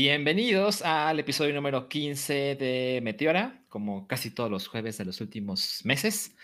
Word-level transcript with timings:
Bienvenidos 0.00 0.82
al 0.82 1.18
episodio 1.18 1.52
número 1.52 1.88
15 1.88 2.54
de 2.54 3.00
Meteora. 3.02 3.64
Como 3.68 4.06
casi 4.06 4.30
todos 4.30 4.48
los 4.48 4.68
jueves 4.68 4.96
de 4.96 5.04
los 5.04 5.20
últimos 5.20 5.80
meses, 5.82 6.36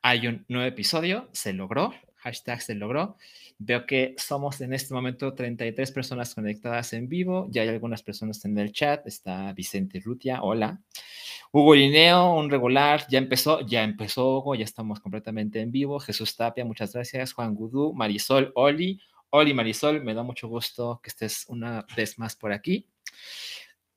hay 0.00 0.28
un 0.28 0.44
nuevo 0.46 0.64
episodio. 0.68 1.28
Se 1.32 1.52
logró. 1.52 1.92
Hashtag 2.18 2.62
se 2.62 2.76
logró. 2.76 3.16
Veo 3.58 3.84
que 3.84 4.14
somos 4.16 4.60
en 4.60 4.74
este 4.74 4.94
momento 4.94 5.34
33 5.34 5.90
personas 5.90 6.36
conectadas 6.36 6.92
en 6.92 7.08
vivo. 7.08 7.48
Ya 7.50 7.62
hay 7.62 7.68
algunas 7.70 8.04
personas 8.04 8.44
en 8.44 8.56
el 8.56 8.70
chat. 8.70 9.04
Está 9.08 9.52
Vicente 9.54 9.98
Rutia. 9.98 10.40
Hola. 10.40 10.80
Hugo 11.50 11.74
Lineo, 11.74 12.34
un 12.34 12.48
regular. 12.48 13.06
Ya 13.10 13.18
empezó. 13.18 13.66
Ya 13.66 13.82
empezó 13.82 14.38
Hugo. 14.38 14.54
Ya 14.54 14.62
estamos 14.62 15.00
completamente 15.00 15.60
en 15.60 15.72
vivo. 15.72 15.98
Jesús 15.98 16.36
Tapia, 16.36 16.64
muchas 16.64 16.92
gracias. 16.92 17.32
Juan 17.32 17.56
Gudú, 17.56 17.92
Marisol, 17.92 18.52
Oli. 18.54 19.00
Oli 19.30 19.54
Marisol, 19.54 20.02
me 20.02 20.12
da 20.12 20.24
mucho 20.24 20.48
gusto 20.48 21.00
que 21.02 21.08
estés 21.08 21.44
una 21.48 21.86
vez 21.96 22.18
más 22.18 22.34
por 22.34 22.52
aquí. 22.52 22.86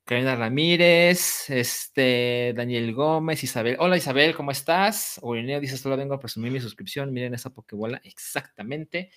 Karina 0.06 0.36
Ramírez, 0.36 1.50
este, 1.50 2.54
Daniel 2.56 2.94
Gómez, 2.94 3.42
Isabel. 3.42 3.78
Hola 3.80 3.96
Isabel, 3.96 4.36
¿cómo 4.36 4.52
estás? 4.52 5.18
Urineo 5.22 5.62
dice, 5.62 5.78
solo 5.78 5.96
vengo 5.96 6.14
a 6.14 6.20
presumir 6.20 6.52
mi 6.52 6.60
suscripción. 6.60 7.14
Miren 7.14 7.34
esa 7.34 7.52
pokebola. 7.52 8.02
Exactamente. 8.04 9.12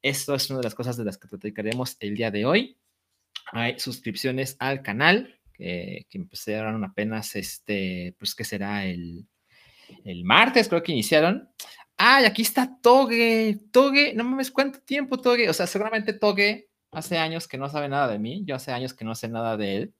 Esto 0.00 0.34
es 0.34 0.48
una 0.48 0.60
de 0.60 0.64
las 0.64 0.74
cosas 0.74 0.96
de 0.96 1.04
las 1.04 1.18
que 1.18 1.28
platicaremos 1.28 1.98
el 2.00 2.16
día 2.16 2.30
de 2.30 2.46
hoy. 2.46 2.78
Hay 3.52 3.78
suscripciones 3.78 4.56
al 4.60 4.80
canal 4.80 5.38
que, 5.52 6.06
empezaron 6.12 6.82
apenas, 6.84 7.36
este, 7.36 8.14
pues 8.18 8.34
que 8.34 8.44
será 8.44 8.86
el, 8.86 9.28
el 10.04 10.24
martes, 10.24 10.68
creo 10.68 10.82
que 10.82 10.92
iniciaron. 10.92 11.50
¡Ay, 11.98 12.24
aquí 12.24 12.40
está 12.40 12.78
Toge! 12.80 13.58
Toge, 13.70 14.14
no 14.14 14.24
mames, 14.24 14.50
¿cuánto 14.50 14.80
tiempo 14.80 15.20
Toge? 15.20 15.50
O 15.50 15.52
sea, 15.52 15.66
seguramente 15.66 16.14
Toge 16.14 16.69
hace 16.92 17.18
años 17.18 17.48
que 17.48 17.58
no 17.58 17.68
sabe 17.68 17.88
nada 17.88 18.08
de 18.08 18.18
mí, 18.18 18.42
yo 18.44 18.54
hace 18.56 18.72
años 18.72 18.94
que 18.94 19.04
no 19.04 19.14
sé 19.14 19.28
nada 19.28 19.56
de 19.56 19.76
él. 19.76 19.94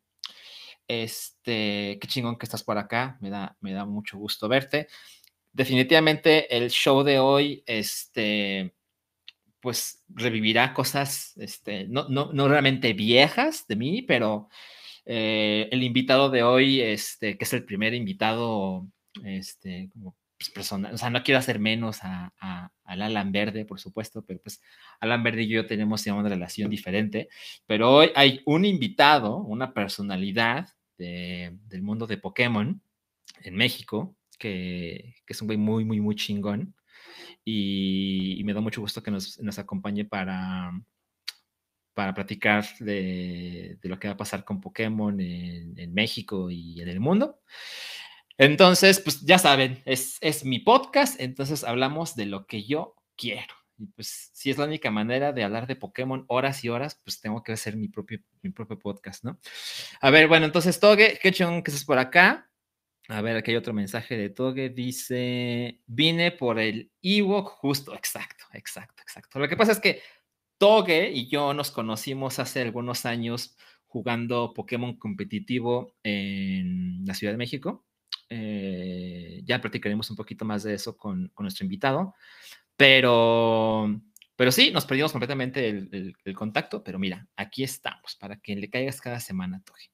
Este, 0.89 1.99
qué 2.01 2.09
chingón 2.09 2.37
que 2.37 2.47
estás 2.47 2.65
por 2.65 2.77
acá, 2.79 3.17
me 3.21 3.31
da, 3.31 3.57
me 3.61 3.73
da 3.73 3.85
mucho 3.85 4.19
gusto 4.19 4.49
verte. 4.49 4.89
Definitivamente 5.53 6.57
el 6.57 6.71
show 6.71 7.03
de 7.05 7.19
hoy, 7.19 7.63
este, 7.67 8.75
pues 9.61 10.05
revivirá 10.09 10.75
cosas, 10.75 11.35
este, 11.37 11.87
no, 11.89 12.09
no, 12.09 12.33
no 12.33 12.49
realmente 12.49 12.93
viejas 12.93 13.67
de 13.69 13.77
mí, 13.77 14.03
pero 14.03 14.49
eh, 15.05 15.69
el 15.71 15.83
invitado 15.83 16.31
de 16.31 16.43
hoy, 16.43 16.81
este, 16.81 17.37
que 17.39 17.45
es 17.45 17.53
el 17.53 17.65
primer 17.65 17.95
invitado, 17.95 18.87
este, 19.25 19.91
como 19.93 20.17
pues, 20.55 20.73
o 20.73 20.97
sea, 20.97 21.11
no 21.11 21.23
quiero 21.23 21.39
hacer 21.39 21.59
menos 21.59 21.99
a, 22.03 22.33
al 22.85 23.03
Alan 23.03 23.31
Verde, 23.31 23.67
por 23.67 23.79
supuesto, 23.79 24.25
pero 24.25 24.41
pues 24.43 24.63
Alan 25.01 25.23
Verde 25.23 25.43
y 25.43 25.49
yo 25.49 25.67
tenemos 25.67 26.07
una 26.07 26.29
relación 26.29 26.71
diferente, 26.71 27.29
pero 27.67 27.91
hoy 27.91 28.11
hay 28.15 28.41
un 28.47 28.65
invitado, 28.65 29.37
una 29.37 29.75
personalidad 29.75 30.69
del 30.97 31.83
mundo 31.83 32.07
de 32.07 32.19
Pokémon 32.19 32.81
en 33.43 33.55
México, 33.55 34.17
que, 34.39 35.15
que, 35.27 35.33
es 35.33 35.41
un 35.43 35.49
güey 35.49 35.59
muy, 35.59 35.85
muy, 35.85 36.01
muy 36.01 36.15
chingón, 36.15 36.75
y, 37.45 38.43
me 38.45 38.55
da 38.55 38.61
mucho 38.61 38.81
gusto 38.81 39.03
que 39.03 39.11
nos, 39.11 39.39
nos 39.41 39.59
acompañe 39.59 40.05
para, 40.05 40.73
para 41.95 42.15
platicar 42.15 42.65
de, 42.81 43.79
de, 43.81 43.89
lo 43.89 43.99
que 43.99 44.09
va 44.09 44.15
a 44.15 44.19
pasar 44.19 44.45
con 44.45 44.61
Pokémon 44.61 45.19
en, 45.21 45.79
en 45.79 45.95
México 45.95 46.51
y 46.51 46.81
en 46.81 46.89
el 46.89 47.01
mundo. 47.01 47.41
Entonces, 48.41 49.01
pues 49.01 49.21
ya 49.21 49.39
saben, 49.39 49.83
es, 49.85 50.17
es 50.23 50.47
mi 50.47 50.61
podcast, 50.61 51.21
entonces 51.21 51.63
hablamos 51.63 52.17
de 52.17 52.25
lo 52.25 52.47
que 52.47 52.65
yo 52.65 52.97
quiero. 53.15 53.55
Y 53.77 53.85
pues 53.89 54.31
si 54.33 54.49
es 54.49 54.57
la 54.57 54.65
única 54.65 54.91
manera 54.91 55.35
de 55.35 55.45
hablar 55.45 55.67
de 55.67 55.77
Pokémon 55.77 56.25
horas 56.27 56.65
y 56.65 56.71
horas, 56.71 56.99
pues 57.05 57.21
tengo 57.21 57.43
que 57.43 57.53
hacer 57.53 57.77
mi 57.77 57.89
propio, 57.89 58.21
mi 58.41 58.49
propio 58.49 58.79
podcast, 58.79 59.25
¿no? 59.25 59.39
A 60.01 60.09
ver, 60.09 60.27
bueno, 60.27 60.47
entonces 60.47 60.81
Toge, 60.81 61.19
qué 61.23 61.33
chon 61.33 61.63
que 61.63 61.71
estás 61.71 61.85
por 61.85 61.99
acá. 61.99 62.51
A 63.09 63.21
ver, 63.21 63.37
aquí 63.37 63.51
hay 63.51 63.59
otro 63.59 63.75
mensaje 63.75 64.17
de 64.17 64.31
Toge, 64.31 64.71
dice, 64.71 65.83
vine 65.87 66.33
por 66.33 66.59
el 66.59 66.91
Ewok 67.03 67.47
justo, 67.47 67.95
exacto, 67.95 68.47
exacto, 68.55 69.03
exacto. 69.03 69.39
Lo 69.39 69.49
que 69.51 69.57
pasa 69.59 69.73
es 69.73 69.81
que 69.81 70.01
Toge 70.57 71.11
y 71.11 71.29
yo 71.29 71.53
nos 71.53 71.71
conocimos 71.71 72.39
hace 72.39 72.63
algunos 72.63 73.05
años 73.05 73.59
jugando 73.87 74.55
Pokémon 74.55 74.97
competitivo 74.97 75.95
en 76.03 77.05
la 77.05 77.13
Ciudad 77.13 77.35
de 77.35 77.39
México. 77.39 77.85
Eh, 78.33 79.43
ya 79.45 79.61
platicaremos 79.61 80.09
un 80.09 80.17
poquito 80.17 80.45
más 80.45 80.63
de 80.63 80.75
eso 80.75 80.97
con, 80.97 81.33
nuestro 81.37 81.65
invitado, 81.65 82.15
pero, 82.77 84.01
pero 84.37 84.53
sí, 84.53 84.71
nos 84.71 84.87
perdimos 84.87 85.11
completamente 85.11 85.69
el, 85.69 86.15
contacto, 86.37 86.85
pero 86.85 86.99
mira, 86.99 87.27
aquí 87.37 87.65
estamos 87.65 88.15
para 88.15 88.37
que 88.37 88.55
le 88.55 88.71
caigas 88.71 89.01
cada 89.01 89.19
semana, 89.19 89.61
Toji. 89.65 89.89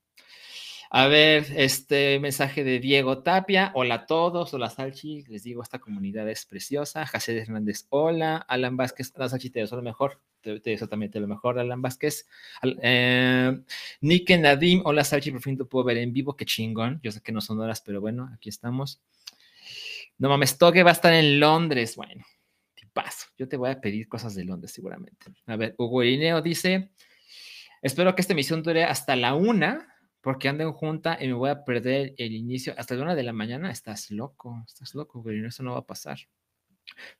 A 0.90 1.08
ver, 1.08 1.46
este 1.56 2.20
mensaje 2.20 2.62
de 2.62 2.78
Diego 2.78 3.22
Tapia. 3.22 3.72
Hola 3.74 3.94
a 3.94 4.06
todos, 4.06 4.54
hola 4.54 4.70
Salchi. 4.70 5.24
Les 5.26 5.42
digo, 5.42 5.60
esta 5.60 5.80
comunidad 5.80 6.28
es 6.30 6.46
preciosa. 6.46 7.04
José 7.06 7.36
Hernández, 7.38 7.86
hola. 7.88 8.36
Alan 8.36 8.76
Vázquez, 8.76 9.12
hola 9.16 9.28
Salchi, 9.28 9.50
te 9.50 9.66
lo 9.66 9.82
mejor. 9.82 10.20
Te, 10.54 10.70
deseo 10.70 10.88
también 10.88 11.10
lo 11.12 11.26
mejor, 11.26 11.58
Alan 11.58 11.82
Vázquez. 11.82 12.28
Eh, 12.62 13.60
Nike 14.00 14.38
Nadim, 14.38 14.82
hola 14.84 15.02
Salchi, 15.02 15.32
por 15.32 15.42
fin 15.42 15.56
te 15.56 15.64
puedo 15.64 15.84
ver 15.84 15.98
en 15.98 16.12
vivo. 16.12 16.36
Qué 16.36 16.44
chingón. 16.44 17.00
Yo 17.02 17.10
sé 17.10 17.20
que 17.20 17.32
no 17.32 17.40
son 17.40 17.58
horas, 17.60 17.80
pero 17.80 18.00
bueno, 18.00 18.30
aquí 18.32 18.48
estamos. 18.48 19.00
No 20.18 20.28
mames, 20.28 20.56
Toque 20.56 20.84
va 20.84 20.90
a 20.90 20.92
estar 20.92 21.12
en 21.12 21.40
Londres. 21.40 21.96
Bueno, 21.96 22.24
paso. 22.92 23.26
Yo 23.36 23.48
te 23.48 23.56
voy 23.56 23.70
a 23.70 23.80
pedir 23.80 24.08
cosas 24.08 24.36
de 24.36 24.44
Londres 24.44 24.72
seguramente. 24.72 25.26
A 25.46 25.56
ver, 25.56 25.74
Hugo 25.78 26.04
Irineo 26.04 26.40
dice: 26.40 26.90
Espero 27.82 28.14
que 28.14 28.20
esta 28.20 28.32
emisión 28.32 28.62
dure 28.62 28.84
hasta 28.84 29.16
la 29.16 29.34
una 29.34 29.94
porque 30.20 30.48
ando 30.48 30.62
en 30.62 30.72
junta 30.72 31.18
y 31.20 31.26
me 31.26 31.34
voy 31.34 31.50
a 31.50 31.64
perder 31.64 32.14
el 32.18 32.34
inicio 32.34 32.74
hasta 32.78 32.94
la 32.94 33.02
una 33.02 33.14
de 33.16 33.24
la 33.24 33.32
mañana. 33.32 33.70
Estás 33.72 34.12
loco, 34.12 34.62
estás 34.66 34.94
loco, 34.94 35.22
güey, 35.22 35.44
eso 35.44 35.64
no 35.64 35.72
va 35.72 35.80
a 35.80 35.86
pasar. 35.86 36.18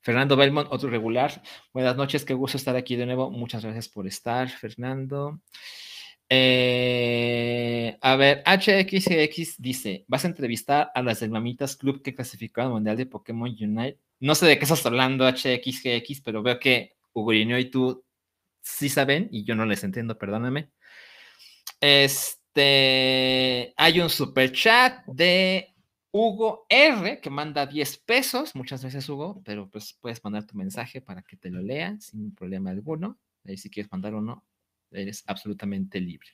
Fernando 0.01 0.37
Belmont, 0.37 0.69
otro 0.71 0.91
regular. 0.91 1.43
Buenas 1.73 1.97
noches, 1.97 2.25
qué 2.25 2.35
gusto 2.35 2.57
estar 2.57 2.77
aquí 2.77 2.97
de 2.97 3.07
nuevo. 3.07 3.31
Muchas 3.31 3.63
gracias 3.65 3.89
por 3.89 4.07
estar, 4.07 4.49
Fernando. 4.49 5.41
Eh, 6.29 7.97
a 8.01 8.17
ver, 8.17 8.43
HXX 8.45 9.61
dice: 9.61 10.05
¿Vas 10.09 10.25
a 10.25 10.29
entrevistar 10.29 10.91
a 10.95 11.03
las 11.03 11.21
del 11.21 11.31
Mamitas 11.31 11.77
Club 11.77 12.03
que 12.03 12.15
clasificó 12.15 12.63
al 12.63 12.71
Mundial 12.71 12.97
de 12.97 13.07
Pokémon 13.07 13.49
Unite? 13.49 14.01
No 14.19 14.35
sé 14.35 14.47
de 14.47 14.59
qué 14.59 14.65
estás 14.65 14.85
hablando, 14.87 15.27
HXGX, 15.27 16.23
pero 16.23 16.43
veo 16.43 16.59
que 16.59 16.97
Hugo 17.13 17.33
y 17.33 17.71
tú 17.71 18.05
sí 18.63 18.89
saben 18.89 19.29
y 19.31 19.45
yo 19.45 19.55
no 19.55 19.65
les 19.65 19.85
entiendo, 19.85 20.19
perdóname. 20.19 20.71
Este, 21.81 23.73
hay 23.77 24.01
un 24.01 24.11
super 24.11 24.51
chat 24.53 25.05
de 25.07 25.76
Hugo 26.17 26.67
R 26.71 27.21
que 27.21 27.29
manda 27.29 27.67
10 27.67 27.99
pesos. 27.99 28.55
Muchas 28.55 28.81
gracias, 28.81 29.09
Hugo, 29.09 29.43
pero 29.45 29.69
pues 29.69 29.93
puedes 30.01 30.25
mandar 30.25 30.47
tu 30.47 30.57
mensaje 30.57 31.03
para 31.03 31.23
que 31.23 31.37
te 31.37 31.51
lo 31.51 31.61
lean 31.61 32.01
sin 32.01 32.35
problema 32.35 32.71
alguno. 32.71 33.19
Ahí 33.45 33.59
si 33.59 33.69
quieres 33.69 33.93
mandar 33.93 34.15
uno, 34.15 34.43
eres 34.91 35.23
absolutamente 35.27 36.01
libre. 36.01 36.29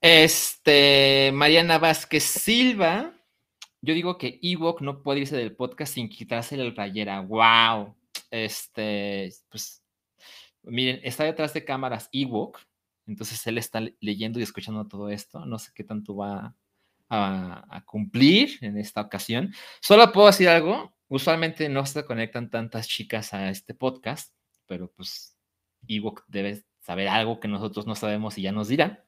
Este, 0.00 1.30
Mariana 1.32 1.78
Vázquez 1.78 2.24
Silva. 2.24 3.14
Yo 3.80 3.94
digo 3.94 4.18
que 4.18 4.40
Ewok 4.42 4.80
no 4.80 5.02
puede 5.02 5.20
irse 5.20 5.36
del 5.36 5.54
podcast 5.54 5.94
sin 5.94 6.08
quitarse 6.08 6.56
la 6.56 6.74
playera. 6.74 7.20
¡Wow! 7.20 7.94
Este, 8.30 9.32
pues, 9.50 9.84
miren, 10.62 11.00
está 11.04 11.24
detrás 11.24 11.54
de 11.54 11.64
cámaras 11.64 12.08
Ewok 12.12 12.58
entonces 13.06 13.44
él 13.46 13.58
está 13.58 13.82
leyendo 14.00 14.38
y 14.38 14.42
escuchando 14.42 14.86
todo 14.86 15.08
esto. 15.08 15.44
No 15.44 15.58
sé 15.58 15.72
qué 15.74 15.84
tanto 15.84 16.16
va 16.16 16.54
a, 17.12 17.82
cumplir 17.86 18.58
en 18.62 18.78
esta 18.78 19.02
ocasión. 19.02 19.52
Solo 19.80 20.10
puedo 20.12 20.28
decir 20.28 20.48
algo. 20.48 20.94
Usualmente 21.08 21.68
no 21.68 21.84
se 21.84 22.04
conectan 22.04 22.50
tantas 22.50 22.88
chicas 22.88 23.34
a 23.34 23.50
este 23.50 23.74
podcast, 23.74 24.34
pero 24.66 24.90
pues 24.90 25.36
Ewok 25.86 26.24
debe 26.26 26.64
saber 26.80 27.08
algo 27.08 27.38
que 27.38 27.48
nosotros 27.48 27.86
no 27.86 27.94
sabemos 27.94 28.38
y 28.38 28.42
ya 28.42 28.52
nos 28.52 28.68
dirá. 28.68 29.04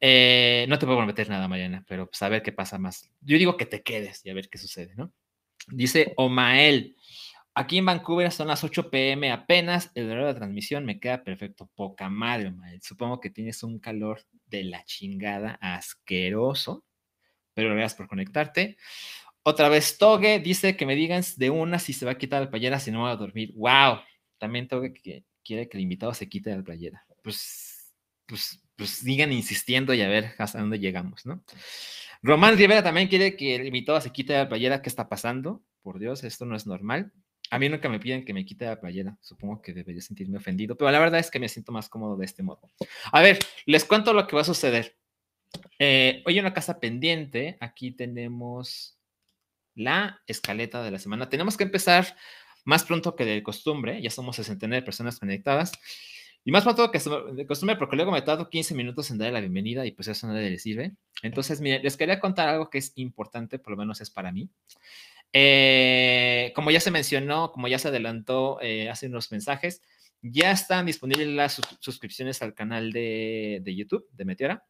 Eh, 0.00 0.66
no 0.68 0.78
te 0.78 0.86
puedo 0.86 0.98
prometer 0.98 1.28
nada, 1.28 1.48
Mariana, 1.48 1.84
pero 1.86 2.08
pues 2.08 2.22
a 2.22 2.28
ver 2.28 2.42
qué 2.42 2.52
pasa 2.52 2.78
más. 2.78 3.10
Yo 3.20 3.36
digo 3.38 3.56
que 3.56 3.66
te 3.66 3.82
quedes 3.82 4.24
y 4.24 4.30
a 4.30 4.34
ver 4.34 4.48
qué 4.48 4.58
sucede, 4.58 4.94
¿no? 4.94 5.12
Dice 5.66 6.14
Omael, 6.16 6.96
Aquí 7.52 7.78
en 7.78 7.86
Vancouver 7.86 8.30
son 8.30 8.46
las 8.46 8.62
8 8.62 8.90
pm 8.90 9.32
apenas, 9.32 9.90
el 9.94 10.08
horario 10.08 10.28
de 10.28 10.34
transmisión 10.34 10.84
me 10.84 11.00
queda 11.00 11.24
perfecto, 11.24 11.68
poca 11.74 12.08
madre, 12.08 12.54
Supongo 12.80 13.20
que 13.20 13.28
tienes 13.28 13.64
un 13.64 13.80
calor 13.80 14.22
de 14.46 14.62
la 14.64 14.84
chingada 14.84 15.58
asqueroso, 15.60 16.84
gracias 17.68 17.94
por 17.94 18.08
conectarte. 18.08 18.76
Otra 19.42 19.68
vez 19.68 19.96
Toge 19.98 20.38
dice 20.38 20.76
que 20.76 20.86
me 20.86 20.94
digan 20.94 21.22
de 21.36 21.50
una 21.50 21.78
si 21.78 21.92
se 21.92 22.04
va 22.04 22.12
a 22.12 22.18
quitar 22.18 22.42
la 22.42 22.50
playera, 22.50 22.78
si 22.78 22.90
no 22.90 23.02
va 23.02 23.12
a 23.12 23.16
dormir. 23.16 23.52
¡Wow! 23.54 24.00
También 24.38 24.68
Toge 24.68 24.92
quiere 25.42 25.68
que 25.68 25.76
el 25.76 25.82
invitado 25.82 26.12
se 26.14 26.28
quite 26.28 26.54
la 26.54 26.62
playera. 26.62 27.04
Pues, 27.22 27.92
pues, 28.26 28.62
pues 28.76 28.90
sigan 28.90 29.32
insistiendo 29.32 29.94
y 29.94 30.02
a 30.02 30.08
ver 30.08 30.34
hasta 30.38 30.60
dónde 30.60 30.78
llegamos, 30.78 31.24
¿no? 31.24 31.42
Román 32.22 32.58
Rivera 32.58 32.82
también 32.82 33.08
quiere 33.08 33.34
que 33.34 33.56
el 33.56 33.66
invitado 33.66 34.00
se 34.00 34.12
quite 34.12 34.34
la 34.34 34.48
playera. 34.48 34.82
¿Qué 34.82 34.90
está 34.90 35.08
pasando? 35.08 35.62
Por 35.82 35.98
Dios, 35.98 36.22
esto 36.22 36.44
no 36.44 36.54
es 36.54 36.66
normal. 36.66 37.12
A 37.50 37.58
mí 37.58 37.68
nunca 37.68 37.88
me 37.88 37.98
piden 37.98 38.24
que 38.24 38.34
me 38.34 38.44
quite 38.44 38.66
la 38.66 38.78
playera. 38.78 39.16
Supongo 39.20 39.60
que 39.62 39.72
debería 39.72 40.02
sentirme 40.02 40.36
ofendido, 40.36 40.76
pero 40.76 40.90
la 40.90 41.00
verdad 41.00 41.18
es 41.18 41.30
que 41.30 41.40
me 41.40 41.48
siento 41.48 41.72
más 41.72 41.88
cómodo 41.88 42.16
de 42.16 42.26
este 42.26 42.42
modo. 42.42 42.60
A 43.10 43.22
ver, 43.22 43.38
les 43.64 43.84
cuento 43.84 44.12
lo 44.12 44.26
que 44.26 44.36
va 44.36 44.42
a 44.42 44.44
suceder. 44.44 44.99
Eh, 45.78 46.22
hoy 46.26 46.38
en 46.38 46.44
una 46.44 46.54
casa 46.54 46.80
pendiente, 46.80 47.56
aquí 47.60 47.90
tenemos 47.92 48.98
la 49.74 50.20
escaleta 50.26 50.82
de 50.82 50.90
la 50.90 50.98
semana. 50.98 51.28
Tenemos 51.28 51.56
que 51.56 51.64
empezar 51.64 52.16
más 52.64 52.84
pronto 52.84 53.16
que 53.16 53.24
de 53.24 53.42
costumbre. 53.42 54.00
Ya 54.02 54.10
somos 54.10 54.36
69 54.36 54.84
personas 54.84 55.18
conectadas. 55.18 55.72
Y 56.44 56.52
más 56.52 56.64
pronto 56.64 56.90
que 56.90 56.98
de 56.98 57.46
costumbre, 57.46 57.76
porque 57.76 57.96
luego 57.96 58.12
me 58.12 58.18
he 58.18 58.22
dado 58.22 58.48
15 58.48 58.74
minutos 58.74 59.10
en 59.10 59.18
darle 59.18 59.32
la 59.32 59.40
bienvenida 59.40 59.84
y 59.84 59.92
pues 59.92 60.08
eso 60.08 60.26
no 60.26 60.32
le 60.32 60.58
sirve. 60.58 60.92
Entonces, 61.22 61.60
miren, 61.60 61.82
les 61.82 61.96
quería 61.98 62.18
contar 62.18 62.48
algo 62.48 62.70
que 62.70 62.78
es 62.78 62.92
importante, 62.96 63.58
por 63.58 63.72
lo 63.72 63.76
menos 63.76 64.00
es 64.00 64.10
para 64.10 64.32
mí. 64.32 64.48
Eh, 65.32 66.52
como 66.54 66.70
ya 66.70 66.80
se 66.80 66.90
mencionó, 66.90 67.52
como 67.52 67.68
ya 67.68 67.78
se 67.78 67.88
adelantó 67.88 68.58
eh, 68.62 68.88
hace 68.88 69.06
unos 69.06 69.30
mensajes, 69.30 69.82
ya 70.22 70.50
están 70.50 70.86
disponibles 70.86 71.28
las 71.28 71.60
suscripciones 71.78 72.42
al 72.42 72.54
canal 72.54 72.90
de, 72.92 73.60
de, 73.62 73.74
YouTube 73.74 74.08
de 74.12 74.24
Meteora. 74.24 74.64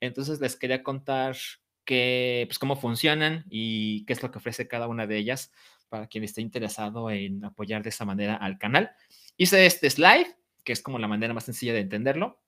Entonces 0.00 0.40
les 0.40 0.56
quería 0.56 0.82
contar 0.82 1.36
que, 1.84 2.44
pues, 2.48 2.58
cómo 2.58 2.76
funcionan 2.76 3.44
y 3.50 4.04
qué 4.06 4.12
es 4.12 4.22
lo 4.22 4.30
que 4.30 4.38
ofrece 4.38 4.68
cada 4.68 4.88
una 4.88 5.06
de 5.06 5.18
ellas 5.18 5.52
para 5.88 6.06
quien 6.06 6.24
esté 6.24 6.40
interesado 6.40 7.10
en 7.10 7.44
apoyar 7.44 7.82
de 7.82 7.90
esa 7.90 8.04
manera 8.04 8.36
al 8.36 8.58
canal. 8.58 8.92
Hice 9.36 9.66
este 9.66 9.90
slide, 9.90 10.36
que 10.64 10.72
es 10.72 10.82
como 10.82 10.98
la 10.98 11.08
manera 11.08 11.34
más 11.34 11.44
sencilla 11.44 11.72
de 11.72 11.80
entenderlo. 11.80 12.40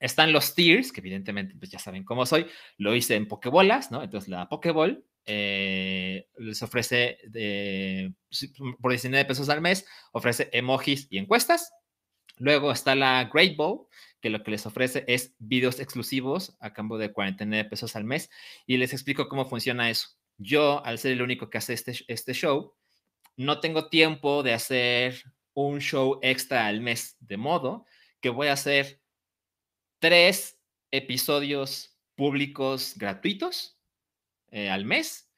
Están 0.00 0.32
los 0.32 0.54
tiers, 0.54 0.92
que 0.92 1.00
evidentemente 1.00 1.54
pues 1.56 1.70
ya 1.70 1.78
saben 1.78 2.04
cómo 2.04 2.26
soy. 2.26 2.46
Lo 2.78 2.94
hice 2.94 3.14
en 3.14 3.28
Pokebolas, 3.28 3.90
¿no? 3.90 4.02
Entonces 4.02 4.28
la 4.28 4.48
Pokeball 4.48 5.04
eh, 5.26 6.28
les 6.38 6.62
ofrece 6.62 7.18
de, 7.28 8.12
por 8.80 8.90
19 8.90 9.24
pesos 9.24 9.48
al 9.48 9.60
mes, 9.60 9.86
ofrece 10.12 10.50
emojis 10.52 11.06
y 11.10 11.18
encuestas. 11.18 11.72
Luego 12.38 12.72
está 12.72 12.94
la 12.94 13.30
Great 13.32 13.56
Bowl, 13.56 13.86
que 14.24 14.30
lo 14.30 14.42
que 14.42 14.52
les 14.52 14.64
ofrece 14.64 15.04
es 15.06 15.34
videos 15.38 15.80
exclusivos 15.80 16.56
a 16.58 16.72
cambio 16.72 16.96
de 16.96 17.12
49 17.12 17.68
pesos 17.68 17.94
al 17.94 18.04
mes. 18.04 18.30
Y 18.66 18.78
les 18.78 18.94
explico 18.94 19.28
cómo 19.28 19.44
funciona 19.44 19.90
eso. 19.90 20.08
Yo, 20.38 20.82
al 20.86 20.96
ser 20.98 21.12
el 21.12 21.20
único 21.20 21.50
que 21.50 21.58
hace 21.58 21.74
este, 21.74 21.92
este 22.08 22.32
show, 22.32 22.72
no 23.36 23.60
tengo 23.60 23.90
tiempo 23.90 24.42
de 24.42 24.54
hacer 24.54 25.22
un 25.52 25.82
show 25.82 26.20
extra 26.22 26.66
al 26.66 26.80
mes, 26.80 27.18
de 27.20 27.36
modo 27.36 27.84
que 28.22 28.30
voy 28.30 28.46
a 28.46 28.54
hacer 28.54 29.02
tres 29.98 30.58
episodios 30.90 31.98
públicos 32.14 32.94
gratuitos 32.96 33.78
eh, 34.52 34.70
al 34.70 34.86
mes 34.86 35.30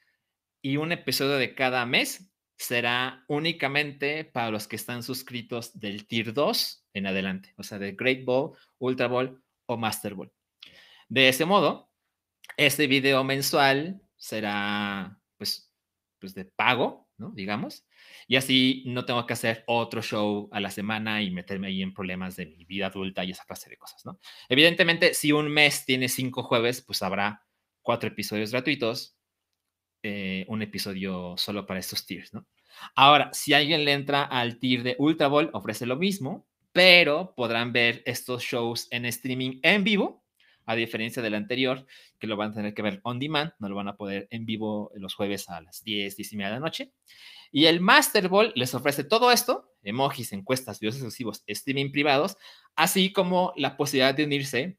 y 0.63 0.77
un 0.77 0.93
episodio 0.93 1.39
de 1.39 1.57
cada 1.57 1.85
mes 1.87 2.31
será 2.57 3.25
únicamente 3.27 4.25
para 4.25 4.53
los 4.53 4.69
que 4.69 4.77
están 4.77 5.03
suscritos 5.03 5.77
del 5.77 6.07
Tier 6.07 6.33
2 6.33 6.86
en 6.97 7.07
adelante, 7.07 7.53
o 7.59 7.63
sea, 7.63 7.79
de 7.79 7.93
Great 7.93 8.25
Ball, 8.25 8.53
Ultra 8.79 9.07
Ball 9.07 9.39
o 9.67 9.77
Master 9.77 10.15
Ball. 10.15 10.33
De 11.09 11.29
ese 11.29 11.45
modo, 11.45 11.91
este 12.57 12.87
video 12.87 13.23
mensual 13.23 14.01
será, 14.17 15.21
pues, 15.37 15.71
pues 16.19 16.35
de 16.35 16.47
pago, 16.47 17.07
¿no? 17.19 17.33
Digamos, 17.33 17.87
y 18.27 18.37
así 18.37 18.83
no 18.87 19.05
tengo 19.05 19.27
que 19.27 19.35
hacer 19.35 19.63
otro 19.67 20.01
show 20.01 20.49
a 20.53 20.59
la 20.59 20.71
semana 20.71 21.23
y 21.23 21.31
meterme 21.31 21.69
ahí 21.69 21.83
en 21.83 21.93
problemas 21.93 22.35
de 22.37 22.47
mi 22.47 22.65
vida 22.65 22.87
adulta 22.87 23.25
y 23.25 23.33
esa 23.33 23.45
clase 23.45 23.69
de 23.69 23.77
cosas, 23.77 24.07
¿no? 24.07 24.19
Evidentemente, 24.49 25.13
si 25.13 25.33
un 25.33 25.51
mes 25.51 25.85
tiene 25.85 26.09
cinco 26.09 26.45
jueves, 26.45 26.81
pues 26.81 27.03
habrá 27.03 27.45
cuatro 27.83 28.09
episodios 28.09 28.53
gratuitos 28.53 29.19
eh, 30.03 30.47
un 30.49 30.63
episodio 30.63 31.35
solo 31.37 31.67
para 31.67 31.81
estos 31.81 32.07
tiers, 32.07 32.33
¿no? 32.33 32.47
Ahora, 32.95 33.31
si 33.35 33.53
alguien 33.53 33.85
le 33.85 33.93
entra 33.93 34.23
al 34.23 34.59
tier 34.59 34.83
de 34.83 34.97
Ultra 34.99 35.29
Ball, 35.29 35.51
ofrece 35.53 35.85
lo 35.85 35.97
mismo, 35.97 36.47
pero 36.77 37.33
podrán 37.35 37.73
ver 37.73 38.03
estos 38.05 38.43
shows 38.43 38.87
en 38.91 39.07
streaming 39.07 39.61
en 39.63 39.83
vivo, 39.83 40.23
a 40.67 40.75
diferencia 40.75 41.23
del 41.23 41.35
anterior, 41.35 41.87
que 42.19 42.27
lo 42.27 42.37
van 42.37 42.51
a 42.51 42.55
tener 42.55 42.75
que 42.75 42.83
ver 42.83 43.01
on 43.03 43.19
demand, 43.19 43.55
no 43.59 43.71
lo 43.71 43.77
van 43.77 43.89
a 43.89 43.97
poder 43.97 44.29
en 44.31 44.45
vivo 44.45 44.93
los 44.97 45.15
jueves 45.15 45.49
a 45.49 45.63
las 45.63 45.83
10, 45.85 46.15
10 46.15 46.33
y 46.35 46.37
media 46.37 46.49
de 46.49 46.55
la 46.57 46.61
noche. 46.61 46.93
Y 47.51 47.65
el 47.65 47.81
Master 47.81 48.29
Ball 48.29 48.53
les 48.57 48.75
ofrece 48.75 49.05
todo 49.05 49.33
esto, 49.33 49.73
emojis, 49.85 50.35
encuestas, 50.35 50.79
videos 50.79 50.97
exclusivos, 50.97 51.43
streaming 51.47 51.93
privados, 51.93 52.37
así 52.75 53.11
como 53.11 53.55
la 53.57 53.79
posibilidad 53.79 54.15
de 54.15 54.25
unirse 54.25 54.79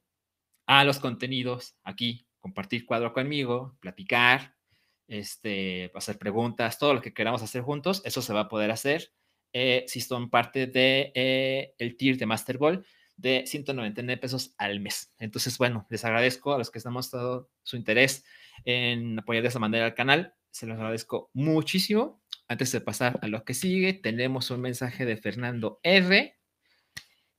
a 0.67 0.83
los 0.83 0.99
contenidos 0.99 1.77
aquí, 1.83 2.27
compartir 2.39 2.85
cuadro 2.85 3.11
conmigo, 3.11 3.75
platicar, 3.79 4.53
este, 5.07 5.91
hacer 5.95 6.19
preguntas, 6.19 6.77
todo 6.77 6.93
lo 6.93 7.01
que 7.01 7.15
queramos 7.15 7.41
hacer 7.41 7.63
juntos, 7.63 8.03
eso 8.05 8.21
se 8.21 8.33
va 8.33 8.41
a 8.41 8.49
poder 8.49 8.69
hacer 8.69 9.11
eh, 9.53 9.85
si 9.87 10.01
son 10.01 10.29
parte 10.29 10.67
de 10.67 11.11
eh, 11.15 11.73
el 11.77 11.97
tier 11.97 12.17
de 12.17 12.25
Master 12.25 12.57
Ball 12.57 12.85
de 13.15 13.43
199 13.47 14.19
pesos 14.21 14.53
al 14.57 14.79
mes. 14.79 15.13
Entonces, 15.17 15.57
bueno, 15.57 15.87
les 15.89 16.05
agradezco 16.05 16.53
a 16.53 16.57
los 16.57 16.69
que 16.69 16.77
estamos 16.77 17.09
dado 17.09 17.49
su 17.63 17.75
interés 17.75 18.23
en 18.63 19.19
apoyar 19.19 19.41
de 19.41 19.49
esa 19.49 19.59
manera 19.59 19.85
al 19.85 19.95
canal. 19.95 20.33
Se 20.51 20.67
los 20.67 20.77
agradezco 20.77 21.29
muchísimo. 21.33 22.21
Antes 22.47 22.71
de 22.71 22.81
pasar 22.81 23.19
a 23.21 23.27
lo 23.27 23.43
que 23.43 23.53
sigue, 23.53 23.93
tenemos 23.93 24.51
un 24.51 24.61
mensaje 24.61 25.05
de 25.05 25.17
Fernando 25.17 25.79
R 25.83 26.35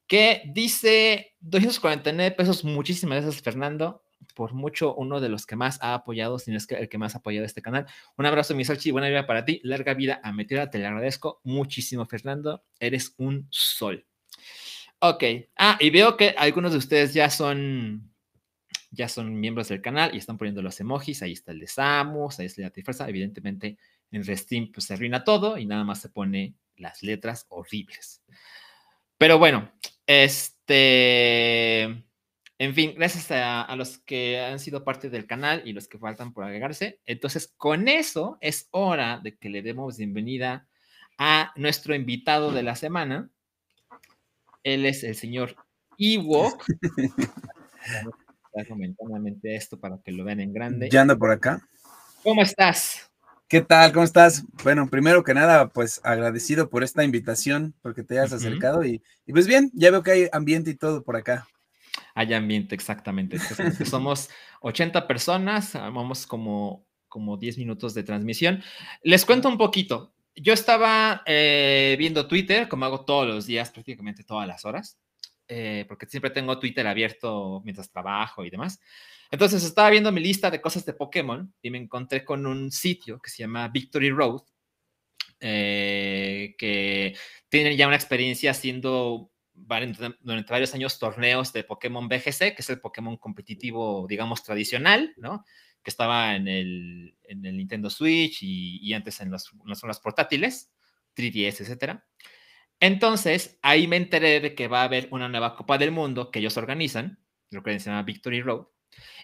que 0.07 0.43
dice 0.53 1.37
249 1.41 2.35
pesos. 2.35 2.65
Muchísimas 2.65 3.23
gracias, 3.23 3.43
Fernando 3.43 4.03
por 4.35 4.55
mucho 4.55 4.95
uno 4.95 5.21
de 5.21 5.29
los 5.29 5.47
que 5.47 5.57
más 5.57 5.79
ha 5.83 5.95
apoyado, 5.95 6.39
si 6.39 6.51
no 6.51 6.57
es 6.57 6.67
que 6.67 6.77
el 6.77 6.89
que 6.89 6.99
más 6.99 7.15
ha 7.15 7.19
apoyado 7.19 7.47
este 7.47 7.63
canal. 7.63 7.87
Un 8.17 8.27
abrazo, 8.27 8.55
mi 8.55 8.65
Salchi, 8.65 8.91
buena 8.91 9.09
vida 9.09 9.27
para 9.27 9.45
ti, 9.45 9.61
larga 9.65 9.95
vida 9.95 10.21
a 10.23 10.33
Meteora, 10.33 10.71
te 10.71 10.79
le 10.79 10.87
agradezco 10.87 11.41
muchísimo, 11.45 12.07
Fernando, 12.07 12.65
eres 12.79 13.15
un 13.19 13.47
sol. 13.51 14.07
Ok, 15.01 15.25
ah, 15.57 15.77
y 15.81 15.91
veo 15.91 16.17
que 16.17 16.35
algunos 16.37 16.73
de 16.73 16.79
ustedes 16.79 17.15
ya 17.15 17.31
son, 17.31 18.13
ya 18.91 19.09
son 19.09 19.39
miembros 19.39 19.69
del 19.69 19.81
canal 19.81 20.15
y 20.15 20.19
están 20.19 20.39
poniendo 20.39 20.63
los 20.63 20.81
emojis, 20.81 21.23
ahí 21.23 21.33
está 21.33 21.53
el 21.53 21.61
de 21.61 21.69
Samus, 21.69 22.41
ahí 22.41 22.47
está 22.47 22.63
la 22.63 22.71
Tifresa, 22.71 23.09
evidentemente 23.09 23.79
en 24.11 24.25
Restream 24.25 24.73
pues 24.73 24.87
se 24.87 24.95
arruina 24.95 25.23
todo 25.23 25.59
y 25.59 25.67
nada 25.67 25.85
más 25.85 26.01
se 26.01 26.09
pone 26.09 26.55
las 26.77 27.03
letras 27.03 27.47
horribles. 27.49 28.23
Pero 29.17 29.39
bueno, 29.39 29.73
este... 30.07 32.08
En 32.61 32.75
fin, 32.75 32.95
gracias 32.97 33.31
a, 33.31 33.73
los 33.77 33.99
que 33.99 34.41
han 34.41 34.59
sido 34.59 34.83
parte 34.83 35.11
del 35.11 35.27
canal 35.27 35.62
y 35.65 35.73
los 35.73 35.87
que 35.87 35.97
faltan 35.97 36.33
por 36.33 36.43
agregarse. 36.43 37.00
Entonces, 37.07 37.55
con 37.57 37.87
eso 37.87 38.37
es 38.41 38.67
hora 38.73 39.21
de 39.23 39.37
que 39.37 39.49
le 39.49 39.62
demos 39.62 39.97
bienvenida 39.97 40.67
a 41.19 41.53
nuestro 41.55 41.95
invitado 41.95 42.50
de 42.50 42.65
la 42.65 42.75
semana. 42.75 43.31
Él 44.65 44.87
es 44.87 45.05
el 45.05 45.15
señor 45.15 45.55
Ewok. 45.99 46.65
momentáneamente 48.71 49.55
esto 49.55 49.79
para 49.79 50.00
que 50.05 50.11
lo 50.11 50.25
vean 50.25 50.41
en 50.41 50.53
grande. 50.53 50.88
Ya 50.91 51.03
anda 51.03 51.15
por 51.15 51.31
acá. 51.31 51.61
¿Cómo 52.25 52.43
estás? 52.43 53.09
¿Qué 53.47 53.61
tal? 53.61 53.93
¿Cómo 53.93 54.05
estás? 54.05 54.43
Bueno, 54.65 54.91
primero 54.91 55.23
que 55.23 55.33
nada, 55.33 55.69
pues 55.69 56.00
agradecido 56.03 56.69
por 56.69 56.83
esta 56.83 57.05
invitación, 57.05 57.77
porque 57.83 58.03
te 58.03 58.19
hayas 58.19 58.33
acercado 58.33 58.85
y, 58.85 59.00
y 59.27 59.33
pues 59.33 59.47
bien, 59.47 59.71
ya 59.75 59.93
veo 59.93 60.03
que 60.03 60.11
hay 60.11 60.29
ambiente 60.33 60.71
y 60.71 60.75
todo 60.75 61.05
por 61.05 61.15
acá 61.15 61.47
hay 62.19 62.35
ambiente, 62.35 62.75
exactamente. 62.75 63.39
somos 63.87 64.29
80 64.61 65.07
personas, 65.07 65.75
vamos 65.75 66.27
como, 66.27 66.85
como 67.07 67.37
10 67.37 67.59
minutos 67.59 67.95
de 67.95 68.03
transmisión. 68.03 68.61
Les 69.05 69.25
cuento 69.25 69.49
un 69.49 69.57
poquito. 69.57 70.13
Yo 70.35 70.53
estaba 70.53 71.23
eh, 71.27 71.95
viendo 71.97 72.27
Twitter, 72.27 72.69
como 72.69 72.87
hago 72.87 73.05
todos 73.05 73.29
los 73.29 73.47
días, 73.47 73.71
prácticamente 73.71 74.25
todas 74.25 74.49
las 74.49 74.65
horas, 74.65 74.99
eh, 75.47 75.85
porque 75.87 76.07
siempre 76.07 76.31
tengo 76.33 76.59
Twitter 76.59 76.89
abierto 76.89 77.63
mientras 77.65 77.89
trabajo 77.89 78.45
y 78.45 78.51
demás. 78.51 78.81
Entonces 79.31 79.63
estaba 79.63 79.91
viendo 79.91 80.11
mi 80.11 80.21
lista 80.21 80.51
de 80.51 80.61
cosas 80.61 80.85
de 80.85 80.95
Pokémon 80.95 81.55
y 81.63 81.71
me 81.71 81.79
encontré 81.79 82.25
con 82.25 82.47
un 82.47 82.73
sitio 82.73 83.21
que 83.21 83.31
se 83.31 83.45
llama 83.45 83.69
Victory 83.69 84.11
Road, 84.11 84.43
eh, 85.39 86.57
que 86.59 87.17
tiene 87.49 87.77
ya 87.77 87.87
una 87.87 87.97
experiencia 87.97 88.51
haciendo 88.51 89.31
durante 89.67 90.53
varios 90.53 90.75
años 90.75 90.99
torneos 90.99 91.53
de 91.53 91.65
Pokémon 91.65 92.09
BGC, 92.09 92.55
que 92.55 92.57
es 92.59 92.71
el 92.71 92.81
Pokémon 92.81 93.17
competitivo, 93.17 94.07
digamos, 94.09 94.43
tradicional, 94.43 95.15
¿no? 95.17 95.45
Que 95.83 95.91
estaba 95.91 96.35
en 96.37 96.49
el, 96.49 97.17
en 97.25 97.45
el 97.45 97.57
Nintendo 97.57 97.91
Switch 97.91 98.38
y, 98.43 98.93
antes 98.93 99.21
en 99.21 99.31
las, 99.31 99.50
las 99.65 100.00
portátiles, 100.00 100.73
3DS, 101.17 101.61
etcétera. 101.61 102.07
Entonces, 102.81 103.59
ahí 103.62 103.88
me 103.88 103.97
enteré 103.97 104.41
de 104.41 104.55
que 104.55 104.69
va 104.69 104.83
a 104.83 104.85
haber 104.85 105.09
una 105.11 105.29
nueva 105.29 105.57
Copa 105.57 105.79
del 105.79 105.91
Mundo 105.91 106.31
que 106.31 106.38
ellos 106.38 106.57
organizan, 106.57 107.19
lo 107.50 107.62
que 107.62 107.79
se 107.81 107.91
llama 107.91 108.03
Victory 108.03 108.41
Road, 108.41 108.67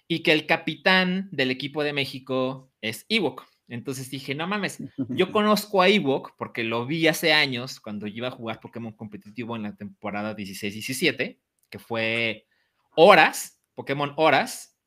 y 0.08 0.22
que 0.22 0.32
el 0.32 0.46
capitán 0.46 1.28
del 1.30 1.50
equipo 1.50 1.84
de 1.84 1.92
México 1.92 2.72
es 2.80 3.06
Ewok. 3.08 3.46
Entonces 3.68 4.10
dije, 4.10 4.34
no 4.34 4.46
mames, 4.46 4.78
yo 5.08 5.32
conozco 5.32 5.82
a 5.82 5.88
Ewok 5.88 6.36
porque 6.36 6.64
lo 6.64 6.86
vi 6.86 7.06
hace 7.08 7.32
años 7.32 7.80
cuando 7.80 8.06
iba 8.06 8.28
a 8.28 8.32
jugar 8.32 8.60
Pokémon 8.60 8.92
competitivo 8.92 9.56
en 9.56 9.62
la 9.62 9.76
temporada 9.76 10.36
16-17, 10.36 11.38
que 11.70 11.78
fue 11.78 12.46
Horas, 12.94 13.60
Pokémon 13.74 14.12
Horas, 14.16 14.78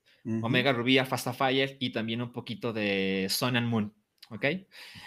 Omega 0.42 0.74
Rubí, 0.74 0.98
Alpha 0.98 1.18
Sapphire 1.18 1.78
y 1.80 1.92
también 1.92 2.22
un 2.22 2.34
poquito 2.34 2.74
de 2.74 3.28
Sun 3.30 3.56
and 3.56 3.68
Moon, 3.68 3.94
¿ok? 4.30 4.46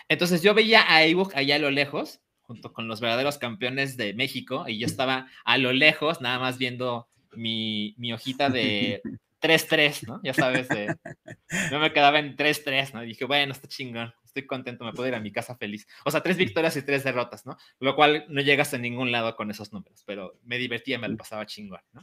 Entonces 0.09 0.43
yo 0.43 0.55
veía 0.55 0.91
a 0.91 1.05
Ewok 1.05 1.35
allá 1.37 1.57
a 1.57 1.59
lo 1.59 1.71
lejos 1.71 2.23
junto 2.51 2.73
con 2.73 2.89
los 2.89 3.01
verdaderos 3.01 3.39
campeones 3.39 3.97
de 3.97 4.13
México, 4.13 4.65
y 4.67 4.81
yo 4.81 4.87
estaba 4.87 5.29
a 5.45 5.57
lo 5.57 5.73
lejos, 5.73 6.21
nada 6.21 6.41
más 6.41 6.59
viendo 6.59 7.07
mi, 7.37 7.95
mi 7.97 8.13
hojita 8.13 8.51
de 8.51 9.03
3-3, 9.41 10.07
¿no? 10.07 10.21
Ya 10.23 10.35
sabes, 10.35 10.69
no 11.71 11.81
me 11.81 11.93
quedaba 11.93 12.19
en 12.19 12.37
3-3, 12.37 12.95
¿no? 12.95 13.03
Y 13.03 13.09
dije, 13.09 13.25
bueno, 13.25 13.53
está 13.53 13.69
chingón, 13.69 14.13
estoy 14.25 14.47
contento, 14.47 14.85
me 14.85 14.93
puedo 14.93 15.09
ir 15.09 15.15
a 15.15 15.21
mi 15.21 15.33
casa 15.33 15.57
feliz. 15.57 15.87
O 16.05 16.11
sea, 16.11 16.23
tres 16.23 16.37
victorias 16.37 16.77
y 16.77 16.83
tres 16.83 17.05
derrotas, 17.05 17.47
¿no? 17.47 17.57
Lo 17.79 17.97
cual 17.97 18.27
no 18.29 18.41
llegas 18.43 18.75
a 18.75 18.79
ningún 18.79 19.11
lado 19.11 19.37
con 19.37 19.51
esos 19.51 19.73
números, 19.73 20.03
pero 20.07 20.39
me 20.45 20.59
divertía, 20.59 20.99
me 20.99 21.09
lo 21.09 21.17
pasaba 21.17 21.47
chingón, 21.47 21.81
¿no? 21.93 22.03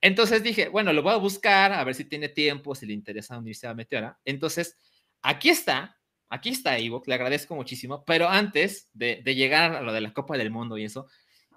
Entonces 0.00 0.42
dije, 0.42 0.68
bueno, 0.68 0.92
lo 0.92 1.02
voy 1.02 1.14
a 1.14 1.16
buscar, 1.16 1.72
a 1.72 1.82
ver 1.84 1.94
si 1.94 2.04
tiene 2.04 2.28
tiempo, 2.28 2.74
si 2.74 2.86
le 2.86 2.92
interesa 2.92 3.34
la 3.34 3.40
Universidad 3.40 3.74
Meteora. 3.74 4.18
Entonces, 4.24 4.76
aquí 5.22 5.48
está, 5.48 5.98
aquí 6.28 6.50
está 6.50 6.78
Ivo, 6.78 7.02
le 7.06 7.14
agradezco 7.14 7.54
muchísimo, 7.54 8.04
pero 8.04 8.28
antes 8.28 8.90
de, 8.92 9.22
llegar 9.24 9.74
a 9.74 9.80
lo 9.80 9.92
de 9.92 10.02
la 10.02 10.12
Copa 10.12 10.36
del 10.36 10.50
Mundo 10.50 10.76
y 10.76 10.84
eso, 10.84 11.06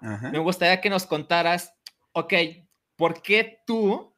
me 0.00 0.38
gustaría 0.38 0.80
que 0.80 0.88
nos 0.88 1.04
contaras, 1.04 1.74
ok, 2.12 2.32
¿por 2.96 3.20
qué 3.20 3.58
tú 3.66 4.16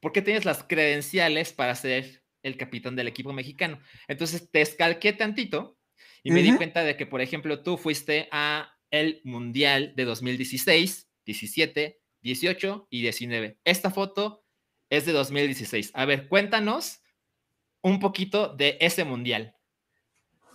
¿por 0.00 0.12
qué 0.12 0.22
tienes 0.22 0.44
las 0.44 0.64
credenciales 0.64 1.52
para 1.52 1.74
ser 1.74 2.22
el 2.42 2.56
capitán 2.56 2.96
del 2.96 3.08
equipo 3.08 3.32
mexicano? 3.32 3.80
Entonces 4.08 4.50
te 4.50 4.60
escalqué 4.60 5.12
tantito 5.12 5.78
y 6.22 6.32
me 6.32 6.42
di 6.42 6.54
cuenta 6.56 6.82
de 6.84 6.96
que, 6.96 7.06
por 7.06 7.20
ejemplo, 7.20 7.62
tú 7.62 7.76
fuiste 7.76 8.28
a 8.32 8.72
el 8.90 9.20
Mundial 9.24 9.94
de 9.96 10.04
2016, 10.04 11.08
17, 11.24 12.00
18 12.22 12.88
y 12.90 13.02
19. 13.02 13.58
Esta 13.64 13.90
foto 13.90 14.44
es 14.90 15.06
de 15.06 15.12
2016. 15.12 15.92
A 15.94 16.04
ver, 16.04 16.28
cuéntanos 16.28 17.00
un 17.82 18.00
poquito 18.00 18.54
de 18.54 18.76
ese 18.80 19.04
Mundial. 19.04 19.54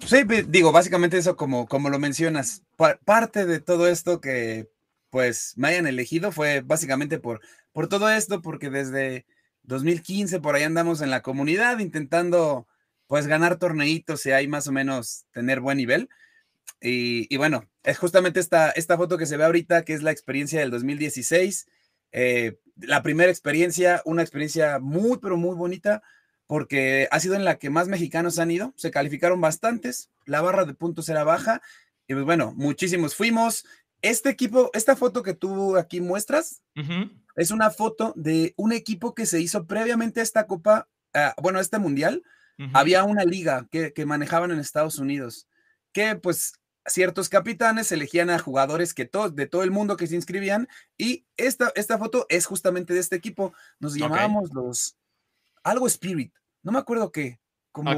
Sí, 0.05 0.17
digo, 0.47 0.71
básicamente 0.71 1.17
eso 1.17 1.35
como, 1.35 1.67
como 1.67 1.89
lo 1.89 1.99
mencionas. 1.99 2.63
parte 3.05 3.45
de 3.45 3.61
todo 3.61 3.87
esto 3.87 4.19
que 4.19 4.69
pues 5.09 5.53
me 5.55 5.69
hayan 5.69 5.87
elegido 5.87 6.33
fue 6.33 6.59
básicamente 6.59 7.19
por, 7.19 7.39
por 7.71 7.87
todo 7.87 8.09
esto, 8.09 8.41
porque 8.41 8.69
desde 8.69 9.25
2015, 9.67 10.39
por 10.39 10.55
ahí 10.55 10.63
andamos 10.63 11.01
en 11.01 11.10
la 11.10 11.22
comunidad 11.22 11.79
intentando 11.79 12.67
pues 13.07 13.27
ganar 13.27 13.57
torneitos 13.57 14.25
y 14.25 14.31
ahí 14.31 14.48
más 14.48 14.67
o 14.67 14.72
menos 14.72 15.25
tener 15.31 15.60
buen 15.60 15.77
nivel. 15.77 16.10
Y, 16.81 17.36
bueno, 17.38 17.67
es 17.84 17.98
justamente 17.98 18.39
esta, 18.39 18.69
esta 18.72 18.98
foto 18.98 19.17
que 19.17 19.25
se 19.25 19.38
ve 19.38 19.43
ahorita, 19.43 19.84
que 19.84 19.93
es 19.93 20.03
la 20.03 20.12
experiencia 20.12 20.60
del 20.60 20.69
2016. 20.69 21.67
Eh, 22.12 22.60
la 22.77 23.01
primera 23.01 23.31
experiencia, 23.31 24.01
una 24.05 24.22
experiencia 24.22 24.79
muy, 24.79 25.17
pero 25.17 25.38
muy 25.38 25.55
bonita, 25.55 26.03
porque 26.45 27.07
ha 27.10 27.19
sido 27.19 27.36
en 27.36 27.43
la 27.43 27.57
que 27.57 27.69
más 27.72 27.88
mexicanos 27.88 28.38
han 28.38 28.51
ido. 28.51 28.74
Se 28.75 28.91
calificaron 28.91 29.41
bastantes, 29.41 30.12
la 30.25 30.41
barra 30.41 30.65
de 30.65 30.75
puntos 30.75 31.10
era 31.10 31.24
baja. 31.24 31.62
Y 32.07 32.13
pues 32.13 32.25
bueno, 32.25 32.53
muchísimos 32.55 33.15
fuimos. 33.15 33.65
Este 34.01 34.29
equipo, 34.29 34.69
esta 34.74 34.95
foto 34.95 35.24
que 35.24 35.34
tú 35.34 35.77
aquí 35.77 36.01
muestras, 36.01 36.62
es 37.35 37.51
una 37.51 37.69
foto 37.69 38.13
de 38.15 38.53
un 38.57 38.71
equipo 38.71 39.13
que 39.13 39.25
se 39.25 39.41
hizo 39.41 39.65
previamente 39.65 40.19
a 40.19 40.23
esta 40.23 40.47
Copa, 40.47 40.87
ah, 41.13 41.35
bueno, 41.41 41.59
a 41.59 41.61
este 41.61 41.79
Mundial. 41.79 42.23
Había 42.73 43.03
una 43.03 43.25
liga 43.25 43.67
que, 43.69 44.05
manejaban 44.05 44.49
en 44.49 44.59
Estados 44.59 44.97
Unidos, 44.97 45.49
que 45.91 46.15
pues 46.15 46.53
ciertos 46.85 47.27
capitanes 47.27 47.91
elegían 47.91 48.29
a 48.29 48.39
jugadores 48.39 48.93
que 48.93 49.09
de 49.33 49.47
todo 49.47 49.63
el 49.63 49.71
mundo 49.71 49.97
que 49.97 50.07
se 50.07 50.15
inscribían 50.15 50.69
y 50.97 51.25
esta, 51.35 51.73
esta 51.75 51.97
foto 51.97 52.25
es 52.29 52.45
justamente 52.45 52.93
de 52.93 53.01
este 53.01 53.17
equipo. 53.17 53.53
Nos 53.79 53.95
llamábamos 53.95 54.53
los 54.53 54.95
algo 55.63 55.85
Spirit, 55.87 56.33
no 56.63 56.71
me 56.71 56.79
acuerdo 56.79 57.11
qué, 57.11 57.41
como 57.73 57.91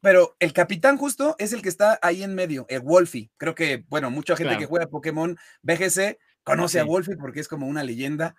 pero 0.00 0.36
el 0.38 0.52
capitán 0.52 0.96
justo 0.96 1.34
es 1.38 1.52
el 1.52 1.62
que 1.62 1.68
está 1.68 1.98
ahí 2.02 2.22
en 2.22 2.34
medio, 2.34 2.66
el 2.68 2.80
Wolfie. 2.80 3.30
Creo 3.36 3.54
que, 3.54 3.84
bueno, 3.88 4.10
mucha 4.10 4.36
gente 4.36 4.56
que 4.56 4.66
juega 4.66 4.86
Pokémon 4.86 5.36
BGC 5.62 6.18
conoce 6.44 6.80
a 6.80 6.84
Wolfie 6.84 7.16
porque 7.16 7.40
es 7.40 7.48
como 7.48 7.66
una 7.66 7.82
leyenda. 7.82 8.36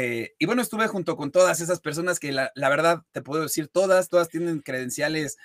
Eh, 0.00 0.36
y 0.38 0.46
bueno, 0.46 0.62
estuve 0.62 0.86
junto 0.86 1.16
con 1.16 1.32
todas 1.32 1.60
esas 1.60 1.80
personas 1.80 2.20
que 2.20 2.30
la, 2.30 2.52
verdad 2.54 3.02
te 3.10 3.20
puedo 3.20 3.42
decir 3.42 3.66
todas, 3.66 4.08
todas 4.08 4.28
tienen 4.28 4.60
credenciales 4.60 5.38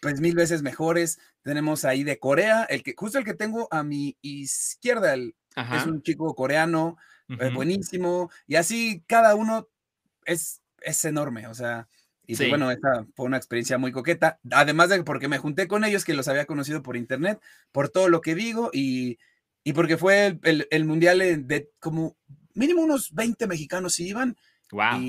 pues 0.00 0.20
mil 0.20 0.34
veces 0.34 0.62
mejores. 0.62 1.20
Tenemos 1.42 1.84
ahí 1.84 2.02
de 2.02 2.18
Corea, 2.18 2.64
el 2.64 2.82
que 2.82 2.94
justo 2.96 3.18
el 3.18 3.24
que 3.24 3.34
tengo 3.34 3.68
a 3.70 3.84
mi 3.84 4.16
izquierda 4.20 5.14
es 5.14 5.86
un 5.86 6.02
chico 6.02 6.34
coreano, 6.34 6.96
eh, 7.28 7.50
buenísimo, 7.54 8.28
y 8.48 8.56
así 8.56 9.04
cada 9.06 9.36
uno 9.36 9.68
es, 10.24 10.62
es 10.80 11.04
enorme, 11.04 11.46
o 11.46 11.54
sea, 11.54 11.86
y 12.26 12.34
pues, 12.34 12.48
bueno, 12.48 12.72
esa 12.72 13.06
fue 13.14 13.26
una 13.26 13.36
experiencia 13.36 13.78
muy 13.78 13.92
coqueta, 13.92 14.40
además 14.50 14.88
de 14.88 15.04
porque 15.04 15.28
me 15.28 15.38
junté 15.38 15.68
con 15.68 15.84
ellos, 15.84 16.04
que 16.04 16.14
los 16.14 16.26
había 16.26 16.46
conocido 16.46 16.82
por 16.82 16.96
internet, 16.96 17.40
por 17.70 17.88
todo 17.88 18.08
lo 18.08 18.20
que 18.20 18.34
digo, 18.34 18.70
y, 18.72 19.20
y 19.62 19.74
porque 19.74 19.96
fue 19.96 20.40
el, 20.42 20.66
el 20.72 20.84
mundial 20.86 21.20
de 21.20 21.70
como 21.78 22.16
mínimo 22.54 22.82
unos 22.82 23.12
20 23.14 23.46
mexicanos 23.46 23.98
iban. 24.00 24.36
Wow. 24.70 25.00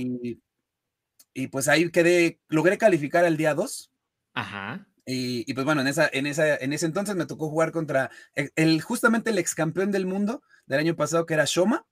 Y, 1.35 1.47
pues 1.47 1.67
ahí 1.67 1.89
quedé, 1.89 2.39
logré 2.47 2.77
calificar 2.77 3.25
al 3.25 3.37
día 3.37 3.53
2. 3.53 3.91
Ajá. 4.33 4.87
Y, 5.05 5.51
pues 5.53 5.65
bueno, 5.65 5.81
en, 5.81 5.87
esa, 5.87 6.09
en, 6.11 6.27
esa, 6.27 6.55
en 6.55 6.73
ese 6.73 6.85
entonces 6.85 7.15
me 7.15 7.25
tocó 7.25 7.49
jugar 7.49 7.71
contra 7.71 8.09
el, 8.35 8.81
justamente 8.81 9.31
el 9.31 9.37
ex 9.37 9.53
campeón 9.55 9.91
del 9.91 10.05
mundo 10.05 10.43
del 10.65 10.79
año 10.79 10.95
pasado, 10.95 11.25
que 11.25 11.33
era 11.33 11.45
Shoma. 11.45 11.85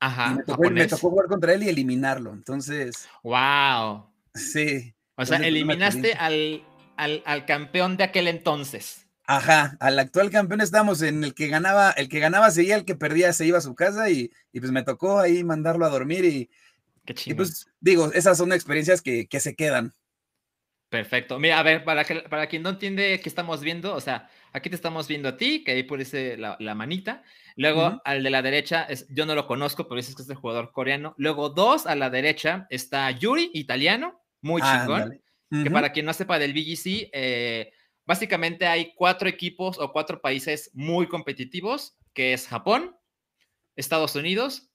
Ajá. 0.00 0.34
Me 0.34 0.42
tocó, 0.42 0.70
me 0.70 0.86
tocó, 0.86 1.10
jugar 1.10 1.26
contra 1.26 1.54
él 1.54 1.62
y 1.64 1.68
eliminarlo. 1.68 2.32
Entonces. 2.32 3.08
¡Wow! 3.22 4.10
Sí. 4.34 4.94
O 5.16 5.26
sea, 5.26 5.38
eliminaste 5.38 6.14
al, 6.14 6.64
al, 6.96 7.22
al 7.26 7.46
campeón 7.46 7.96
de 7.96 8.04
aquel 8.04 8.28
entonces. 8.28 9.07
Ajá, 9.30 9.76
al 9.80 9.98
actual 9.98 10.30
campeón 10.30 10.62
estamos 10.62 11.02
en 11.02 11.22
el 11.22 11.34
que 11.34 11.48
ganaba, 11.48 11.90
el 11.90 12.08
que 12.08 12.18
ganaba 12.18 12.50
seguía, 12.50 12.76
el 12.76 12.86
que 12.86 12.94
perdía 12.94 13.34
se 13.34 13.44
iba 13.44 13.58
a 13.58 13.60
su 13.60 13.74
casa 13.74 14.08
y, 14.08 14.30
pues 14.58 14.72
me 14.72 14.82
tocó 14.82 15.18
ahí 15.18 15.44
mandarlo 15.44 15.84
a 15.84 15.90
dormir 15.90 16.24
y, 16.24 16.50
Qué 17.04 17.34
pues 17.34 17.66
digo, 17.78 18.10
esas 18.14 18.38
son 18.38 18.54
experiencias 18.54 19.02
que, 19.02 19.28
se 19.30 19.54
quedan. 19.54 19.92
Perfecto. 20.88 21.38
Mira, 21.38 21.58
a 21.58 21.62
ver, 21.62 21.84
para, 21.84 22.04
que, 22.04 22.22
para 22.22 22.46
quien 22.46 22.62
no 22.62 22.70
entiende 22.70 23.20
qué 23.22 23.28
estamos 23.28 23.60
viendo, 23.60 23.94
o 23.94 24.00
sea, 24.00 24.30
aquí 24.54 24.70
te 24.70 24.76
estamos 24.76 25.06
viendo 25.08 25.28
a 25.28 25.36
ti, 25.36 25.62
que 25.62 25.72
ahí 25.72 25.82
por 25.82 26.00
ese 26.00 26.38
la, 26.38 26.74
manita. 26.74 27.22
Luego 27.54 28.00
al 28.06 28.22
de 28.22 28.30
la 28.30 28.40
derecha, 28.40 28.84
es, 28.84 29.06
yo 29.10 29.26
no 29.26 29.34
lo 29.34 29.46
conozco, 29.46 29.88
pero 29.88 29.96
dices 29.96 30.16
que 30.16 30.22
es 30.22 30.30
el 30.30 30.36
jugador 30.36 30.72
coreano. 30.72 31.14
Luego 31.18 31.50
dos 31.50 31.86
a 31.86 31.94
la 31.96 32.08
derecha 32.08 32.66
está 32.70 33.10
Yuri, 33.10 33.50
italiano, 33.52 34.22
muy 34.40 34.62
chingón. 34.62 35.20
Que 35.50 35.70
para 35.70 35.92
quien 35.92 36.06
no 36.06 36.14
sepa 36.14 36.38
del 36.38 36.54
BGC, 36.54 37.10
eh, 37.12 37.72
Básicamente 38.08 38.66
hay 38.66 38.94
cuatro 38.94 39.28
equipos 39.28 39.78
o 39.78 39.92
cuatro 39.92 40.22
países 40.22 40.70
muy 40.72 41.08
competitivos, 41.08 41.98
que 42.14 42.32
es 42.32 42.48
Japón, 42.48 42.96
Estados 43.76 44.14
Unidos, 44.14 44.70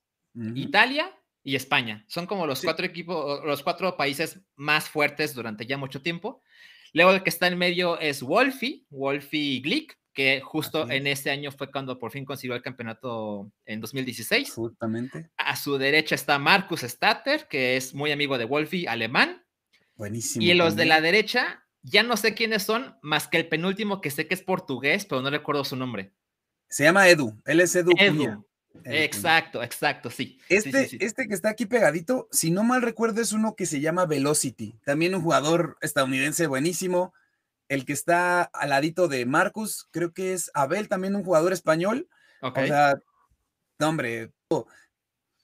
Italia 0.54 1.12
y 1.44 1.56
España. 1.56 2.06
Son 2.08 2.28
como 2.28 2.46
los 2.46 2.62
cuatro 2.62 2.86
equipos, 2.86 3.44
los 3.44 3.64
cuatro 3.64 3.98
países 3.98 4.40
más 4.56 4.88
fuertes 4.88 5.34
durante 5.34 5.66
ya 5.66 5.80
mucho 5.80 6.00
tiempo. 6.04 6.44
Luego 6.94 7.10
el 7.10 7.24
que 7.24 7.32
está 7.32 7.48
en 7.48 7.58
medio 7.58 8.00
es 8.00 8.22
Wolfie, 8.22 8.86
Wolfie 8.92 9.62
Glick, 9.62 9.98
que 10.14 10.42
justo 10.42 10.88
en 10.92 11.08
este 11.08 11.32
año 11.32 11.52
fue 11.52 11.72
cuando 11.72 11.98
por 11.98 12.12
fin 12.12 12.26
consiguió 12.26 12.56
el 12.56 12.62
campeonato 12.62 13.52
en 13.66 13.82
2016. 13.82 14.54
Justamente. 14.54 15.32
A 15.38 15.56
su 15.56 15.80
derecha 15.80 16.14
está 16.14 16.38
Marcus 16.38 16.82
Statter, 16.82 17.48
que 17.48 17.78
es 17.78 17.96
muy 17.96 18.12
amigo 18.12 18.38
de 18.38 18.46
Wolfie, 18.46 18.88
alemán. 18.88 19.44
Buenísimo. 19.96 20.46
Y 20.46 20.54
los 20.54 20.76
de 20.76 20.86
la 20.86 21.02
derecha 21.02 21.63
ya 21.84 22.02
no 22.02 22.18
sé 22.18 22.34
quiénes 22.34 22.64
son, 22.64 22.98
más 23.02 23.28
que 23.28 23.38
el 23.38 23.48
penúltimo 23.48 24.02
que 24.02 24.10
sé 24.10 24.28
que 24.28 24.34
es 24.34 24.42
portugués, 24.42 25.06
pero 25.06 25.22
no 25.22 25.30
recuerdo 25.30 25.64
su 25.64 25.76
nombre. 25.76 26.14
Se 26.70 26.84
llama 26.84 27.08
Edu, 27.08 27.40
él 27.46 27.60
es 27.60 27.76
Edu. 27.76 27.92
Edu. 27.98 28.46
exacto, 28.86 29.62
exacto, 29.62 30.10
sí. 30.10 30.40
Este, 30.50 30.98
este 31.06 31.28
que 31.28 31.34
está 31.34 31.50
aquí 31.50 31.66
pegadito, 31.66 32.28
si 32.32 32.50
no 32.50 32.64
mal 32.64 32.82
recuerdo, 32.82 33.22
es 33.22 33.34
uno 33.34 33.56
que 33.56 33.66
se 33.66 33.82
llama 33.82 34.06
Velocity, 34.06 34.80
también 34.86 35.14
un 35.14 35.22
jugador 35.22 35.78
estadounidense 35.82 36.48
buenísimo. 36.48 37.14
El 37.70 37.86
que 37.86 37.94
está 37.94 38.44
al 38.44 38.70
ladito 38.70 39.08
de 39.08 39.26
Marcus, 39.26 39.88
creo 39.92 40.14
que 40.14 40.34
es 40.34 40.52
Abel, 40.54 40.90
también 40.90 41.16
un 41.16 41.24
jugador 41.24 41.54
español. 41.54 42.08
O 42.42 42.54
sea, 42.54 42.96
no, 43.80 43.90
hombre, 43.90 44.32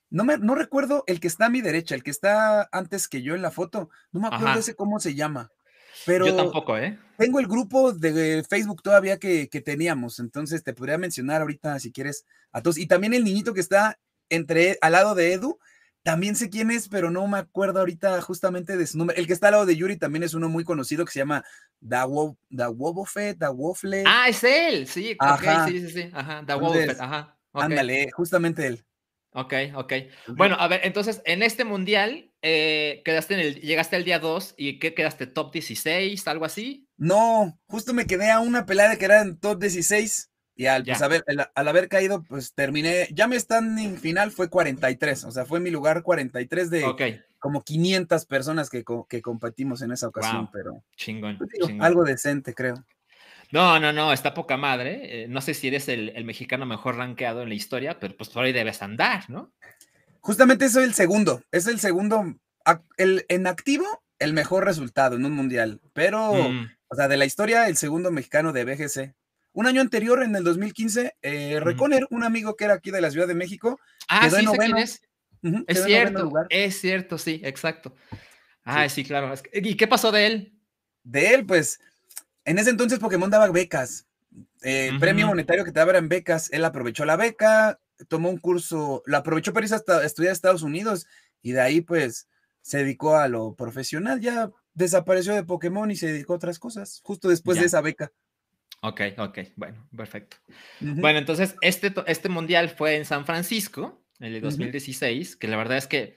no, 0.09 0.23
me, 0.23 0.37
no 0.37 0.55
recuerdo 0.55 1.03
el 1.07 1.19
que 1.19 1.27
está 1.27 1.45
a 1.45 1.49
mi 1.49 1.61
derecha, 1.61 1.95
el 1.95 2.03
que 2.03 2.11
está 2.11 2.67
antes 2.71 3.07
que 3.07 3.21
yo 3.21 3.35
en 3.35 3.41
la 3.41 3.51
foto. 3.51 3.89
No 4.11 4.19
me 4.19 4.27
acuerdo 4.27 4.59
ese 4.59 4.75
cómo 4.75 4.99
se 4.99 5.15
llama. 5.15 5.51
Pero 6.05 6.27
Yo 6.27 6.35
tampoco, 6.35 6.77
¿eh? 6.77 6.97
Tengo 7.17 7.39
el 7.39 7.47
grupo 7.47 7.91
de 7.91 8.45
Facebook 8.49 8.81
todavía 8.81 9.17
que, 9.17 9.47
teníamos, 9.65 10.19
entonces 10.19 10.63
te 10.63 10.73
podría 10.73 10.97
mencionar 10.97 11.41
ahorita 11.41 11.79
si 11.79 11.91
quieres 11.91 12.25
a 12.51 12.61
todos. 12.61 12.77
Y 12.77 12.87
también 12.87 13.13
el 13.13 13.23
niñito 13.23 13.53
que 13.53 13.59
está 13.59 13.99
entre 14.29 14.77
al 14.81 14.93
lado 14.93 15.15
de 15.15 15.33
Edu, 15.33 15.59
también 16.01 16.35
sé 16.35 16.49
quién 16.49 16.71
es, 16.71 16.87
pero 16.87 17.11
no 17.11 17.27
me 17.27 17.39
acuerdo 17.39 17.79
ahorita 17.79 18.21
justamente 18.21 18.77
de 18.77 18.87
su 18.87 18.97
nombre. 18.97 19.19
El 19.19 19.27
que 19.27 19.33
está 19.33 19.47
al 19.47 19.53
lado 19.53 19.65
de 19.65 19.75
Yuri 19.75 19.97
también 19.97 20.23
es 20.23 20.33
uno 20.33 20.47
muy 20.47 20.63
conocido 20.63 21.03
que 21.03 21.11
se 21.11 21.19
llama 21.19 21.43
Da, 21.81 22.05
Wobofe, 22.05 23.33
Da 23.33 23.51
Wofle. 23.51 24.03
Ah, 24.07 24.29
es 24.29 24.43
él, 24.43 24.87
sí, 24.87 25.15
ajá. 25.19 25.67
sí, 25.67 25.81
sí, 25.81 25.89
sí, 25.89 26.09
ajá, 26.13 26.41
Da 26.43 26.55
ajá. 26.99 27.37
Ándale, 27.51 28.11
justamente 28.11 28.65
él. 28.65 28.85
Ok, 29.31 29.53
ok. 29.75 29.93
Bueno, 30.29 30.55
a 30.59 30.67
ver, 30.67 30.81
entonces, 30.83 31.21
en 31.25 31.43
este 31.43 31.63
mundial, 31.63 32.31
eh, 32.41 33.01
quedaste 33.05 33.35
en 33.35 33.39
el, 33.41 33.61
llegaste 33.61 33.95
al 33.95 34.03
día 34.03 34.19
2 34.19 34.55
y 34.57 34.79
¿qué 34.79 34.93
quedaste? 34.93 35.27
¿Top 35.27 35.53
16? 35.53 36.27
¿Algo 36.27 36.45
así? 36.45 36.87
No, 36.97 37.59
justo 37.67 37.93
me 37.93 38.07
quedé 38.07 38.31
a 38.31 38.39
una 38.39 38.65
pelada 38.65 38.97
que 38.97 39.05
era 39.05 39.21
en 39.21 39.37
top 39.37 39.59
16 39.59 40.31
Y 40.55 40.65
al, 40.65 40.83
pues, 40.83 41.01
haber, 41.01 41.23
al 41.53 41.67
haber 41.67 41.89
caído, 41.89 42.23
pues 42.23 42.53
terminé, 42.53 43.07
ya 43.11 43.27
mi 43.27 43.39
standing 43.39 43.97
final 43.97 44.31
fue 44.31 44.49
43, 44.49 45.23
o 45.25 45.31
sea, 45.31 45.45
fue 45.45 45.59
mi 45.59 45.69
lugar 45.69 46.01
43 46.01 46.69
de 46.69 47.21
como 47.37 47.61
500 47.61 48.25
personas 48.25 48.69
que, 48.69 48.83
que, 49.07 49.21
competimos 49.21 49.81
en 49.81 49.91
esa 49.91 50.09
ocasión, 50.09 50.49
pero 50.51 50.83
chingón, 50.97 51.37
pues, 51.37 51.49
algo 51.79 52.03
decente, 52.03 52.53
creo. 52.53 52.83
No, 53.51 53.79
no, 53.79 53.91
no, 53.91 54.13
está 54.13 54.33
poca 54.33 54.57
madre. 54.57 55.23
Eh, 55.23 55.27
no 55.27 55.41
sé 55.41 55.53
si 55.53 55.67
eres 55.67 55.89
el, 55.89 56.23
mexicano 56.25 56.65
mejor 56.65 56.97
rankeado 56.97 57.41
en 57.41 57.49
la 57.49 57.55
historia, 57.55 57.99
pero 57.99 58.15
pues 58.15 58.29
por 58.29 58.43
ahí 58.43 58.51
debes 58.51 58.81
andar, 58.81 59.29
¿no? 59.29 59.51
Justamente 60.21 60.69
soy 60.69 60.83
el 60.83 60.93
segundo, 60.93 61.41
es 61.51 61.65
el 61.67 61.79
segundo, 61.79 62.35
el, 62.97 63.25
en 63.29 63.47
activo, 63.47 64.03
el 64.19 64.33
mejor 64.33 64.65
resultado 64.65 65.15
en 65.15 65.25
un 65.25 65.31
mundial, 65.31 65.79
pero, 65.93 66.33
mm. 66.33 66.69
o 66.89 66.95
sea, 66.95 67.07
de 67.07 67.15
la 67.15 67.25
historia, 67.25 67.67
el 67.67 67.77
segundo 67.77 68.11
mexicano 68.11 68.51
de 68.51 68.65
BGC. 68.65 69.15
Un 69.53 69.65
año 69.65 69.81
anterior, 69.81 70.21
en 70.21 70.35
el 70.35 70.43
2015, 70.43 71.15
eh, 71.21 71.59
Reconer, 71.59 72.05
un 72.11 72.23
amigo 72.23 72.55
que 72.55 72.65
era 72.65 72.75
aquí 72.75 72.91
de 72.91 73.01
la 73.01 73.09
Ciudad 73.09 73.27
de 73.27 73.33
México, 73.33 73.79
ah, 74.07 74.27
quedó 74.27 74.37
sí, 74.37 74.45
en 74.61 74.77
es. 74.77 75.01
es 75.67 75.83
cierto, 75.85 76.31
es 76.49 76.81
cierto, 76.81 77.17
sí, 77.17 77.41
exacto. 77.43 77.95
Ah, 78.63 78.87
sí, 78.89 79.03
claro. 79.03 79.33
¿Y 79.53 79.75
qué 79.75 79.87
pasó 79.87 80.11
de 80.11 80.27
él? 80.27 80.53
De 81.03 81.33
él, 81.33 81.45
pues, 81.45 81.79
en 82.49 82.57
ese 82.57 82.71
entonces 82.71 82.97
Pokémon 82.97 83.29
daba 83.29 83.47
becas. 83.51 84.07
Eh, 84.63 84.91
Premio 84.99 85.27
monetario 85.27 85.63
que 85.63 85.71
te 85.71 85.79
daban 85.79 86.09
becas. 86.09 86.51
Él 86.51 86.65
aprovechó 86.65 87.05
la 87.05 87.15
beca, 87.15 87.79
tomó 88.07 88.29
un 88.29 88.39
curso, 88.39 89.03
lo 89.05 89.17
aprovechó 89.17 89.53
para 89.53 89.67
irse 89.67 89.75
a 89.75 90.03
estudiar 90.03 90.31
a 90.31 90.33
Estados 90.33 90.63
Unidos 90.63 91.05
y 91.43 91.51
de 91.51 91.61
ahí, 91.61 91.81
pues, 91.81 92.27
se 92.61 92.79
dedicó 92.79 93.17
a 93.17 93.27
lo 93.27 93.53
profesional. 93.53 94.19
Ya 94.19 94.49
desapareció 94.73 95.35
de 95.35 95.43
Pokémon 95.43 95.91
y 95.91 95.95
se 95.95 96.07
dedicó 96.07 96.33
a 96.33 96.37
otras 96.37 96.57
cosas, 96.57 97.01
justo 97.03 97.29
después 97.29 97.59
de 97.59 97.67
esa 97.67 97.81
beca. 97.81 98.11
Ok, 98.81 99.01
ok, 99.19 99.39
bueno, 99.55 99.87
perfecto. 99.95 100.37
Bueno, 100.79 101.19
entonces 101.19 101.55
este, 101.61 101.93
este 102.07 102.29
mundial 102.29 102.69
fue 102.69 102.95
en 102.95 103.05
San 103.05 103.27
Francisco, 103.27 104.01
el 104.19 104.33
de 104.33 104.41
2016, 104.41 105.35
que 105.35 105.47
la 105.47 105.57
verdad 105.57 105.77
es 105.77 105.85
que, 105.85 106.15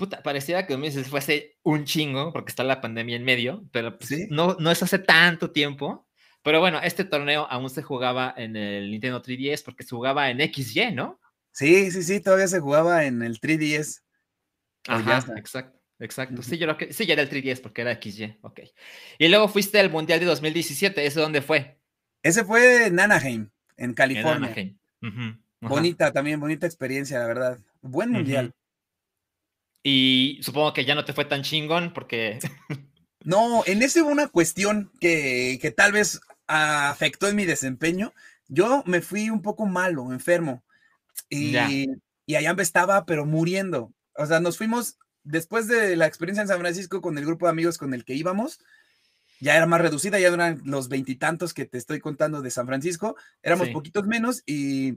puta, 0.00 0.22
pareciera 0.22 0.66
que 0.66 0.78
fue 0.78 1.04
fuese 1.04 1.58
un 1.62 1.84
chingo, 1.84 2.32
porque 2.32 2.48
está 2.48 2.64
la 2.64 2.80
pandemia 2.80 3.16
en 3.16 3.24
medio, 3.24 3.68
pero 3.70 3.98
pues, 3.98 4.10
no, 4.30 4.56
no 4.58 4.70
es 4.70 4.82
hace 4.82 4.98
tanto 4.98 5.50
tiempo. 5.50 6.08
Pero 6.42 6.58
bueno, 6.58 6.80
este 6.82 7.04
torneo 7.04 7.46
aún 7.50 7.68
se 7.68 7.82
jugaba 7.82 8.32
en 8.34 8.56
el 8.56 8.90
Nintendo 8.90 9.22
3DS 9.22 9.62
porque 9.62 9.82
se 9.82 9.90
jugaba 9.90 10.30
en 10.30 10.40
XY, 10.40 10.92
¿no? 10.92 11.20
Sí, 11.52 11.90
sí, 11.90 12.02
sí, 12.02 12.20
todavía 12.20 12.48
se 12.48 12.60
jugaba 12.60 13.04
en 13.04 13.20
el 13.20 13.38
3DS. 13.38 14.00
Ajá, 14.88 15.22
exacto. 15.36 15.78
Exacto, 15.98 16.42
sí, 16.42 16.56
yo 16.56 16.66
lo 16.66 16.78
que, 16.78 16.94
sí, 16.94 17.04
ya 17.04 17.12
era 17.12 17.20
el 17.20 17.28
3DS 17.28 17.60
porque 17.60 17.82
era 17.82 18.00
XY, 18.00 18.38
ok. 18.40 18.60
Y 19.18 19.28
luego 19.28 19.48
fuiste 19.48 19.78
al 19.78 19.90
Mundial 19.90 20.18
de 20.18 20.24
2017, 20.24 21.04
¿ese 21.04 21.20
dónde 21.20 21.42
fue? 21.42 21.78
Ese 22.22 22.42
fue 22.42 22.86
en 22.86 22.98
Anaheim, 22.98 23.50
en 23.76 23.92
California. 23.92 24.54
Bonita 25.60 26.10
también, 26.10 26.40
bonita 26.40 26.64
experiencia, 26.66 27.18
la 27.18 27.26
verdad. 27.26 27.58
Buen 27.82 28.12
mundial. 28.12 28.54
Y 29.82 30.40
supongo 30.42 30.72
que 30.72 30.84
ya 30.84 30.94
no 30.94 31.04
te 31.04 31.12
fue 31.12 31.24
tan 31.24 31.42
chingón 31.42 31.92
porque... 31.92 32.38
no, 33.24 33.62
en 33.66 33.82
ese 33.82 34.02
hubo 34.02 34.10
una 34.10 34.28
cuestión 34.28 34.92
que, 35.00 35.58
que 35.60 35.70
tal 35.70 35.92
vez 35.92 36.20
afectó 36.46 37.28
en 37.28 37.36
mi 37.36 37.44
desempeño. 37.44 38.12
Yo 38.48 38.82
me 38.86 39.00
fui 39.00 39.30
un 39.30 39.42
poco 39.42 39.66
malo, 39.66 40.12
enfermo. 40.12 40.62
Y, 41.28 41.56
y 42.26 42.34
allá 42.34 42.54
estaba, 42.58 43.06
pero 43.06 43.24
muriendo. 43.24 43.92
O 44.16 44.26
sea, 44.26 44.40
nos 44.40 44.58
fuimos 44.58 44.98
después 45.22 45.68
de 45.68 45.96
la 45.96 46.06
experiencia 46.06 46.42
en 46.42 46.48
San 46.48 46.60
Francisco 46.60 47.00
con 47.00 47.16
el 47.18 47.26
grupo 47.26 47.46
de 47.46 47.50
amigos 47.50 47.78
con 47.78 47.94
el 47.94 48.04
que 48.04 48.14
íbamos 48.14 48.58
ya 49.40 49.56
era 49.56 49.66
más 49.66 49.80
reducida, 49.80 50.20
ya 50.20 50.28
eran 50.28 50.60
los 50.64 50.88
veintitantos 50.88 51.54
que 51.54 51.64
te 51.64 51.78
estoy 51.78 51.98
contando 51.98 52.42
de 52.42 52.50
San 52.50 52.66
Francisco, 52.66 53.16
éramos 53.42 53.70
poquitos 53.70 54.06
menos 54.06 54.42
y, 54.46 54.92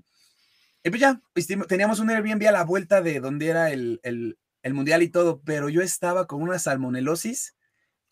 pues 0.84 1.00
ya, 1.00 1.22
teníamos 1.68 2.00
un 2.00 2.10
Airbnb 2.10 2.46
a 2.48 2.52
la 2.52 2.66
vuelta 2.66 3.02
de 3.02 3.22
donde 3.22 3.48
era 3.48 3.72
el, 3.72 4.38
mundial 4.74 5.04
y 5.04 5.10
todo, 5.10 5.42
pero 5.44 5.68
yo 5.68 5.82
estaba 5.82 6.28
con 6.28 6.42
una 6.42 6.60
salmonelosis. 6.60 7.56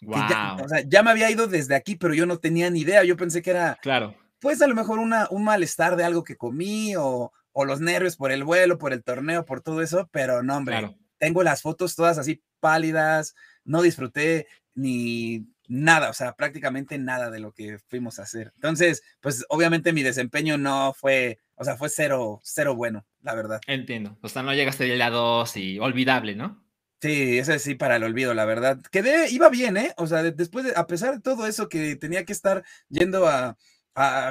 Ya, 0.02 0.58
o 0.62 0.68
sea, 0.68 0.84
ya 0.86 1.04
me 1.04 1.12
había 1.12 1.30
ido 1.30 1.48
desde 1.48 1.76
aquí, 1.76 1.96
pero 1.96 2.16
yo 2.16 2.26
no 2.26 2.40
tenía 2.40 2.70
ni 2.72 2.82
idea, 2.82 3.04
yo 3.04 3.16
pensé 3.16 3.44
que 3.44 3.52
era, 3.52 3.78
claro. 3.84 4.16
pues 4.40 4.62
a 4.62 4.68
lo 4.68 4.74
mejor 4.74 4.98
una, 4.98 5.28
un 5.30 5.44
malestar 5.44 5.96
de 5.96 6.04
algo 6.04 6.24
que 6.24 6.38
comí 6.38 6.96
o, 6.96 7.32
o 7.52 7.66
los 7.66 7.80
nervios 7.82 8.18
por 8.18 8.32
el 8.32 8.44
vuelo, 8.44 8.80
por 8.80 8.94
el 8.94 9.04
torneo, 9.04 9.46
por 9.46 9.62
todo 9.62 9.82
eso, 9.82 10.10
pero 10.12 10.42
no, 10.42 10.58
hombre, 10.58 10.98
tengo 11.20 11.44
las 11.44 11.62
fotos 11.62 11.96
todas 11.96 12.18
así 12.18 12.42
pálidas, 12.60 13.36
no 13.64 13.84
disfruté 13.84 14.48
ni 14.74 15.46
nada, 15.72 16.10
o 16.10 16.14
sea, 16.14 16.36
prácticamente 16.36 16.98
nada 16.98 17.32
de 17.32 17.40
lo 17.40 17.54
que 17.54 17.80
fuimos 17.88 18.20
a 18.20 18.24
hacer. 18.24 18.52
Entonces, 18.56 19.04
pues 19.22 19.46
obviamente 19.48 19.94
mi 19.94 20.04
desempeño 20.04 20.58
no 20.58 20.94
fue, 20.94 21.40
o 21.56 21.64
sea, 21.64 21.78
fue 21.78 21.88
cero, 21.88 22.42
cero 22.44 22.76
bueno, 22.76 23.06
la 23.22 23.36
verdad. 23.36 23.62
Entiendo. 23.68 24.18
O 24.22 24.28
sea, 24.28 24.44
no 24.44 24.54
llegaste 24.54 24.92
a 24.92 24.98
la 24.98 25.10
2 25.10 25.58
y 25.58 25.80
olvidable, 25.80 26.36
¿no? 26.36 26.62
Sí, 27.02 27.40
eso 27.40 27.58
sí 27.58 27.76
para 27.76 27.96
el 27.96 28.04
olvido, 28.04 28.34
la 28.34 28.44
verdad. 28.44 28.82
Quedé, 28.92 29.30
iba 29.32 29.48
bien, 29.48 29.78
¿eh? 29.78 29.94
O 29.96 30.08
sea, 30.08 30.24
después 30.24 30.66
de, 30.66 30.74
a 30.76 30.88
pesar 30.88 31.16
de 31.16 31.22
todo 31.22 31.48
eso 31.48 31.70
que 31.70 31.96
tenía 31.96 32.26
que 32.26 32.34
estar 32.34 32.64
yendo 32.90 33.26
a, 33.28 33.56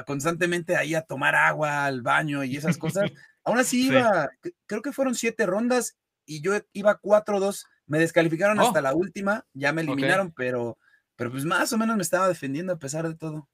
constantemente 0.07 0.77
ahí 0.77 0.95
a 0.95 1.03
tomar 1.03 1.35
agua, 1.35 1.87
al 1.87 2.03
baño 2.03 2.45
y 2.45 2.57
esas 2.57 2.77
cosas, 2.77 3.11
aún 3.45 3.59
así 3.59 3.87
iba, 3.87 4.29
creo 4.67 4.83
que 4.83 4.93
fueron 4.93 5.15
siete 5.15 5.47
rondas 5.47 5.97
y 6.27 6.43
yo 6.43 6.53
iba 6.75 7.01
4-2. 7.01 7.65
Me 7.87 7.99
descalificaron 7.99 8.61
hasta 8.61 8.79
oh. 8.81 8.83
la 8.83 8.95
última, 8.95 9.47
ya 9.55 9.73
me 9.73 9.81
eliminaron, 9.81 10.33
pero 10.33 10.79
pero 11.21 11.31
pues 11.31 11.45
más 11.45 11.71
o 11.75 11.77
menos 11.77 11.97
me 11.97 12.03
estaba 12.03 12.29
defendiendo 12.29 12.73
a 12.73 12.79
pesar 12.79 13.07
de 13.07 13.15
todo. 13.15 13.47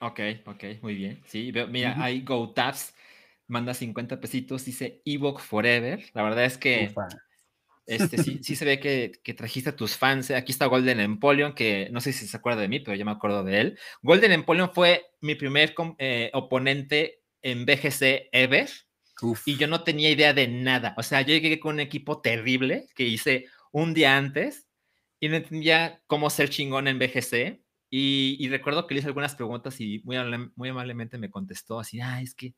Ok, 0.00 0.18
ok, 0.46 0.64
muy 0.80 0.94
bien. 0.94 1.20
Sí, 1.26 1.52
mira, 1.68 1.94
hay 2.02 2.22
GoTabs, 2.22 2.94
manda 3.48 3.74
50 3.74 4.18
pesitos, 4.18 4.64
dice 4.64 5.02
ebook 5.04 5.40
forever. 5.40 6.02
La 6.14 6.22
verdad 6.22 6.46
es 6.46 6.56
que 6.56 6.94
este, 7.84 8.16
sí, 8.16 8.40
sí 8.42 8.56
se 8.56 8.64
ve 8.64 8.80
que, 8.80 9.34
trajiste 9.34 9.68
a 9.68 9.76
tus 9.76 9.98
fans. 9.98 10.30
¿eh? 10.30 10.36
Aquí 10.36 10.52
está 10.52 10.64
Golden 10.64 11.00
Empoleon, 11.00 11.54
que 11.54 11.90
no 11.92 12.00
sé 12.00 12.14
si 12.14 12.26
se 12.26 12.34
acuerda 12.34 12.62
de 12.62 12.68
mí, 12.68 12.80
pero 12.80 12.96
yo 12.96 13.04
me 13.04 13.10
acuerdo 13.10 13.44
de 13.44 13.60
él. 13.60 13.78
Golden 14.00 14.32
Empoleon 14.32 14.72
fue 14.72 15.04
mi 15.20 15.34
primer 15.34 15.74
eh, 15.98 16.30
oponente 16.32 17.20
en 17.42 17.66
BGC 17.66 18.30
ever. 18.32 18.70
Y 19.44 19.58
yo 19.58 19.66
no 19.66 19.84
tenía 19.84 20.08
idea 20.08 20.32
de 20.32 20.48
nada. 20.48 20.94
O 20.96 21.02
sea, 21.02 21.20
yo 21.20 21.34
llegué 21.34 21.60
con 21.60 21.74
un 21.74 21.80
equipo 21.80 22.22
terrible 22.22 22.88
que 22.94 23.04
hice 23.04 23.48
un 23.70 23.92
día 23.92 24.16
antes 24.16 24.65
y 25.20 25.28
no 25.28 25.36
entendía 25.36 26.02
cómo 26.06 26.30
ser 26.30 26.50
chingón 26.50 26.88
en 26.88 26.98
BGC. 26.98 27.60
Y, 27.88 28.48
recuerdo 28.48 28.86
que 28.86 28.94
le 28.94 29.00
hice 29.00 29.08
algunas 29.08 29.36
preguntas 29.36 29.80
y 29.80 30.02
muy, 30.04 30.16
muy 30.54 30.68
amablemente 30.68 31.18
me 31.18 31.30
contestó 31.30 31.78
así, 31.80 32.00
ah, 32.00 32.20
es 32.20 32.34
que 32.34 32.54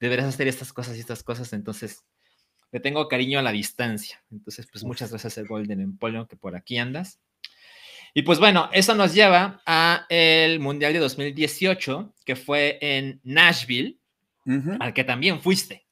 deberás 0.00 0.26
hacer 0.26 0.48
estas 0.48 0.72
cosas 0.72 0.96
y 0.96 1.00
estas 1.00 1.22
cosas, 1.22 1.52
entonces 1.52 2.04
le 2.72 2.80
tengo 2.80 3.06
cariño 3.08 3.38
a 3.38 3.42
la 3.42 3.52
distancia. 3.52 4.22
Entonces, 4.30 4.66
pues 4.70 4.82
muchas 4.84 5.10
gracias 5.10 5.38
el 5.38 5.46
Golden 5.46 5.80
Empoleon 5.80 6.26
que 6.26 6.36
por 6.36 6.56
aquí 6.56 6.78
andas. 6.78 7.20
Y 8.14 8.22
pues 8.22 8.38
bueno, 8.38 8.68
eso 8.72 8.94
nos 8.94 9.14
lleva 9.14 9.62
a 9.66 10.06
el 10.08 10.58
Mundial 10.60 10.92
de 10.92 10.98
2018, 10.98 12.14
que 12.24 12.36
fue 12.36 12.78
en 12.80 13.20
Nashville, 13.22 13.98
al 14.80 14.92
que 14.92 15.04
también 15.04 15.40
fuiste. 15.40 15.86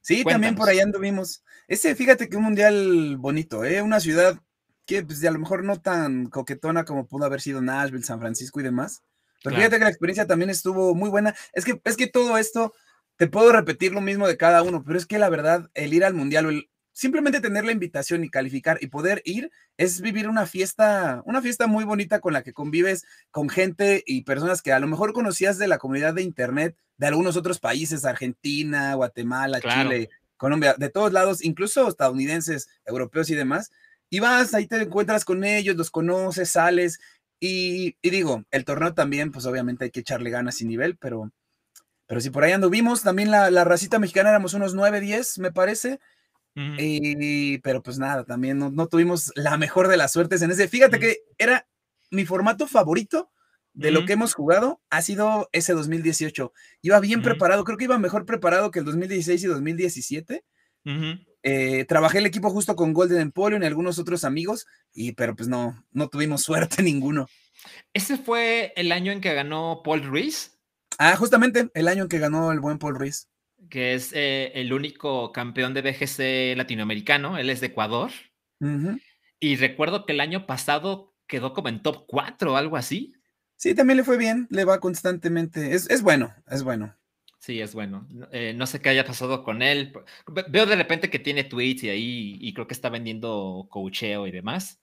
Sí, 0.00 0.24
también 0.24 0.56
por 0.56 0.68
allá 0.68 0.82
anduvimos. 0.82 1.44
Ese, 1.68 1.94
fíjate 1.94 2.28
que 2.28 2.36
un 2.36 2.42
mundial 2.42 3.16
bonito, 3.16 3.64
¿eh? 3.64 3.80
Una 3.80 4.00
ciudad 4.00 4.38
que 4.86 5.02
pues, 5.02 5.24
a 5.24 5.30
lo 5.30 5.38
mejor 5.38 5.64
no 5.64 5.80
tan 5.80 6.26
coquetona 6.26 6.84
como 6.84 7.06
pudo 7.06 7.24
haber 7.24 7.40
sido 7.40 7.60
Nashville, 7.60 8.04
San 8.04 8.20
Francisco 8.20 8.60
y 8.60 8.64
demás. 8.64 9.02
Pero 9.42 9.56
fíjate 9.56 9.78
que 9.78 9.84
la 9.84 9.90
experiencia 9.90 10.26
también 10.26 10.50
estuvo 10.50 10.94
muy 10.94 11.10
buena. 11.10 11.34
Es 11.52 11.64
que, 11.64 11.80
es 11.84 11.96
que 11.96 12.06
todo 12.06 12.38
esto, 12.38 12.72
te 13.16 13.28
puedo 13.28 13.52
repetir 13.52 13.92
lo 13.92 14.00
mismo 14.00 14.26
de 14.26 14.36
cada 14.36 14.62
uno, 14.62 14.82
pero 14.82 14.98
es 14.98 15.06
que 15.06 15.18
la 15.18 15.28
verdad, 15.28 15.70
el 15.74 15.92
ir 15.92 16.04
al 16.04 16.14
mundial 16.14 16.46
o 16.46 16.50
el 16.50 16.68
simplemente 16.94 17.40
tener 17.40 17.64
la 17.64 17.72
invitación 17.72 18.24
y 18.24 18.30
calificar 18.30 18.78
y 18.80 18.86
poder 18.86 19.20
ir 19.24 19.50
es 19.76 20.00
vivir 20.00 20.28
una 20.28 20.46
fiesta, 20.46 21.22
una 21.26 21.42
fiesta 21.42 21.66
muy 21.66 21.84
bonita 21.84 22.20
con 22.20 22.32
la 22.32 22.42
que 22.42 22.52
convives 22.52 23.04
con 23.32 23.48
gente 23.48 24.02
y 24.06 24.22
personas 24.22 24.62
que 24.62 24.72
a 24.72 24.78
lo 24.78 24.86
mejor 24.86 25.12
conocías 25.12 25.58
de 25.58 25.66
la 25.66 25.78
comunidad 25.78 26.14
de 26.14 26.22
internet 26.22 26.76
de 26.96 27.08
algunos 27.08 27.36
otros 27.36 27.58
países, 27.58 28.04
Argentina, 28.04 28.94
Guatemala, 28.94 29.60
Chile, 29.60 30.08
Colombia, 30.36 30.76
de 30.78 30.88
todos 30.88 31.12
lados, 31.12 31.44
incluso 31.44 31.88
estadounidenses, 31.88 32.68
europeos 32.86 33.28
y 33.28 33.34
demás 33.34 33.72
y 34.14 34.20
vas, 34.20 34.54
ahí 34.54 34.68
te 34.68 34.80
encuentras 34.80 35.24
con 35.24 35.42
ellos, 35.42 35.74
los 35.74 35.90
conoces, 35.90 36.50
sales. 36.50 37.00
Y, 37.40 37.96
digo, 38.00 38.44
el 38.52 38.64
torneo 38.64 38.94
también, 38.94 39.32
pues 39.32 39.44
obviamente 39.44 39.86
hay 39.86 39.90
que 39.90 40.00
echarle 40.00 40.30
ganas 40.30 40.60
y 40.60 40.66
nivel, 40.66 40.96
pero, 40.96 41.32
pero 42.06 42.20
si 42.20 42.30
por 42.30 42.44
ahí 42.44 42.52
anduvimos, 42.52 43.02
también 43.02 43.32
la, 43.32 43.50
la 43.50 43.64
racita 43.64 43.98
mexicana 43.98 44.28
éramos 44.28 44.54
unos 44.54 44.72
9, 44.72 45.00
10, 45.00 45.40
me 45.40 45.50
parece. 45.50 45.98
y, 46.54 47.58
pero 47.58 47.82
pues 47.82 47.98
nada, 47.98 48.22
también 48.22 48.60
no, 48.60 48.86
tuvimos 48.86 49.32
la 49.34 49.56
mejor 49.56 49.88
de 49.88 49.96
las 49.96 50.12
suertes 50.12 50.42
en 50.42 50.52
ese. 50.52 50.68
Fíjate 50.68 51.00
que 51.00 51.16
era 51.36 51.66
mi 52.12 52.24
formato 52.24 52.68
favorito 52.68 53.32
de 53.72 53.90
lo 53.90 54.06
que 54.06 54.12
hemos 54.12 54.32
jugado, 54.32 54.80
ha 54.90 55.02
sido 55.02 55.48
ese 55.50 55.72
2018. 55.72 56.52
Iba 56.82 57.00
bien 57.00 57.20
preparado, 57.20 57.64
creo 57.64 57.78
que 57.78 57.84
iba 57.86 57.98
mejor 57.98 58.26
preparado 58.26 58.70
que 58.70 58.78
el 58.78 58.84
2016 58.84 59.42
y 59.42 59.46
2017. 59.48 60.44
Eh, 61.46 61.84
trabajé 61.84 62.18
el 62.18 62.26
equipo 62.26 62.48
justo 62.48 62.74
con 62.74 62.94
Golden 62.94 63.20
Empoleon 63.20 63.62
y 63.62 63.66
algunos 63.66 63.98
otros 63.98 64.24
amigos, 64.24 64.66
y, 64.94 65.12
pero 65.12 65.36
pues 65.36 65.46
no, 65.46 65.84
no 65.92 66.08
tuvimos 66.08 66.42
suerte 66.42 66.82
ninguno. 66.82 67.28
¿Ese 67.92 68.16
fue 68.16 68.72
el 68.76 68.90
año 68.90 69.12
en 69.12 69.20
que 69.20 69.34
ganó 69.34 69.82
Paul 69.84 70.02
Ruiz? 70.02 70.58
Ah, 70.98 71.16
justamente 71.16 71.68
el 71.74 71.88
año 71.88 72.04
en 72.04 72.08
que 72.08 72.18
ganó 72.18 72.50
el 72.50 72.60
buen 72.60 72.78
Paul 72.78 72.96
Ruiz. 72.96 73.28
Que 73.68 73.94
es 73.94 74.12
eh, 74.14 74.52
el 74.54 74.72
único 74.72 75.32
campeón 75.32 75.74
de 75.74 75.82
BGC 75.82 76.56
latinoamericano, 76.56 77.36
él 77.36 77.50
es 77.50 77.60
de 77.60 77.68
Ecuador. 77.68 78.10
Y 79.38 79.56
recuerdo 79.56 80.06
que 80.06 80.14
el 80.14 80.20
año 80.20 80.46
pasado 80.46 81.14
quedó 81.26 81.52
como 81.52 81.68
en 81.68 81.82
top 81.82 82.04
4 82.06 82.54
o 82.54 82.56
algo 82.56 82.78
así. 82.78 83.14
Sí, 83.56 83.74
también 83.74 83.98
le 83.98 84.04
fue 84.04 84.16
bien, 84.16 84.46
le 84.50 84.64
va 84.64 84.80
constantemente. 84.80 85.74
Es, 85.74 85.90
es 85.90 86.00
bueno, 86.00 86.34
es 86.48 86.62
bueno. 86.62 86.96
Sí, 87.44 87.60
es 87.60 87.74
bueno. 87.74 88.08
Eh, 88.32 88.54
no 88.56 88.66
sé 88.66 88.80
qué 88.80 88.88
haya 88.88 89.04
pasado 89.04 89.44
con 89.44 89.60
él. 89.60 89.92
Veo 90.48 90.64
de 90.64 90.76
repente 90.76 91.10
que 91.10 91.18
tiene 91.18 91.44
tweets 91.44 91.84
y 91.84 91.90
ahí, 91.90 92.38
y 92.40 92.54
creo 92.54 92.66
que 92.66 92.72
está 92.72 92.88
vendiendo 92.88 93.66
coacheo 93.68 94.26
y 94.26 94.30
demás, 94.30 94.80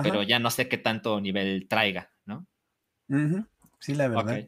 pero 0.00 0.22
ya 0.22 0.38
no 0.38 0.52
sé 0.52 0.68
qué 0.68 0.78
tanto 0.78 1.20
nivel 1.20 1.66
traiga, 1.66 2.12
¿no? 2.24 2.46
Sí, 3.80 3.96
la 3.96 4.06
verdad. 4.06 4.46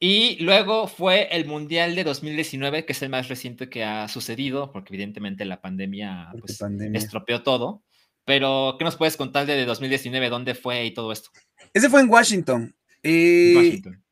Y 0.00 0.42
luego 0.42 0.88
fue 0.88 1.28
el 1.30 1.46
Mundial 1.46 1.94
de 1.94 2.02
2019, 2.02 2.84
que 2.84 2.94
es 2.94 3.02
el 3.02 3.10
más 3.10 3.28
reciente 3.28 3.68
que 3.68 3.84
ha 3.84 4.08
sucedido, 4.08 4.72
porque 4.72 4.92
evidentemente 4.92 5.44
la 5.44 5.60
pandemia, 5.60 6.32
pues, 6.40 6.60
estropeó 6.94 7.44
todo. 7.44 7.84
Pero, 8.24 8.74
¿qué 8.76 8.84
nos 8.84 8.96
puedes 8.96 9.16
contar 9.16 9.46
de 9.46 9.64
2019? 9.64 10.30
¿Dónde 10.30 10.56
fue 10.56 10.84
y 10.84 10.94
todo 10.94 11.12
esto? 11.12 11.30
Ese 11.72 11.88
fue 11.88 12.00
en 12.00 12.10
Washington. 12.10 12.74
Eh, 13.04 13.52
Washington. 13.54 14.02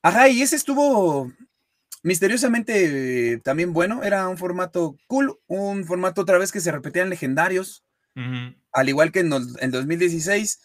Ajá, 0.00 0.30
y 0.30 0.40
ese 0.40 0.56
estuvo 0.56 1.30
misteriosamente 2.04 3.40
también 3.42 3.72
bueno. 3.72 4.04
Era 4.04 4.28
un 4.28 4.38
formato 4.38 4.96
cool, 5.08 5.40
un 5.48 5.84
formato 5.84 6.20
otra 6.20 6.38
vez 6.38 6.52
que 6.52 6.60
se 6.60 6.70
repetían 6.70 7.10
legendarios, 7.10 7.84
al 8.72 8.88
igual 8.88 9.10
que 9.10 9.20
en, 9.20 9.32
el 9.32 9.70
2016. 9.72 10.60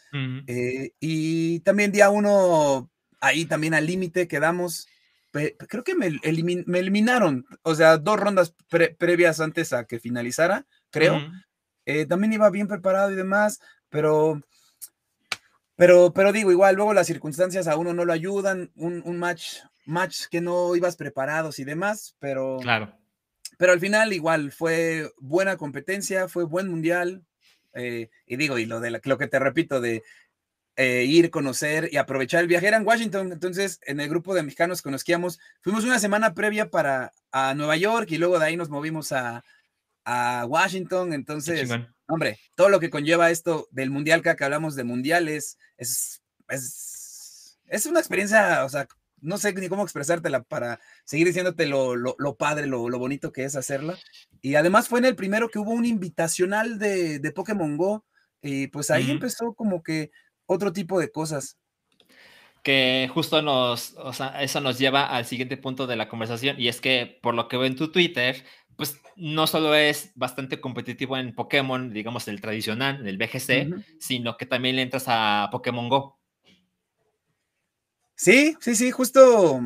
Eh, 0.45 0.91
y 0.99 1.61
también 1.61 1.91
día 1.91 2.11
uno, 2.11 2.91
ahí 3.19 3.45
también 3.45 3.73
al 3.73 3.87
límite 3.87 4.27
quedamos. 4.27 4.87
creo 5.31 5.83
que 5.83 5.95
me, 5.95 6.19
eliminaron, 6.23 7.45
o 7.63 7.73
sea, 7.73 7.97
dos 7.97 8.19
rondas 8.19 8.53
previas 8.99 9.39
antes 9.39 9.73
a 9.73 9.85
que 9.85 9.99
finalizara, 9.99 10.67
creo. 10.91 11.19
Eh, 11.85 12.05
también 12.05 12.33
iba 12.33 12.49
bien 12.51 12.67
preparado 12.67 13.11
y 13.11 13.15
demás, 13.15 13.61
pero, 13.89 14.41
pero, 15.75 16.13
pero 16.13 16.33
digo, 16.33 16.51
igual, 16.51 16.75
luego 16.75 16.93
las 16.93 17.07
circunstancias 17.07 17.67
a 17.67 17.77
uno 17.77 17.93
no 17.93 18.05
lo 18.05 18.13
ayudan, 18.13 18.71
un, 18.75 19.01
un 19.05 19.17
match, 19.17 19.61
match 19.89 20.27
que 20.29 20.41
no 20.41 20.75
ibas 20.75 20.95
preparados 20.95 21.59
y 21.59 21.63
demás, 21.63 22.15
pero, 22.19 22.57
claro. 22.61 22.95
pero 23.57 23.73
al 23.73 23.79
final 23.79 24.13
igual 24.13 24.51
fue 24.51 25.11
buena 25.17 25.57
competencia, 25.57 26.27
fue 26.27 26.43
buen 26.43 26.67
mundial, 26.67 27.25
eh, 27.73 28.09
y 28.25 28.37
digo, 28.37 28.57
y 28.57 28.65
lo, 28.65 28.79
de 28.79 28.91
lo 28.91 29.17
que 29.17 29.27
te 29.27 29.39
repito 29.39 29.81
de 29.81 30.03
eh, 30.75 31.03
ir, 31.03 31.29
conocer 31.29 31.89
y 31.91 31.97
aprovechar 31.97 32.41
el 32.41 32.47
viaje 32.47 32.67
era 32.67 32.77
en 32.77 32.87
Washington, 32.87 33.31
entonces 33.31 33.81
en 33.85 33.99
el 33.99 34.07
grupo 34.07 34.33
de 34.33 34.43
mexicanos 34.43 34.81
que 34.81 34.91
nos 34.91 35.03
fuimos 35.03 35.83
una 35.83 35.99
semana 35.99 36.33
previa 36.33 36.69
para 36.69 37.11
a 37.31 37.53
Nueva 37.53 37.75
York 37.75 38.09
y 38.11 38.17
luego 38.17 38.39
de 38.39 38.45
ahí 38.45 38.55
nos 38.55 38.69
movimos 38.69 39.11
a, 39.11 39.43
a 40.05 40.45
Washington. 40.47 41.13
Entonces, 41.13 41.69
hombre, 42.07 42.39
todo 42.55 42.69
lo 42.69 42.79
que 42.79 42.89
conlleva 42.89 43.29
esto 43.29 43.67
del 43.71 43.89
mundial 43.89 44.21
que 44.21 44.43
hablamos 44.43 44.75
de 44.75 44.83
mundiales 44.83 45.57
es, 45.77 46.21
es, 46.47 47.59
es 47.65 47.85
una 47.85 47.99
experiencia, 47.99 48.63
o 48.65 48.69
sea, 48.69 48.87
no 49.21 49.37
sé 49.37 49.53
ni 49.53 49.67
cómo 49.67 49.83
expresártela 49.83 50.43
para 50.43 50.79
seguir 51.03 51.27
diciéndote 51.27 51.65
lo, 51.65 51.95
lo, 51.95 52.35
padre, 52.37 52.67
lo, 52.67 52.89
lo, 52.89 52.99
bonito 52.99 53.31
que 53.31 53.43
es 53.43 53.55
hacerla. 53.55 53.97
Y 54.41 54.55
además 54.55 54.87
fue 54.87 54.99
en 54.99 55.05
el 55.05 55.15
primero 55.15 55.49
que 55.49 55.59
hubo 55.59 55.71
un 55.71 55.85
invitacional 55.85 56.79
de, 56.79 57.19
de 57.19 57.31
Pokémon 57.31 57.77
Go. 57.77 58.05
Y 58.41 58.67
pues 58.67 58.89
ahí 58.91 59.11
empezó 59.11 59.53
como 59.53 59.83
que 59.83 60.11
otro 60.45 60.73
tipo 60.73 60.99
de 60.99 61.11
cosas. 61.11 61.57
Que 62.63 63.09
justo 63.13 63.41
nos, 63.41 63.95
o 63.97 64.11
sea, 64.11 64.41
eso 64.41 64.59
nos 64.59 64.77
lleva 64.77 65.05
al 65.05 65.25
siguiente 65.25 65.57
punto 65.57 65.87
de 65.87 65.95
la 65.95 66.09
conversación. 66.09 66.59
Y 66.59 66.67
es 66.67 66.81
que 66.81 67.19
por 67.21 67.33
lo 67.33 67.47
que 67.47 67.57
veo 67.57 67.65
en 67.65 67.75
tu 67.75 67.91
Twitter, 67.91 68.43
pues 68.75 69.01
no 69.17 69.45
solo 69.47 69.75
es 69.75 70.11
bastante 70.15 70.61
competitivo 70.61 71.17
en 71.17 71.35
Pokémon, 71.35 71.91
digamos 71.91 72.27
el 72.27 72.39
tradicional, 72.39 73.05
el 73.07 73.17
BGC, 73.17 73.83
sino 73.99 74.37
que 74.37 74.45
también 74.45 74.77
le 74.77 74.83
entras 74.83 75.05
a 75.07 75.49
Pokémon 75.51 75.89
Go. 75.89 76.18
Sí, 78.21 78.57
sí, 78.59 78.75
sí, 78.75 78.91
justo 78.91 79.61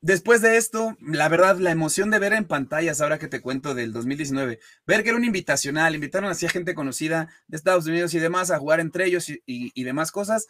después 0.00 0.40
de 0.40 0.56
esto, 0.56 0.96
la 0.98 1.28
verdad, 1.28 1.58
la 1.58 1.72
emoción 1.72 2.10
de 2.10 2.18
ver 2.18 2.32
en 2.32 2.46
pantallas, 2.46 3.02
ahora 3.02 3.18
que 3.18 3.28
te 3.28 3.42
cuento 3.42 3.74
del 3.74 3.92
2019, 3.92 4.60
ver 4.86 5.02
que 5.02 5.10
era 5.10 5.18
un 5.18 5.26
invitacional, 5.26 5.94
invitaron 5.94 6.30
así 6.30 6.46
a 6.46 6.48
gente 6.48 6.72
conocida 6.72 7.28
de 7.48 7.58
Estados 7.58 7.86
Unidos 7.86 8.14
y 8.14 8.18
demás 8.18 8.50
a 8.50 8.58
jugar 8.58 8.80
entre 8.80 9.04
ellos 9.04 9.26
y, 9.44 9.84
demás 9.84 10.10
cosas, 10.10 10.46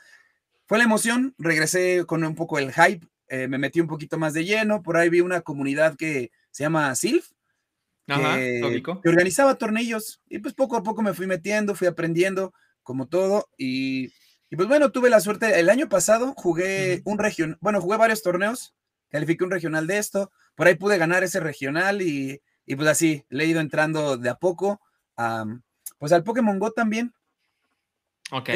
fue 0.66 0.78
la 0.78 0.84
emoción, 0.84 1.34
regresé 1.36 2.04
con 2.06 2.22
un 2.22 2.36
poco 2.36 2.60
el 2.60 2.72
hype, 2.72 3.04
eh, 3.26 3.48
me 3.48 3.58
metí 3.58 3.80
un 3.80 3.88
poquito 3.88 4.18
más 4.18 4.34
de 4.34 4.44
lleno, 4.44 4.80
por 4.80 4.96
ahí 4.96 5.08
vi 5.08 5.20
una 5.20 5.40
comunidad 5.40 5.96
que 5.96 6.30
se 6.52 6.62
llama 6.62 6.94
Silf, 6.94 7.26
que, 8.06 8.84
organizaba 9.04 9.56
tornillos 9.56 10.22
y 10.28 10.38
pues 10.38 10.54
poco 10.54 10.76
a 10.76 10.84
poco 10.84 11.02
me 11.02 11.12
fui 11.12 11.26
metiendo, 11.26 11.74
fui 11.74 11.88
aprendiendo 11.88 12.54
como 12.84 13.08
todo 13.08 13.48
y, 13.58 14.12
pues 14.56 14.68
bueno, 14.68 14.90
tuve 14.90 15.11
la 15.11 15.20
suerte, 15.20 15.61
el 15.61 15.68
año 15.68 15.88
pasado 15.88 16.34
jugué 16.37 17.02
un 17.04 17.18
regional, 17.18 17.58
bueno, 17.61 17.80
jugué 17.80 17.98
varios 17.98 18.22
torneos, 18.22 18.74
califiqué 19.11 19.44
un 19.44 19.50
regional 19.50 19.87
de 19.87 19.98
esto, 19.98 20.32
por 20.54 20.66
ahí 20.66 20.74
pude 20.74 20.98
ganar 20.98 21.22
ese 21.22 21.40
regional 21.40 22.00
y, 22.02 22.40
pues 22.76 22.88
así, 22.88 23.24
le 23.28 23.44
he 23.44 23.48
ido 23.48 23.61
entrando 23.61 24.16
de 24.16 24.30
a 24.30 24.37
poco, 24.37 24.80
pues 25.98 26.12
al 26.12 26.24
Pokémon 26.24 26.58
Go 26.58 26.72
también. 26.72 27.12
Ok, 28.30 28.50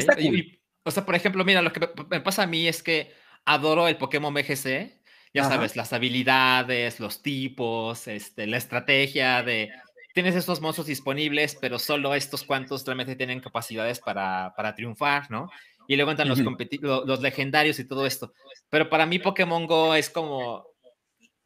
o 0.85 0.91
sea, 0.91 1.05
por 1.05 1.15
ejemplo, 1.15 1.45
mira, 1.45 1.61
lo 1.61 1.71
que 1.71 1.89
me 2.09 2.21
pasa 2.21 2.43
a 2.43 2.47
mí 2.47 2.67
es 2.67 2.83
que 2.83 3.13
adoro 3.45 3.87
el 3.87 3.97
Pokémon 3.97 4.33
BGC, 4.33 4.99
ya 5.33 5.45
sabes, 5.45 5.75
las 5.75 5.93
habilidades, 5.93 6.99
los 6.99 7.21
tipos, 7.21 8.07
este, 8.07 8.45
la 8.47 8.57
estrategia 8.57 9.41
de 9.41 9.71
tienes 10.13 10.35
estos 10.35 10.61
monstruos 10.61 10.87
disponibles, 10.87 11.57
pero 11.59 11.79
solo 11.79 12.13
estos 12.13 12.43
cuantos 12.43 12.85
realmente 12.85 13.15
tienen 13.15 13.39
capacidades 13.39 13.99
para, 13.99 14.53
para 14.55 14.75
triunfar, 14.75 15.29
¿no? 15.31 15.49
Y 15.87 15.95
luego 15.95 16.11
entran 16.11 16.29
los, 16.29 16.39
los 16.39 17.21
legendarios 17.21 17.79
y 17.79 17.85
todo 17.85 18.05
esto. 18.05 18.33
Pero 18.69 18.89
para 18.89 19.05
mí 19.05 19.19
Pokémon 19.19 19.67
Go 19.67 19.95
es 19.95 20.09
como 20.09 20.65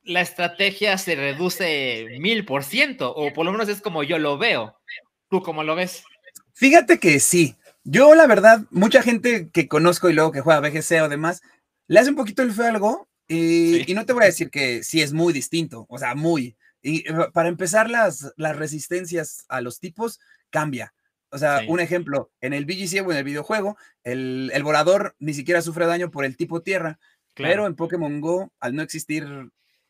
la 0.08 0.22
estrategia 0.22 0.98
se 0.98 1.16
reduce 1.16 2.08
mil 2.20 2.46
por 2.46 2.64
ciento, 2.64 3.14
o 3.14 3.34
por 3.34 3.46
lo 3.46 3.52
menos 3.52 3.70
es 3.70 3.82
como 3.82 4.04
yo 4.04 4.18
lo 4.18 4.38
veo. 4.38 4.80
¿Tú 5.30 5.42
cómo 5.42 5.64
lo 5.64 5.76
ves? 5.76 6.04
Fíjate 6.54 7.00
que 7.00 7.20
sí. 7.20 7.56
Yo, 7.84 8.16
la 8.16 8.28
verdad, 8.28 8.62
mucha 8.72 9.02
gente 9.02 9.50
que 9.52 9.68
conozco 9.68 10.10
y 10.10 10.14
luego 10.14 10.32
que 10.32 10.42
juega 10.42 10.62
BGC 10.62 11.04
o 11.04 11.10
demás, 11.10 11.42
le 11.88 12.00
hace 12.00 12.10
un 12.10 12.16
poquito 12.16 12.42
el 12.42 12.52
feo 12.52 12.68
algo 12.68 13.08
y, 13.28 13.86
no 13.94 14.06
te 14.06 14.14
voy 14.14 14.24
a 14.24 14.28
decir 14.28 14.50
que 14.50 14.84
sí 14.84 15.02
es 15.02 15.14
muy 15.14 15.34
distinto, 15.34 15.86
o 15.90 15.98
sea, 15.98 16.16
muy. 16.16 16.58
Y 16.82 17.10
eh, 17.10 17.14
para 17.34 17.50
empezar, 17.50 17.90
las, 17.90 18.34
las 18.38 18.56
resistencias 18.56 19.46
a 19.50 19.62
los 19.62 19.80
tipos 19.80 20.20
cambia. 20.50 20.94
O 21.30 21.38
sea, 21.38 21.62
un 21.68 21.80
ejemplo, 21.80 22.32
en 22.42 22.54
el 22.54 22.66
BGC 22.66 23.06
o 23.06 23.12
en 23.12 23.18
el 23.18 23.24
videojuego, 23.24 23.78
el, 24.04 24.50
el, 24.54 24.64
volador 24.64 25.16
ni 25.20 25.34
siquiera 25.34 25.62
sufre 25.62 25.86
daño 25.86 26.10
por 26.10 26.24
el 26.24 26.38
tipo 26.38 26.62
tierra, 26.62 27.00
pero 27.36 27.68
en 27.68 27.76
Pokémon 27.76 28.22
Go, 28.22 28.52
al 28.60 28.76
no 28.76 28.82
existir 28.82 29.28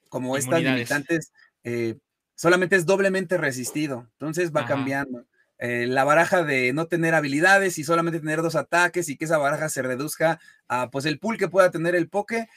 como 0.10 0.38
estas 0.38 0.64
limitantes, 0.64 1.32
eh, 1.64 1.96
solamente 2.36 2.76
es 2.76 2.86
doblemente 2.86 3.38
resistido. 3.38 4.08
Entonces 4.14 4.52
va 4.52 4.66
cambiando. 4.66 5.26
Eh, 5.60 5.88
la 5.88 6.04
baraja 6.04 6.44
de 6.44 6.72
no 6.72 6.86
tener 6.86 7.16
habilidades 7.16 7.80
y 7.80 7.84
solamente 7.84 8.20
tener 8.20 8.44
dos 8.44 8.56
ataques 8.56 9.10
y 9.10 9.18
que 9.18 9.26
esa 9.26 9.40
baraja 9.40 9.70
se 9.70 9.82
reduzca 9.82 10.40
a 10.68 10.92
pues 10.92 11.06
el 11.06 11.18
pool 11.18 11.38
que 11.38 11.48
pueda 11.48 11.72
tener 11.72 11.96
el 11.96 12.10
Poké 12.10 12.48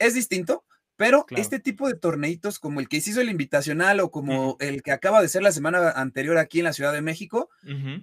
es 0.00 0.14
distinto, 0.14 0.64
pero 0.98 1.26
este 1.30 1.60
tipo 1.60 1.86
de 1.86 1.94
torneitos 1.94 2.58
como 2.58 2.80
el 2.80 2.88
que 2.88 2.96
hizo 2.96 3.20
el 3.20 3.30
invitacional 3.30 4.00
o 4.00 4.10
como 4.10 4.56
el 4.58 4.82
que 4.82 4.90
acaba 4.90 5.22
de 5.22 5.28
ser 5.28 5.42
la 5.42 5.52
semana 5.52 5.92
anterior 5.92 6.36
aquí 6.38 6.58
en 6.58 6.64
la 6.64 6.72
Ciudad 6.72 6.92
de 6.92 7.02
México, 7.02 7.50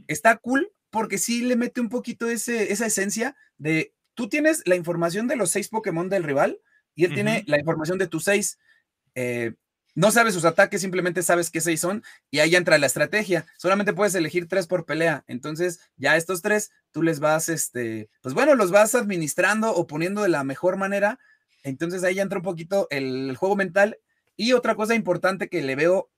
está 0.08 0.38
cool 0.38 0.72
porque 0.92 1.18
sí 1.18 1.42
le 1.42 1.58
mete 1.58 1.82
un 1.82 1.90
poquito 1.90 2.30
ese, 2.30 2.72
esa 2.72 2.86
esencia 2.86 3.36
de 3.58 3.94
tú 4.14 4.30
tienes 4.30 4.64
la 4.66 4.78
información 4.78 5.28
de 5.28 5.36
los 5.36 5.52
seis 5.52 5.68
Pokémon 5.68 6.08
del 6.08 6.24
rival 6.24 6.62
y 6.96 7.04
él 7.04 7.14
tiene 7.14 7.44
la 7.48 7.60
información 7.60 7.98
de 7.98 8.08
tus 8.08 8.24
seis. 8.24 8.60
Eh, 9.14 9.56
no 9.94 10.12
sabes 10.12 10.34
sus 10.34 10.46
ataques, 10.46 10.80
simplemente 10.80 11.22
sabes 11.22 11.52
qué 11.52 11.60
seis 11.60 11.82
son 11.82 12.02
y 12.32 12.40
ahí 12.40 12.56
entra 12.56 12.78
la 12.78 12.86
estrategia. 12.86 13.46
Solamente 13.58 13.92
puedes 13.92 14.16
elegir 14.16 14.48
tres 14.48 14.68
por 14.68 14.86
pelea. 14.86 15.26
Entonces, 15.28 15.82
ya 15.98 16.16
estos 16.16 16.42
tres, 16.42 16.72
tú 16.92 17.04
les 17.04 17.20
vas, 17.20 17.50
este, 17.50 18.10
pues 18.22 18.34
bueno, 18.34 18.56
los 18.56 18.72
vas 18.72 18.96
administrando 18.96 19.76
o 19.76 19.86
poniendo 19.86 20.22
de 20.22 20.30
la 20.30 20.46
mejor 20.46 20.78
manera 20.78 21.20
entonces 21.65 22.04
ahí 22.04 22.19
entra 22.19 22.39
un 22.39 22.43
poquito 22.43 22.88
el 22.91 23.36
juego 23.38 23.56
mental. 23.56 23.97
Y 24.38 24.54
otra 24.54 24.75
cosa 24.75 24.93
importante 24.93 25.49
que 25.49 25.63
le 25.63 25.75
veo 25.75 26.12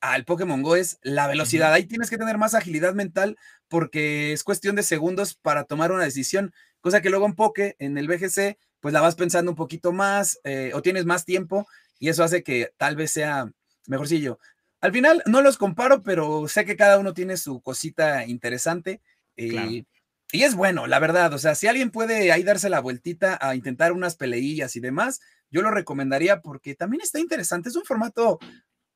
al 0.00 0.24
Pokémon 0.24 0.60
Go 0.62 0.74
es 0.74 0.98
la 1.02 1.28
velocidad. 1.28 1.72
Ahí 1.72 1.86
tienes 1.86 2.10
que 2.10 2.18
tener 2.18 2.36
más 2.36 2.54
agilidad 2.54 2.92
mental 2.92 3.38
porque 3.68 4.32
es 4.32 4.42
cuestión 4.42 4.74
de 4.74 4.82
segundos 4.82 5.34
para 5.34 5.64
tomar 5.64 5.92
una 5.92 6.02
decisión, 6.02 6.52
cosa 6.80 7.00
que 7.00 7.10
luego 7.10 7.26
en 7.26 7.34
Poké, 7.34 7.76
en 7.78 7.96
el 7.96 8.08
BGC, 8.08 8.58
pues 8.80 8.92
la 8.92 9.00
vas 9.00 9.14
pensando 9.14 9.52
un 9.52 9.56
poquito 9.56 9.92
más 9.92 10.40
eh, 10.42 10.72
o 10.74 10.82
tienes 10.82 11.04
más 11.04 11.24
tiempo 11.24 11.68
y 12.00 12.08
eso 12.08 12.24
hace 12.24 12.42
que 12.42 12.72
tal 12.76 12.96
vez 12.96 13.12
sea 13.12 13.52
mejorcillo. 13.86 14.40
Al 14.80 14.90
final 14.90 15.22
no 15.26 15.42
los 15.42 15.58
comparo, 15.58 16.02
pero 16.02 16.48
sé 16.48 16.64
que 16.64 16.76
cada 16.76 16.98
uno 16.98 17.14
tiene 17.14 17.36
su 17.36 17.60
cosita 17.60 18.26
interesante. 18.26 19.00
Eh, 19.36 19.84
y 20.32 20.44
es 20.44 20.54
bueno, 20.54 20.86
la 20.86 20.98
verdad. 20.98 21.32
O 21.34 21.38
sea, 21.38 21.54
si 21.54 21.66
alguien 21.66 21.90
puede 21.90 22.32
ahí 22.32 22.42
darse 22.42 22.70
la 22.70 22.80
vueltita 22.80 23.38
a 23.40 23.54
intentar 23.54 23.92
unas 23.92 24.16
peleillas 24.16 24.74
y 24.76 24.80
demás, 24.80 25.20
yo 25.50 25.60
lo 25.60 25.70
recomendaría 25.70 26.40
porque 26.40 26.74
también 26.74 27.02
está 27.02 27.20
interesante. 27.20 27.68
Es 27.68 27.76
un 27.76 27.84
formato 27.84 28.38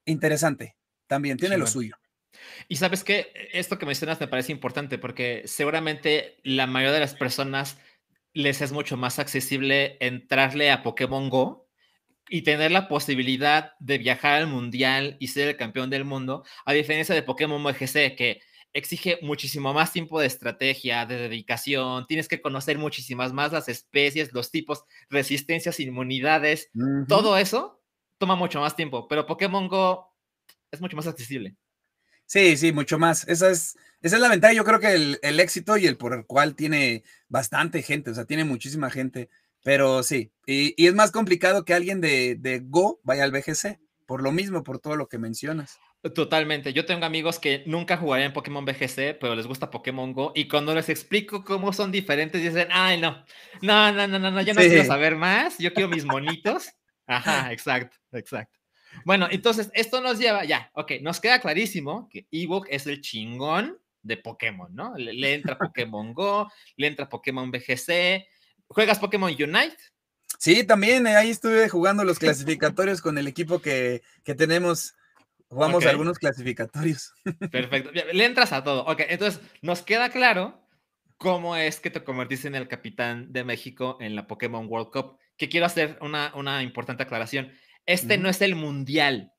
interesante. 0.07 0.77
También 1.07 1.37
tiene 1.37 1.59
lo 1.59 1.67
suyo. 1.67 1.97
Y 2.69 2.77
sabes 2.77 3.05
que 3.05 3.33
esto 3.53 3.79
que 3.79 3.87
mencionas 3.87 4.19
me 4.19 4.29
parece 4.29 4.53
importante 4.53 4.99
porque 4.99 5.43
seguramente 5.47 6.39
la 6.43 6.67
mayoría 6.67 6.95
de 6.95 7.01
las 7.01 7.15
personas 7.15 7.79
les 8.33 8.61
es 8.61 8.73
mucho 8.73 8.97
más 8.97 9.19
accesible 9.19 9.97
entrarle 10.01 10.71
a 10.71 10.83
Pokémon 10.83 11.31
Go 11.31 11.69
y 12.29 12.43
tener 12.43 12.71
la 12.71 12.89
posibilidad 12.89 13.73
de 13.79 13.99
viajar 13.99 14.35
al 14.35 14.47
mundial 14.47 15.17
y 15.21 15.29
ser 15.29 15.49
el 15.49 15.57
campeón 15.57 15.91
del 15.91 16.05
mundo, 16.05 16.45
a 16.65 16.73
diferencia 16.73 17.15
de 17.15 17.23
Pokémon 17.23 17.63
MGC, 17.63 18.17
que 18.17 18.41
exige 18.77 19.19
muchísimo 19.23 19.73
más 19.73 19.91
tiempo 19.91 20.21
de 20.21 20.27
estrategia, 20.27 21.07
de 21.07 21.17
dedicación, 21.17 22.07
tienes 22.07 22.29
que 22.29 22.43
conocer 22.43 22.77
muchísimas 22.77 23.33
más 23.33 23.51
las 23.51 23.71
especies, 23.71 24.35
los 24.35 24.51
tipos, 24.51 24.85
resistencias, 25.09 25.81
inmunidades, 25.81 26.69
todo 27.09 27.39
eso 27.39 27.83
toma 28.19 28.37
mucho 28.37 28.61
más 28.61 28.77
tiempo, 28.77 29.09
pero 29.09 29.27
Pokémon 29.27 29.69
Go 29.69 30.15
es 30.71 30.81
mucho 30.81 30.95
más 30.95 31.07
accesible. 31.07 31.57
Sí, 32.27 32.57
sí, 32.57 32.73
mucho 32.73 32.99
más. 32.99 33.27
Esa 33.29 33.51
es, 33.51 33.79
esa 34.03 34.17
es 34.17 34.23
la 34.23 34.29
ventaja. 34.29 34.53
Yo 34.53 34.65
creo 34.65 34.81
que 34.81 35.17
el, 35.23 35.41
éxito 35.41 35.77
y 35.77 35.87
el 35.87 35.97
por 35.97 36.13
el 36.13 36.27
cual 36.27 36.55
tiene 36.55 37.05
bastante 37.29 37.83
gente, 37.83 38.11
o 38.11 38.15
sea, 38.15 38.25
tiene 38.25 38.45
muchísima 38.45 38.91
gente, 38.91 39.31
pero 39.63 40.03
sí, 40.03 40.33
y, 40.45 40.75
es 40.87 40.95
más 40.95 41.13
complicado 41.13 41.65
que 41.65 41.73
alguien 41.73 42.01
de, 42.01 42.37
de 42.39 42.61
Go 42.61 43.01
vaya 43.05 43.25
al 43.25 43.33
BGC, 43.33 43.79
por 44.07 44.23
lo 44.23 44.33
mismo, 44.33 44.65
por 44.65 44.81
todo 44.81 44.97
lo 44.97 45.09
que 45.09 45.19
mencionas. 45.19 45.79
Totalmente. 46.15 46.73
Yo 46.73 46.85
tengo 46.85 47.05
amigos 47.05 47.39
que 47.39 47.63
nunca 47.67 47.97
jugarían 47.97 48.33
Pokémon 48.33 48.65
BGC, 48.65 49.19
pero 49.19 49.35
les 49.35 49.47
gusta 49.47 49.71
Pokémon 49.71 50.13
Go. 50.13 50.33
Y 50.35 50.47
cuando 50.47 50.75
les 50.75 50.89
explico 50.89 51.43
cómo 51.43 51.73
son 51.73 51.91
diferentes, 51.91 52.43
dicen, 52.43 52.69
ay, 52.71 53.01
no, 53.01 53.25
no, 53.63 53.93
no, 53.93 54.07
no, 54.07 54.19
no, 54.19 54.43
yo 54.43 54.55
no 54.55 54.61
quiero 54.61 54.85
saber 54.85 55.17
más. 55.17 55.59
Yo 55.59 55.73
quiero 55.73 55.89
mis 55.89 56.05
monitos. 56.05 56.69
Ajá, 57.07 57.53
exacto, 57.53 57.97
exacto. 58.13 58.59
Bueno, 59.05 59.29
entonces 59.31 59.71
esto 59.75 60.01
nos 60.01 60.19
lleva, 60.19 60.45
ya, 60.45 60.71
ok, 60.75 60.93
nos 61.03 61.21
queda 61.21 61.41
clarísimo 61.41 62.09
que 62.11 62.27
ebook 62.31 62.67
es 62.71 62.87
el 62.87 63.01
chingón 63.01 63.79
de 64.03 64.17
Pokémon, 64.17 64.75
¿no? 64.75 64.95
Le, 64.97 65.35
entra 65.35 65.59
Pokémon 65.59 66.15
Go, 66.15 66.51
le 66.77 66.87
entra 66.87 67.09
Pokémon 67.09 67.51
BGC. 67.51 68.27
¿Juegas 68.69 68.99
Pokémon 68.99 69.31
Unite? 69.31 69.77
Sí, 70.39 70.65
también 70.65 71.07
eh, 71.07 71.17
ahí 71.17 71.31
estuve 71.31 71.69
jugando 71.69 72.05
los 72.05 72.19
clasificatorios 72.19 73.01
con 73.01 73.19
el 73.19 73.27
equipo 73.27 73.61
que, 73.61 74.03
que 74.25 74.35
tenemos 74.35 74.95
Jugamos 75.49 75.87
algunos 75.87 76.19
clasificatorios. 76.19 77.13
Perfecto. 77.51 77.91
Le 77.93 78.25
entras 78.25 78.53
a 78.53 78.65
todo. 78.65 78.85
Ok, 78.85 79.03
entonces 79.09 79.41
nos 79.63 79.83
queda 79.83 80.11
claro 80.11 80.67
cómo 81.19 81.57
es 81.57 81.81
que 81.81 81.91
te 81.91 82.03
convertiste 82.03 82.49
en 82.49 82.55
el 82.55 82.69
capitán 82.69 83.33
de 83.33 83.45
México 83.45 83.97
en 84.01 84.17
la 84.17 84.27
Pokémon 84.27 84.67
World 84.69 84.91
Cup. 84.91 85.19
Que 85.37 85.49
quiero 85.49 85.67
hacer 85.67 85.99
una, 86.01 86.33
una 86.35 86.63
importante 86.63 87.03
aclaración. 87.03 87.53
Este 87.85 88.19
no 88.19 88.29
es 88.29 88.41
el 88.43 88.57
mundial. 88.57 89.33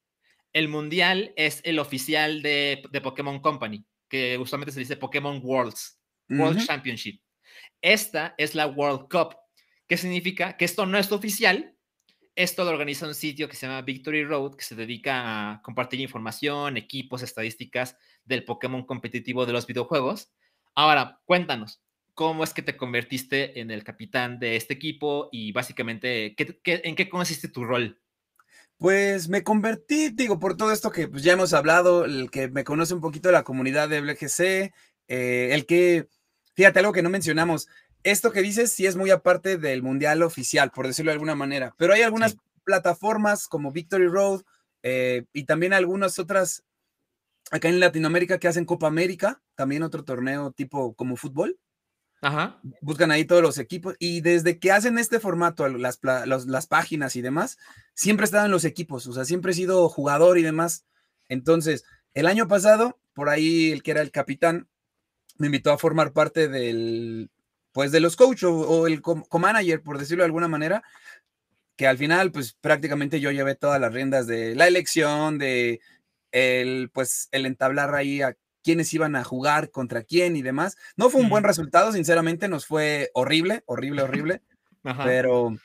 El 0.54 0.70
mundial 0.70 1.34
es 1.36 1.62
el 1.66 1.80
oficial 1.80 2.42
de, 2.42 2.84
de, 2.90 3.02
Pokémon 3.02 3.40
Company, 3.40 3.86
que 4.08 4.38
usualmente 4.38 4.72
se 4.72 4.80
dice 4.80 4.96
Pokémon 4.96 5.42
Worlds, 5.44 6.00
World 6.30 6.66
Championship. 6.66 7.22
Esta 7.82 8.34
es 8.38 8.56
la 8.56 8.68
World 8.68 9.10
Cup, 9.10 9.36
que 9.88 9.98
significa 9.98 10.56
que 10.56 10.66
esto 10.66 10.86
no 10.86 10.98
es 10.98 11.12
oficial, 11.12 11.77
esto 12.38 12.64
lo 12.64 12.70
organiza 12.70 13.08
un 13.08 13.16
sitio 13.16 13.50
que 13.50 13.56
se 13.56 13.66
llama 13.66 13.82
Victory 13.82 14.24
Road, 14.24 14.56
que 14.56 14.64
se 14.64 14.76
dedica 14.76 15.54
a 15.54 15.62
compartir 15.64 16.00
información, 16.00 16.78
equipos, 16.78 17.24
estadísticas 17.24 17.98
del 18.26 18.46
Pokémon 18.46 18.86
competitivo 18.86 19.48
de 19.48 19.54
los 19.54 19.66
videojuegos. 19.66 20.32
Ahora, 20.76 21.20
cuéntanos, 21.26 21.82
¿cómo 22.14 22.44
es 22.44 22.54
que 22.54 22.62
te 22.62 22.78
convertiste 22.78 23.60
en 23.60 23.72
el 23.72 23.84
capitán 23.84 24.38
de 24.38 24.56
este 24.56 24.76
equipo 24.76 25.30
y 25.32 25.52
básicamente 25.52 26.36
en 26.38 26.96
qué 26.96 27.10
consiste 27.10 27.48
tu 27.48 27.66
rol? 27.66 28.00
Pues 28.78 29.28
me 29.30 29.44
convertí, 29.44 30.10
digo, 30.10 30.40
por 30.40 30.56
todo 30.56 30.72
esto 30.72 30.92
que 30.92 31.08
pues, 31.08 31.24
ya 31.24 31.34
hemos 31.34 31.54
hablado, 31.54 32.06
el 32.06 32.30
que 32.30 32.50
me 32.50 32.64
conoce 32.64 32.94
un 32.94 33.02
poquito 33.02 33.30
de 33.30 33.34
la 33.34 33.44
comunidad 33.44 33.90
de 33.90 34.02
BGC, 34.02 34.74
eh, 35.08 35.50
el 35.54 35.66
que, 35.66 36.08
fíjate, 36.54 36.78
algo 36.78 36.94
que 36.94 37.02
no 37.02 37.10
mencionamos, 37.10 37.68
esto 38.12 38.32
que 38.32 38.42
dices 38.42 38.72
sí 38.72 38.86
es 38.86 38.96
muy 38.96 39.10
aparte 39.10 39.58
del 39.58 39.84
mundial 39.84 40.24
oficial, 40.24 40.72
por 40.72 40.88
decirlo 40.88 41.10
de 41.10 41.14
alguna 41.14 41.36
manera, 41.36 41.76
pero 41.78 41.94
hay 41.94 42.02
algunas 42.02 42.38
plataformas 42.64 43.48
como 43.48 43.72
Victory 43.72 44.08
Road 44.08 44.42
eh, 44.84 45.26
y 45.34 45.44
también 45.44 45.74
algunas 45.74 46.18
otras 46.20 46.64
acá 47.52 47.70
en 47.70 47.80
Latinoamérica 47.80 48.40
que 48.40 48.48
hacen 48.48 48.66
Copa 48.66 48.88
América, 48.88 49.42
también 49.56 49.84
otro 49.84 50.04
torneo 50.04 50.52
tipo 50.52 50.94
como 50.96 51.16
fútbol. 51.16 51.60
Ajá. 52.22 52.60
Buscan 52.82 53.12
ahí 53.12 53.26
todos 53.26 53.44
los 53.44 53.58
equipos 53.58 53.96
y 54.00 54.22
desde 54.22 54.58
que 54.58 54.72
hacen 54.72 54.98
este 54.98 55.20
formato, 55.20 55.68
las, 55.68 56.00
las 56.04 56.68
páginas 56.68 57.16
y 57.16 57.22
demás, 57.22 57.58
siempre 57.94 58.26
están 58.26 58.50
los 58.50 58.66
equipos, 58.66 59.06
o 59.08 59.14
sea, 59.14 59.24
siempre 59.24 59.52
he 59.52 59.56
sido 59.56 59.88
jugador 59.88 60.38
y 60.38 60.44
demás. 60.44 60.86
Entonces, 61.30 61.84
el 62.14 62.26
año 62.26 62.48
pasado, 62.48 63.00
por 63.14 63.30
ahí 63.30 63.72
el 63.72 63.84
que 63.84 63.92
era 63.92 64.02
el 64.02 64.12
capitán, 64.12 64.68
me 65.38 65.48
invitó 65.48 65.72
a 65.72 65.78
formar 65.78 66.12
parte 66.12 66.48
del, 66.48 67.30
pues 67.78 67.92
de 67.92 68.00
los 68.00 68.16
coaches 68.16 68.50
o, 68.50 68.88
el 68.88 69.04
co-manager, 69.04 69.84
por 69.84 70.00
decirlo 70.00 70.24
de 70.24 70.26
alguna 70.26 70.48
manera, 70.48 70.82
que 71.76 71.86
al 71.86 72.00
final, 72.00 72.32
pues 72.32 72.54
prácticamente 72.54 73.20
yo 73.20 73.30
llevé 73.30 73.54
todas 73.54 73.80
las 73.80 73.94
riendas 73.94 74.26
de 74.26 74.56
la 74.56 74.66
elección, 74.68 75.38
de 75.38 75.80
el, 76.32 76.90
pues, 76.92 77.30
el 77.32 77.46
entablar 77.46 77.94
ahí 77.94 78.24
a 78.24 78.36
quiénes 78.64 78.92
iban 78.96 79.16
a 79.16 79.24
jugar 79.24 79.70
contra 79.70 80.02
quién 80.02 80.36
y 80.36 80.42
demás. 80.42 80.76
No 80.96 81.12
fue 81.12 81.22
un 81.22 81.30
buen 81.30 81.44
resultado, 81.44 81.92
sinceramente, 81.92 82.48
nos 82.48 82.66
fue 82.66 83.12
horrible, 83.14 83.62
horrible, 83.68 84.02
horrible, 84.02 84.42
pero, 85.06 85.56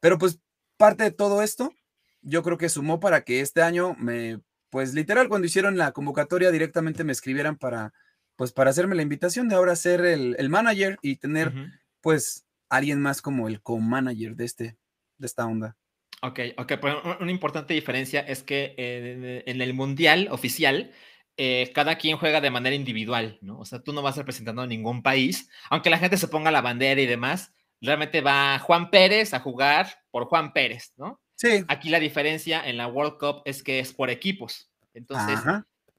pero 0.00 0.16
pues 0.16 0.38
parte 0.78 1.04
de 1.04 1.10
todo 1.10 1.42
esto, 1.42 1.74
yo 2.22 2.42
creo 2.42 2.56
que 2.56 2.70
sumó 2.70 2.98
para 2.98 3.24
que 3.24 3.40
este 3.40 3.60
año 3.60 3.94
me, 3.98 4.40
pues 4.70 4.94
literal, 4.94 5.28
cuando 5.28 5.48
hicieron 5.48 5.76
la 5.76 5.92
convocatoria 5.92 6.50
directamente 6.50 7.04
me 7.04 7.12
escribieran 7.12 7.58
para 7.58 7.92
pues 8.36 8.52
para 8.52 8.70
hacerme 8.70 8.94
la 8.94 9.02
invitación 9.02 9.48
de 9.48 9.56
ahora 9.56 9.76
ser 9.76 10.04
el, 10.04 10.48
manager 10.48 10.98
y 11.02 11.16
tener 11.16 11.52
pues 12.00 12.46
alguien 12.68 13.00
más 13.00 13.22
como 13.22 13.48
el 13.48 13.62
co-manager 13.62 14.34
de, 14.34 14.44
este, 14.44 14.76
de 15.18 15.26
esta 15.26 15.46
onda. 15.46 15.76
Ok, 16.22 16.40
ok, 16.56 16.72
pues 16.80 16.94
una 17.20 17.30
importante 17.30 17.74
diferencia 17.74 18.20
es 18.20 18.42
que 18.42 18.74
en, 18.76 19.60
el 19.60 19.74
mundial 19.74 20.28
oficial, 20.30 20.92
eh, 21.36 21.72
cada 21.74 21.96
quien 21.96 22.16
juega 22.16 22.40
de 22.40 22.50
manera 22.50 22.76
individual, 22.76 23.38
¿no? 23.40 23.58
O 23.58 23.64
sea, 23.64 23.80
tú 23.80 23.92
no 23.92 24.02
vas 24.02 24.16
representando 24.16 24.62
a 24.62 24.66
ningún 24.66 25.02
país, 25.02 25.48
aunque 25.68 25.90
la 25.90 25.98
gente 25.98 26.16
se 26.16 26.28
ponga 26.28 26.52
la 26.52 26.60
bandera 26.60 27.00
y 27.00 27.06
demás, 27.06 27.52
realmente 27.80 28.20
va 28.20 28.60
Juan 28.60 28.90
Pérez 28.90 29.34
a 29.34 29.40
jugar 29.40 29.88
por 30.12 30.26
Juan 30.26 30.52
Pérez, 30.52 30.92
¿no? 30.96 31.20
Sí. 31.34 31.64
Aquí 31.66 31.90
la 31.90 31.98
diferencia 31.98 32.62
en 32.64 32.76
la 32.76 32.86
World 32.86 33.18
Cup 33.18 33.42
es 33.44 33.64
que 33.64 33.80
es 33.80 33.92
por 33.92 34.08
equipos. 34.08 34.70
Entonces, 34.94 35.40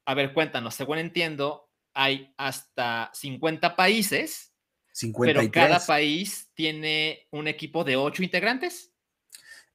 a 0.06 0.14
ver, 0.14 0.34
cuéntanos, 0.34 0.74
según 0.76 1.00
entiendo, 1.00 1.63
hay 1.94 2.34
hasta 2.38 3.12
50 3.14 3.76
países, 3.76 4.54
pero 5.20 5.42
cada 5.52 5.80
país 5.80 6.50
tiene 6.54 7.28
un 7.32 7.48
equipo 7.48 7.84
de 7.84 7.96
8 7.96 8.24
integrantes. 8.24 8.92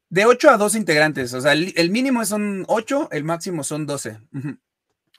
De 0.09 0.25
8 0.25 0.51
a 0.51 0.57
12 0.57 0.79
integrantes, 0.79 1.35
o 1.35 1.41
sea, 1.41 1.53
el, 1.53 1.91
mínimo 1.91 2.25
son 2.25 2.65
8, 2.67 3.11
el 3.13 3.25
máximo 3.25 3.63
son 3.63 3.87
12. 3.87 4.19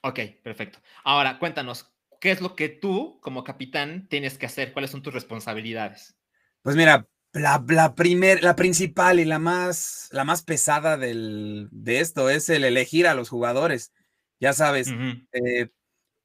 Ok, 0.01 0.19
perfecto. 0.43 0.79
Ahora, 1.03 1.37
cuéntanos, 1.37 1.91
¿qué 2.19 2.31
es 2.31 2.41
lo 2.41 2.55
que 2.55 2.69
tú 2.69 3.19
como 3.21 3.43
capitán 3.43 4.07
tienes 4.09 4.37
que 4.37 4.47
hacer? 4.47 4.73
¿Cuáles 4.73 4.91
son 4.91 5.03
tus 5.03 5.13
responsabilidades? 5.13 6.15
Pues 6.63 6.75
mira, 6.75 7.07
la, 7.33 7.63
la, 7.67 7.93
la 8.41 8.55
principal 8.55 9.19
y 9.19 9.25
la 9.25 9.37
más, 9.37 10.09
la 10.11 10.23
más 10.23 10.41
pesada 10.41 10.97
del, 10.97 11.67
de 11.71 11.99
esto 11.99 12.29
es 12.29 12.49
el 12.49 12.63
elegir 12.63 13.07
a 13.07 13.13
los 13.13 13.29
jugadores. 13.29 13.93
Ya 14.39 14.53
sabes, 14.53 14.87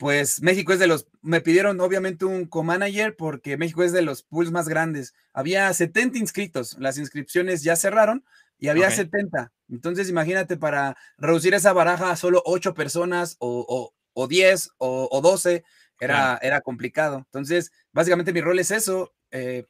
pues 0.05 0.43
México 0.43 0.75
es 0.75 0.79
de 0.79 0.87
los, 0.87 1.07
me 1.23 1.41
pidieron 1.41 1.81
obviamente 1.81 2.27
un 2.27 2.45
co-manager 2.45 3.17
porque 3.17 3.57
México 3.57 3.83
es 3.83 3.91
de 3.91 4.03
los 4.03 4.23
pools 4.23 4.51
más 4.51 4.69
grandes. 4.69 5.15
Había 5.33 5.73
70 5.73 6.19
inscritos, 6.19 6.77
las 6.79 6.99
inscripciones 6.99 7.63
ya 7.63 7.75
cerraron 7.75 8.23
y 8.59 8.69
había 8.69 8.91
70. 8.91 9.51
Entonces 9.71 10.11
imagínate 10.11 10.59
para 10.59 10.95
reducir 11.17 11.55
esa 11.55 11.73
baraja 11.73 12.11
a 12.11 12.17
solo 12.17 12.43
8 12.45 12.75
personas 12.75 13.37
o, 13.39 13.95
o, 14.13 14.29
10 14.29 14.73
o, 14.77 15.21
12, 15.23 15.65
era, 15.99 16.39
era 16.43 16.61
complicado. 16.61 17.17
Entonces, 17.17 17.73
básicamente 17.91 18.35
mi 18.35 18.43
rol 18.43 18.59
es 18.59 18.73
eso, 18.73 19.15
eh, 19.31 19.65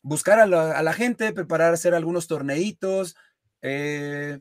buscar 0.00 0.40
a 0.40 0.46
la, 0.46 0.72
a 0.72 0.82
la, 0.82 0.94
gente, 0.94 1.34
preparar, 1.34 1.74
hacer 1.74 1.94
algunos 1.94 2.28
torneitos, 2.28 3.14
eh, 3.60 4.40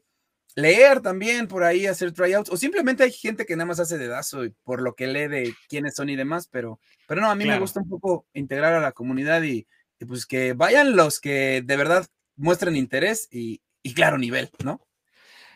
leer 0.62 1.02
también 1.02 1.48
por 1.48 1.64
ahí, 1.64 1.86
hacer 1.86 2.12
tryouts, 2.12 2.50
o 2.50 2.58
simplemente 2.58 3.04
hay 3.04 3.12
gente 3.12 3.46
que 3.46 3.56
nada 3.56 3.68
más 3.68 3.80
hace 3.80 3.98
dedazo 3.98 4.46
y 4.46 4.52
por 4.64 4.82
lo 4.82 4.96
que 4.96 5.08
lee 5.08 5.28
de 5.28 5.54
quiénes 5.68 5.96
son 5.96 6.10
y 6.10 6.16
demás, 6.16 6.48
pero, 6.52 6.80
pero 7.08 7.22
no, 7.22 7.30
a 7.30 7.36
mí 7.36 7.46
me 7.46 7.60
gusta 7.60 7.80
un 7.80 7.90
poco 7.90 8.28
integrar 8.34 8.74
a 8.74 8.82
la 8.82 8.92
comunidad 8.92 9.42
y, 9.44 9.68
pues 10.08 10.26
que 10.26 10.54
vayan 10.54 10.96
los 10.96 11.20
que 11.20 11.62
de 11.66 11.78
verdad 11.78 12.08
muestren 12.36 12.76
interés 12.76 13.28
y, 13.32 13.62
y 13.84 13.94
claro, 13.94 14.18
nivel, 14.18 14.50
¿no? 14.64 14.82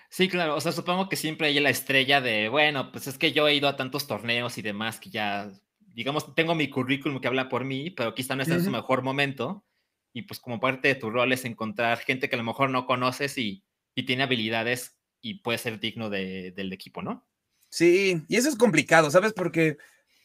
Sí, 0.10 0.28
claro, 0.28 0.56
o 0.56 0.62
sea, 0.62 0.72
supongo 0.72 1.10
que 1.10 1.16
siempre 1.16 1.48
hay 1.48 1.60
la 1.60 1.70
estrella 1.70 2.22
de, 2.22 2.50
bueno, 2.50 2.92
pues 2.92 3.08
es 3.08 3.18
que 3.18 3.32
yo 3.32 3.48
he 3.48 3.56
ido 3.56 3.68
a 3.68 3.78
tantos 3.78 4.06
torneos 4.06 4.58
y 4.58 4.62
demás 4.62 5.00
que 5.00 5.10
ya 5.10 5.52
digamos, 5.94 6.34
tengo 6.36 6.56
mi 6.56 6.70
currículum 6.70 7.22
que 7.22 7.28
habla 7.28 7.50
por 7.50 7.64
mí, 7.66 7.92
pero 7.92 8.14
quizá 8.16 8.36
no 8.36 8.42
está 8.42 8.56
en 8.56 8.64
su 8.64 8.72
mejor 8.72 9.04
momento. 9.04 9.64
Y 10.12 10.24
pues 10.24 10.40
como 10.40 10.60
parte 10.60 10.90
de 10.90 10.96
tu 10.96 11.10
rol 11.10 11.32
es 11.32 11.46
encontrar 11.46 12.00
gente 12.00 12.30
que 12.30 12.36
a 12.36 12.38
lo 12.38 12.44
mejor 12.44 12.70
no 12.70 12.86
conoces 12.86 13.38
y, 13.38 13.64
y 13.96 14.06
tiene 14.06 14.24
habilidades 14.24 14.96
y 15.22 15.36
puede 15.36 15.58
ser 15.58 15.80
digno 15.80 16.10
de, 16.10 16.52
del 16.52 16.74
equipo, 16.74 17.02
¿no? 17.02 17.26
Sí, 17.70 18.24
y 18.28 18.36
eso 18.36 18.50
es 18.50 18.56
complicado, 18.56 19.10
¿sabes? 19.10 19.34
Porque, 19.34 19.78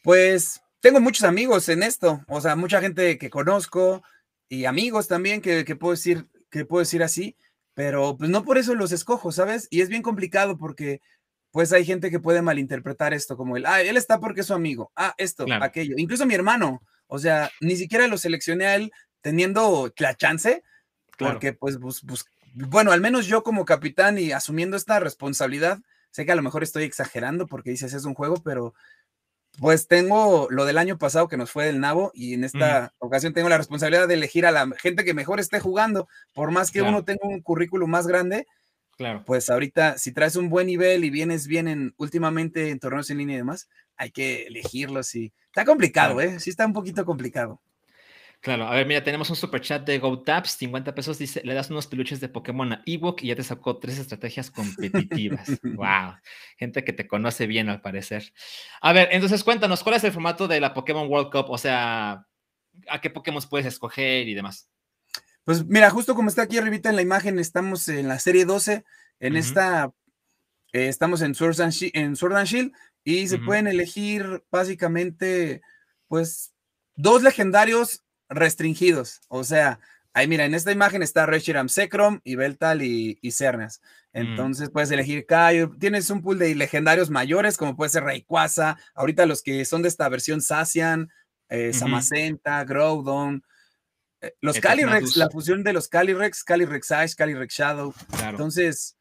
pues, 0.03 0.61
tengo 0.81 0.99
muchos 0.99 1.23
amigos 1.23 1.67
en 1.69 1.83
esto, 1.83 2.23
o 2.27 2.41
sea, 2.41 2.55
mucha 2.55 2.81
gente 2.81 3.17
que 3.17 3.29
conozco 3.29 4.03
y 4.47 4.65
amigos 4.65 5.07
también 5.07 5.41
que, 5.41 5.65
que 5.65 5.75
puedo 5.75 5.93
decir, 5.93 6.27
que 6.49 6.65
puedo 6.65 6.79
decir 6.79 7.03
así, 7.03 7.35
pero 7.73 8.17
pues 8.17 8.29
no 8.29 8.43
por 8.43 8.57
eso 8.57 8.75
los 8.75 8.91
escojo, 8.91 9.31
¿sabes? 9.31 9.67
Y 9.69 9.81
es 9.81 9.89
bien 9.89 10.01
complicado 10.01 10.57
porque 10.57 11.01
pues 11.51 11.73
hay 11.73 11.85
gente 11.85 12.11
que 12.11 12.19
puede 12.19 12.41
malinterpretar 12.41 13.13
esto 13.13 13.37
como 13.37 13.57
el, 13.57 13.65
ah, 13.65 13.81
él 13.81 13.97
está 13.97 14.19
porque 14.19 14.41
es 14.41 14.47
su 14.47 14.53
amigo, 14.53 14.91
ah, 14.95 15.13
esto, 15.17 15.45
aquello, 15.61 15.95
incluso 15.97 16.25
mi 16.25 16.35
hermano, 16.35 16.83
o 17.07 17.19
sea, 17.19 17.49
ni 17.61 17.75
siquiera 17.75 18.07
lo 18.07 18.17
seleccioné 18.17 18.67
a 18.67 18.75
él 18.75 18.91
teniendo 19.21 19.91
la 19.97 20.15
chance, 20.15 20.63
porque 21.17 21.53
pues, 21.53 21.77
pues, 21.79 22.01
pues, 22.05 22.25
bueno, 22.53 22.91
al 22.91 23.01
menos 23.01 23.27
yo 23.27 23.43
como 23.43 23.65
capitán 23.65 24.17
y 24.17 24.31
asumiendo 24.31 24.77
esta 24.77 24.99
responsabilidad, 24.99 25.79
sé 26.11 26.25
que 26.25 26.31
a 26.31 26.35
lo 26.35 26.41
mejor 26.41 26.63
estoy 26.63 26.83
exagerando 26.83 27.47
porque 27.47 27.71
dices 27.71 27.93
es 27.93 28.05
un 28.05 28.13
juego, 28.13 28.41
pero 28.43 28.73
pues 29.57 29.87
tengo 29.87 30.47
lo 30.49 30.65
del 30.65 30.77
año 30.77 30.97
pasado 30.97 31.27
que 31.27 31.37
nos 31.37 31.51
fue 31.51 31.65
del 31.65 31.79
nabo 31.79 32.11
y 32.13 32.33
en 32.33 32.43
esta 32.43 32.93
ocasión 32.99 33.33
tengo 33.33 33.49
la 33.49 33.57
responsabilidad 33.57 34.07
de 34.07 34.13
elegir 34.13 34.45
a 34.45 34.51
la 34.51 34.67
gente 34.77 35.03
que 35.03 35.13
mejor 35.13 35.39
esté 35.39 35.59
jugando, 35.59 36.07
por 36.33 36.51
más 36.51 36.71
que 36.71 36.81
uno 36.81 37.03
tenga 37.03 37.27
un 37.27 37.41
currículum 37.41 37.89
más 37.89 38.07
grande. 38.07 38.47
Claro. 38.95 39.23
Pues 39.25 39.49
ahorita, 39.49 39.97
si 39.97 40.11
traes 40.11 40.35
un 40.35 40.49
buen 40.49 40.67
nivel 40.67 41.05
y 41.05 41.09
vienes 41.09 41.47
bien 41.47 41.67
en, 41.67 41.93
últimamente 41.97 42.69
en 42.69 42.79
torneos 42.79 43.09
en 43.09 43.17
línea 43.17 43.35
y 43.35 43.39
demás, 43.39 43.69
hay 43.95 44.11
que 44.11 44.47
elegirlos 44.47 45.15
y 45.15 45.31
está 45.45 45.65
complicado, 45.65 46.19
¿eh? 46.21 46.39
Sí 46.39 46.49
está 46.49 46.65
un 46.65 46.73
poquito 46.73 47.05
complicado. 47.05 47.61
Claro, 48.41 48.67
a 48.67 48.71
ver, 48.73 48.85
mira, 48.85 49.03
tenemos 49.03 49.29
un 49.29 49.35
super 49.35 49.59
chat 49.59 49.85
de 49.85 49.99
GoTaps, 49.99 50.51
50 50.51 50.95
pesos, 50.95 51.17
dice, 51.17 51.41
le 51.43 51.53
das 51.53 51.69
unos 51.69 51.87
peluches 51.87 52.21
de 52.21 52.29
Pokémon 52.29 52.71
a 52.71 52.81
Ewok 52.85 53.21
y 53.23 53.27
ya 53.27 53.35
te 53.35 53.43
sacó 53.43 53.79
tres 53.79 53.99
estrategias 53.99 54.49
competitivas. 54.49 55.49
wow, 55.63 56.15
gente 56.57 56.85
que 56.85 56.93
te 56.93 57.05
conoce 57.05 57.47
bien 57.47 57.67
al 57.67 57.81
parecer. 57.81 58.31
A 58.79 58.93
ver, 58.93 59.09
entonces 59.11 59.43
cuéntanos, 59.43 59.83
¿cuál 59.83 59.95
es 59.95 60.05
el 60.05 60.13
formato 60.13 60.47
de 60.47 60.61
la 60.61 60.73
Pokémon 60.73 61.09
World 61.09 61.31
Cup? 61.31 61.49
O 61.49 61.57
sea, 61.57 62.25
¿a 62.87 63.01
qué 63.01 63.09
Pokémon 63.09 63.43
puedes 63.49 63.67
escoger 63.67 64.29
y 64.29 64.33
demás? 64.33 64.69
Pues 65.43 65.65
mira, 65.65 65.89
justo 65.89 66.15
como 66.15 66.29
está 66.29 66.43
aquí 66.43 66.57
arribita 66.57 66.89
en 66.89 66.95
la 66.95 67.01
imagen, 67.01 67.39
estamos 67.39 67.89
en 67.89 68.07
la 68.07 68.19
serie 68.19 68.45
12, 68.45 68.85
en 69.19 69.35
esta, 69.35 69.91
eh, 70.71 70.87
estamos 70.87 71.21
en 71.21 71.35
Sword 71.35 71.59
and, 71.59 71.73
Shield, 71.73 72.71
y 73.03 73.27
se 73.27 73.37
pueden 73.39 73.67
elegir 73.67 74.45
básicamente, 74.49 75.61
pues, 76.07 76.53
dos 76.95 77.21
legendarios 77.21 78.03
restringidos. 78.29 79.21
O 79.27 79.43
sea, 79.43 79.79
ahí 80.13 80.27
mira, 80.27 80.45
en 80.45 80.53
esta 80.53 80.71
imagen 80.71 81.03
está 81.03 81.25
Reshiram 81.25 81.69
Sekrom 81.69 82.21
y 82.23 82.35
Beltal 82.35 82.81
y, 82.81 83.17
Cernas. 83.31 83.81
Mm. 84.13 84.17
Entonces 84.17 84.69
puedes 84.69 84.91
elegir 84.91 85.25
Kaio. 85.25 85.75
Tienes 85.79 86.09
un 86.09 86.21
pool 86.21 86.39
de 86.39 86.55
legendarios 86.55 87.09
mayores, 87.09 87.57
como 87.57 87.75
puede 87.75 87.89
ser 87.89 88.03
Rayquaza. 88.03 88.77
Ahorita 88.95 89.25
los 89.25 89.41
que 89.41 89.65
son 89.65 89.81
de 89.81 89.89
esta 89.89 90.07
versión 90.09 90.41
Sacian, 90.41 91.09
eh, 91.49 91.73
Samacenta, 91.73 92.63
Groudon. 92.63 93.43
Eh, 94.21 94.35
los 94.41 94.59
Calyrex, 94.59 95.15
la 95.15 95.29
fusión 95.29 95.63
de 95.63 95.73
los 95.73 95.87
Calyrex, 95.87 96.43
Calyrex 96.43 96.91
Ice, 97.05 97.15
Calyrex 97.15 97.53
Shadow. 97.53 97.93
Entonces, 98.27 98.97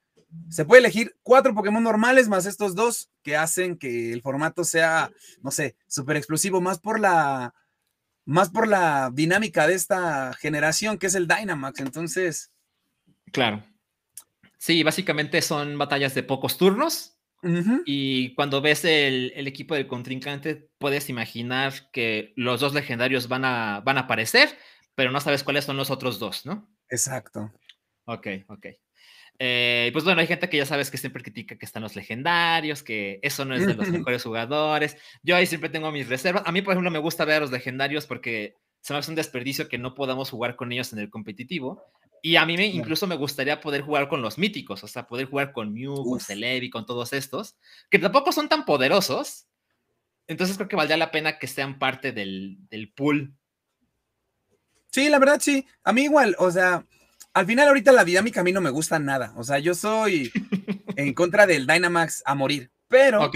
se 0.49 0.64
puede 0.64 0.81
elegir 0.81 1.17
cuatro 1.23 1.55
Pokémon 1.55 1.83
normales 1.83 2.29
más 2.29 2.47
estos 2.47 2.75
dos 2.75 3.11
que 3.23 3.37
hacen 3.37 3.77
que 3.77 4.12
el 4.12 4.23
formato 4.23 4.64
sea, 4.64 5.11
no 5.43 5.51
sé, 5.51 5.77
súper 5.87 6.17
explosivo, 6.17 6.61
más 6.61 6.79
por 6.79 7.01
la 7.01 7.55
más 8.29 8.51
por 8.51 8.69
la 8.69 9.11
dinámica 9.11 9.67
de 9.67 9.75
esta 9.75 10.35
generación 10.35 10.99
que 10.99 11.07
es 11.07 11.14
el 11.14 11.27
Dynamax. 11.27 11.81
Entonces. 11.81 12.53
Claro. 13.33 13.64
Sí, 14.59 14.83
básicamente 14.83 15.41
son 15.41 15.79
batallas 15.79 16.14
de 16.14 16.23
pocos 16.23 16.59
turnos. 16.59 17.14
Y 17.87 18.35
cuando 18.35 18.61
ves 18.61 18.85
el, 18.85 19.47
equipo 19.47 19.77
del 19.77 19.87
contrincante, 19.87 20.69
puedes 20.79 21.09
imaginar 21.09 21.73
que 21.93 22.33
los 22.37 22.61
dos 22.61 22.75
legendarios 22.75 23.29
van 23.29 23.45
a, 23.45 23.81
van 23.81 23.97
a 23.97 24.03
aparecer, 24.03 24.59
pero 24.97 25.12
no 25.12 25.21
sabes 25.21 25.45
cuáles 25.45 25.64
son 25.64 25.77
los 25.77 25.88
otros 25.91 26.19
dos, 26.19 26.45
¿no? 26.45 26.69
Exacto. 26.91 27.53
Ok, 28.07 28.27
ok. 28.49 28.67
Eh, 29.40 29.90
pues 29.92 30.05
bueno, 30.05 30.20
hay 30.20 30.27
gente 30.27 30.48
que 30.48 30.57
ya 30.57 30.66
sabes 30.66 30.90
que 30.90 30.98
siempre 30.98 31.22
critica 31.22 31.57
que 31.57 31.64
están 31.64 31.83
los 31.83 31.94
legendarios, 31.94 32.83
que 32.83 33.20
eso 33.22 33.44
no 33.44 33.55
es 33.55 33.66
de 33.66 33.74
los 33.74 33.88
mejores 33.88 34.22
jugadores. 34.24 34.96
Yo 35.22 35.37
ahí 35.37 35.46
siempre 35.46 35.70
tengo 35.70 35.92
mis 35.92 36.09
reservas. 36.09 36.42
A 36.44 36.53
mí, 36.53 36.62
por 36.62 36.72
ejemplo, 36.72 36.90
me 36.90 36.98
gusta 36.98 37.24
ver 37.24 37.37
a 37.37 37.40
los 37.40 37.53
legendarios 37.53 38.07
porque 38.07 38.57
se 38.81 38.92
me 38.92 38.98
hace 38.98 39.11
un 39.11 39.16
desperdicio 39.16 39.68
que 39.68 39.79
no 39.79 39.94
podamos 39.94 40.31
jugar 40.31 40.57
con 40.57 40.72
ellos 40.72 40.92
en 40.92 40.98
el 40.98 41.11
competitivo. 41.11 41.85
Y 42.20 42.35
a 42.35 42.44
mí 42.44 42.57
me, 42.57 42.66
incluso 42.66 43.07
me 43.07 43.14
gustaría 43.14 43.61
poder 43.61 43.83
jugar 43.83 44.09
con 44.09 44.22
los 44.22 44.38
míticos, 44.38 44.83
o 44.83 44.88
sea, 44.88 45.07
poder 45.07 45.27
jugar 45.27 45.53
con 45.53 45.72
Mew, 45.72 46.05
con 46.05 46.18
Celebi, 46.18 46.68
con 46.68 46.85
todos 46.85 47.12
estos, 47.12 47.57
que 47.90 48.01
tampoco 48.01 48.33
son 48.33 48.48
tan 48.48 48.64
poderosos. 48.64 49.46
Entonces 50.27 50.57
creo 50.57 50.68
que 50.68 50.77
valdría 50.77 50.96
la 50.96 51.12
pena 51.12 51.38
que 51.38 51.46
sean 51.46 51.79
parte 51.79 52.11
del, 52.11 52.57
del 52.70 52.92
pool. 52.92 53.35
Sí, 54.90 55.09
la 55.09 55.20
verdad 55.20 55.38
sí. 55.40 55.64
A 55.85 55.92
mí 55.92 56.03
igual, 56.03 56.35
o 56.38 56.51
sea, 56.51 56.85
al 57.33 57.47
final 57.47 57.69
ahorita 57.69 57.93
la 57.93 58.05
dinámica 58.05 58.41
a 58.41 58.45
mí 58.45 58.53
no 58.53 58.61
me 58.61 58.71
gusta 58.71 58.99
nada. 58.99 59.33
O 59.37 59.45
sea, 59.45 59.59
yo 59.59 59.75
soy 59.75 60.31
en 60.97 61.14
contra 61.14 61.47
del 61.47 61.67
Dynamax 61.67 62.23
a 62.27 62.35
morir, 62.35 62.71
pero 62.88 63.31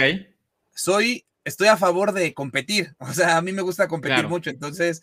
soy, 0.74 1.26
estoy 1.44 1.68
a 1.68 1.76
favor 1.76 2.12
de 2.12 2.34
competir. 2.34 2.94
O 2.98 3.12
sea, 3.12 3.36
a 3.36 3.42
mí 3.42 3.52
me 3.52 3.62
gusta 3.62 3.88
competir 3.88 4.28
mucho. 4.28 4.50
Entonces, 4.50 5.02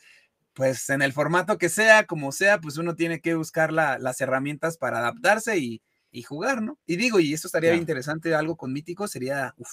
pues 0.53 0.89
en 0.89 1.01
el 1.01 1.13
formato 1.13 1.57
que 1.57 1.69
sea, 1.69 2.05
como 2.05 2.31
sea, 2.31 2.59
pues 2.59 2.77
uno 2.77 2.95
tiene 2.95 3.21
que 3.21 3.35
buscar 3.35 3.71
las 3.71 4.21
herramientas 4.21 4.77
para 4.77 4.99
adaptarse 4.99 5.57
y, 5.57 5.81
jugar, 6.23 6.61
¿no? 6.61 6.77
Y 6.85 6.97
digo, 6.97 7.19
y 7.19 7.33
esto 7.33 7.47
estaría 7.47 7.75
interesante, 7.75 8.35
algo 8.35 8.57
con 8.57 8.73
mítico, 8.73 9.07
sería, 9.07 9.53
uff. 9.57 9.69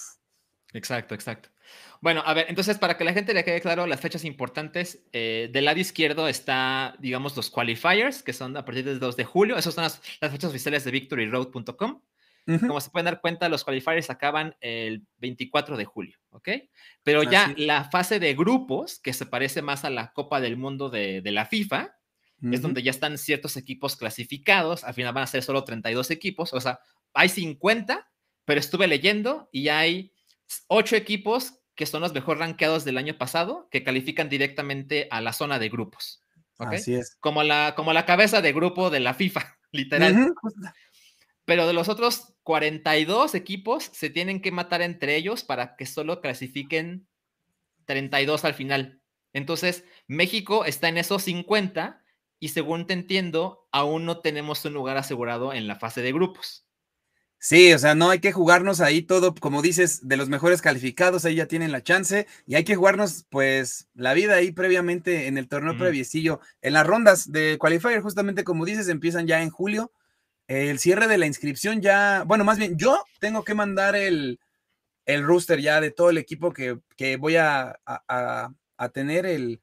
Exacto, 0.72 1.14
exacto. 1.14 1.48
Bueno, 2.00 2.22
a 2.24 2.34
ver, 2.34 2.46
entonces 2.48 2.78
para 2.78 2.96
que 2.96 3.04
la 3.04 3.12
gente 3.12 3.34
le 3.34 3.44
quede 3.44 3.60
claro 3.60 3.86
las 3.86 4.00
fechas 4.00 4.24
importantes, 4.24 5.04
eh, 5.12 5.48
del 5.52 5.64
lado 5.64 5.80
izquierdo 5.80 6.28
está, 6.28 6.96
digamos, 6.98 7.36
los 7.36 7.50
qualifiers, 7.50 8.22
que 8.22 8.32
son 8.32 8.56
a 8.56 8.64
partir 8.64 8.84
del 8.84 9.00
2 9.00 9.16
de 9.16 9.24
julio. 9.24 9.56
Esas 9.56 9.74
son 9.74 9.84
las, 9.84 10.00
fechas 10.20 10.50
oficiales 10.50 10.84
de 10.84 10.90
victoryroad.com. 10.90 12.02
Como 12.60 12.80
se 12.80 12.90
pueden 12.90 13.06
dar 13.06 13.20
cuenta, 13.20 13.48
los 13.48 13.64
qualifiers 13.64 14.08
acaban 14.08 14.54
el 14.60 15.04
24 15.18 15.76
de 15.76 15.84
julio, 15.84 16.16
¿ok? 16.30 16.48
Pero 17.02 17.24
ya 17.24 17.52
la 17.56 17.90
fase 17.90 18.20
de 18.20 18.34
grupos, 18.34 19.00
que 19.00 19.12
se 19.12 19.26
parece 19.26 19.62
más 19.62 19.84
a 19.84 19.90
la 19.90 20.12
Copa 20.12 20.40
del 20.40 20.56
Mundo 20.56 20.88
de, 20.88 21.20
la 21.24 21.46
FIFA, 21.46 21.96
es 22.52 22.62
donde 22.62 22.84
ya 22.84 22.92
están 22.92 23.18
ciertos 23.18 23.56
equipos 23.56 23.96
clasificados. 23.96 24.84
Al 24.84 24.94
final 24.94 25.12
van 25.12 25.24
a 25.24 25.26
ser 25.26 25.42
solo 25.42 25.64
32 25.64 26.12
equipos, 26.12 26.52
o 26.52 26.60
sea, 26.60 26.78
hay 27.14 27.30
50, 27.30 28.08
pero 28.44 28.60
estuve 28.60 28.86
leyendo 28.86 29.48
y 29.50 29.68
hay 29.68 30.12
8 30.68 30.96
equipos 30.96 31.60
que 31.76 31.86
son 31.86 32.00
los 32.00 32.14
mejor 32.14 32.38
rankeados 32.38 32.84
del 32.84 32.96
año 32.96 33.18
pasado, 33.18 33.68
que 33.70 33.84
califican 33.84 34.30
directamente 34.30 35.08
a 35.10 35.20
la 35.20 35.34
zona 35.34 35.58
de 35.58 35.68
grupos. 35.68 36.22
Así 36.58 36.94
es. 36.94 37.16
Como 37.20 37.42
la, 37.42 37.74
como 37.76 37.92
la 37.92 38.06
cabeza 38.06 38.40
de 38.40 38.54
grupo 38.54 38.88
de 38.88 39.00
la 39.00 39.12
FIFA, 39.12 39.58
literal. 39.72 40.34
Pero 41.44 41.66
de 41.66 41.74
los 41.74 41.88
otros 41.88 42.34
42 42.42 43.34
equipos 43.34 43.90
se 43.92 44.10
tienen 44.10 44.40
que 44.40 44.50
matar 44.50 44.82
entre 44.82 45.16
ellos 45.16 45.44
para 45.44 45.76
que 45.76 45.86
solo 45.86 46.20
clasifiquen 46.20 47.06
32 47.84 48.44
al 48.44 48.54
final. 48.54 49.00
Entonces, 49.32 49.84
México 50.08 50.64
está 50.64 50.88
en 50.88 50.96
esos 50.96 51.22
50 51.24 52.02
y 52.40 52.48
según 52.48 52.86
te 52.86 52.94
entiendo, 52.94 53.68
aún 53.70 54.06
no 54.06 54.20
tenemos 54.20 54.64
un 54.64 54.72
lugar 54.72 54.96
asegurado 54.96 55.52
en 55.52 55.68
la 55.68 55.76
fase 55.76 56.00
de 56.00 56.12
grupos. 56.12 56.66
Sí, 57.48 57.72
o 57.72 57.78
sea, 57.78 57.94
no 57.94 58.10
hay 58.10 58.18
que 58.18 58.32
jugarnos 58.32 58.80
ahí 58.80 59.02
todo, 59.02 59.32
como 59.32 59.62
dices, 59.62 60.08
de 60.08 60.16
los 60.16 60.28
mejores 60.28 60.60
calificados, 60.60 61.24
ahí 61.24 61.36
ya 61.36 61.46
tienen 61.46 61.70
la 61.70 61.80
chance, 61.80 62.26
y 62.44 62.56
hay 62.56 62.64
que 62.64 62.74
jugarnos, 62.74 63.24
pues, 63.30 63.86
la 63.94 64.14
vida 64.14 64.34
ahí 64.34 64.50
previamente 64.50 65.28
en 65.28 65.38
el 65.38 65.46
torneo 65.46 65.74
mm. 65.74 65.78
previecillo, 65.78 66.40
en 66.60 66.72
las 66.72 66.84
rondas 66.84 67.30
de 67.30 67.56
qualifier, 67.56 68.00
justamente 68.00 68.42
como 68.42 68.64
dices, 68.64 68.88
empiezan 68.88 69.28
ya 69.28 69.44
en 69.44 69.50
julio. 69.50 69.92
El 70.48 70.80
cierre 70.80 71.06
de 71.06 71.18
la 71.18 71.26
inscripción 71.26 71.80
ya, 71.80 72.24
bueno, 72.26 72.42
más 72.42 72.58
bien, 72.58 72.76
yo 72.76 73.04
tengo 73.20 73.44
que 73.44 73.54
mandar 73.54 73.94
el, 73.94 74.40
el 75.04 75.22
rooster 75.22 75.60
ya 75.60 75.80
de 75.80 75.92
todo 75.92 76.10
el 76.10 76.18
equipo 76.18 76.52
que, 76.52 76.80
voy 77.16 77.36
a, 77.36 77.78
a, 77.86 78.88
tener 78.92 79.24
el, 79.24 79.60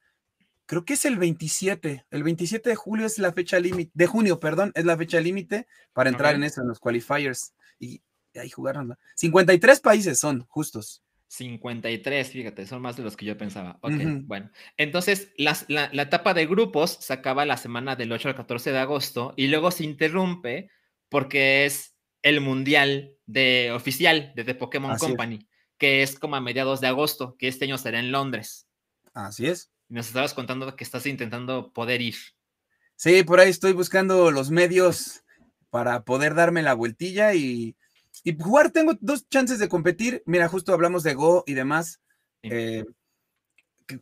creo 0.64 0.86
que 0.86 0.94
es 0.94 1.04
el 1.04 1.18
27, 1.18 2.06
el 2.10 2.22
27 2.22 2.66
de 2.66 2.76
julio 2.76 3.04
es 3.04 3.18
la 3.18 3.34
fecha 3.34 3.60
límite, 3.60 3.92
de 3.92 4.06
junio, 4.06 4.40
perdón, 4.40 4.72
es 4.74 4.86
la 4.86 4.96
fecha 4.96 5.20
límite 5.20 5.66
para 5.92 6.08
entrar 6.08 6.34
en 6.34 6.44
eso, 6.44 6.62
en 6.62 6.68
los 6.68 6.80
qualifiers 6.80 7.52
y, 7.78 8.02
ahí 8.34 8.50
jugaron. 8.50 8.96
53 9.16 9.80
países 9.80 10.18
son 10.18 10.44
justos. 10.48 11.02
53, 11.28 12.30
fíjate, 12.30 12.66
son 12.66 12.82
más 12.82 12.96
de 12.96 13.02
los 13.02 13.16
que 13.16 13.26
yo 13.26 13.36
pensaba. 13.36 13.78
Ok, 13.80 13.92
bueno. 14.22 14.50
Entonces, 14.76 15.32
la, 15.36 15.56
etapa 15.92 16.32
de 16.34 16.46
grupos 16.46 16.92
se 17.00 17.12
acaba 17.12 17.44
la 17.44 17.56
semana 17.56 17.96
del 17.96 18.12
8 18.12 18.28
al 18.28 18.34
14 18.36 18.72
de 18.72 18.78
agosto 18.78 19.34
y 19.36 19.48
luego 19.48 19.70
se 19.70 19.84
interrumpe 19.84 20.70
porque 21.08 21.64
es 21.64 21.96
el 22.22 22.40
mundial 22.40 23.16
de 23.26 23.72
oficial 23.72 24.32
de 24.36 24.44
The 24.44 24.54
Pokémon 24.54 24.96
Company, 24.96 25.48
que 25.76 26.02
es 26.02 26.18
como 26.18 26.36
a 26.36 26.40
mediados 26.40 26.80
de 26.80 26.86
agosto, 26.86 27.36
que 27.36 27.48
este 27.48 27.64
año 27.64 27.78
será 27.78 27.98
en 27.98 28.12
Londres. 28.12 28.68
Así 29.12 29.46
es. 29.46 29.72
Nos 29.88 30.06
estabas 30.06 30.34
contando 30.34 30.74
que 30.76 30.84
estás 30.84 31.06
intentando 31.06 31.72
poder 31.72 32.00
ir. 32.00 32.16
Sí, 32.96 33.22
por 33.24 33.40
ahí 33.40 33.50
estoy 33.50 33.72
buscando 33.72 34.30
los 34.30 34.50
medios 34.50 35.23
para 35.74 36.04
poder 36.04 36.36
darme 36.36 36.62
la 36.62 36.72
vueltilla 36.72 37.34
y, 37.34 37.74
jugar. 38.38 38.70
Tengo 38.70 38.92
dos 39.00 39.28
chances 39.28 39.58
de 39.58 39.68
competir. 39.68 40.22
Mira, 40.24 40.46
justo 40.46 40.72
hablamos 40.72 41.02
de 41.02 41.14
Go 41.14 41.42
y 41.48 41.54
demás. 41.54 42.00
Eh, 42.42 42.84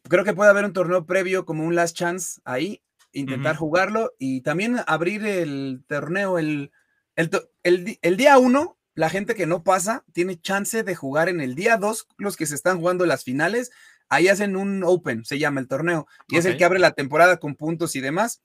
creo 0.02 0.22
que 0.22 0.34
puede 0.34 0.50
haber 0.50 0.66
un 0.66 0.74
torneo 0.74 1.06
previo 1.06 1.46
como 1.46 1.64
un 1.64 1.74
last 1.74 1.96
chance 1.96 2.42
ahí, 2.44 2.82
intentar 3.12 3.56
jugarlo 3.56 4.12
y 4.18 4.42
también 4.42 4.80
abrir 4.86 5.24
el 5.24 5.82
torneo. 5.88 6.38
El, 6.38 6.72
el, 7.16 8.16
día 8.18 8.36
uno, 8.36 8.76
la 8.94 9.08
gente 9.08 9.34
que 9.34 9.46
no 9.46 9.64
pasa 9.64 10.04
tiene 10.12 10.38
chance 10.38 10.82
de 10.82 10.94
jugar 10.94 11.30
en 11.30 11.40
el 11.40 11.54
día 11.54 11.78
dos, 11.78 12.06
los 12.18 12.36
que 12.36 12.44
se 12.44 12.54
están 12.54 12.80
jugando 12.80 13.06
las 13.06 13.24
finales. 13.24 13.70
Ahí 14.10 14.28
hacen 14.28 14.56
un 14.56 14.84
Open, 14.84 15.24
se 15.24 15.38
llama 15.38 15.62
el 15.62 15.68
torneo, 15.68 16.06
y 16.28 16.36
es 16.36 16.44
el 16.44 16.58
que 16.58 16.66
abre 16.66 16.80
la 16.80 16.90
temporada 16.90 17.38
con 17.38 17.54
puntos 17.54 17.96
y 17.96 18.02
demás. 18.02 18.42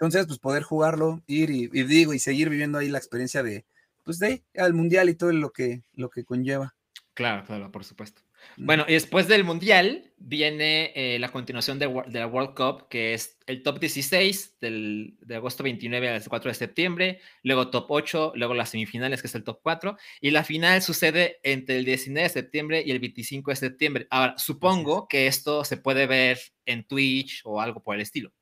Entonces, 0.00 0.26
pues 0.26 0.38
poder 0.38 0.62
jugarlo, 0.62 1.22
ir 1.26 1.50
y, 1.50 1.68
digo, 1.68 2.14
y 2.14 2.18
seguir 2.18 2.48
viviendo 2.48 2.78
ahí 2.78 2.88
la 2.88 2.96
experiencia 2.96 3.42
de, 3.42 3.66
pues 4.02 4.18
de 4.18 4.42
al 4.56 4.72
mundial 4.72 5.10
y 5.10 5.14
todo 5.14 5.30
lo 5.30 5.50
que, 5.50 5.82
lo 5.92 6.08
que 6.08 6.24
conlleva. 6.24 6.74
Claro, 7.12 7.44
claro, 7.44 7.70
por 7.70 7.84
supuesto. 7.84 8.22
Bueno, 8.56 8.86
y 8.88 8.94
después 8.94 9.28
del 9.28 9.44
Mundial 9.44 10.14
viene 10.16 10.92
eh, 10.94 11.18
la 11.18 11.30
continuación 11.30 11.78
de, 11.78 11.86
la 12.10 12.26
World 12.26 12.54
Cup, 12.54 12.88
que 12.88 13.12
es 13.12 13.36
el 13.46 13.62
top 13.62 13.78
16 13.78 14.56
del, 14.58 15.18
de 15.20 15.36
agosto 15.36 15.62
29 15.62 16.08
al 16.08 16.24
4 16.26 16.50
de 16.50 16.54
septiembre, 16.54 17.20
luego 17.42 17.68
top 17.68 17.84
8, 17.90 18.32
luego 18.36 18.54
las 18.54 18.70
semifinales, 18.70 19.20
que 19.20 19.26
es 19.26 19.34
el 19.34 19.44
top 19.44 19.60
4, 19.62 19.98
y 20.22 20.30
la 20.30 20.44
final 20.44 20.80
sucede 20.80 21.40
entre 21.42 21.76
el 21.76 21.84
19 21.84 22.22
de 22.22 22.32
septiembre 22.32 22.82
y 22.86 22.90
el 22.90 23.00
25 23.00 23.50
de 23.50 23.56
septiembre. 23.56 24.06
Ahora, 24.08 24.38
supongo 24.38 25.06
que 25.08 25.26
esto 25.26 25.62
se 25.62 25.76
puede 25.76 26.06
ver 26.06 26.38
en 26.64 26.84
Twitch 26.84 27.42
o 27.44 27.60
algo 27.60 27.82
por 27.82 27.96
el 27.96 28.00
estilo. 28.00 28.32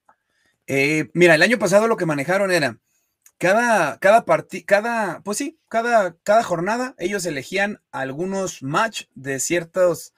Eh, 0.69 1.09
mira, 1.15 1.35
el 1.35 1.43
año 1.43 1.59
pasado 1.59 1.89
lo 1.89 1.97
que 1.97 2.05
manejaron 2.05 2.53
era 2.53 2.79
cada, 3.39 3.99
cada 3.99 4.27
partido, 4.27 4.65
cada, 4.67 5.23
pues 5.23 5.39
sí, 5.39 5.59
cada, 5.69 6.15
cada 6.23 6.45
jornada 6.45 6.95
ellos 6.99 7.25
elegían 7.25 7.81
algunos 7.91 8.63
match 8.63 9.05
de 9.15 9.41
ciertos, 9.41 10.13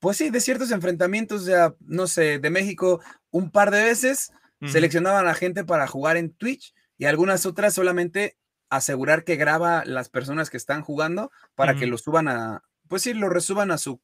pues 0.00 0.16
sí, 0.16 0.30
de 0.30 0.40
ciertos 0.40 0.70
enfrentamientos, 0.70 1.44
ya, 1.44 1.74
no 1.80 2.06
sé, 2.06 2.38
de 2.38 2.50
México 2.50 3.02
un 3.30 3.50
par 3.50 3.70
de 3.70 3.82
veces, 3.82 4.32
seleccionaban 4.66 5.28
a 5.28 5.34
gente 5.34 5.64
para 5.64 5.86
jugar 5.86 6.16
en 6.16 6.32
Twitch 6.32 6.74
y 6.96 7.04
algunas 7.04 7.46
otras 7.46 7.74
solamente 7.74 8.36
asegurar 8.70 9.22
que 9.22 9.36
graba 9.36 9.84
las 9.84 10.08
personas 10.08 10.50
que 10.50 10.56
están 10.56 10.82
jugando 10.82 11.30
para 11.54 11.76
que 11.76 11.86
lo 11.86 11.96
suban 11.98 12.26
a, 12.26 12.64
pues 12.88 13.02
sí, 13.02 13.12
lo 13.14 13.28
resuban 13.28 13.70
a 13.70 13.78
su 13.78 14.00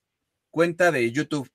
cuenta 0.50 0.92
de 0.92 1.10
YouTube. 1.10 1.50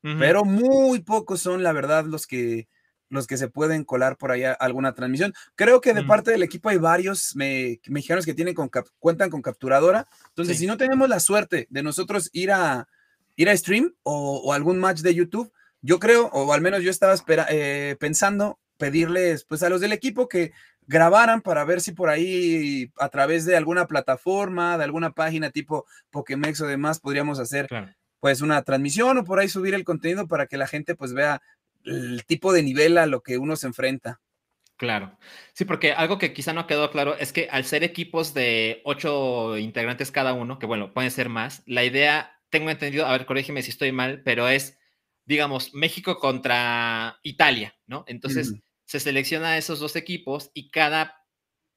Pero 0.00 0.44
muy 0.44 1.00
pocos 1.00 1.40
son, 1.40 1.62
la 1.62 1.72
verdad, 1.72 2.04
los 2.04 2.26
que 2.26 2.68
los 3.10 3.26
que 3.26 3.36
se 3.36 3.48
pueden 3.48 3.84
colar 3.84 4.16
por 4.16 4.32
allá 4.32 4.52
alguna 4.52 4.94
transmisión. 4.94 5.34
Creo 5.54 5.80
que 5.80 5.94
de 5.94 6.04
parte 6.04 6.30
del 6.30 6.42
equipo 6.42 6.68
hay 6.68 6.78
varios 6.78 7.34
mexicanos 7.34 8.24
que 8.24 8.34
tienen 8.34 8.54
con 8.54 8.70
cuentan 8.98 9.30
con 9.30 9.42
capturadora. 9.42 10.06
Entonces, 10.28 10.58
si 10.58 10.66
no 10.66 10.76
tenemos 10.76 11.08
la 11.08 11.20
suerte 11.20 11.66
de 11.70 11.82
nosotros 11.82 12.30
ir 12.32 12.52
a 12.52 12.88
ir 13.36 13.48
a 13.48 13.56
stream 13.56 13.94
o, 14.02 14.52
algún 14.52 14.78
match 14.78 15.00
de 15.00 15.14
YouTube, 15.14 15.52
yo 15.80 16.00
creo, 16.00 16.26
o 16.26 16.52
al 16.52 16.60
menos 16.60 16.82
yo 16.82 16.90
estaba 16.90 17.14
eh, 17.50 17.96
pensando 18.00 18.58
pedirles 18.76 19.44
pues 19.44 19.62
a 19.62 19.68
los 19.68 19.80
del 19.80 19.92
equipo 19.92 20.28
que 20.28 20.52
grabaran 20.88 21.42
para 21.42 21.64
ver 21.64 21.80
si 21.80 21.92
por 21.92 22.08
ahí 22.08 22.90
a 22.98 23.08
través 23.10 23.44
de 23.44 23.56
alguna 23.56 23.86
plataforma, 23.86 24.76
de 24.76 24.84
alguna 24.84 25.12
página 25.12 25.50
tipo 25.50 25.86
Pokémex 26.10 26.60
o 26.62 26.66
demás 26.66 26.98
podríamos 26.98 27.38
hacer 27.38 27.68
pues 28.20 28.40
una 28.40 28.62
transmisión 28.62 29.18
o 29.18 29.24
por 29.24 29.38
ahí 29.38 29.48
subir 29.48 29.74
el 29.74 29.84
contenido 29.84 30.26
para 30.26 30.46
que 30.46 30.56
la 30.56 30.66
gente 30.66 30.96
pues 30.96 31.12
vea 31.12 31.40
el 31.88 32.24
tipo 32.24 32.52
de 32.52 32.62
nivel 32.62 32.98
a 32.98 33.06
lo 33.06 33.22
que 33.22 33.38
uno 33.38 33.56
se 33.56 33.66
enfrenta. 33.66 34.20
Claro. 34.76 35.18
Sí, 35.54 35.64
porque 35.64 35.92
algo 35.92 36.18
que 36.18 36.32
quizá 36.32 36.52
no 36.52 36.68
quedó 36.68 36.90
claro 36.92 37.16
es 37.16 37.32
que 37.32 37.48
al 37.50 37.64
ser 37.64 37.82
equipos 37.82 38.32
de 38.32 38.80
ocho 38.84 39.58
integrantes 39.58 40.12
cada 40.12 40.32
uno, 40.32 40.60
que 40.60 40.66
bueno, 40.66 40.94
pueden 40.94 41.10
ser 41.10 41.28
más, 41.28 41.62
la 41.66 41.84
idea, 41.84 42.40
tengo 42.48 42.70
entendido, 42.70 43.04
a 43.04 43.12
ver, 43.12 43.26
corrígeme 43.26 43.62
si 43.62 43.70
estoy 43.70 43.90
mal, 43.90 44.22
pero 44.22 44.48
es, 44.48 44.78
digamos, 45.24 45.74
México 45.74 46.18
contra 46.18 47.18
Italia, 47.24 47.76
¿no? 47.86 48.04
Entonces, 48.06 48.54
se 48.84 49.00
selecciona 49.00 49.58
esos 49.58 49.80
dos 49.80 49.96
equipos 49.96 50.52
y 50.54 50.70
cada 50.70 51.24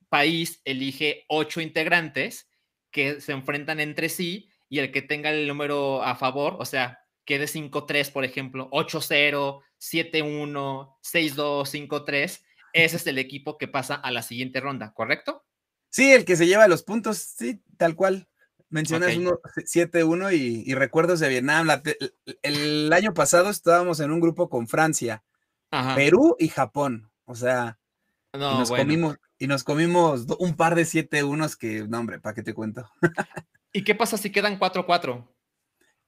país 0.09 0.61
elige 0.63 1.25
ocho 1.27 1.59
integrantes 1.59 2.49
que 2.91 3.19
se 3.19 3.31
enfrentan 3.31 3.79
entre 3.79 4.09
sí 4.09 4.49
y 4.69 4.79
el 4.79 4.91
que 4.91 5.01
tenga 5.01 5.31
el 5.31 5.47
número 5.47 6.03
a 6.03 6.15
favor, 6.15 6.57
o 6.59 6.65
sea, 6.65 7.00
quede 7.31 7.45
5-3, 7.45 8.11
por 8.11 8.25
ejemplo, 8.25 8.69
8-0, 8.71 9.61
7-1, 9.79 10.97
6-2, 11.01 11.87
5-3, 11.87 12.41
ese 12.73 12.95
es 12.97 13.07
el 13.07 13.17
equipo 13.19 13.57
que 13.57 13.69
pasa 13.69 13.95
a 13.95 14.11
la 14.11 14.21
siguiente 14.21 14.59
ronda, 14.59 14.93
¿correcto? 14.93 15.45
Sí, 15.89 16.11
el 16.11 16.25
que 16.25 16.35
se 16.35 16.45
lleva 16.45 16.67
los 16.67 16.83
puntos, 16.83 17.19
sí, 17.19 17.61
tal 17.77 17.95
cual. 17.95 18.27
Mencionas 18.67 19.11
7-1 19.11 20.33
y, 20.33 20.73
recuerdos 20.75 21.21
de 21.21 21.29
Vietnam. 21.29 21.69
el, 22.41 22.91
año 22.91 23.13
pasado 23.13 23.49
estábamos 23.49 24.01
en 24.01 24.11
un 24.11 24.19
grupo 24.19 24.49
con 24.49 24.67
Francia, 24.67 25.23
Perú 25.95 26.35
y 26.37 26.49
Japón. 26.49 27.11
O 27.23 27.35
sea, 27.35 27.79
y, 28.33 28.39
nos 28.39 28.69
comimos, 28.69 29.17
y 29.39 29.47
nos 29.47 29.63
comimos 29.63 30.25
un 30.37 30.57
par 30.57 30.75
de 30.75 30.83
7-1 30.83 31.55
que, 31.57 31.87
no, 31.87 31.99
hombre, 31.99 32.19
¿para 32.19 32.33
qué 32.33 32.43
te 32.43 32.53
cuento? 32.53 32.91
¿Y 33.71 33.85
qué 33.85 33.95
pasa 33.95 34.17
si 34.17 34.33
quedan 34.33 34.59
4-4? 34.59 35.30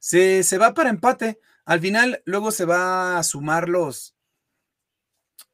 Se, 0.04 0.44
se 0.44 0.58
va 0.58 0.74
para 0.74 0.90
empate. 0.90 1.40
Al 1.64 1.80
final, 1.80 2.22
luego 2.26 2.52
se 2.52 2.66
va 2.66 3.18
a 3.18 3.24
sumar 3.24 3.70
los 3.70 4.18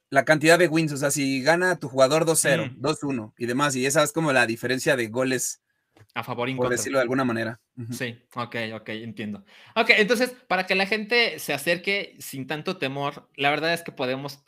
la 0.10 0.26
cantidad 0.26 0.58
de 0.58 0.68
wins. 0.68 0.92
O 0.92 0.98
sea, 0.98 1.12
si 1.12 1.44
gana 1.44 1.78
tu 1.78 1.88
jugador 1.88 2.26
2-0, 2.26 2.80
2-1 2.80 3.34
y 3.38 3.46
demás, 3.46 3.76
y 3.76 3.86
esa 3.86 4.02
es 4.02 4.12
como 4.12 4.34
la 4.34 4.48
diferencia 4.48 4.96
de 4.96 5.08
goles. 5.08 5.62
A 6.16 6.24
favor 6.24 6.50
Por 6.56 6.70
decirlo 6.70 6.98
de 6.98 7.04
alguna 7.04 7.26
manera. 7.26 7.62
Sí, 7.92 8.20
ok, 8.34 8.56
ok, 8.74 8.90
entiendo. 8.90 9.46
Ok, 9.76 9.92
entonces, 9.92 10.32
para 10.48 10.66
que 10.66 10.74
la 10.74 10.88
gente 10.88 11.38
se 11.38 11.54
acerque 11.54 12.16
sin 12.18 12.48
tanto 12.48 12.78
temor, 12.78 13.30
la 13.36 13.52
verdad 13.52 13.72
es 13.72 13.84
que 13.84 13.92
podemos 13.92 14.44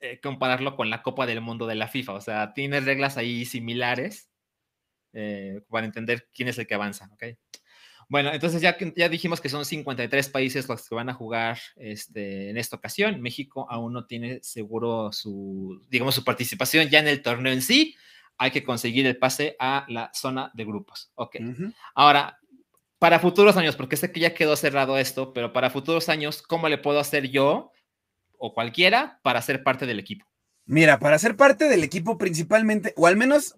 eh, 0.00 0.18
compararlo 0.20 0.74
con 0.74 0.90
la 0.90 1.04
Copa 1.04 1.26
del 1.26 1.42
Mundo 1.42 1.68
de 1.68 1.76
la 1.76 1.86
FIFA. 1.86 2.14
O 2.14 2.20
sea, 2.20 2.54
tiene 2.54 2.80
reglas 2.80 3.16
ahí 3.16 3.44
similares 3.44 4.30
eh, 5.12 5.60
para 5.70 5.86
entender 5.86 6.26
quién 6.34 6.48
es 6.48 6.58
el 6.58 6.66
que 6.66 6.74
avanza, 6.74 7.08
¿ok? 7.12 7.36
Bueno, 8.08 8.32
entonces 8.32 8.62
ya, 8.62 8.76
ya 8.96 9.08
dijimos 9.10 9.40
que 9.40 9.50
son 9.50 9.66
53 9.66 10.30
países 10.30 10.66
los 10.66 10.88
que 10.88 10.94
van 10.94 11.10
a 11.10 11.14
jugar 11.14 11.58
este, 11.76 12.48
en 12.48 12.56
esta 12.56 12.76
ocasión. 12.76 13.20
México 13.20 13.66
aún 13.68 13.92
no 13.92 14.06
tiene 14.06 14.40
seguro 14.42 15.12
su, 15.12 15.82
digamos, 15.90 16.14
su 16.14 16.24
participación 16.24 16.88
ya 16.88 17.00
en 17.00 17.08
el 17.08 17.20
torneo 17.20 17.52
en 17.52 17.60
sí. 17.60 17.96
Hay 18.38 18.50
que 18.50 18.64
conseguir 18.64 19.06
el 19.06 19.18
pase 19.18 19.56
a 19.58 19.84
la 19.88 20.10
zona 20.14 20.50
de 20.54 20.64
grupos. 20.64 21.10
Ok. 21.16 21.36
Ahora, 21.94 22.38
para 22.98 23.18
futuros 23.18 23.56
años, 23.56 23.76
porque 23.76 23.96
sé 23.96 24.10
que 24.10 24.20
ya 24.20 24.32
quedó 24.32 24.56
cerrado 24.56 24.96
esto, 24.96 25.34
pero 25.34 25.52
para 25.52 25.70
futuros 25.70 26.08
años, 26.08 26.40
¿cómo 26.40 26.68
le 26.68 26.78
puedo 26.78 27.00
hacer 27.00 27.28
yo 27.28 27.72
o 28.38 28.54
cualquiera 28.54 29.20
para 29.22 29.42
ser 29.42 29.62
parte 29.62 29.84
del 29.84 29.98
equipo? 29.98 30.26
Mira, 30.64 30.98
para 30.98 31.18
ser 31.18 31.36
parte 31.36 31.68
del 31.68 31.84
equipo 31.84 32.16
principalmente, 32.16 32.94
o 32.96 33.06
al 33.06 33.16
menos 33.16 33.56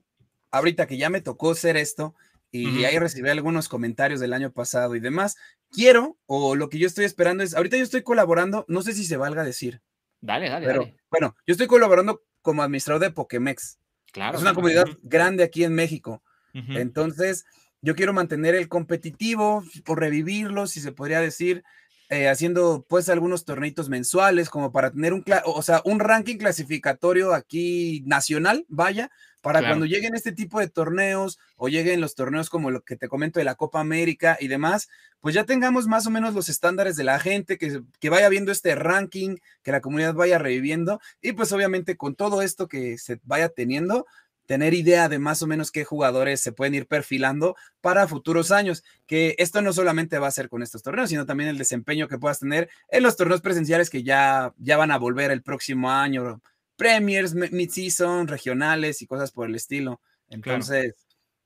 ahorita 0.51 0.87
que 0.87 0.97
ya 0.97 1.09
me 1.09 1.21
tocó 1.21 1.55
ser 1.55 1.77
esto, 1.77 2.15
y 2.53 2.85
ahí 2.85 2.99
recibí 2.99 3.29
algunos 3.29 3.69
comentarios 3.69 4.21
del 4.21 4.33
año 4.33 4.53
pasado 4.53 4.97
y 4.97 5.01
demás. 5.01 5.37
Quiero, 5.71 6.19
o 6.27 6.57
lo 6.57 6.69
que 6.69 6.79
yo 6.79 6.87
estoy 6.87 7.05
esperando 7.05 7.45
es, 7.45 7.55
ahorita 7.55 7.77
yo 7.77 7.85
estoy 7.85 8.03
colaborando, 8.03 8.65
no 8.69 8.83
sé 8.83 8.93
si 8.93 9.05
se 9.05 9.17
valga 9.17 9.45
decir. 9.45 9.81
Dale, 10.21 10.49
dale, 10.49 10.67
pero, 10.67 10.91
Bueno, 11.11 11.37
yo 11.47 11.53
estoy 11.53 11.67
colaborando 11.67 12.23
como 12.43 12.63
administrador 12.63 13.01
de 13.01 13.11
Pokémex. 13.11 13.79
Claro. 14.13 14.37
Es 14.37 14.43
una 14.43 14.55
comunidad 14.55 14.87
grande 15.03 15.45
aquí 15.45 15.65
en 15.65 15.75
México. 15.75 16.23
Entonces, 16.53 17.47
yo 17.81 17.95
quiero 17.95 18.13
mantener 18.13 18.57
el 18.57 18.69
competitivo, 18.69 19.63
o 19.87 19.95
revivirlo, 19.95 20.67
si 20.67 20.81
se 20.81 20.91
podría 20.91 21.21
decir, 21.21 21.63
eh, 22.11 22.29
haciendo 22.29 22.85
pues 22.89 23.09
algunos 23.09 23.45
torneitos 23.45 23.89
mensuales 23.89 24.51
como 24.51 24.73
para 24.73 24.91
tener 24.91 25.13
un, 25.13 25.25
o 25.45 25.63
sea, 25.63 25.81
un 25.85 26.01
ranking 26.01 26.39
clasificatorio 26.39 27.33
aquí 27.33 28.03
nacional, 28.05 28.67
vaya, 28.69 29.13
para 29.43 29.61
cuando 29.61 29.87
lleguen 29.87 30.17
este 30.17 30.33
tipo 30.33 30.59
de 30.59 30.69
torneos 30.69 31.39
o 31.57 31.69
lleguen 31.69 32.01
los 32.01 32.17
torneos 32.17 32.51
como 32.51 32.73
lo 32.73 32.83
que 32.83 32.97
te 32.97 33.09
comento 33.09 33.39
de 33.39 33.45
la 33.45 33.55
Copa 33.55 33.81
América 33.81 34.37
y 34.41 34.49
demás, 34.49 34.89
pues 35.21 35.37
ya 35.37 35.45
tengamos 35.45 35.87
más 35.87 36.07
o 36.07 36.11
menos 36.11 36.35
los 36.35 36.49
estándares 36.49 36.97
de 36.97 37.05
la 37.05 37.21
gente, 37.21 37.59
que, 37.59 37.81
que 38.01 38.11
vaya 38.11 38.29
viendo 38.29 38.51
este 38.51 38.75
ranking, 38.75 39.37
que 39.63 39.71
la 39.71 39.81
comunidad 39.81 40.15
vaya 40.15 40.39
reviviendo 40.39 41.01
y 41.23 41.33
pues 41.33 41.53
obviamente 41.53 41.97
con 41.97 42.17
todo 42.17 42.43
esto 42.43 42.67
que 42.67 42.99
se 42.99 43.21
vaya 43.23 43.49
teniendo, 43.51 44.05
tener 44.51 44.75
idea 44.75 45.09
de 45.09 45.21
más 45.21 45.43
o 45.43 45.47
menos 45.47 45.71
qué 45.71 45.85
jugadores 45.85 46.41
se 46.41 46.51
pueden 46.51 46.75
ir 46.75 46.89
perfilando 46.89 47.55
para 47.81 48.09
futuros 48.09 48.51
años, 48.51 48.83
que 49.07 49.37
esto 49.39 49.63
no 49.63 49.73
solamente 49.73 50.19
va 50.19 50.27
a 50.27 50.33
ser 50.33 50.49
con 50.49 50.65
estos 50.65 50.83
torneos, 50.83 51.09
sino 51.09 51.25
también 51.25 51.51
el 51.51 51.57
desempeño 51.57 52.09
que 52.09 52.19
puedas 52.19 52.41
tener 52.41 52.69
en 52.89 53.05
los 53.05 53.17
torneos 53.17 53.43
presenciales 53.43 53.91
que 53.91 54.03
ya, 54.03 54.53
ya 54.59 54.77
van 54.77 54.91
a 54.91 54.99
volver 54.99 55.31
el 55.31 55.45
próximo 55.45 55.89
año, 55.93 56.43
premiers, 56.75 57.33
mid-season, 57.33 58.27
regionales 58.27 59.03
y 59.03 59.07
cosas 59.07 59.31
por 59.31 59.49
el 59.49 59.55
estilo. 59.55 60.01
Entonces, 60.29 60.97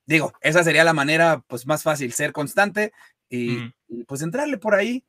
digo, 0.07 0.33
esa 0.41 0.65
sería 0.65 0.83
la 0.83 0.95
manera 0.95 1.45
pues 1.47 1.67
más 1.67 1.83
fácil, 1.83 2.11
ser 2.15 2.33
constante 2.33 2.95
y, 3.29 3.71
pues 4.07 4.23
entrarle 4.23 4.57
por 4.57 4.75
ahí. 4.75 5.05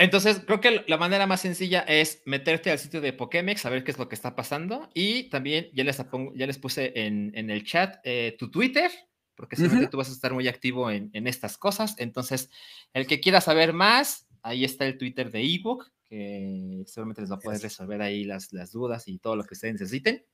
Entonces, 0.00 0.40
creo 0.46 0.60
que 0.60 0.84
la 0.86 0.96
manera 0.96 1.26
más 1.26 1.40
sencilla 1.40 1.80
es 1.80 2.22
meterte 2.24 2.70
al 2.70 2.78
sitio 2.78 3.00
de 3.00 3.12
Pokémex, 3.12 3.60
saber 3.60 3.82
qué 3.82 3.90
es 3.90 3.98
lo 3.98 4.08
que 4.08 4.14
está 4.14 4.36
pasando. 4.36 4.88
Y 4.94 5.24
también 5.24 5.70
ya 5.74 5.82
les, 5.82 5.96
ya 6.36 6.46
les 6.46 6.58
puse 6.58 6.92
en, 6.94 7.32
el 7.34 7.64
chat 7.64 7.96
eh, 8.04 8.36
tu 8.38 8.48
Twitter, 8.48 8.92
porque 9.34 9.56
seguramente 9.56 9.90
tú 9.90 9.96
vas 9.96 10.08
a 10.08 10.12
estar 10.12 10.32
muy 10.32 10.46
activo 10.46 10.88
en, 10.88 11.26
estas 11.26 11.58
cosas. 11.58 11.96
Entonces, 11.98 12.48
el 12.92 13.08
que 13.08 13.18
quiera 13.18 13.40
saber 13.40 13.72
más, 13.72 14.28
ahí 14.42 14.64
está 14.64 14.86
el 14.86 14.98
Twitter 14.98 15.32
de 15.32 15.42
ebook, 15.42 15.90
que 16.04 16.84
seguramente 16.86 17.22
les 17.22 17.32
va 17.32 17.36
a 17.36 17.40
poder 17.40 17.60
resolver 17.60 18.00
ahí 18.00 18.22
las, 18.22 18.52
las 18.52 18.70
dudas 18.70 19.08
y 19.08 19.18
todo 19.18 19.34
lo 19.34 19.42
que 19.42 19.54
ustedes 19.54 19.74
necesiten. 19.74 20.24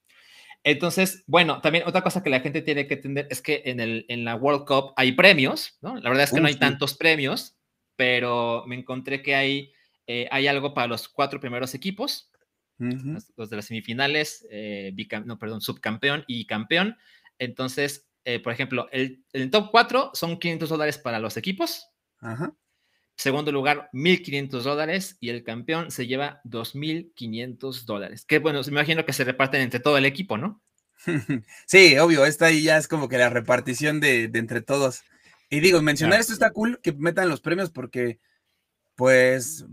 Entonces, 0.63 1.25
bueno, 1.27 1.63
también 1.63 1.85
otra 1.87 2.03
cosa 2.03 2.23
que 2.23 2.31
la 2.31 2.41
gente 2.41 2.61
tiene 2.61 2.87
que 2.87 2.95
entender 2.95 3.29
es 3.31 3.41
que 3.41 3.63
en, 3.65 3.81
el, 3.81 4.05
en 4.09 4.27
la 4.27 4.35
World 4.35 4.67
Cup 4.67 4.93
hay 4.97 5.13
premios, 5.13 5.79
¿no? 5.81 5.97
La 5.97 6.11
verdad 6.11 6.25
es 6.25 6.33
que 6.33 6.41
no 6.41 6.49
hay 6.49 6.57
tantos 6.57 6.95
premios, 6.95 7.54
pero 7.97 8.65
me 8.67 8.77
encontré 8.77 9.23
que 9.23 9.35
hay, 9.35 9.73
eh, 10.07 10.29
hay 10.31 10.47
algo 10.47 10.75
para 10.75 10.87
los 10.87 11.09
cuatro 11.09 11.41
primeros 11.41 11.75
equipos, 11.75 12.31
los, 12.79 13.51
de 13.51 13.57
las 13.57 13.67
semifinales, 13.67 14.47
eh, 14.51 14.93
no, 15.25 15.39
perdón, 15.39 15.61
subcampeón 15.61 16.25
y 16.27 16.47
campeón. 16.47 16.97
Entonces, 17.39 18.09
eh, 18.25 18.41
por 18.41 18.53
ejemplo, 18.53 18.89
el, 18.91 19.25
el, 19.33 19.51
top 19.51 19.71
4 19.71 20.11
son 20.15 20.39
500 20.39 20.69
dólares 20.69 20.99
para 20.99 21.19
los 21.19 21.37
equipos. 21.37 21.89
Segundo 23.17 23.53
lugar, 23.53 23.91
1.500 23.93 24.63
dólares 24.63 25.19
y 25.21 25.29
el 25.29 25.45
campeón 25.45 25.91
se 25.91 26.07
lleva 26.07 26.41
2.500 26.45 27.85
dólares. 27.85 28.25
Que 28.25 28.41
bueno, 28.41 28.61
me 28.63 28.73
imagino 28.73 29.05
que 29.05 29.13
se 29.13 29.25
reparten 29.25 29.61
entre 29.61 29.79
todo 29.81 29.97
el 29.99 30.05
equipo, 30.05 30.37
¿no? 30.37 30.63
Sí, 31.67 31.97
obvio, 31.99 32.25
esta 32.25 32.47
ahí 32.47 32.63
ya 32.63 32.77
es 32.77 32.89
como 32.89 33.09
que 33.09 33.19
la 33.19 33.29
repartición 33.31 34.01
de, 34.01 34.29
de 34.29 34.39
entre 34.39 34.63
todos. 34.63 35.03
Y 35.51 35.61
digo, 35.61 35.81
mencionar 35.83 36.21
esto 36.21 36.33
está 36.33 36.51
cool, 36.51 36.81
que 36.83 36.93
metan 36.93 37.29
los 37.29 37.41
premios 37.41 37.71
porque, 37.71 38.19
pues, 38.95 39.65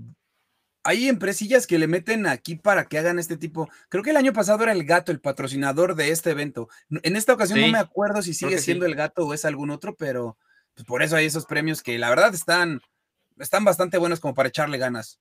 hay 0.83 1.07
empresillas 1.07 1.67
que 1.67 1.77
le 1.77 1.87
meten 1.87 2.25
aquí 2.25 2.55
para 2.55 2.85
que 2.85 2.97
hagan 2.97 3.19
este 3.19 3.37
tipo. 3.37 3.69
Creo 3.89 4.03
que 4.03 4.09
el 4.09 4.17
año 4.17 4.33
pasado 4.33 4.63
era 4.63 4.71
el 4.71 4.83
gato, 4.83 5.11
el 5.11 5.21
patrocinador 5.21 5.95
de 5.95 6.09
este 6.09 6.31
evento. 6.31 6.69
En 7.03 7.15
esta 7.15 7.33
ocasión 7.33 7.61
no 7.61 7.67
me 7.67 7.77
acuerdo 7.77 8.21
si 8.21 8.33
sigue 8.33 8.57
siendo 8.57 8.85
el 8.85 8.95
gato 8.95 9.27
o 9.27 9.33
es 9.33 9.45
algún 9.45 9.69
otro, 9.69 9.95
pero 9.95 10.37
pues, 10.73 10.85
por 10.85 11.03
eso 11.03 11.15
hay 11.15 11.25
esos 11.25 11.45
premios 11.45 11.83
que 11.83 11.97
la 11.99 12.09
verdad 12.09 12.33
están, 12.33 12.81
están 13.37 13.63
bastante 13.63 13.97
buenos 13.97 14.19
como 14.19 14.33
para 14.33 14.49
echarle 14.49 14.77
ganas. 14.77 15.19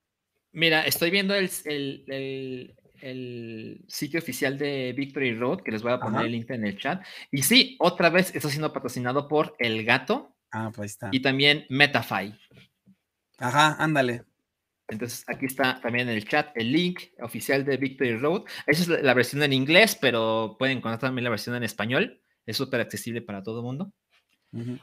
Mira, 0.53 0.85
estoy 0.85 1.11
viendo 1.11 1.35
el, 1.35 1.51
el, 3.01 3.85
sitio 3.87 4.19
oficial 4.19 4.59
de 4.59 4.93
Victory 4.97 5.35
Road, 5.35 5.61
que 5.61 5.71
les 5.71 5.83
voy 5.83 5.93
a 5.93 6.01
poner 6.01 6.27
el 6.27 6.33
link 6.33 6.51
en 6.51 6.67
el 6.67 6.79
chat. 6.79 7.05
Y 7.31 7.43
sí, 7.43 7.77
otra 7.79 8.11
vez 8.11 8.35
está 8.35 8.49
siendo 8.49 8.73
patrocinado 8.73 9.29
por 9.29 9.55
El 9.59 9.85
Gato, 9.85 10.35
Ah, 10.53 10.71
pues 10.75 10.93
está. 10.93 11.09
Y 11.13 11.21
también 11.21 11.67
Metafy. 11.69 12.35
Ajá, 13.39 13.77
ándale. 13.79 14.25
Entonces 14.89 15.25
aquí 15.29 15.47
está 15.47 15.81
también 15.81 16.09
en 16.09 16.17
el 16.17 16.27
chat 16.27 16.51
el 16.57 16.73
link 16.73 17.01
oficial 17.21 17.65
de 17.65 17.77
Victory 17.77 18.17
Road. 18.17 18.43
Esa 18.67 18.83
es 18.83 19.03
la 19.03 19.15
versión 19.15 19.43
en 19.43 19.53
inglés, 19.53 19.97
pero 20.01 20.57
pueden 20.59 20.79
encontrar 20.79 21.01
también 21.01 21.25
la 21.25 21.31
versión 21.31 21.55
en 21.55 21.63
español. 21.63 22.21
Es 22.45 22.57
súper 22.57 22.81
accesible 22.81 23.23
para 23.23 23.43
todo 23.43 23.61
el 23.61 23.65
mundo. 23.65 23.93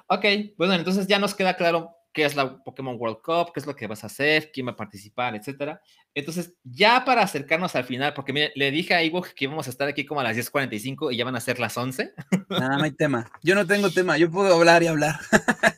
Ok, 0.07 0.25
bueno, 0.57 0.73
entonces 0.75 1.07
ya 1.07 1.19
nos 1.19 1.35
queda 1.35 1.57
claro 1.57 1.91
qué 2.13 2.25
es 2.25 2.35
la 2.35 2.63
Pokémon 2.63 2.97
World 2.99 3.21
Cup, 3.21 3.53
qué 3.53 3.59
es 3.59 3.67
lo 3.67 3.75
que 3.75 3.87
vas 3.87 4.03
a 4.03 4.07
hacer, 4.07 4.51
quién 4.51 4.67
va 4.67 4.71
a 4.71 4.75
participar, 4.75 5.35
etcétera. 5.35 5.81
Entonces, 6.15 6.55
ya 6.63 7.05
para 7.05 7.21
acercarnos 7.21 7.75
al 7.75 7.83
final, 7.83 8.13
porque 8.15 8.33
mire, 8.33 8.51
le 8.55 8.71
dije 8.71 8.95
a 8.95 9.03
Ivo 9.03 9.21
que 9.21 9.45
íbamos 9.45 9.67
a 9.67 9.69
estar 9.69 9.87
aquí 9.87 10.03
como 10.03 10.19
a 10.19 10.23
las 10.23 10.35
10:45 10.35 11.13
y 11.13 11.17
ya 11.17 11.25
van 11.25 11.35
a 11.35 11.39
ser 11.39 11.59
las 11.59 11.77
11. 11.77 12.13
Nada, 12.49 12.77
no 12.77 12.83
hay 12.83 12.91
tema. 12.91 13.29
Yo 13.43 13.53
no 13.53 13.67
tengo 13.67 13.89
tema, 13.91 14.17
yo 14.17 14.31
puedo 14.31 14.55
hablar 14.55 14.81
y 14.81 14.87
hablar. 14.87 15.15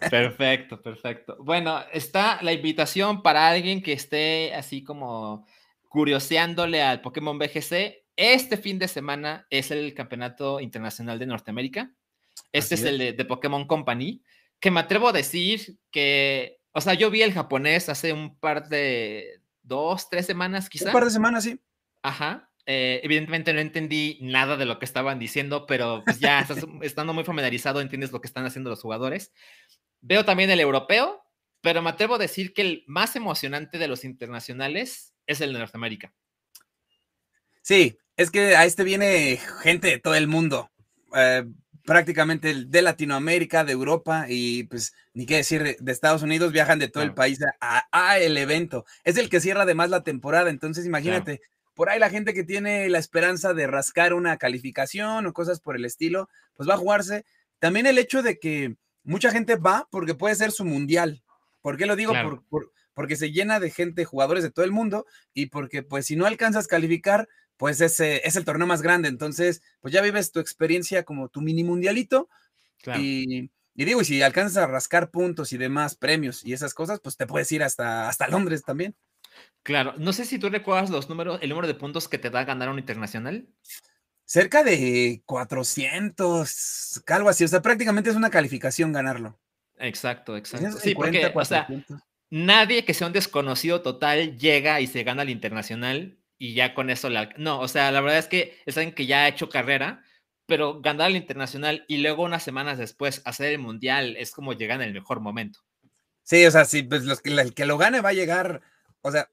Perfecto, 0.09 0.81
perfecto. 0.81 1.35
Bueno, 1.41 1.81
está 1.91 2.41
la 2.41 2.53
invitación 2.53 3.21
para 3.21 3.49
alguien 3.49 3.83
que 3.83 3.91
esté 3.91 4.53
así 4.55 4.81
como 4.81 5.45
curioseándole 5.89 6.81
al 6.81 7.01
Pokémon 7.01 7.37
BGC. 7.37 8.05
Este 8.15 8.55
fin 8.55 8.79
de 8.79 8.87
semana 8.87 9.45
es 9.49 9.71
el 9.71 9.93
Campeonato 9.93 10.61
Internacional 10.61 11.19
de 11.19 11.25
Norteamérica. 11.25 11.91
Este 12.53 12.75
es, 12.75 12.83
el 12.83 12.97
de, 12.97 13.11
de 13.11 13.25
Pokémon 13.25 13.67
Company 13.67 14.23
que 14.59 14.71
me 14.71 14.79
atrevo 14.79 15.09
a 15.09 15.13
decir 15.13 15.77
que, 15.91 16.59
o 16.71 16.81
sea, 16.81 16.93
yo 16.93 17.09
vi 17.09 17.21
el 17.21 17.33
japonés 17.33 17.89
hace 17.89 18.13
un 18.13 18.37
par 18.37 18.69
de 18.69 19.41
dos, 19.61 20.09
tres 20.09 20.25
semanas 20.25 20.69
quizás. 20.69 20.87
Un 20.87 20.93
par 20.93 21.05
de 21.05 21.11
semanas, 21.11 21.43
sí. 21.43 21.59
Ajá. 22.01 22.49
Eh, 22.65 23.01
evidentemente 23.03 23.51
no 23.51 23.59
entendí 23.61 24.19
nada 24.21 24.55
de 24.55 24.65
lo 24.65 24.77
que 24.77 24.85
estaban 24.85 25.17
diciendo, 25.17 25.65
pero 25.65 26.03
pues 26.05 26.19
ya 26.19 26.45
estando 26.81 27.13
muy 27.13 27.23
familiarizado 27.23 27.81
entiendes 27.81 28.11
lo 28.11 28.21
que 28.21 28.27
están 28.27 28.45
haciendo 28.45 28.69
los 28.69 28.81
jugadores. 28.81 29.31
Veo 30.01 30.23
también 30.23 30.51
el 30.51 30.59
europeo, 30.59 31.23
pero 31.61 31.81
me 31.81 31.89
atrevo 31.89 32.15
a 32.15 32.19
decir 32.19 32.53
que 32.53 32.61
el 32.61 32.83
más 32.85 33.15
emocionante 33.15 33.79
de 33.79 33.87
los 33.87 34.05
internacionales 34.05 35.13
es 35.25 35.41
el 35.41 35.53
de 35.53 35.59
Norteamérica. 35.59 36.13
Sí, 37.61 37.97
es 38.15 38.31
que 38.31 38.55
a 38.55 38.65
este 38.65 38.83
viene 38.83 39.39
gente 39.61 39.87
de 39.87 39.99
todo 39.99 40.15
el 40.15 40.27
mundo. 40.27 40.71
Eh, 41.15 41.45
prácticamente 41.89 42.53
de 42.67 42.81
Latinoamérica, 42.83 43.63
de 43.63 43.71
Europa 43.71 44.27
y 44.29 44.65
pues 44.65 44.93
ni 45.15 45.25
qué 45.25 45.37
decir, 45.37 45.75
de 45.79 45.91
Estados 45.91 46.21
Unidos 46.21 46.51
viajan 46.51 46.77
de 46.77 46.87
todo 46.87 47.01
el 47.01 47.15
país 47.15 47.39
a, 47.59 48.19
el 48.19 48.37
evento. 48.37 48.85
Es 49.03 49.17
el 49.17 49.27
que 49.27 49.39
cierra 49.39 49.63
además 49.63 49.89
la 49.89 50.03
temporada, 50.03 50.51
entonces 50.51 50.85
imagínate, 50.85 51.41
por 51.73 51.89
ahí 51.89 51.97
la 51.97 52.11
gente 52.11 52.35
que 52.35 52.43
tiene 52.43 52.87
la 52.89 52.99
esperanza 52.99 53.55
de 53.55 53.65
rascar 53.65 54.13
una 54.13 54.37
calificación 54.37 55.25
o 55.25 55.33
cosas 55.33 55.61
por 55.61 55.75
el 55.75 55.83
estilo, 55.83 56.29
pues 56.53 56.69
va 56.69 56.75
a 56.75 56.77
jugarse. 56.77 57.25
También 57.57 57.87
el 57.87 57.97
hecho 57.97 58.21
de 58.21 58.37
que 58.37 58.75
mucha 59.01 59.31
gente 59.31 59.55
va 59.55 59.87
porque 59.89 60.13
puede 60.13 60.35
ser 60.35 60.51
su 60.51 60.65
mundial. 60.65 61.23
¿Por 61.59 61.75
qué 61.75 61.87
lo 61.87 61.95
digo? 61.95 62.13
porque 62.93 63.15
se 63.15 63.31
llena 63.31 63.59
de 63.59 63.71
gente, 63.71 64.05
jugadores 64.05 64.43
de 64.43 64.51
todo 64.51 64.63
el 64.63 64.71
mundo 64.71 65.07
y 65.33 65.47
porque 65.47 65.81
pues 65.81 66.05
si 66.05 66.15
no 66.15 66.27
alcanzas 66.27 66.65
a 66.65 66.67
calificar, 66.67 67.27
pues 67.59 67.81
ese 67.81 68.25
es 68.25 68.37
el 68.37 68.45
torneo 68.45 68.65
más 68.65 68.81
grande. 68.81 69.09
Entonces, 69.09 69.61
pues 69.81 69.93
ya 69.93 70.01
vives 70.01 70.31
tu 70.31 70.39
experiencia 70.39 71.03
como 71.03 71.27
tu 71.27 71.41
mini 71.41 71.65
mundialito. 71.65 72.29
Y, 72.97 73.51
digo, 73.75 73.99
y 73.99 74.05
si 74.05 74.21
alcanzas 74.21 74.63
a 74.63 74.67
rascar 74.67 75.11
puntos 75.11 75.51
y 75.51 75.57
demás 75.57 75.95
premios 75.95 76.45
y 76.45 76.53
esas 76.53 76.73
cosas, 76.73 77.01
pues 77.01 77.17
te 77.17 77.27
puedes 77.27 77.51
ir 77.51 77.61
hasta, 77.61 78.07
hasta 78.07 78.29
Londres 78.29 78.63
también. 78.63 78.95
Claro, 79.61 79.93
no 79.97 80.13
sé 80.13 80.23
si 80.23 80.39
tú 80.39 80.49
recuerdas 80.49 80.89
los 80.89 81.09
números, 81.09 81.39
el 81.41 81.49
número 81.49 81.67
de 81.67 81.75
puntos 81.75 82.07
que 82.07 82.17
te 82.17 82.29
da 82.29 82.45
ganar 82.45 82.69
un 82.69 82.79
internacional. 82.79 83.45
Cerca 84.23 84.63
de 84.63 85.21
400, 85.25 87.03
algo 87.07 87.27
así, 87.27 87.43
o 87.43 87.47
sea, 87.49 87.61
prácticamente 87.61 88.09
es 88.09 88.15
una 88.15 88.29
calificación 88.29 88.93
ganarlo. 88.93 89.37
Exacto, 89.75 90.37
exacto. 90.37 90.77
Sí, 90.79 90.95
porque, 90.95 91.29
o 91.35 91.45
sea, 91.45 91.67
nadie 92.29 92.85
que 92.85 92.93
sea 92.93 93.07
un 93.07 93.13
desconocido 93.13 93.81
total 93.81 94.37
llega 94.37 94.79
y 94.79 94.87
se 94.87 95.03
gana 95.03 95.23
el 95.23 95.29
internacional 95.29 96.18
y 96.39 96.55
ya 96.55 96.73
con 96.73 96.89
eso 96.89 97.09
la... 97.09 97.29
No, 97.37 97.59
o 97.59 97.67
sea, 97.67 97.91
la 97.91 98.01
verdad 98.01 98.17
es 98.17 98.27
que 98.27 98.57
es 98.65 98.77
alguien 98.77 98.95
que 98.95 99.05
ya 99.05 99.25
ha 99.25 99.27
hecho 99.27 99.49
carrera, 99.49 100.03
pero 100.47 100.81
ganar 100.81 101.11
el 101.11 101.17
internacional 101.17 101.85
y 101.87 101.97
luego 101.97 102.23
unas 102.23 102.41
semanas 102.41 102.79
después 102.79 103.21
hacer 103.25 103.51
el 103.51 103.59
mundial 103.59 104.15
es 104.17 104.31
como 104.31 104.53
llegar 104.53 104.81
en 104.81 104.87
el 104.87 104.93
mejor 104.93 105.19
momento. 105.19 105.59
Sí, 106.23 106.45
o 106.45 106.51
sea, 106.51 106.65
sí, 106.65 106.81
pues 106.81 107.03
los 107.03 107.21
que, 107.21 107.29
el 107.29 107.53
que 107.53 107.65
lo 107.65 107.77
gane 107.77 108.01
va 108.01 108.09
a 108.09 108.13
llegar, 108.13 108.61
o 109.01 109.11
sea, 109.11 109.29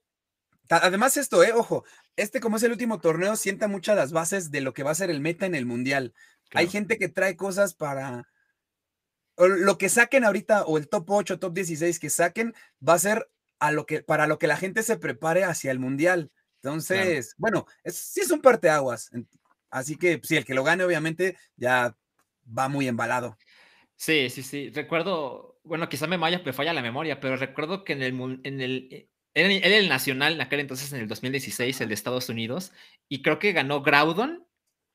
además 0.69 1.15
esto, 1.15 1.43
eh, 1.43 1.53
ojo, 1.53 1.85
este 2.17 2.39
como 2.41 2.57
es 2.57 2.63
el 2.63 2.71
último 2.71 2.99
torneo 2.99 3.35
sienta 3.35 3.67
muchas 3.67 3.95
las 3.95 4.11
bases 4.11 4.51
de 4.51 4.61
lo 4.61 4.73
que 4.73 4.83
va 4.83 4.91
a 4.91 4.95
ser 4.95 5.09
el 5.09 5.21
meta 5.21 5.45
en 5.45 5.55
el 5.55 5.65
mundial. 5.65 6.13
Hay 6.53 6.67
gente 6.67 6.97
que 6.97 7.09
trae 7.09 7.35
cosas 7.35 7.73
para 7.73 8.27
lo 9.37 9.77
que 9.77 9.89
saquen 9.89 10.23
ahorita 10.23 10.63
o 10.63 10.77
el 10.77 10.89
top 10.89 11.09
8, 11.09 11.39
top 11.39 11.53
16 11.53 11.99
que 11.99 12.09
saquen 12.09 12.53
va 12.85 12.93
a 12.93 12.99
ser 12.99 13.29
a 13.59 13.71
lo 13.71 13.85
que 13.85 14.01
para 14.01 14.27
lo 14.27 14.39
que 14.39 14.47
la 14.47 14.57
gente 14.57 14.83
se 14.83 14.97
prepare 14.97 15.43
hacia 15.43 15.71
el 15.71 15.79
mundial. 15.79 16.31
Entonces, 16.67 17.33
bueno, 17.37 17.65
es, 17.83 17.95
sí 17.95 18.21
es 18.21 18.31
un 18.31 18.41
parteaguas. 18.41 19.09
Así 19.69 19.95
que 19.95 20.19
sí, 20.23 20.35
el 20.35 20.45
que 20.45 20.53
lo 20.53 20.63
gane, 20.63 20.83
obviamente, 20.83 21.37
ya 21.55 21.95
va 22.45 22.67
muy 22.67 22.87
embalado. 22.87 23.37
Sí, 23.95 24.29
sí, 24.29 24.43
sí. 24.43 24.69
Recuerdo, 24.71 25.59
bueno, 25.63 25.87
quizá 25.89 26.07
me, 26.07 26.17
me 26.17 26.53
falla 26.53 26.73
la 26.73 26.81
memoria, 26.81 27.19
pero 27.19 27.37
recuerdo 27.37 27.83
que 27.83 27.93
en 27.93 28.03
el, 28.03 28.41
en 28.43 28.61
el, 28.61 28.87
eh, 28.91 29.09
era 29.33 29.77
el 29.77 29.89
nacional 29.89 30.33
en 30.33 30.41
aquel 30.41 30.59
entonces, 30.59 30.91
en 30.91 30.99
el 30.99 31.07
2016, 31.07 31.79
el 31.81 31.87
de 31.87 31.93
Estados 31.93 32.29
Unidos, 32.29 32.73
y 33.07 33.21
creo 33.21 33.39
que 33.39 33.53
ganó 33.53 33.81
Groudon. 33.81 34.45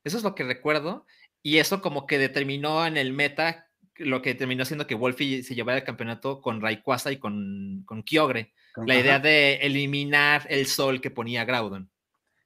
Eso 0.04 0.18
es 0.18 0.24
lo 0.24 0.34
que 0.34 0.44
recuerdo. 0.44 1.06
Y 1.42 1.58
eso 1.58 1.80
como 1.80 2.06
que 2.06 2.18
determinó 2.18 2.86
en 2.86 2.96
el 2.96 3.12
meta 3.12 3.68
lo 3.96 4.22
que 4.22 4.34
terminó 4.34 4.64
siendo 4.64 4.86
que 4.86 4.94
Wolfie 4.94 5.42
se 5.42 5.54
llevara 5.54 5.78
el 5.78 5.84
campeonato 5.84 6.40
con 6.40 6.60
Rayquaza 6.60 7.12
y 7.12 7.18
con, 7.18 7.82
con 7.86 8.02
Kyogre. 8.02 8.52
La 8.76 8.98
idea 8.98 9.18
de 9.18 9.54
eliminar 9.56 10.46
el 10.48 10.66
sol 10.66 11.00
que 11.00 11.10
ponía 11.10 11.44
Groudon. 11.44 11.90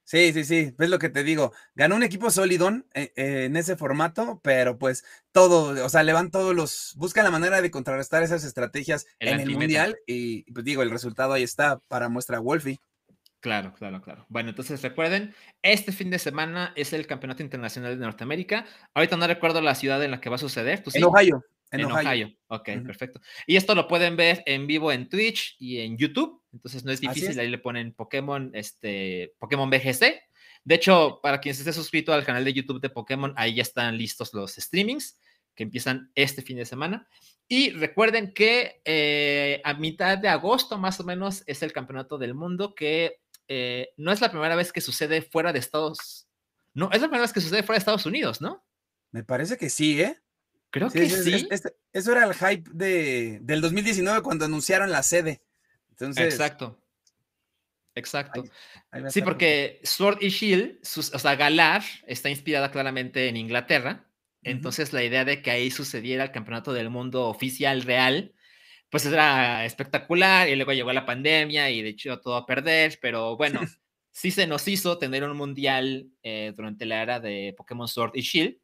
Sí, 0.07 0.31
sí, 0.31 0.45
sí, 0.45 0.73
ves 0.77 0.89
lo 0.89 0.99
que 0.99 1.09
te 1.09 1.21
digo. 1.21 1.51
Ganó 1.75 1.97
un 1.97 2.03
equipo 2.03 2.31
sólidón 2.31 2.87
eh, 2.93 3.11
eh, 3.17 3.43
en 3.43 3.57
ese 3.57 3.75
formato, 3.75 4.39
pero 4.41 4.77
pues 4.77 5.03
todo, 5.33 5.85
o 5.85 5.89
sea, 5.89 6.03
le 6.03 6.13
van 6.13 6.31
todos 6.31 6.55
los, 6.55 6.93
buscan 6.95 7.25
la 7.25 7.31
manera 7.31 7.61
de 7.61 7.71
contrarrestar 7.71 8.23
esas 8.23 8.45
estrategias 8.45 9.05
en 9.19 9.41
el 9.41 9.49
mundial 9.51 9.97
y 10.07 10.49
pues 10.53 10.63
digo, 10.63 10.81
el 10.81 10.91
resultado 10.91 11.33
ahí 11.33 11.43
está 11.43 11.79
para 11.89 12.07
muestra 12.07 12.39
Wolfie. 12.39 12.79
Claro, 13.41 13.73
claro, 13.73 14.01
claro. 14.01 14.25
Bueno, 14.29 14.49
entonces 14.49 14.81
recuerden, 14.81 15.35
este 15.61 15.91
fin 15.91 16.09
de 16.09 16.19
semana 16.19 16.71
es 16.77 16.93
el 16.93 17.05
Campeonato 17.05 17.43
Internacional 17.43 17.99
de 17.99 18.05
Norteamérica. 18.05 18.65
Ahorita 18.93 19.17
no 19.17 19.27
recuerdo 19.27 19.61
la 19.61 19.75
ciudad 19.75 20.01
en 20.03 20.11
la 20.11 20.21
que 20.21 20.29
va 20.29 20.37
a 20.37 20.39
suceder. 20.39 20.83
en 20.93 21.03
Ohio. 21.03 21.43
En, 21.71 21.85
Ohio. 21.85 22.31
Ok, 22.47 22.69
perfecto. 22.85 23.19
Y 23.45 23.55
esto 23.55 23.75
lo 23.75 23.87
pueden 23.87 24.15
ver 24.15 24.43
en 24.45 24.67
vivo 24.67 24.91
en 24.91 25.09
Twitch 25.09 25.55
y 25.59 25.79
en 25.79 25.97
YouTube. 25.97 26.41
entonces 26.53 26.85
no 26.85 26.91
es 26.91 27.01
difícil, 27.01 27.37
ahí 27.39 27.49
le 27.49 27.57
ponen 27.57 27.93
Pokémon, 27.93 28.51
este, 28.53 29.33
Pokémon 29.37 29.69
BGC. 29.69 30.21
De 30.63 30.75
hecho, 30.75 31.19
para 31.21 31.39
quien 31.39 31.55
se 31.55 31.61
esté 31.61 31.73
suscrito 31.73 32.13
al 32.13 32.25
canal 32.25 32.43
de 32.43 32.53
YouTube 32.53 32.81
de 32.81 32.89
Pokémon, 32.89 33.33
ahí 33.37 33.55
ya 33.55 33.61
están 33.61 33.97
listos 33.97 34.33
los 34.33 34.55
streamings 34.55 35.19
que 35.55 35.63
empiezan 35.63 36.11
este 36.15 36.41
fin 36.41 36.57
de 36.57 36.65
semana. 36.65 37.07
Y 37.47 37.71
recuerden 37.71 38.33
que 38.33 38.81
eh, 38.85 39.61
a 39.63 39.73
mitad 39.73 40.17
de 40.17 40.27
agosto 40.29 40.77
más 40.77 40.99
o 40.99 41.03
menos 41.03 41.43
es 41.47 41.63
el 41.63 41.73
campeonato 41.73 42.17
del 42.17 42.33
mundo 42.33 42.75
que 42.75 43.21
eh, 43.47 43.89
no 43.97 44.11
es 44.11 44.21
la 44.21 44.29
primera 44.29 44.55
vez 44.55 44.71
que 44.71 44.81
sucede 44.81 45.21
fuera 45.21 45.53
de 45.53 45.59
Estados 45.59 46.27
No, 46.73 46.89
es 46.91 47.01
la 47.01 47.07
primera 47.07 47.21
vez 47.21 47.33
que 47.33 47.41
sucede 47.41 47.63
fuera 47.63 47.77
de 47.77 47.79
Estados 47.79 48.05
Unidos, 48.05 48.41
¿no? 48.41 48.65
Me 49.11 49.23
parece 49.23 49.57
que 49.57 49.69
sí, 49.69 50.01
¿eh? 50.01 50.17
Creo 50.69 50.89
que 50.89 51.09
sí. 51.09 51.47
eso 51.93 52.11
era 52.11 52.25
el 52.25 52.33
hype 52.33 52.69
de, 52.73 53.39
del 53.41 53.61
2019 53.61 54.21
cuando 54.21 54.45
anunciaron 54.45 54.91
la 54.91 55.03
sede. 55.03 55.41
Entonces, 55.89 56.33
Exacto. 56.33 56.79
Exacto. 57.97 58.43
sí, 59.09 59.23
porque 59.23 59.79
Sword 59.83 60.19
y 60.21 60.29
Shield, 60.29 60.79
o 60.83 61.19
sea, 61.19 61.35
Galar 61.35 61.81
está 62.05 62.29
inspirada 62.29 62.69
claramente 62.69 63.27
en 63.27 63.37
Inglaterra. 63.37 64.05
Entonces, 64.43 64.93
la 64.93 65.03
idea 65.03 65.25
de 65.25 65.41
que 65.41 65.49
ahí 65.49 65.71
sucediera 65.71 66.23
el 66.23 66.31
campeonato 66.31 66.73
del 66.73 66.91
mundo 66.91 67.27
oficial 67.27 67.81
real, 67.81 68.33
pues 68.89 69.05
era 69.05 69.65
espectacular. 69.65 70.47
Y 70.47 70.55
luego 70.55 70.73
llegó 70.73 70.93
la 70.93 71.07
pandemia 71.07 71.71
y 71.71 71.81
de 71.81 71.89
hecho 71.89 72.19
todo 72.19 72.35
a 72.35 72.45
perder. 72.45 72.99
Pero 73.01 73.35
bueno, 73.35 73.61
sí 74.11 74.29
se 74.29 74.45
nos 74.45 74.67
hizo 74.67 74.99
tener 74.99 75.23
un 75.23 75.35
mundial 75.35 76.07
eh, 76.21 76.53
durante 76.55 76.85
la 76.85 77.01
era 77.01 77.19
de 77.19 77.55
Pokémon 77.57 77.87
Sword 77.87 78.11
y 78.13 78.21
Shield. 78.21 78.57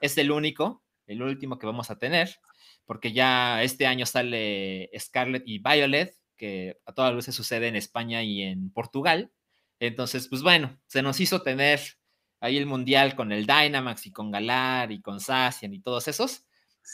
Es 0.00 0.16
el 0.16 0.30
único, 0.30 0.84
el 1.06 1.22
último 1.22 1.58
que 1.58 1.66
vamos 1.66 1.90
a 1.90 1.98
tener, 1.98 2.36
porque 2.84 3.12
ya 3.12 3.62
este 3.62 3.86
año 3.86 4.06
sale 4.06 4.90
Scarlet 4.98 5.42
y 5.46 5.58
Violet, 5.58 6.14
que 6.36 6.78
a 6.84 6.92
todas 6.92 7.14
luces 7.14 7.34
sucede 7.34 7.68
en 7.68 7.76
España 7.76 8.22
y 8.22 8.42
en 8.42 8.70
Portugal. 8.70 9.32
Entonces, 9.80 10.28
pues 10.28 10.42
bueno, 10.42 10.78
se 10.86 11.02
nos 11.02 11.20
hizo 11.20 11.42
tener 11.42 11.80
ahí 12.40 12.56
el 12.56 12.66
mundial 12.66 13.14
con 13.14 13.32
el 13.32 13.46
Dynamax 13.46 14.06
y 14.06 14.12
con 14.12 14.30
Galar 14.30 14.92
y 14.92 15.00
con 15.00 15.20
Sassian 15.20 15.72
y 15.72 15.80
todos 15.80 16.08
esos. 16.08 16.44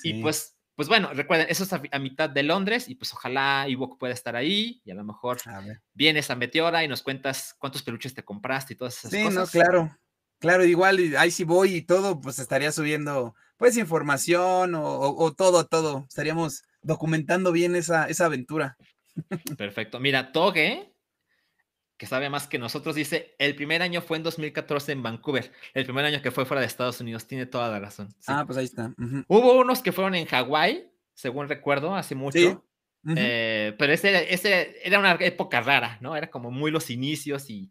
Y 0.03 0.23
pues, 0.23 0.57
pues 0.75 0.89
bueno, 0.89 1.13
recuerden, 1.13 1.49
eso 1.51 1.65
es 1.65 1.73
a, 1.73 1.99
mitad 1.99 2.31
de 2.31 2.43
Londres 2.43 2.89
y 2.89 2.95
pues 2.95 3.13
ojalá 3.13 3.67
Ewok 3.69 3.99
pueda 3.99 4.15
estar 4.15 4.37
ahí 4.37 4.81
y 4.85 4.91
a 4.91 4.95
lo 4.95 5.05
mejor 5.05 5.39
vienes 5.93 6.31
a 6.31 6.37
Meteora 6.37 6.83
y 6.83 6.89
nos 6.89 7.03
cuentas 7.03 7.55
cuántos 7.59 7.83
peluches 7.83 8.15
te 8.15 8.25
compraste 8.25 8.73
y 8.73 8.77
todas 8.77 8.97
esas 8.99 9.11
cosas. 9.11 9.51
Sí, 9.51 9.59
no, 9.59 9.65
claro. 9.65 9.99
Claro, 10.39 10.65
igual 10.65 10.99
ahí 11.19 11.31
si 11.31 11.45
voy 11.45 11.77
y 11.77 11.83
todo, 11.83 12.21
pues 12.21 12.41
estaría 12.41 12.73
subiendo 12.73 13.37
pues 13.57 13.77
información 13.77 14.75
o, 14.75 15.33
todo, 15.37 15.67
todo. 15.67 16.07
Estaríamos 16.09 16.63
documentando 16.83 17.53
bien 17.53 17.77
esa, 17.77 18.07
esa 18.07 18.27
aventura. 18.27 18.77
Perfecto. 19.57 20.01
Mira, 20.01 20.33
Toge, 20.33 20.93
que 21.97 22.07
sabe 22.07 22.29
más 22.31 22.49
que 22.49 22.59
nosotros, 22.59 22.97
dice, 22.97 23.37
el 23.39 23.55
primer 23.55 23.81
año 23.83 24.03
fue 24.03 24.17
en 24.17 24.25
2014 24.25 24.93
en 24.93 25.03
Vancouver, 25.03 25.53
el 25.75 25.85
primer 25.85 26.05
año 26.05 26.21
que 26.21 26.33
fue 26.33 26.45
fuera 26.45 26.61
de 26.61 26.67
Estados 26.67 27.01
Unidos, 27.01 27.29
tiene 27.29 27.47
toda 27.47 27.71
la 27.71 27.79
razón. 27.79 28.09
Ah, 28.27 28.45
pues 28.45 28.59
ahí 28.59 28.65
está. 28.65 28.93
Hubo 29.29 29.61
unos 29.61 29.83
que 29.83 29.93
fueron 29.93 30.17
en 30.17 30.27
Hawái, 30.27 30.91
según 31.15 31.49
recuerdo, 31.49 31.95
hace 31.95 32.17
mucho. 32.17 32.65
Eh, 33.17 33.75
pero 33.79 33.93
ese, 33.93 34.33
ese 34.35 34.77
era 34.83 34.99
una 34.99 35.13
época 35.13 35.61
rara, 35.61 35.99
¿no? 36.01 36.17
Era 36.17 36.31
como 36.31 36.51
muy 36.51 36.71
los 36.71 36.91
inicios 36.91 37.49
y... 37.51 37.71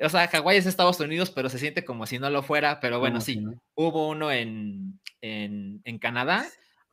O 0.00 0.08
sea, 0.08 0.28
Hawái 0.28 0.58
es 0.58 0.66
Estados 0.66 1.00
Unidos, 1.00 1.30
pero 1.30 1.48
se 1.48 1.58
siente 1.58 1.84
como 1.84 2.06
si 2.06 2.18
no 2.18 2.30
lo 2.30 2.42
fuera. 2.42 2.80
Pero 2.80 3.00
bueno, 3.00 3.20
sí, 3.20 3.44
hubo 3.74 4.08
uno 4.08 4.30
en, 4.30 5.00
en, 5.20 5.80
en 5.84 5.98
Canadá 5.98 6.46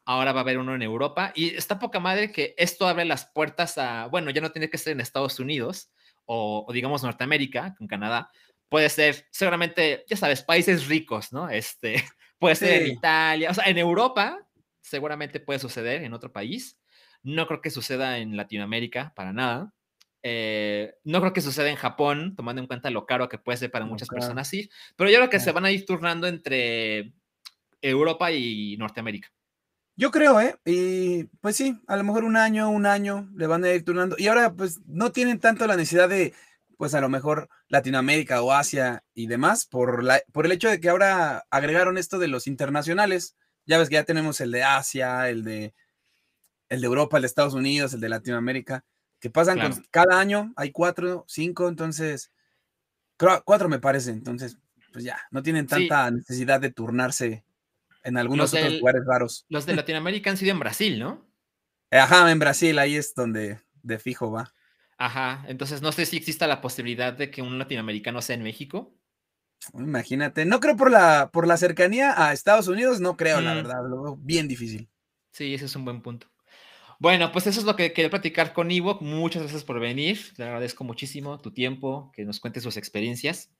ahora 0.06 0.32
va 0.32 0.41
a 0.41 0.43
haber 0.43 0.60
uno 0.60 0.76
en 0.76 0.84
Europa 0.84 1.32
y 1.36 1.56
está 1.56 1.80
poca 1.80 1.99
madre 1.99 2.32
que 2.32 2.53
esto 2.58 2.88
abre 2.88 3.06
las 3.06 3.26
puertas 3.26 3.78
a, 3.78 4.06
bueno, 4.06 4.30
ya 4.30 4.41
no 4.41 4.51
tiene 4.51 4.70
que 4.70 4.78
ser 4.78 4.93
en 4.93 5.01
Estados 5.01 5.39
Unidos 5.39 5.91
o, 6.26 6.66
digamos 6.72 7.03
Norteamérica, 7.03 7.76
con 7.78 7.88
Canadá, 7.88 8.30
puede 8.70 8.89
ser 8.89 9.28
seguramente, 9.32 10.06
ya 10.08 10.18
sabes, 10.18 10.41
países 10.41 10.88
ricos, 10.88 11.34
¿no? 11.34 11.49
Este, 11.49 12.03
puede 12.39 12.56
ser 12.56 12.84
en 12.84 12.91
Italia, 12.93 13.51
o 13.51 13.53
sea, 13.53 13.66
en 13.66 13.78
Europa 13.78 14.39
seguramente 14.82 15.39
puede 15.39 15.60
suceder 15.60 16.03
en 16.03 16.14
otro 16.14 16.32
país. 16.32 16.80
No 17.24 17.47
creo 17.47 17.62
que 17.62 17.72
suceda 17.72 18.20
en 18.20 18.38
Latinoamérica 18.38 19.14
para 19.16 19.34
nada. 19.34 19.74
Eh, 20.28 20.95
no 21.03 21.19
creo 21.19 21.34
que 21.34 21.41
suceda 21.41 21.69
en 21.69 21.76
Japón, 21.76 22.34
tomando 22.36 22.59
en 22.59 22.65
cuenta 22.65 22.89
lo 22.89 23.05
caro 23.05 23.30
que 23.30 23.38
puede 23.38 23.59
ser 23.59 23.69
para 23.69 23.86
muchas 23.86 24.09
personas, 24.09 24.47
sí. 24.47 24.71
Pero 24.95 25.11
yo 25.11 25.17
creo 25.17 25.30
que 25.30 25.39
se 25.39 25.51
van 25.51 25.65
a 25.65 25.71
ir 25.71 25.86
turnando 25.86 26.26
entre 26.26 27.13
Europa 27.80 28.32
y 28.32 28.76
Norteamérica. 28.78 29.32
Yo 29.95 30.09
creo, 30.09 30.41
¿eh? 30.41 30.55
Y 30.65 31.26
pues 31.41 31.55
sí, 31.55 31.80
a 31.86 31.95
lo 31.95 32.03
mejor 32.03 32.23
un 32.23 32.38
año, 32.38 32.71
un 32.71 32.88
año 32.88 33.30
le 33.36 33.45
van 33.45 33.63
a 33.63 33.71
ir 33.71 33.86
turnando. 33.86 34.15
Y 34.17 34.26
ahora 34.26 34.51
pues 34.55 34.82
no 34.88 35.11
tienen 35.11 35.39
tanto 35.39 35.67
la 35.67 35.76
necesidad 35.76 36.09
de, 36.09 36.34
pues 36.76 36.95
a 36.95 37.01
lo 37.01 37.09
mejor 37.09 37.47
Latinoamérica 37.67 38.41
o 38.41 38.51
Asia 38.51 39.03
y 39.13 39.28
demás, 39.28 39.67
por, 39.67 40.03
la, 40.03 40.23
por 40.34 40.47
el 40.47 40.53
hecho 40.53 40.69
de 40.71 40.80
que 40.80 40.89
ahora 40.89 41.45
agregaron 41.51 41.99
esto 41.99 42.17
de 42.17 42.30
los 42.30 42.47
internacionales. 42.47 43.38
Ya 43.67 43.78
ves 43.78 43.89
que 43.89 43.95
ya 43.95 44.05
tenemos 44.05 44.41
el 44.41 44.49
de 44.49 44.63
Asia, 44.63 45.30
el 45.30 45.43
de, 45.43 45.76
el 46.69 46.82
de 46.82 46.88
Europa, 46.88 47.17
el 47.17 47.21
de 47.21 47.28
Estados 47.28 47.53
Unidos, 47.53 47.93
el 47.93 47.99
de 47.99 48.09
Latinoamérica, 48.09 48.84
que 49.20 49.30
pasan 49.30 49.59
con, 49.59 49.84
cada 49.91 50.20
año, 50.20 50.53
hay 50.55 50.72
cuatro, 50.72 51.26
cinco, 51.28 51.68
entonces, 51.68 52.32
cuatro 53.18 53.70
me 53.70 53.80
parece, 53.80 54.11
entonces, 54.11 54.57
pues 54.91 55.03
ya, 55.03 55.20
no 55.32 55.43
tienen 55.43 55.68
tanta 55.68 56.09
necesidad 56.11 56.59
de 56.59 56.72
turnarse 56.72 57.43
en 58.03 58.18
algunos 58.18 58.53
otros 58.53 58.74
lugares 58.74 59.01
raros. 59.05 59.45
Los 59.49 59.66
de 59.66 59.76
Latinoamérica 59.76 60.30
han 60.30 60.38
sido 60.38 60.51
en 60.51 60.59
Brasil, 60.59 60.99
¿no? 60.99 61.26
Ajá, 61.91 62.32
en 62.32 62.39
Brasil, 62.39 62.78
ahí 62.80 62.95
es 62.95 63.13
donde 63.16 63.59
de 63.84 63.99
fijo 63.99 64.32
va. 64.32 64.53
Ajá, 64.97 65.43
entonces 65.47 65.82
no 65.82 65.91
sé 65.91 66.05
si 66.05 66.18
exista 66.18 66.47
la 66.47 66.61
posibilidad 66.61 67.13
de 67.13 67.30
que 67.30 67.41
un 67.41 67.59
latinoamericano 67.59 68.22
sea 68.22 68.36
en 68.36 68.43
México. 68.43 68.97
Imagínate, 69.74 70.45
no 70.45 70.59
creo 70.59 70.78
por 70.78 70.91
la, 70.91 71.30
por 71.32 71.47
la 71.47 71.57
cercanía 71.57 72.13
a 72.16 72.34
Estados 72.34 72.68
Unidos, 72.68 73.01
no 73.01 73.18
creo, 73.18 73.41
la 73.41 73.53
mm. 73.53 73.55
verdad, 73.55 73.89
lo 73.89 74.03
veo 74.03 74.18
bien 74.18 74.47
difícil. 74.47 74.89
Sí, 75.32 75.53
ese 75.53 75.66
es 75.66 75.76
un 75.76 75.86
buen 75.86 76.01
punto. 76.01 76.28
Bueno, 77.06 77.32
pues 77.32 77.45
eso 77.45 77.60
es 77.60 77.68
lo 77.68 77.76
que 77.76 77.93
quería 77.93 78.10
platicar 78.10 78.51
con 78.51 78.72
Ivo. 78.72 78.97
Muchas 78.99 79.43
gracias 79.43 79.64
por 79.64 79.80
venir. 79.80 80.20
Le 80.38 80.45
agradezco 80.45 80.84
muchísimo 80.84 81.39
tu 81.39 81.51
tiempo, 81.51 82.12
que 82.16 82.26
nos 82.26 82.39
cuentes 82.39 82.64
sus 82.64 82.78
experiencias. 82.78 83.51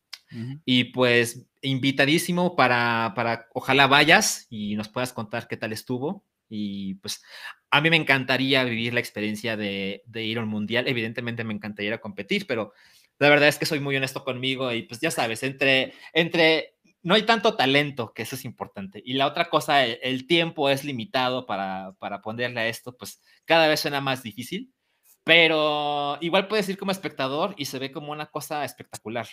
Y 0.66 0.86
pues 0.86 1.46
invitadísimo 1.62 2.56
para, 2.56 3.14
para, 3.16 3.48
ojalá 3.54 3.86
vayas 3.86 4.48
y 4.50 4.76
nos 4.76 4.90
puedas 4.90 5.14
contar 5.14 5.48
qué 5.48 5.58
tal 5.58 5.74
estuvo. 5.74 6.26
Y 6.50 6.96
pues 6.96 7.22
a 7.70 7.82
mí 7.82 7.92
me 7.92 7.98
encantaría 7.98 8.64
vivir 8.64 8.96
la 8.96 9.00
experiencia 9.00 9.56
de, 9.56 10.02
de 10.08 10.24
ir 10.24 10.40
a 10.40 10.42
un 10.42 10.50
mundial. 10.50 10.88
Evidentemente 10.88 11.44
me 11.44 11.54
encantaría 11.54 12.02
competir, 12.02 12.48
pero 12.48 12.74
la 13.20 13.30
verdad 13.30 13.48
es 13.48 13.60
que 13.60 13.68
soy 13.68 13.80
muy 13.80 13.96
honesto 13.96 14.24
conmigo 14.24 14.74
y 14.74 14.82
pues 14.82 15.00
ya 15.02 15.12
sabes, 15.12 15.44
entre, 15.44 15.94
entre 16.14 16.75
no 17.06 17.14
hay 17.14 17.22
tanto 17.22 17.56
talento, 17.56 18.14
que 18.16 18.24
eso 18.24 18.36
es 18.36 18.46
importante. 18.46 19.00
Y 19.06 19.14
la 19.14 19.28
otra 19.28 19.48
cosa, 19.52 19.86
el, 19.86 20.26
tiempo 20.26 20.72
es 20.72 20.84
limitado 20.84 21.46
para, 21.46 21.94
para, 22.00 22.24
ponerle 22.24 22.62
a 22.62 22.68
esto, 22.68 22.98
pues 22.98 23.22
cada 23.46 23.68
vez 23.68 23.82
suena 23.82 24.02
más 24.02 24.24
difícil, 24.24 24.74
pero 25.24 26.18
igual 26.20 26.48
puedes 26.48 26.68
ir 26.68 26.80
como 26.80 26.92
espectador 26.92 27.54
y 27.58 27.66
se 27.66 27.78
ve 27.78 27.92
como 27.92 28.12
una 28.12 28.26
cosa 28.32 28.66
espectacular. 28.66 29.28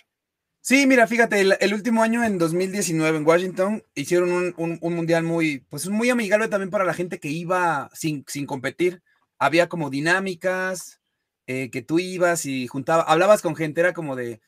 Sí, 0.60 0.86
mira, 0.86 1.06
fíjate, 1.06 1.40
el, 1.40 1.74
último 1.74 2.02
año 2.02 2.22
en 2.22 2.36
2019 2.36 3.16
en 3.16 3.26
Washington 3.26 3.82
hicieron 3.94 4.54
un, 4.58 4.78
mundial 4.94 5.22
muy, 5.22 5.60
pues 5.70 5.88
muy 5.88 6.10
amigable 6.10 6.48
también 6.48 6.70
para 6.70 6.84
la 6.84 6.92
gente 6.92 7.20
que 7.20 7.28
iba 7.28 7.88
sin, 7.94 8.22
sin 8.28 8.44
competir. 8.44 9.02
Había 9.38 9.70
como 9.70 9.88
dinámicas, 9.88 11.00
eh, 11.46 11.70
que 11.70 11.80
tú 11.80 11.98
ibas 11.98 12.44
y 12.44 12.66
juntaba, 12.66 13.02
hablabas 13.04 13.40
con 13.40 13.56
gente, 13.56 13.80
era 13.80 13.94
como 13.94 14.14
de, 14.14 14.42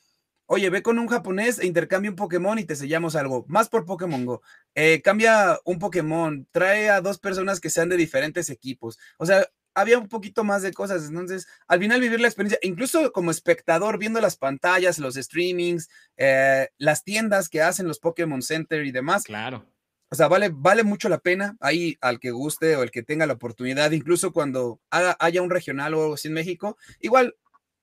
oye, 0.46 0.70
ve 0.70 0.82
con 0.82 0.98
un 0.98 1.08
japonés 1.08 1.58
e 1.58 1.66
intercambia 1.66 2.10
un 2.10 2.16
Pokémon 2.16 2.58
y 2.58 2.64
te 2.64 2.76
sellamos 2.76 3.16
algo, 3.16 3.44
más 3.48 3.68
por 3.68 3.84
Pokémon 3.84 4.24
Go. 4.24 4.42
Eh, 4.74 5.00
cambia 5.02 5.58
un 5.64 5.78
Pokémon, 5.78 6.46
trae 6.50 6.90
a 6.90 7.00
dos 7.00 7.18
personas 7.18 7.60
que 7.60 7.70
sean 7.70 7.88
de 7.88 7.96
diferentes 7.96 8.50
equipos. 8.50 8.98
O 9.18 9.26
sea, 9.26 9.48
había 9.74 9.98
un 9.98 10.08
poquito 10.08 10.44
más 10.44 10.62
de 10.62 10.72
cosas. 10.72 11.08
Entonces, 11.08 11.46
al 11.66 11.80
final 11.80 12.00
vivir 12.00 12.20
la 12.20 12.28
experiencia, 12.28 12.58
incluso 12.62 13.12
como 13.12 13.30
espectador, 13.30 13.98
viendo 13.98 14.20
las 14.20 14.36
pantallas, 14.36 14.98
los 14.98 15.16
streamings, 15.16 15.88
eh, 16.16 16.68
las 16.78 17.04
tiendas 17.04 17.48
que 17.48 17.62
hacen 17.62 17.88
los 17.88 17.98
Pokémon 17.98 18.42
Center 18.42 18.84
y 18.84 18.92
demás. 18.92 19.24
Claro. 19.24 19.66
O 20.10 20.16
sea, 20.16 20.28
vale, 20.28 20.50
vale 20.52 20.84
mucho 20.84 21.08
la 21.08 21.18
pena 21.18 21.56
ahí 21.58 21.96
al 22.00 22.20
que 22.20 22.30
guste 22.30 22.76
o 22.76 22.84
el 22.84 22.92
que 22.92 23.02
tenga 23.02 23.26
la 23.26 23.32
oportunidad, 23.32 23.90
incluso 23.90 24.32
cuando 24.32 24.80
haya 24.90 25.42
un 25.42 25.50
regional 25.50 25.94
o 25.94 26.02
algo 26.02 26.14
así 26.14 26.28
en 26.28 26.34
México, 26.34 26.76
igual 27.00 27.34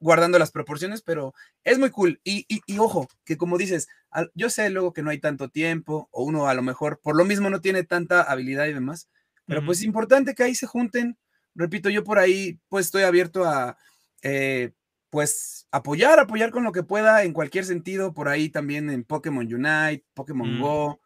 guardando 0.01 0.37
las 0.37 0.51
proporciones, 0.51 1.01
pero 1.01 1.33
es 1.63 1.79
muy 1.79 1.89
cool. 1.91 2.19
Y, 2.25 2.45
y, 2.49 2.77
ojo, 2.77 3.07
que 3.23 3.37
como 3.37 3.57
dices, 3.57 3.87
yo 4.35 4.49
sé 4.49 4.69
luego 4.69 4.91
que 4.91 5.03
no 5.03 5.11
hay 5.11 5.19
tanto 5.19 5.47
tiempo 5.47 6.09
o 6.11 6.23
uno 6.23 6.49
a 6.49 6.53
lo 6.53 6.61
mejor 6.61 6.99
por 7.01 7.15
lo 7.15 7.23
mismo 7.23 7.49
no 7.49 7.61
tiene 7.61 7.83
tanta 7.83 8.21
habilidad 8.23 8.65
y 8.65 8.73
demás, 8.73 9.07
pero 9.45 9.65
pues 9.65 9.79
es 9.79 9.85
importante 9.85 10.35
que 10.35 10.43
ahí 10.43 10.55
se 10.55 10.67
junten 10.67 11.17
repito, 11.55 11.89
yo 11.89 12.03
por 12.03 12.19
ahí 12.19 12.59
pues 12.69 12.87
estoy 12.87 13.03
abierto 13.03 13.45
a 13.45 13.77
eh, 14.21 14.71
pues 15.09 15.67
apoyar, 15.71 16.19
apoyar 16.19 16.51
con 16.51 16.63
lo 16.63 16.71
que 16.71 16.83
pueda 16.83 17.23
en 17.23 17.33
cualquier 17.33 17.65
sentido, 17.65 18.13
por 18.13 18.29
ahí 18.29 18.49
también 18.49 18.89
en 18.89 19.03
Pokémon 19.03 19.45
Unite, 19.45 20.05
Pokémon 20.13 20.57
mm, 20.57 20.61
Go, 20.61 21.01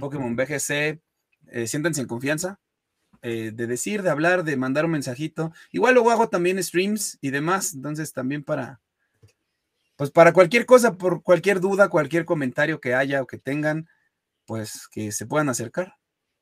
Pokémon 0.00 0.34
BGC, 0.34 1.00
eh, 1.48 1.66
siéntense 1.66 2.00
en 2.00 2.08
confianza. 2.08 2.60
Eh, 3.26 3.52
de 3.54 3.66
decir, 3.66 4.02
de 4.02 4.10
hablar, 4.10 4.44
de 4.44 4.54
mandar 4.58 4.84
un 4.84 4.90
mensajito. 4.90 5.50
Igual 5.72 5.94
luego 5.94 6.10
hago 6.10 6.28
también 6.28 6.62
streams 6.62 7.16
y 7.22 7.30
demás, 7.30 7.72
entonces 7.72 8.12
también 8.12 8.44
para, 8.44 8.82
pues 9.96 10.10
para 10.10 10.34
cualquier 10.34 10.66
cosa, 10.66 10.98
por 10.98 11.22
cualquier 11.22 11.60
duda, 11.60 11.88
cualquier 11.88 12.26
comentario 12.26 12.82
que 12.82 12.92
haya 12.92 13.22
o 13.22 13.26
que 13.26 13.38
tengan, 13.38 13.88
pues 14.44 14.88
que 14.88 15.10
se 15.10 15.24
puedan 15.24 15.48
acercar. 15.48 15.94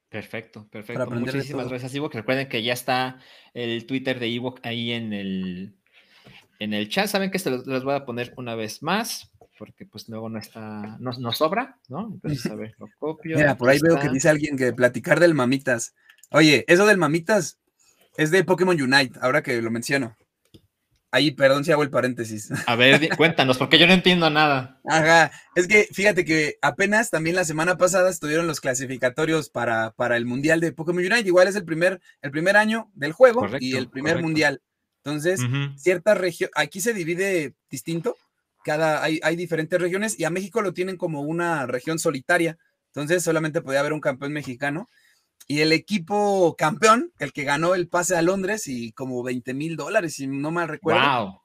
Perfecto, 0.08 0.66
perfecto. 0.72 1.08
Muchísimas 1.08 1.68
gracias, 1.68 1.94
Ivo. 1.94 2.08
Recuerden 2.08 2.48
que 2.48 2.64
ya 2.64 2.72
está 2.72 3.20
el 3.54 3.86
Twitter 3.86 4.18
de 4.18 4.26
Ivo 4.26 4.56
ahí 4.64 4.90
en 4.90 5.12
el, 5.12 5.76
en 6.58 6.74
el 6.74 6.88
chat. 6.88 7.06
Saben 7.06 7.30
que 7.30 7.38
se 7.38 7.50
los, 7.50 7.84
voy 7.84 7.94
a 7.94 8.04
poner 8.04 8.34
una 8.36 8.56
vez 8.56 8.82
más, 8.82 9.32
porque 9.56 9.86
pues 9.86 10.08
luego 10.08 10.28
no 10.28 10.40
está, 10.40 10.98
no, 10.98 11.32
sobra, 11.32 11.78
¿no? 11.88 12.10
Entonces, 12.12 12.44
a 12.50 12.56
ver, 12.56 12.74
lo 12.78 12.88
copio. 12.98 13.36
Mira, 13.38 13.56
por 13.56 13.70
ahí 13.70 13.78
veo 13.80 14.00
que 14.00 14.08
dice 14.08 14.28
alguien 14.28 14.56
que 14.56 14.72
platicar 14.72 15.20
del 15.20 15.34
mamitas. 15.34 15.94
Oye, 16.32 16.64
eso 16.68 16.86
del 16.86 16.98
mamitas 16.98 17.58
es 18.16 18.30
de 18.30 18.44
Pokémon 18.44 18.80
Unite, 18.80 19.18
ahora 19.20 19.42
que 19.42 19.60
lo 19.60 19.70
menciono. 19.70 20.16
Ahí, 21.14 21.30
perdón 21.30 21.62
si 21.62 21.70
hago 21.70 21.82
el 21.82 21.90
paréntesis. 21.90 22.50
A 22.66 22.74
ver, 22.74 23.10
cuéntanos, 23.16 23.58
porque 23.58 23.78
yo 23.78 23.86
no 23.86 23.92
entiendo 23.92 24.30
nada. 24.30 24.80
Ajá, 24.88 25.30
es 25.54 25.68
que 25.68 25.86
fíjate 25.92 26.24
que 26.24 26.56
apenas 26.62 27.10
también 27.10 27.36
la 27.36 27.44
semana 27.44 27.76
pasada 27.76 28.08
estuvieron 28.08 28.46
los 28.46 28.60
clasificatorios 28.60 29.50
para, 29.50 29.90
para 29.90 30.16
el 30.16 30.24
Mundial 30.24 30.60
de 30.60 30.72
Pokémon 30.72 31.04
Unite. 31.04 31.28
Igual 31.28 31.48
es 31.48 31.56
el 31.56 31.66
primer, 31.66 32.00
el 32.22 32.30
primer 32.30 32.56
año 32.56 32.90
del 32.94 33.12
juego 33.12 33.46
y 33.60 33.76
el 33.76 33.90
primer 33.90 34.22
Mundial. 34.22 34.62
Entonces, 35.04 35.40
ciertas 35.76 36.16
regiones, 36.16 36.52
aquí 36.54 36.80
se 36.80 36.94
divide 36.94 37.54
distinto, 37.68 38.16
cada, 38.64 39.02
hay, 39.02 39.20
hay 39.22 39.36
diferentes 39.36 39.78
regiones 39.80 40.18
y 40.18 40.24
a 40.24 40.30
México 40.30 40.62
lo 40.62 40.72
tienen 40.72 40.96
como 40.96 41.20
una 41.22 41.66
región 41.66 41.98
solitaria. 41.98 42.56
Entonces, 42.86 43.22
solamente 43.22 43.60
podía 43.60 43.80
haber 43.80 43.92
un 43.92 44.00
campeón 44.00 44.32
mexicano 44.32 44.88
y 45.46 45.60
el 45.60 45.72
equipo 45.72 46.54
campeón, 46.56 47.12
el 47.18 47.32
que 47.32 47.44
ganó 47.44 47.74
el 47.74 47.88
pase 47.88 48.16
a 48.16 48.22
Londres 48.22 48.68
y 48.68 48.92
como 48.92 49.22
20 49.22 49.54
mil 49.54 49.76
dólares, 49.76 50.14
si 50.14 50.26
no 50.26 50.50
mal 50.50 50.68
recuerdo. 50.68 51.00
Wow. 51.00 51.42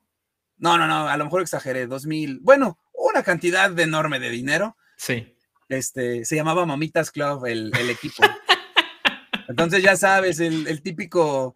No, 0.57 0.77
no, 0.77 0.87
no, 0.87 1.07
a 1.07 1.17
lo 1.17 1.25
mejor 1.25 1.41
exageré, 1.41 1.87
2 1.87 2.05
mil, 2.07 2.39
bueno, 2.41 2.79
una 2.93 3.23
cantidad 3.23 3.77
enorme 3.79 4.19
de 4.19 4.29
dinero. 4.29 4.77
Sí. 4.97 5.35
Este, 5.69 6.25
se 6.25 6.35
llamaba 6.35 6.65
Mamitas 6.65 7.11
Club 7.11 7.45
el, 7.45 7.71
equipo. 7.89 8.23
Entonces 9.47 9.83
ya 9.83 9.95
sabes, 9.95 10.39
el, 10.39 10.81
típico, 10.81 11.55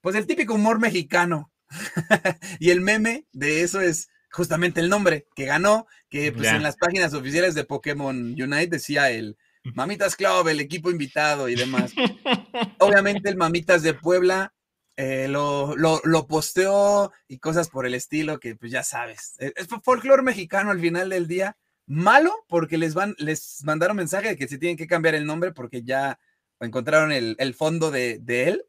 pues 0.00 0.14
el 0.16 0.26
típico 0.26 0.54
humor 0.54 0.78
mexicano. 0.78 1.50
y 2.60 2.70
el 2.70 2.80
meme 2.80 3.26
de 3.32 3.62
eso 3.62 3.80
es 3.80 4.08
justamente 4.30 4.80
el 4.80 4.88
nombre 4.88 5.26
que 5.34 5.46
ganó, 5.46 5.86
que 6.10 6.32
pues 6.32 6.48
en 6.48 6.62
las 6.62 6.76
páginas 6.76 7.14
oficiales 7.14 7.54
de 7.54 7.64
Pokémon 7.64 8.16
Unite 8.16 8.66
decía 8.66 9.10
el 9.10 9.36
Mamitas 9.72 10.16
Club, 10.16 10.48
el 10.48 10.60
equipo 10.60 10.90
invitado 10.90 11.48
y 11.48 11.54
demás. 11.54 11.92
Obviamente 12.78 13.30
el 13.30 13.36
Mamitas 13.36 13.82
de 13.82 13.94
Puebla 13.94 14.52
eh, 14.96 15.26
lo, 15.28 15.74
lo, 15.76 16.26
posteó 16.26 17.10
y 17.26 17.38
cosas 17.38 17.68
por 17.68 17.86
el 17.86 17.94
estilo 17.94 18.38
que 18.38 18.54
pues 18.54 18.70
ya 18.70 18.82
sabes. 18.84 19.36
Eh, 19.40 19.52
es 19.56 19.66
folclore 19.82 20.22
mexicano 20.22 20.70
al 20.70 20.80
final 20.80 21.08
del 21.08 21.26
día. 21.26 21.56
Malo 21.86 22.32
porque 22.48 22.78
les, 22.78 22.94
van, 22.94 23.14
les 23.18 23.62
mandaron 23.64 23.96
mensaje 23.96 24.28
de 24.28 24.36
que 24.36 24.48
se 24.48 24.58
tienen 24.58 24.76
que 24.76 24.86
cambiar 24.86 25.14
el 25.14 25.26
nombre 25.26 25.52
porque 25.52 25.82
ya 25.82 26.18
encontraron 26.60 27.12
el, 27.12 27.54
fondo 27.54 27.90
de, 27.90 28.20
él. 28.26 28.64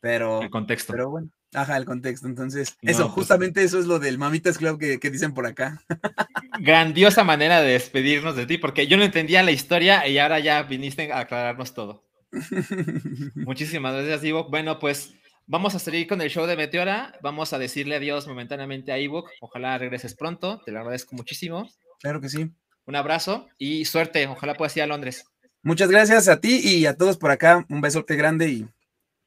Pero, 0.00 0.42
el 0.42 0.50
contexto. 0.50 0.92
Pero 0.92 1.10
bueno, 1.10 1.30
Ajá, 1.54 1.76
el 1.76 1.84
contexto. 1.84 2.26
Entonces, 2.26 2.76
eso, 2.82 3.04
pues 3.04 3.14
justamente 3.14 3.62
eso 3.62 3.78
es 3.78 3.86
lo 3.86 3.98
del 3.98 4.18
Mamitas 4.18 4.58
Club 4.58 4.78
que, 4.78 5.10
dicen 5.10 5.32
por 5.32 5.46
acá. 5.46 5.82
Grandiosa 6.60 7.24
manera 7.24 7.60
de 7.60 7.72
despedirnos 7.72 8.36
de 8.36 8.46
ti, 8.46 8.58
porque 8.58 8.86
yo 8.86 8.96
no 8.96 9.04
entendía 9.04 9.42
la 9.42 9.50
historia 9.50 10.06
y 10.06 10.18
ahora 10.18 10.40
ya 10.40 10.62
viniste 10.62 11.10
a 11.12 11.20
aclararnos 11.20 11.72
todo. 11.72 12.04
Muchísimas 13.34 13.94
gracias, 13.94 14.24
Ivo. 14.24 14.50
Bueno, 14.50 14.78
pues 14.78 15.14
vamos 15.46 15.74
a 15.74 15.78
seguir 15.78 16.06
con 16.06 16.20
el 16.20 16.28
show 16.28 16.46
de 16.46 16.56
Meteora. 16.56 17.18
Vamos 17.22 17.52
a 17.52 17.58
decirle 17.58 17.96
adiós 17.96 18.26
momentáneamente 18.26 18.92
a 18.92 18.98
Ebook. 18.98 19.30
Ojalá 19.40 19.78
regreses 19.78 20.14
pronto. 20.14 20.60
Te 20.64 20.72
lo 20.72 20.80
agradezco 20.80 21.16
muchísimo. 21.16 21.68
Claro 22.00 22.20
que 22.20 22.28
sí. 22.28 22.50
Un 22.84 22.96
abrazo 22.96 23.48
y 23.56 23.86
suerte. 23.86 24.26
Ojalá 24.26 24.54
puedas 24.54 24.76
ir 24.76 24.82
a 24.82 24.86
Londres. 24.86 25.24
Muchas 25.62 25.90
gracias 25.90 26.28
a 26.28 26.40
ti 26.40 26.60
y 26.62 26.86
a 26.86 26.96
todos 26.96 27.16
por 27.16 27.30
acá. 27.30 27.64
Un 27.70 27.80
besote 27.80 28.16
grande 28.16 28.48
y 28.50 28.68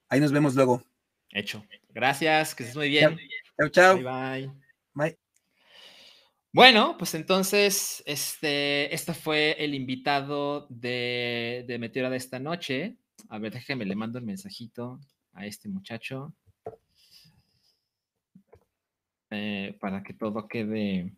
ahí 0.09 0.19
nos 0.19 0.31
vemos 0.31 0.53
luego. 0.53 0.83
Hecho. 1.33 1.65
Gracias, 1.89 2.53
que 2.55 2.63
estés 2.63 2.75
muy 2.75 2.89
bien. 2.89 3.17
Chao, 3.57 3.69
chao. 3.69 3.95
Bye, 3.97 4.51
bye. 4.93 5.17
Bueno, 6.53 6.95
pues 6.97 7.13
entonces, 7.15 8.03
este, 8.05 8.93
este 8.93 9.13
fue 9.13 9.55
el 9.63 9.73
invitado 9.73 10.67
de, 10.69 11.63
de 11.65 11.79
Meteora 11.79 12.09
de 12.09 12.17
esta 12.17 12.39
noche. 12.39 12.97
A 13.29 13.39
ver, 13.39 13.53
déjeme, 13.53 13.85
le 13.85 13.95
mando 13.95 14.19
el 14.19 14.25
mensajito 14.25 14.99
a 15.31 15.45
este 15.45 15.69
muchacho. 15.69 16.33
Eh, 19.29 19.77
para 19.79 20.03
que 20.03 20.13
todo 20.13 20.49
quede. 20.49 21.15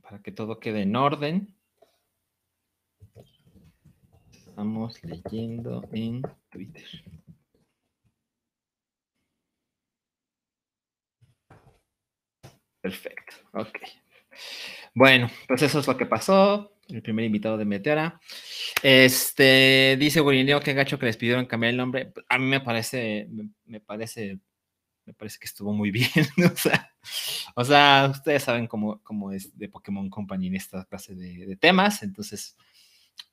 Para 0.00 0.22
que 0.22 0.32
todo 0.32 0.58
quede 0.58 0.82
en 0.82 0.96
orden. 0.96 1.54
Estamos 4.32 5.02
leyendo 5.04 5.86
en 5.92 6.22
Twitter. 6.48 6.88
Perfecto, 12.94 13.34
ok. 13.52 13.78
Bueno, 14.94 15.28
pues 15.48 15.62
eso 15.62 15.80
es 15.80 15.86
lo 15.86 15.96
que 15.96 16.06
pasó. 16.06 16.70
El 16.88 17.02
primer 17.02 17.24
invitado 17.24 17.56
de 17.56 17.64
Meteora. 17.64 18.20
Este, 18.82 19.96
dice 19.98 20.20
Gurineo 20.20 20.60
que 20.60 20.74
gacho 20.74 20.98
que 20.98 21.06
les 21.06 21.16
pidieron 21.16 21.46
cambiar 21.46 21.70
el 21.70 21.76
nombre. 21.76 22.12
A 22.28 22.38
mí 22.38 22.44
me 22.44 22.60
parece, 22.60 23.28
me, 23.64 23.80
parece, 23.80 24.38
me 25.06 25.14
parece 25.14 25.38
que 25.40 25.46
estuvo 25.46 25.72
muy 25.72 25.90
bien. 25.92 26.08
o, 27.56 27.64
sea, 27.64 28.10
ustedes 28.10 28.42
saben 28.44 28.68
cómo, 28.68 29.02
cómo, 29.02 29.32
es 29.32 29.56
de 29.58 29.68
Pokémon 29.68 30.08
Company 30.08 30.48
en 30.48 30.56
esta 30.56 30.84
clase 30.84 31.16
de, 31.16 31.56
temas. 31.56 32.02
Entonces, 32.02 32.56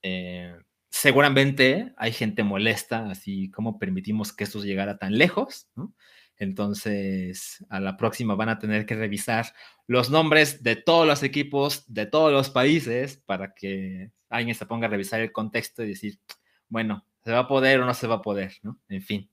eh, 0.02 0.56
seguramente 0.90 1.94
hay 1.98 2.14
gente 2.14 2.44
molesta, 2.44 3.12
así 3.12 3.52
como 3.52 3.78
permitimos 3.78 4.34
que 4.34 4.46
esto 4.46 4.64
llegara 4.64 4.98
tan 4.98 5.18
lejos, 5.18 5.68
¿no? 5.76 5.94
Entonces, 6.42 7.64
a 7.70 7.80
la 7.80 7.98
próxima 7.98 8.34
van 8.34 8.50
a 8.50 8.58
tener 8.58 8.88
que 8.88 8.96
revisar 8.96 9.54
los 9.86 10.10
nombres 10.10 10.64
de 10.64 10.76
todos 10.76 11.06
los 11.06 11.22
equipos 11.22 11.86
de 11.86 12.08
todos 12.08 12.34
los 12.34 12.50
países 12.50 13.18
para 13.28 13.54
que 13.54 14.10
alguien 14.28 14.56
se 14.56 14.66
ponga 14.66 14.88
a 14.88 14.90
revisar 14.90 15.22
el 15.22 15.32
contexto 15.32 15.84
y 15.84 15.90
decir, 15.90 16.20
bueno, 16.68 17.06
¿se 17.24 17.32
va 17.32 17.42
a 17.42 17.48
poder 17.48 17.80
o 17.80 17.86
no 17.86 17.94
se 17.94 18.08
va 18.08 18.16
a 18.16 18.22
poder? 18.24 18.54
¿no? 18.64 18.80
En 18.90 19.04
fin. 19.04 19.30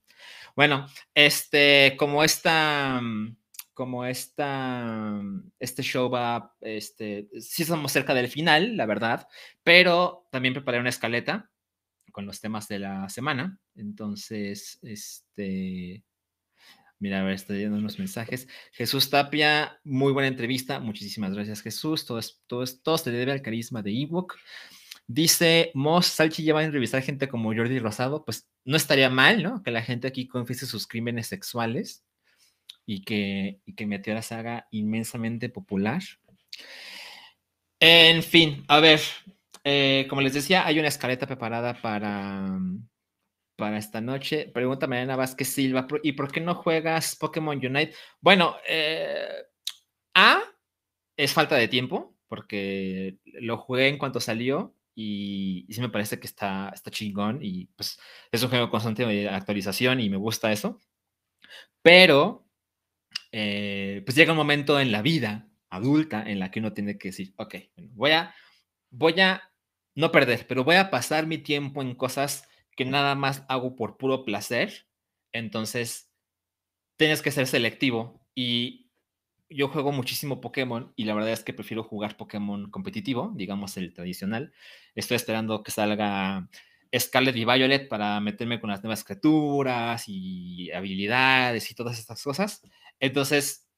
Bueno, 0.55 0.87
este, 1.15 1.97
como 1.99 2.23
esta, 2.23 3.01
como 3.73 4.05
esta, 4.05 5.19
este 5.59 5.83
show 5.83 6.11
va, 6.11 6.55
este, 6.61 7.31
sí 7.41 7.63
estamos 7.63 7.91
cerca 7.91 8.13
del 8.13 8.29
final, 8.29 8.77
la 8.77 8.85
verdad, 8.85 9.29
pero 9.63 10.29
también 10.31 10.53
preparé 10.53 10.79
una 10.79 10.91
escaleta 10.91 11.51
con 12.13 12.27
los 12.27 12.39
temas 12.39 12.69
de 12.69 12.81
la 12.81 13.09
semana. 13.09 13.59
Entonces, 13.77 14.79
este, 14.83 16.05
Mira, 17.01 17.21
a 17.21 17.25
ver, 17.25 17.35
estoy 17.35 17.57
leyendo 17.57 17.79
unos 17.79 17.99
mensajes. 17.99 18.49
Jesús 18.73 19.09
Tapia, 19.09 19.81
muy 19.85 20.13
buena 20.13 20.29
entrevista. 20.29 20.81
Muchísimas 20.81 21.33
gracias, 21.33 21.63
Jesús. 21.63 22.05
Todo, 22.05 22.21
todo, 22.47 22.65
todo 22.83 22.99
se 22.99 23.11
debe 23.11 23.33
al 23.33 23.43
carisma 23.43 23.83
de 23.83 23.93
ebook. 24.03 24.35
Dice 25.07 25.71
Moss, 25.75 26.07
Salchi 26.07 26.43
lleva 26.43 26.61
a 26.61 26.71
revisar 26.71 27.03
gente 27.03 27.29
como 27.29 27.55
Jordi 27.55 27.79
Rosado. 27.79 28.25
Pues 28.25 28.49
no 28.65 28.77
estaría 28.77 29.11
mal, 29.11 29.43
¿no? 29.43 29.63
Que 29.63 29.71
la 29.71 29.83
gente 29.83 30.09
aquí 30.09 30.27
confiese 30.27 30.67
sus 30.67 30.87
crímenes 30.87 31.29
sexuales 31.29 32.05
y 32.85 33.03
que, 33.03 33.61
y 33.65 33.75
que 33.75 33.87
Meteora 33.87 34.23
se 34.23 34.35
haga 34.35 34.67
inmensamente 34.71 35.49
popular. 35.49 36.03
En 37.81 38.23
fin, 38.25 38.65
a 38.67 38.81
ver, 38.81 39.01
eh, 39.63 40.07
como 40.09 40.21
les 40.21 40.35
decía, 40.35 40.67
hay 40.67 40.79
una 40.79 40.89
escaleta 40.89 41.27
preparada 41.27 41.81
para, 41.81 42.59
para 43.59 43.77
esta 43.77 44.01
noche. 44.01 44.49
Pregunta 44.55 44.87
Mariana 44.87 45.17
Vázquez 45.17 45.49
Silva, 45.49 45.89
¿y 46.05 46.13
por 46.13 46.31
qué 46.31 46.41
no 46.41 46.55
juegas 46.55 47.17
Pokémon 47.17 47.59
Unite? 47.59 47.93
Bueno, 48.21 48.57
eh, 48.69 49.47
A, 50.15 50.41
es 51.17 51.33
falta 51.33 51.57
de 51.57 51.67
tiempo, 51.67 52.17
porque 52.29 53.19
lo 53.25 53.59
jugué 53.59 53.89
en 53.89 53.99
cuanto 53.99 54.21
salió 54.21 54.77
y, 54.95 55.67
sí 55.71 55.81
me 55.81 55.89
parece 55.89 56.21
que 56.21 56.29
está, 56.29 56.71
está 56.73 56.93
chingón 56.93 57.41
y 57.43 57.67
pues 57.75 57.99
es 58.31 58.43
un 58.45 58.49
juego 58.49 58.71
constante 58.71 59.05
de 59.05 59.29
actualización 59.29 59.99
y 60.01 60.09
me 60.09 60.19
gusta 60.19 60.53
eso. 60.53 60.81
Pero, 61.83 62.47
eh, 63.33 64.03
pues 64.05 64.17
llega 64.17 64.33
un 64.33 64.39
momento 64.39 64.79
en 64.79 64.93
la 64.93 65.03
vida 65.03 65.49
adulta 65.69 66.23
en 66.25 66.39
la 66.39 66.53
que 66.53 66.61
uno 66.61 66.73
tiene 66.73 66.97
que 66.97 67.09
decir, 67.09 67.35
ok, 67.37 67.57
voy 67.77 68.13
a, 68.13 68.33
voy 68.91 69.21
a 69.21 69.43
no 69.97 70.13
perder, 70.13 70.47
pero 70.47 70.63
voy 70.63 70.77
a 70.77 70.91
pasar 70.91 71.27
mi 71.27 71.39
tiempo 71.39 71.83
en 71.83 71.97
cosas 71.97 72.49
que 72.79 72.85
nada 72.85 73.17
más 73.17 73.43
hago 73.49 73.75
por 73.75 73.97
puro 73.97 74.25
placer, 74.25 74.87
entonces 75.33 76.13
tienes 76.97 77.23
que 77.23 77.33
ser 77.33 77.49
selectivo 77.49 78.25
y 78.37 78.89
yo 79.51 79.67
juego 79.67 79.91
muchísimo 79.91 80.41
Pokémon 80.41 80.93
y 80.95 81.05
la 81.05 81.15
verdad 81.15 81.33
es 81.33 81.43
que 81.43 81.53
prefiero 81.53 81.83
jugar 81.83 82.17
Pokémon 82.17 82.71
competitivo, 82.71 83.33
digamos 83.35 83.77
el 83.79 83.93
tradicional. 83.93 84.53
Estoy 84.95 85.17
esperando 85.17 85.65
que 85.65 85.73
salga 85.73 86.49
Scarlet 86.97 87.35
y 87.35 87.45
Violet 87.45 87.89
para 87.89 88.21
meterme 88.21 88.61
con 88.61 88.71
las 88.71 88.81
nuevas 88.85 89.03
criaturas 89.03 90.05
y 90.07 90.71
habilidades 90.71 91.69
y 91.73 91.75
todas 91.75 91.99
estas 91.99 92.23
cosas. 92.23 92.63
Entonces, 93.01 93.69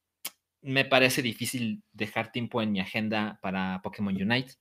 me 0.61 0.85
parece 0.85 1.23
difícil 1.23 1.83
dejar 1.95 2.33
tiempo 2.33 2.61
en 2.61 2.73
mi 2.73 2.81
agenda 2.81 3.39
para 3.41 3.81
Pokémon 3.83 4.15
Unite. 4.15 4.57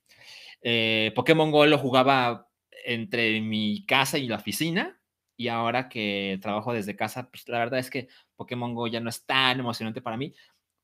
Eh, 0.61 1.11
Pokémon 1.13 1.51
Go 1.51 1.65
lo 1.65 1.77
jugaba 1.77 2.49
entre 2.86 3.41
mi 3.41 3.86
casa 3.86 4.17
y 4.17 4.27
la 4.27 4.38
oficina 4.38 4.99
y 5.39 5.47
ahora 5.47 5.88
que 5.88 6.38
trabajo 6.41 6.73
desde 6.73 6.97
casa, 6.97 7.30
pues 7.30 7.47
la 7.47 7.59
verdad 7.59 7.80
es 7.80 7.89
que 7.89 8.09
Pokémon 8.36 8.75
Go 8.75 8.88
ya 8.88 8.99
no 8.99 9.09
es 9.09 9.25
tan 9.25 9.57
emocionante 9.57 10.01
para 10.01 10.17
mí, 10.17 10.34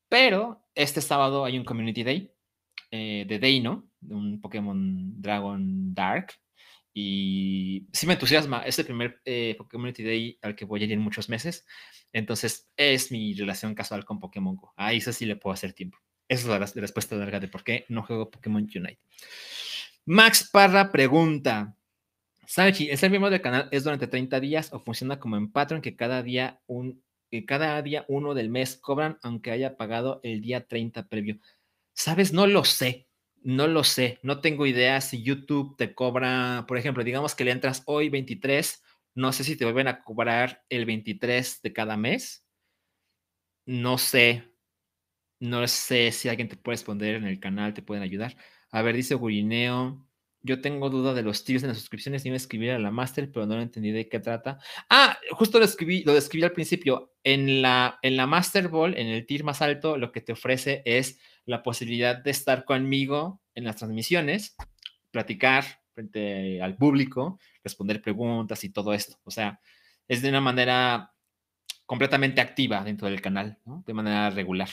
pero 0.07 0.65
este 0.73 1.01
sábado 1.01 1.43
hay 1.43 1.57
un 1.57 1.65
Community 1.65 2.03
Day 2.03 2.31
eh, 2.89 3.25
de 3.27 3.37
Deino, 3.37 3.89
un 4.07 4.39
Pokémon 4.39 5.21
Dragon 5.21 5.93
Dark, 5.93 6.33
y 6.93 7.85
sí 7.91 8.07
me 8.07 8.13
entusiasma, 8.13 8.61
es 8.61 8.79
el 8.79 8.85
primer 8.85 9.19
eh, 9.25 9.57
Community 9.69 10.03
Day 10.03 10.39
al 10.41 10.55
que 10.55 10.63
voy 10.63 10.81
a 10.81 10.85
ir 10.85 10.93
en 10.93 11.01
muchos 11.01 11.27
meses, 11.27 11.65
entonces 12.13 12.71
es 12.77 13.11
mi 13.11 13.33
relación 13.33 13.75
casual 13.75 14.05
con 14.05 14.21
Pokémon 14.21 14.55
Go, 14.55 14.73
ahí 14.77 15.01
sí 15.01 15.25
le 15.25 15.35
puedo 15.35 15.53
hacer 15.53 15.73
tiempo. 15.73 15.97
Esa 16.29 16.55
es 16.55 16.75
la 16.75 16.81
respuesta 16.81 17.15
larga 17.17 17.41
de 17.41 17.49
por 17.49 17.65
qué 17.65 17.85
no 17.89 18.03
juego 18.03 18.31
Pokémon 18.31 18.63
Unite. 18.63 18.99
Max 20.05 20.49
Parra 20.49 20.91
pregunta, 20.91 21.75
Salchi, 22.47 22.89
¿el 22.89 22.97
ser 22.97 23.09
miembro 23.09 23.29
del 23.29 23.41
canal 23.41 23.69
es 23.71 23.83
durante 23.83 24.07
30 24.07 24.39
días 24.39 24.71
o 24.73 24.79
funciona 24.79 25.19
como 25.19 25.37
en 25.37 25.51
Patreon 25.51 25.81
que 25.81 25.95
cada 25.95 26.23
día 26.23 26.61
un 26.67 27.03
que 27.31 27.45
cada 27.45 27.81
día 27.81 28.05
uno 28.07 28.33
del 28.33 28.49
mes 28.49 28.77
cobran 28.77 29.17
aunque 29.23 29.51
haya 29.51 29.77
pagado 29.77 30.19
el 30.23 30.41
día 30.41 30.67
30 30.67 31.07
previo? 31.07 31.39
Sabes, 31.93 32.33
no 32.33 32.47
lo 32.47 32.65
sé. 32.65 33.07
No 33.41 33.67
lo 33.67 33.83
sé. 33.83 34.19
No 34.23 34.41
tengo 34.41 34.65
idea 34.65 35.01
si 35.01 35.23
YouTube 35.23 35.75
te 35.77 35.93
cobra, 35.95 36.65
por 36.67 36.77
ejemplo, 36.77 37.03
digamos 37.03 37.35
que 37.35 37.45
le 37.45 37.51
entras 37.51 37.83
hoy 37.85 38.09
23, 38.09 38.83
no 39.15 39.31
sé 39.33 39.43
si 39.43 39.55
te 39.55 39.65
vuelven 39.65 39.87
a 39.87 40.03
cobrar 40.03 40.63
el 40.69 40.85
23 40.85 41.61
de 41.61 41.73
cada 41.73 41.97
mes. 41.97 42.45
No 43.67 43.97
sé. 43.97 44.51
No 45.39 45.67
sé 45.67 46.11
si 46.11 46.29
alguien 46.29 46.49
te 46.49 46.57
puede 46.57 46.75
responder 46.77 47.15
en 47.15 47.25
el 47.25 47.39
canal, 47.39 47.73
te 47.73 47.81
pueden 47.81 48.03
ayudar. 48.03 48.35
A 48.71 48.81
ver, 48.81 48.95
dice 48.95 49.15
Gurineo. 49.15 50.07
Yo 50.45 50.61
tengo 50.61 50.91
duda 50.91 51.15
de 51.15 51.23
los 51.23 51.43
tiers 51.43 51.63
en 51.63 51.69
las 51.69 51.79
suscripciones. 51.79 52.23
Iba 52.23 52.35
a 52.35 52.37
escribir 52.37 52.69
a 52.69 52.77
la 52.77 52.91
master, 52.91 53.31
pero 53.31 53.47
no 53.47 53.59
entendí 53.59 53.89
de 53.89 54.07
qué 54.07 54.19
trata. 54.19 54.59
Ah, 54.91 55.17
justo 55.31 55.57
lo 55.57 55.65
escribí, 55.65 56.03
lo 56.03 56.13
describí 56.13 56.43
al 56.43 56.51
principio. 56.51 57.15
En 57.23 57.63
la, 57.63 57.97
en 58.03 58.15
la 58.15 58.27
Master 58.27 58.67
Ball, 58.67 58.95
en 58.95 59.07
el 59.07 59.25
tier 59.25 59.43
más 59.43 59.63
alto, 59.63 59.97
lo 59.97 60.11
que 60.11 60.21
te 60.21 60.33
ofrece 60.33 60.83
es 60.85 61.19
la 61.45 61.63
posibilidad 61.63 62.15
de 62.15 62.29
estar 62.29 62.63
conmigo 62.63 63.41
en 63.55 63.63
las 63.63 63.77
transmisiones, 63.77 64.55
platicar 65.09 65.65
frente 65.93 66.61
al 66.61 66.77
público, 66.77 67.39
responder 67.63 67.99
preguntas 68.03 68.63
y 68.63 68.69
todo 68.69 68.93
esto. 68.93 69.17
O 69.23 69.31
sea, 69.31 69.59
es 70.07 70.21
de 70.21 70.29
una 70.29 70.41
manera 70.41 71.11
completamente 71.87 72.39
activa 72.39 72.83
dentro 72.83 73.09
del 73.09 73.19
canal, 73.19 73.57
de 73.65 73.93
manera 73.95 74.29
regular. 74.29 74.69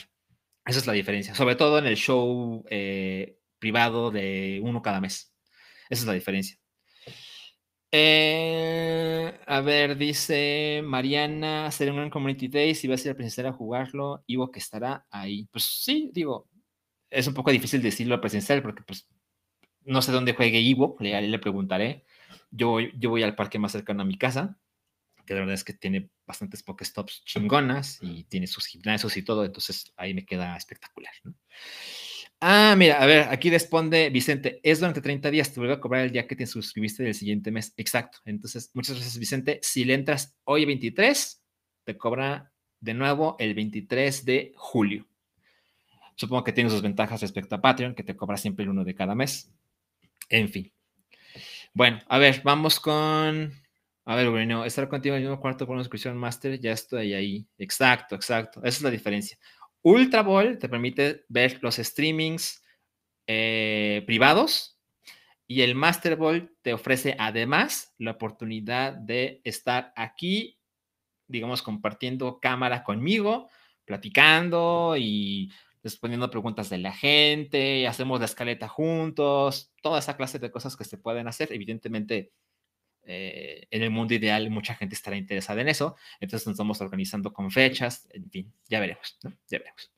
Esa 0.65 0.79
es 0.79 0.85
la 0.85 0.93
diferencia, 0.93 1.33
sobre 1.33 1.55
todo 1.55 1.79
en 1.79 1.87
el 1.87 1.95
show 1.95 2.63
eh, 2.69 3.39
privado 3.57 4.11
de 4.11 4.61
uno 4.63 4.83
cada 4.83 5.01
mes. 5.01 5.32
Esa 5.93 6.01
es 6.01 6.07
la 6.07 6.13
diferencia. 6.13 6.57
Eh, 7.91 9.39
a 9.45 9.61
ver, 9.61 9.95
dice 9.95 10.81
Mariana, 10.83 11.69
será 11.69 11.91
un 11.91 11.97
gran 11.97 12.09
Community 12.09 12.47
Day, 12.47 12.73
si 12.73 12.87
va 12.87 12.95
a 12.95 12.97
ser 12.97 13.15
presencial 13.15 13.45
a 13.45 13.53
jugarlo, 13.53 14.23
Ivo 14.25 14.51
que 14.51 14.57
estará 14.57 15.05
ahí. 15.11 15.47
Pues 15.51 15.65
sí, 15.65 16.09
digo, 16.11 16.49
es 17.11 17.27
un 17.27 17.35
poco 17.35 17.51
difícil 17.51 17.83
decirlo 17.83 18.19
presencial 18.19 18.63
porque 18.63 18.81
pues 18.81 19.07
no 19.83 20.01
sé 20.01 20.11
dónde 20.11 20.33
juegue 20.33 20.59
Ivo, 20.59 20.97
le, 20.99 21.21
le 21.21 21.39
preguntaré. 21.39 22.05
Yo, 22.49 22.79
yo 22.79 23.11
voy 23.11 23.21
al 23.21 23.35
parque 23.35 23.59
más 23.59 23.73
cercano 23.73 24.01
a 24.01 24.05
mi 24.05 24.17
casa, 24.17 24.59
que 25.27 25.35
la 25.35 25.41
verdad 25.41 25.53
es 25.53 25.63
que 25.63 25.73
tiene 25.73 26.09
bastantes 26.25 26.63
Pokestops 26.63 27.23
chingonas 27.25 27.99
y 28.01 28.23
tiene 28.23 28.47
sus 28.47 28.65
gimnasios 28.65 29.15
y 29.15 29.21
todo, 29.21 29.45
entonces 29.45 29.93
ahí 29.97 30.15
me 30.15 30.25
queda 30.25 30.57
espectacular. 30.57 31.13
¿no? 31.23 31.35
Ah, 32.39 32.75
mira, 32.77 33.01
a 33.01 33.05
ver, 33.05 33.27
aquí 33.29 33.49
responde 33.49 34.09
Vicente, 34.09 34.59
es 34.63 34.79
durante 34.79 35.01
30 35.01 35.31
días, 35.31 35.53
te 35.53 35.59
vuelvo 35.61 35.75
a 35.75 35.79
cobrar 35.79 36.03
el 36.03 36.11
día 36.11 36.27
que 36.27 36.35
te 36.35 36.45
suscribiste 36.45 37.03
del 37.03 37.15
siguiente 37.15 37.51
mes. 37.51 37.73
Exacto. 37.77 38.19
Entonces, 38.25 38.69
muchas 38.73 38.95
gracias, 38.95 39.17
Vicente. 39.17 39.59
Si 39.61 39.85
le 39.85 39.93
entras 39.93 40.35
hoy 40.43 40.65
23, 40.65 41.41
te 41.85 41.97
cobra 41.97 42.51
de 42.81 42.93
nuevo 42.93 43.37
el 43.39 43.53
23 43.53 44.25
de 44.25 44.51
julio. 44.55 45.07
Supongo 46.15 46.43
que 46.43 46.51
tiene 46.51 46.69
sus 46.69 46.81
ventajas 46.81 47.21
respecto 47.21 47.55
a 47.55 47.61
Patreon, 47.61 47.95
que 47.95 48.03
te 48.03 48.15
cobra 48.15 48.37
siempre 48.37 48.63
el 48.63 48.69
uno 48.69 48.83
de 48.83 48.93
cada 48.93 49.15
mes. 49.15 49.51
En 50.29 50.49
fin. 50.49 50.71
Bueno, 51.73 52.01
a 52.07 52.17
ver, 52.17 52.41
vamos 52.43 52.79
con. 52.79 53.53
A 54.05 54.15
ver, 54.15 54.29
bueno, 54.29 54.65
estar 54.65 54.89
contigo 54.89 55.15
en 55.15 55.21
el 55.21 55.29
mismo 55.29 55.41
cuarto 55.41 55.65
por 55.65 55.75
una 55.75 55.83
suscripción 55.83 56.17
master, 56.17 56.59
ya 56.59 56.73
estoy 56.73 57.13
ahí. 57.13 57.47
Exacto, 57.57 58.15
exacto. 58.15 58.59
Esa 58.59 58.77
es 58.77 58.81
la 58.81 58.91
diferencia. 58.91 59.37
Ultra 59.83 60.23
Ball 60.23 60.57
te 60.57 60.69
permite 60.69 61.25
ver 61.27 61.59
los 61.61 61.75
streamings 61.75 62.63
eh, 63.27 64.03
privados 64.05 64.79
y 65.45 65.61
el 65.61 65.75
Master 65.75 66.15
Ball 66.15 66.55
te 66.61 66.73
ofrece 66.73 67.15
además 67.19 67.93
la 67.97 68.11
oportunidad 68.11 68.93
de 68.93 69.41
estar 69.43 69.93
aquí, 69.95 70.59
digamos, 71.27 71.61
compartiendo 71.61 72.39
cámara 72.39 72.83
conmigo, 72.83 73.49
platicando 73.85 74.95
y 74.97 75.51
respondiendo 75.83 76.31
preguntas 76.31 76.69
de 76.69 76.77
la 76.77 76.93
gente, 76.93 77.85
hacemos 77.87 78.19
la 78.19 78.25
escaleta 78.25 78.69
juntos, 78.69 79.73
toda 79.81 79.99
esa 79.99 80.15
clase 80.15 80.39
de 80.39 80.49
cosas 80.49 80.77
que 80.77 80.85
se 80.85 80.97
pueden 80.97 81.27
hacer. 81.27 81.51
Evidentemente, 81.51 82.31
eh, 83.05 83.67
en 83.69 83.83
el 83.83 83.91
mundo 83.91 84.13
ideal 84.13 84.49
mucha 84.49 84.75
gente 84.75 84.95
estará 84.95 85.17
interesada 85.17 85.61
en 85.61 85.69
eso, 85.69 85.95
entonces 86.19 86.47
nos 86.47 86.55
estamos 86.55 86.81
organizando 86.81 87.33
con 87.33 87.51
fechas, 87.51 88.07
en 88.11 88.29
fin, 88.29 88.53
ya 88.69 88.79
veremos. 88.79 89.17
Ya 89.21 89.59
veremos. 89.59 89.91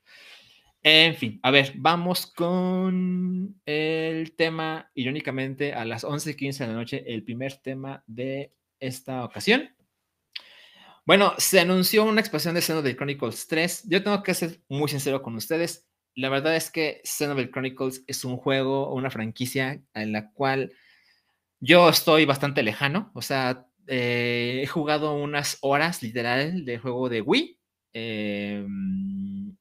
En 0.87 1.15
fin, 1.15 1.39
a 1.41 1.49
ver, 1.49 1.73
vamos 1.77 2.27
con 2.27 3.59
el 3.65 4.35
tema, 4.35 4.91
irónicamente, 4.93 5.73
a 5.73 5.83
las 5.83 6.03
11:15 6.03 6.59
de 6.59 6.67
la 6.67 6.73
noche, 6.73 7.03
el 7.07 7.23
primer 7.23 7.57
tema 7.57 8.03
de 8.05 8.53
esta 8.79 9.23
ocasión. 9.25 9.75
Bueno, 11.03 11.33
se 11.37 11.59
anunció 11.59 12.03
una 12.03 12.21
expansión 12.21 12.53
de 12.53 12.61
Xenoblade 12.61 12.95
Chronicles 12.95 13.47
3. 13.47 13.85
Yo 13.89 14.03
tengo 14.03 14.21
que 14.21 14.33
ser 14.35 14.59
muy 14.69 14.87
sincero 14.87 15.21
con 15.21 15.35
ustedes. 15.35 15.87
La 16.15 16.29
verdad 16.29 16.55
es 16.55 16.69
que 16.69 17.01
Xenoblade 17.03 17.51
Chronicles 17.51 18.03
es 18.05 18.23
un 18.23 18.37
juego, 18.37 18.93
una 18.93 19.09
franquicia 19.09 19.81
en 19.93 20.11
la 20.11 20.31
cual 20.33 20.71
yo 21.59 21.89
estoy 21.89 22.25
bastante 22.25 22.63
lejano, 22.63 23.11
o 23.13 23.21
sea, 23.21 23.67
eh, 23.87 24.61
he 24.63 24.67
jugado 24.67 25.13
unas 25.15 25.57
horas 25.61 26.03
literal 26.03 26.65
de 26.65 26.77
juego 26.79 27.09
de 27.09 27.21
Wii, 27.21 27.59
em, 27.93 29.57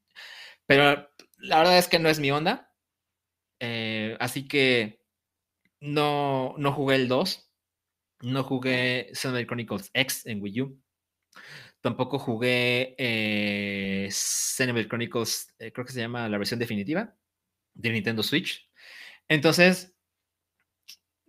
pero 0.67 1.09
la 1.39 1.59
verdad 1.59 1.79
es 1.79 1.89
que 1.89 1.99
no 1.99 2.09
es 2.09 2.21
mi 2.21 2.31
onda, 2.31 2.73
eh, 3.61 4.17
así 4.21 4.49
que 4.49 5.01
no, 5.81 6.55
no 6.59 6.73
jugué 6.73 6.97
el 6.97 7.09
2, 7.09 7.51
no 8.23 8.45
jugué 8.45 9.11
Xenoblade 9.15 9.47
Chronicles 9.47 9.91
X 9.95 10.27
en 10.27 10.43
Wii 10.43 10.63
U, 10.63 10.83
tampoco 11.81 12.19
jugué 12.19 12.95
eh, 12.99 14.09
Xenoblade 14.11 14.89
Chronicles, 14.89 15.55
eh, 15.59 15.73
creo 15.73 15.85
que 15.85 15.93
se 15.93 16.01
llama 16.01 16.29
la 16.29 16.39
versión 16.39 16.59
definitiva 16.61 17.15
de 17.75 17.91
Nintendo 17.91 18.23
Switch. 18.23 18.71
Entonces, 19.29 19.94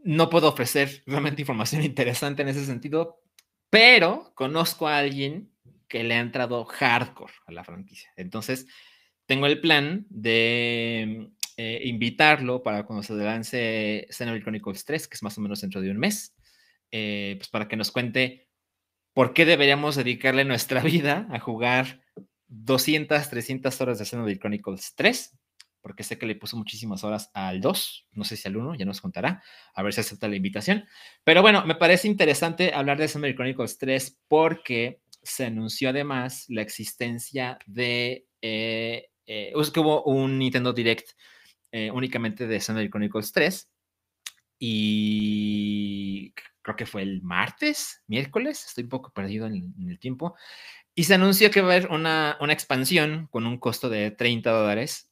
no 0.06 0.30
puedo 0.30 0.47
ofrecer 0.47 1.03
realmente 1.08 1.41
información 1.41 1.82
interesante 1.84 2.43
en 2.43 2.47
ese 2.47 2.66
sentido, 2.66 3.22
pero 3.70 4.32
conozco 4.36 4.88
a 4.88 4.99
alguien 4.99 5.51
que 5.89 6.03
le 6.03 6.14
ha 6.14 6.20
entrado 6.20 6.64
hardcore 6.64 7.34
a 7.47 7.51
la 7.51 7.64
franquicia. 7.64 8.12
Entonces, 8.16 8.68
tengo 9.26 9.47
el 9.47 9.60
plan 9.60 10.06
de 10.10 11.32
eh, 11.58 11.82
invitarlo 11.86 12.62
para 12.62 12.86
cuando 12.86 13.03
se 13.03 13.14
lance 13.16 14.08
Xenoblade 14.10 14.43
Chronicles 14.43 14.86
3, 14.86 15.08
que 15.08 15.16
es 15.16 15.24
más 15.24 15.38
o 15.38 15.41
menos 15.41 15.62
dentro 15.62 15.82
de 15.82 15.89
un 15.89 15.97
mes, 15.97 16.36
eh, 16.91 17.36
pues 17.38 17.49
para 17.49 17.68
que 17.68 17.76
nos 17.76 17.91
cuente 17.91 18.47
por 19.14 19.34
qué 19.34 19.45
deberíamos 19.45 19.95
dedicarle 19.95 20.45
nuestra 20.45 20.82
vida 20.84 21.28
a 21.32 21.39
jugar 21.39 22.01
200, 22.47 23.28
300 23.28 23.82
horas 23.82 23.97
de 23.97 24.06
Xenoblade 24.06 24.39
Chronicles 24.39 24.93
3 24.95 25.36
porque 25.86 26.01
sé 26.01 26.17
que 26.17 26.25
le 26.25 26.33
puso 26.33 26.57
muchísimas 26.57 27.03
horas 27.03 27.29
al 27.36 27.61
2, 27.61 28.07
no 28.13 28.23
sé 28.23 28.38
si 28.38 28.47
al 28.47 28.57
1, 28.57 28.73
ya 28.73 28.86
nos 28.86 29.01
contará, 29.01 29.43
a 29.75 29.83
ver 29.83 29.93
si 29.93 30.01
acepta 30.01 30.27
la 30.27 30.36
invitación. 30.36 30.86
Pero 31.23 31.43
bueno, 31.43 31.63
me 31.63 31.75
parece 31.75 32.07
interesante 32.07 32.73
hablar 32.73 32.97
de 32.97 33.07
Xenoblade 33.07 33.36
Chronicles 33.36 33.77
3 33.77 34.17
porque 34.27 35.01
se 35.21 35.45
anunció 35.45 35.89
además 35.89 36.45
la 36.49 36.63
existencia 36.63 37.59
de, 37.67 38.25
eh, 38.41 39.09
eh, 39.27 39.53
que 39.71 39.79
hubo 39.79 40.03
un 40.05 40.39
Nintendo 40.39 40.73
Direct 40.73 41.11
eh, 41.71 41.91
únicamente 41.91 42.47
de 42.47 42.59
Xenoblade 42.59 42.89
Chronicles 42.89 43.31
3 43.31 43.69
y 44.57 46.33
creo 46.63 46.75
que 46.75 46.88
fue 46.88 47.03
el 47.03 47.21
martes, 47.21 48.01
miércoles, 48.07 48.65
estoy 48.65 48.86
un 48.86 48.89
poco 48.89 49.13
perdido 49.13 49.45
en, 49.45 49.75
el 49.88 49.99
tiempo, 49.99 50.36
y 50.95 51.03
se 51.03 51.13
anunció 51.13 51.51
que 51.51 51.61
va 51.61 51.73
a 51.73 51.75
haber 51.75 51.91
una, 51.91 52.38
una 52.41 52.53
expansión 52.53 53.27
con 53.29 53.45
un 53.45 53.59
costo 53.59 53.88
de 53.88 54.09
30 54.09 54.49
dólares 54.49 55.11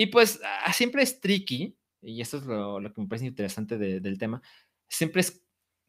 y 0.00 0.06
pues 0.06 0.40
siempre 0.72 1.02
es 1.02 1.20
tricky, 1.20 1.76
y 2.00 2.22
esto 2.22 2.38
es 2.38 2.44
lo, 2.44 2.80
que 2.80 3.02
me 3.02 3.06
parece 3.06 3.26
interesante 3.26 3.76
del 3.76 4.16
tema, 4.16 4.40
siempre 4.88 5.20
es 5.20 5.44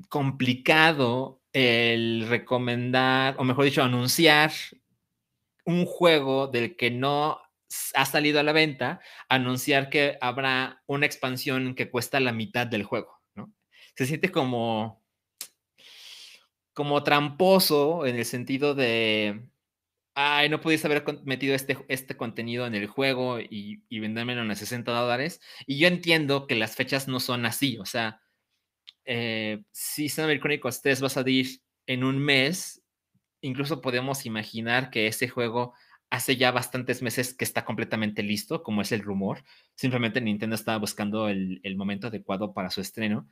complicado 0.10 1.42
el 1.54 2.28
recomendar, 2.28 3.36
o 3.38 3.46
mejor 3.46 3.64
dicho, 3.64 3.82
anunciar 3.82 4.52
un 5.64 5.86
juego 5.86 6.48
del 6.48 6.76
que 6.76 6.92
no 6.92 7.40
ha 7.94 8.06
salido 8.06 8.42
a 8.42 8.44
la 8.44 8.52
venta, 8.52 9.00
anunciar 9.30 9.90
que 9.90 10.18
habrá 10.20 10.84
una 10.88 11.06
expansión 11.06 11.74
que 11.74 11.90
cuesta 11.90 12.20
la 12.20 12.34
mitad 12.34 12.68
del 12.68 12.84
juego, 12.84 13.22
¿no? 13.34 13.54
Se 13.96 14.06
siente 14.06 14.30
como, 14.30 15.02
como 16.74 17.02
tramposo 17.04 18.06
en 18.06 18.18
el 18.18 18.26
sentido 18.26 18.76
de, 18.76 19.51
ay, 20.22 20.50
no 20.50 20.62
pudiste 20.62 20.88
haber 20.88 21.04
metido 21.24 21.56
este, 21.56 21.78
este 21.88 22.18
contenido 22.18 22.66
en 22.68 22.76
el 22.76 22.88
juego 22.88 23.40
y, 23.40 23.84
y 23.90 24.00
vendérmelo 24.00 24.42
en 24.42 24.56
60 24.56 24.92
dólares. 24.92 25.42
Y 25.66 25.80
yo 25.80 25.88
entiendo 25.88 26.48
que 26.48 26.56
las 26.56 26.76
fechas 26.76 27.08
no 27.08 27.20
son 27.20 27.46
así, 27.46 27.78
o 27.80 27.86
sea, 27.86 28.22
eh, 29.06 29.64
si 29.72 30.10
Xenoblade 30.10 30.40
Chronicles 30.40 30.82
3 30.82 31.04
va 31.04 31.08
a 31.08 31.10
salir 31.10 31.48
en 31.88 32.04
un 32.04 32.20
mes, 32.20 32.82
incluso 33.42 33.82
podemos 33.82 34.26
imaginar 34.26 34.90
que 34.90 35.08
ese 35.08 35.28
juego 35.28 35.74
hace 36.10 36.36
ya 36.36 36.52
bastantes 36.52 37.02
meses 37.02 37.34
que 37.34 37.46
está 37.46 37.66
completamente 37.66 38.22
listo, 38.22 38.64
como 38.64 38.82
es 38.82 38.92
el 38.92 39.02
rumor. 39.02 39.44
Simplemente 39.76 40.22
Nintendo 40.22 40.56
estaba 40.56 40.78
buscando 40.78 41.30
el, 41.30 41.76
momento 41.76 42.08
adecuado 42.08 42.54
para 42.54 42.70
su 42.70 42.82
estreno. 42.82 43.28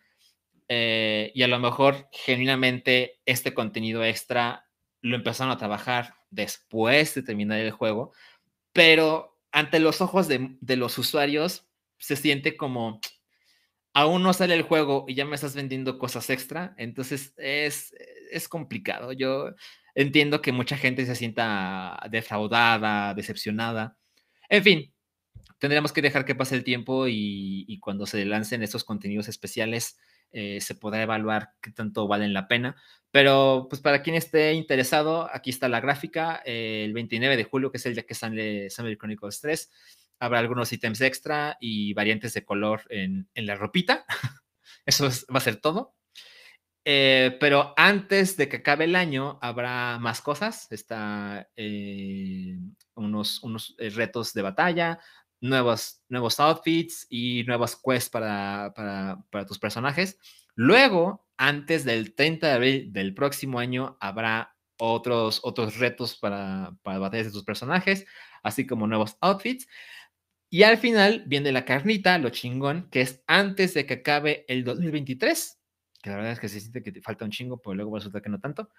Eh, 0.69 1.31
y 1.35 1.43
a 1.43 1.47
lo 1.47 1.59
mejor, 1.59 2.07
genuinamente, 2.11 3.19
este 3.25 3.53
contenido 3.53 4.03
extra 4.03 4.65
lo 5.01 5.15
empezaron 5.15 5.51
a 5.51 5.57
trabajar 5.57 6.15
después 6.29 7.15
de 7.15 7.23
terminar 7.23 7.59
el 7.59 7.71
juego, 7.71 8.13
pero 8.73 9.37
ante 9.51 9.79
los 9.79 10.01
ojos 10.01 10.27
de, 10.27 10.55
de 10.61 10.75
los 10.75 10.97
usuarios 10.97 11.67
se 11.97 12.15
siente 12.15 12.55
como, 12.55 13.01
aún 13.93 14.23
no 14.23 14.33
sale 14.33 14.53
el 14.53 14.61
juego 14.61 15.05
y 15.07 15.15
ya 15.15 15.25
me 15.25 15.35
estás 15.35 15.55
vendiendo 15.55 15.97
cosas 15.97 16.29
extra, 16.29 16.73
entonces 16.77 17.33
es, 17.37 17.93
es 18.31 18.47
complicado. 18.47 19.11
Yo 19.11 19.53
entiendo 19.95 20.41
que 20.41 20.51
mucha 20.51 20.77
gente 20.77 21.05
se 21.05 21.15
sienta 21.15 21.99
defraudada, 22.09 23.13
decepcionada. 23.13 23.97
En 24.49 24.63
fin, 24.63 24.93
tendremos 25.59 25.91
que 25.91 26.01
dejar 26.01 26.25
que 26.25 26.35
pase 26.35 26.55
el 26.55 26.63
tiempo 26.63 27.07
y, 27.07 27.77
cuando 27.81 28.05
se 28.05 28.25
lancen 28.25 28.63
estos 28.63 28.83
contenidos 28.83 29.27
especiales 29.27 29.97
eh, 30.31 30.59
se 30.61 30.75
podrá 30.75 31.03
evaluar 31.03 31.51
qué 31.61 31.71
tanto 31.71 32.07
valen 32.07 32.33
la 32.33 32.47
pena. 32.47 32.75
Pero 33.11 33.67
pues 33.69 33.81
para 33.81 34.01
quien 34.03 34.15
esté 34.15 34.53
interesado, 34.53 35.29
aquí 35.33 35.49
está 35.49 35.67
la 35.67 35.81
gráfica, 35.81 36.41
eh, 36.45 36.83
el 36.85 36.93
29 36.93 37.37
de 37.37 37.43
julio, 37.43 37.71
que 37.71 37.77
es 37.77 37.85
el 37.85 37.95
día 37.95 38.05
que 38.05 38.13
sale 38.13 38.69
Summer 38.69 38.97
Chronicles 38.97 39.41
3 39.41 39.69
habrá 40.19 40.39
algunos 40.39 40.71
ítems 40.71 41.01
extra 41.01 41.57
y 41.59 41.93
variantes 41.93 42.33
de 42.33 42.45
color 42.45 42.83
en, 42.89 43.27
la 43.33 43.55
ropita. 43.55 44.05
Eso 44.85 45.09
va 45.33 45.37
a 45.37 45.41
ser 45.41 45.57
todo. 45.57 45.95
Eh, 46.85 47.37
pero 47.39 47.73
antes 47.77 48.37
de 48.37 48.47
que 48.47 48.57
acabe 48.57 48.85
el 48.85 48.95
año 48.95 49.39
habrá 49.41 49.97
más 49.99 50.21
cosas. 50.21 50.71
Está 50.71 51.49
eh, 51.55 52.57
unos, 52.95 53.41
unos 53.43 53.75
retos 53.77 54.33
de 54.33 54.41
batalla, 54.41 54.99
nuevos, 55.41 56.01
nuevos 56.09 56.39
outfits 56.39 57.05
y 57.09 57.43
nuevas 57.45 57.75
quests 57.75 58.09
para, 58.09 58.73
para, 58.75 59.45
tus 59.45 59.59
personajes. 59.59 60.17
Luego, 60.55 61.25
antes 61.37 61.85
del 61.85 62.13
30 62.13 62.47
de 62.47 62.53
abril 62.53 62.93
del 62.93 63.13
próximo 63.13 63.59
año, 63.59 63.97
habrá 63.99 64.55
otros, 64.77 65.39
otros 65.43 65.77
retos 65.77 66.17
para, 66.17 66.75
para 66.83 66.99
batallas 66.99 67.27
de 67.27 67.33
tus 67.33 67.43
personajes, 67.43 68.05
así 68.43 68.65
como 68.65 68.87
nuevos 68.87 69.17
outfits. 69.21 69.67
Y 70.49 70.63
al 70.63 70.77
final 70.77 71.23
viene 71.27 71.51
la 71.51 71.65
carnita, 71.65 72.17
lo 72.17 72.29
chingón, 72.29 72.89
que 72.89 73.01
es 73.01 73.23
antes 73.27 73.73
de 73.75 73.85
que 73.85 73.95
acabe 73.95 74.45
el 74.47 74.63
2023, 74.63 75.58
que 76.01 76.09
la 76.09 76.15
verdad 76.15 76.31
es 76.33 76.39
que 76.39 76.49
se 76.49 76.59
siente 76.59 76.81
que 76.81 76.91
te 76.91 77.01
falta 77.01 77.25
un 77.25 77.31
chingo, 77.31 77.57
pero 77.57 77.75
luego 77.75 77.95
resulta 77.97 78.21
que 78.21 78.29
no 78.29 78.39
tanto. 78.39 78.69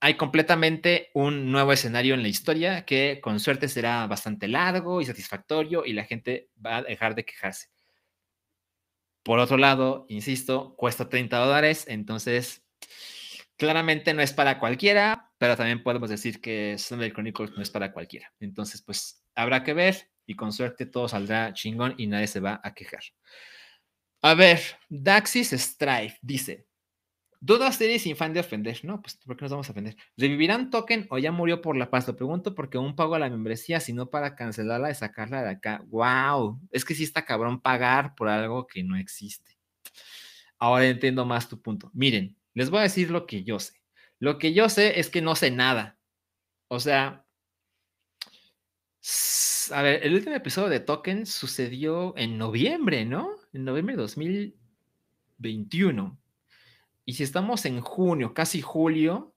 Hay 0.00 0.16
completamente 0.16 1.10
un 1.14 1.50
nuevo 1.50 1.72
escenario 1.72 2.14
en 2.14 2.22
la 2.22 2.28
historia 2.28 2.84
que 2.84 3.20
con 3.22 3.40
suerte 3.40 3.68
será 3.68 4.06
bastante 4.06 4.48
largo 4.48 5.00
y 5.00 5.06
satisfactorio 5.06 5.84
y 5.84 5.92
la 5.92 6.04
gente 6.04 6.50
va 6.64 6.78
a 6.78 6.82
dejar 6.82 7.14
de 7.14 7.24
quejarse. 7.24 7.68
Por 9.22 9.38
otro 9.38 9.56
lado, 9.56 10.06
insisto, 10.08 10.74
cuesta 10.76 11.08
30 11.08 11.38
dólares, 11.38 11.84
entonces 11.88 12.64
claramente 13.56 14.14
no 14.14 14.22
es 14.22 14.32
para 14.32 14.58
cualquiera, 14.58 15.32
pero 15.38 15.56
también 15.56 15.82
podemos 15.82 16.10
decir 16.10 16.40
que 16.40 16.76
Sunday 16.78 17.10
Chronicles 17.10 17.52
no 17.56 17.62
es 17.62 17.70
para 17.70 17.92
cualquiera. 17.92 18.32
Entonces, 18.40 18.82
pues 18.82 19.24
habrá 19.34 19.64
que 19.64 19.74
ver 19.74 20.10
y 20.26 20.34
con 20.34 20.52
suerte 20.52 20.86
todo 20.86 21.08
saldrá 21.08 21.52
chingón 21.54 21.94
y 21.96 22.06
nadie 22.06 22.26
se 22.26 22.40
va 22.40 22.60
a 22.62 22.74
quejar. 22.74 23.02
A 24.22 24.34
ver, 24.34 24.60
Daxis 24.88 25.50
Strife 25.50 26.18
dice, 26.22 26.66
duda 27.40 27.70
serie 27.72 27.98
sin 27.98 28.16
fan 28.16 28.32
de 28.32 28.40
ofender, 28.40 28.80
¿no? 28.84 29.00
Pues 29.00 29.16
¿por 29.16 29.36
qué 29.36 29.44
nos 29.44 29.52
vamos 29.52 29.68
a 29.68 29.72
ofender? 29.72 29.96
¿Revivirán 30.16 30.70
token 30.70 31.06
o 31.10 31.18
ya 31.18 31.32
murió 31.32 31.60
por 31.62 31.76
la 31.76 31.90
paz? 31.90 32.08
Lo 32.08 32.16
pregunto 32.16 32.54
porque 32.54 32.78
aún 32.78 32.96
pago 32.96 33.18
la 33.18 33.30
membresía, 33.30 33.80
sino 33.80 34.10
para 34.10 34.34
cancelarla 34.34 34.90
y 34.90 34.94
sacarla 34.94 35.42
de 35.42 35.50
acá. 35.50 35.82
¡Wow! 35.86 36.60
Es 36.70 36.84
que 36.84 36.94
sí 36.94 37.04
está 37.04 37.24
cabrón 37.24 37.60
pagar 37.60 38.14
por 38.14 38.28
algo 38.28 38.66
que 38.66 38.82
no 38.82 38.96
existe. 38.96 39.56
Ahora 40.58 40.86
entiendo 40.86 41.24
más 41.24 41.48
tu 41.48 41.60
punto. 41.60 41.90
Miren, 41.94 42.36
les 42.54 42.70
voy 42.70 42.80
a 42.80 42.84
decir 42.84 43.10
lo 43.10 43.26
que 43.26 43.44
yo 43.44 43.58
sé. 43.60 43.74
Lo 44.18 44.38
que 44.38 44.54
yo 44.54 44.68
sé 44.68 44.98
es 44.98 45.10
que 45.10 45.22
no 45.22 45.36
sé 45.36 45.50
nada. 45.50 45.98
O 46.68 46.80
sea, 46.80 47.26
a 49.72 49.82
ver, 49.82 50.04
el 50.04 50.14
último 50.14 50.34
episodio 50.34 50.68
de 50.68 50.80
Token 50.80 51.26
sucedió 51.26 52.14
en 52.16 52.38
noviembre, 52.38 53.04
¿no? 53.04 53.30
En 53.56 53.64
noviembre 53.64 53.96
de 53.96 54.02
2021. 54.02 56.20
Y 57.06 57.14
si 57.14 57.22
estamos 57.22 57.64
en 57.64 57.80
junio, 57.80 58.34
casi 58.34 58.60
julio, 58.60 59.34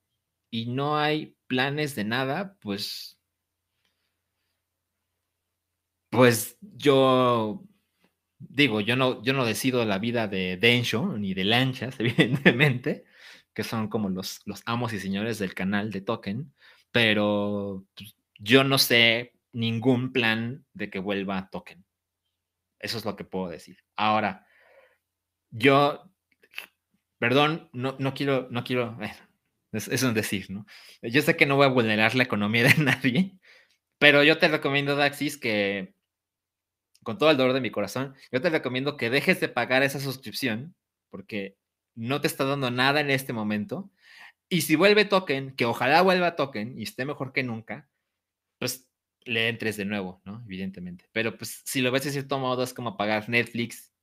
y 0.52 0.66
no 0.66 0.98
hay 0.98 1.38
planes 1.48 1.96
de 1.96 2.04
nada, 2.04 2.58
pues. 2.60 3.18
Pues 6.10 6.58
yo 6.60 7.64
digo, 8.40 8.82
yo 8.82 8.98
no, 8.98 9.24
yo 9.24 9.32
no 9.32 9.46
decido 9.46 9.86
la 9.86 10.00
vida 10.00 10.28
de 10.28 10.58
Densho 10.58 11.18
ni 11.18 11.34
de 11.34 11.46
Lanchas, 11.46 11.96
evidentemente, 12.00 13.06
que 13.54 13.64
son 13.64 13.88
como 13.88 14.10
los, 14.10 14.42
los 14.46 14.64
amos 14.66 14.92
y 14.92 15.00
señores 15.00 15.40
del 15.40 15.54
canal 15.54 15.92
de 15.92 16.02
Token, 16.02 16.54
pero 16.92 17.86
pues, 17.96 18.18
yo 18.38 18.66
no 18.66 18.80
sé 18.80 19.32
ningún 19.54 20.12
plan 20.12 20.66
de 20.74 20.90
que 20.90 21.00
vuelva 21.00 21.38
a 21.38 21.50
token. 21.50 21.86
Eso 22.80 22.98
es 22.98 23.06
lo 23.06 23.16
que 23.16 23.24
puedo 23.24 23.50
decir. 23.50 23.78
Ahora, 23.96 24.48
yo, 25.52 26.12
perdón, 27.18 27.70
no, 27.74 27.96
no 28.00 28.14
quiero, 28.14 28.48
no 28.52 28.64
quiero, 28.64 28.98
eso 29.72 29.92
es 29.92 30.14
decir, 30.14 30.50
¿no? 30.50 30.66
Yo 31.02 31.22
sé 31.22 31.36
que 31.36 31.46
no 31.46 31.56
voy 31.56 31.66
a 31.66 31.70
vulnerar 31.70 32.16
la 32.16 32.24
economía 32.24 32.64
de 32.64 32.74
nadie, 32.84 33.38
pero 33.98 34.24
yo 34.24 34.38
te 34.40 34.48
recomiendo, 34.48 34.96
Daxis, 34.96 35.38
que 35.38 35.94
con 37.04 37.18
todo 37.18 37.32
el 37.32 37.38
dolor 37.38 37.54
de 37.54 37.62
mi 37.62 37.72
corazón, 37.72 38.16
yo 38.32 38.42
te 38.42 38.50
recomiendo 38.50 38.98
que 38.98 39.10
dejes 39.10 39.40
de 39.40 39.50
pagar 39.50 39.84
esa 39.84 40.00
suscripción 40.00 40.76
porque 41.10 41.58
no 41.96 42.22
te 42.22 42.28
está 42.28 42.46
dando 42.46 42.72
nada 42.72 43.02
en 43.02 43.10
este 43.10 43.34
momento. 43.34 43.92
Y 44.50 44.62
si 44.62 44.76
vuelve 44.76 45.06
token, 45.06 45.56
que 45.56 45.66
ojalá 45.66 46.02
vuelva 46.02 46.36
token 46.36 46.78
y 46.78 46.84
esté 46.84 47.06
mejor 47.06 47.34
que 47.34 47.44
nunca, 47.44 47.90
pues 48.60 48.89
le 49.30 49.50
entres 49.50 49.78
de 49.78 49.86
nuevo, 49.86 50.22
¿no? 50.26 50.44
Evidentemente. 50.46 51.06
Pero 51.12 51.38
pues 51.38 51.62
si 51.66 51.82
lo 51.82 51.92
ves 51.92 52.04
de 52.04 52.12
cierto 52.12 52.40
modo 52.40 52.64
es 52.64 52.74
como 52.74 52.98
pagar 52.98 53.30
Netflix, 53.30 53.94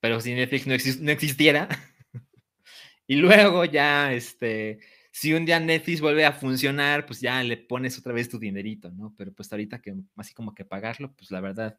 pero 0.00 0.20
si 0.20 0.34
Netflix 0.34 0.66
no, 0.66 0.74
no 1.04 1.10
existiera, 1.10 1.68
y 3.06 3.16
luego 3.16 3.64
ya, 3.64 4.12
este, 4.12 4.80
si 5.10 5.32
un 5.32 5.44
día 5.44 5.58
Netflix 5.58 6.00
vuelve 6.00 6.24
a 6.24 6.32
funcionar, 6.32 7.06
pues 7.06 7.20
ya 7.20 7.42
le 7.42 7.56
pones 7.56 7.98
otra 7.98 8.12
vez 8.12 8.28
tu 8.28 8.38
dinerito, 8.38 8.90
¿no? 8.90 9.14
Pero 9.16 9.32
pues 9.32 9.50
ahorita 9.52 9.80
que 9.80 9.94
así 10.16 10.34
como 10.34 10.54
que 10.54 10.64
pagarlo, 10.64 11.14
pues 11.14 11.30
la 11.30 11.40
verdad, 11.40 11.78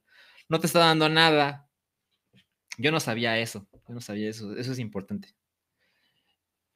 no 0.49 0.59
te 0.59 0.67
está 0.67 0.79
dando 0.79 1.07
nada. 1.09 1.69
Yo 2.77 2.91
no 2.91 2.99
sabía 2.99 3.37
eso, 3.39 3.67
yo 3.87 3.93
no 3.93 4.01
sabía 4.01 4.29
eso, 4.29 4.55
eso 4.57 4.71
es 4.71 4.79
importante. 4.79 5.35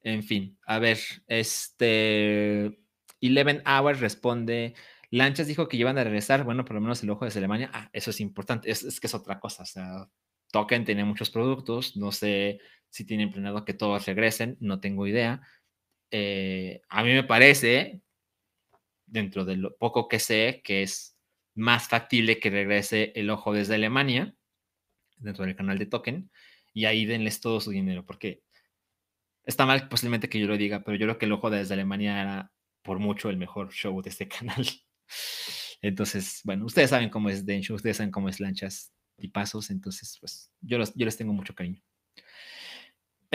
En 0.01 0.23
fin, 0.23 0.57
a 0.65 0.79
ver, 0.79 0.99
este, 1.27 2.77
Eleven 3.21 3.63
Hours 3.65 4.01
responde, 4.01 4.73
Lanchas 5.13 5.45
dijo 5.45 5.67
que 5.67 5.77
iban 5.77 5.99
a 5.99 6.03
regresar, 6.03 6.43
bueno, 6.43 6.65
por 6.65 6.73
lo 6.73 6.81
menos 6.81 7.03
el 7.03 7.09
ojo 7.11 7.23
de 7.23 7.37
Alemania. 7.37 7.69
Ah, 7.71 7.87
eso 7.93 8.09
es 8.09 8.19
importante, 8.19 8.71
es, 8.71 8.99
que 8.99 9.05
es 9.05 9.13
otra 9.13 9.39
cosa. 9.39 9.61
O 9.61 9.65
sea, 9.67 10.09
Token 10.51 10.85
tiene 10.85 11.05
muchos 11.05 11.29
productos, 11.29 11.95
no 11.95 12.11
sé 12.11 12.59
si 12.89 13.05
tienen 13.05 13.29
planeado 13.31 13.63
que 13.63 13.75
todos 13.75 14.07
regresen, 14.07 14.57
no 14.59 14.79
tengo 14.79 15.05
idea. 15.05 15.41
Eh, 16.09 16.81
a 16.89 17.03
mí 17.03 17.13
me 17.13 17.23
parece, 17.23 18.01
dentro 19.05 19.45
de 19.45 19.57
lo 19.57 19.75
poco 19.77 20.07
que 20.07 20.17
sé, 20.17 20.61
que 20.63 20.81
es 20.81 21.15
más 21.53 21.87
factible 21.87 22.39
que 22.39 22.49
regrese 22.49 23.11
el 23.15 23.29
ojo 23.29 23.53
desde 23.53 23.75
Alemania, 23.75 24.33
dentro 25.17 25.45
del 25.45 25.55
canal 25.55 25.77
de 25.77 25.85
Token, 25.85 26.31
y 26.73 26.85
ahí 26.85 27.05
denles 27.05 27.39
todo 27.39 27.61
su 27.61 27.69
dinero, 27.69 28.03
porque 28.03 28.41
está 29.43 29.67
mal 29.67 29.87
posiblemente 29.89 30.27
que 30.27 30.39
yo 30.39 30.47
lo 30.47 30.57
diga, 30.57 30.83
pero 30.83 30.97
yo 30.97 31.05
creo 31.05 31.17
que 31.19 31.25
el 31.27 31.33
ojo 31.33 31.51
desde 31.51 31.75
Alemania 31.75 32.19
era 32.19 32.51
por 32.81 32.97
mucho 32.97 33.29
el 33.29 33.37
mejor 33.37 33.71
show 33.71 34.01
de 34.01 34.09
este 34.09 34.27
canal. 34.27 34.65
Entonces, 35.81 36.41
bueno, 36.43 36.65
ustedes 36.65 36.89
saben 36.89 37.09
cómo 37.09 37.29
es 37.29 37.45
Densho, 37.45 37.75
ustedes 37.75 37.97
saben 37.97 38.11
cómo 38.11 38.29
es 38.29 38.39
Lanchas 38.39 38.93
y 39.17 39.27
Pasos, 39.29 39.69
entonces, 39.69 40.17
pues 40.19 40.51
yo, 40.61 40.77
yo 40.77 41.05
les 41.05 41.17
tengo 41.17 41.33
mucho 41.33 41.53
cariño. 41.53 41.81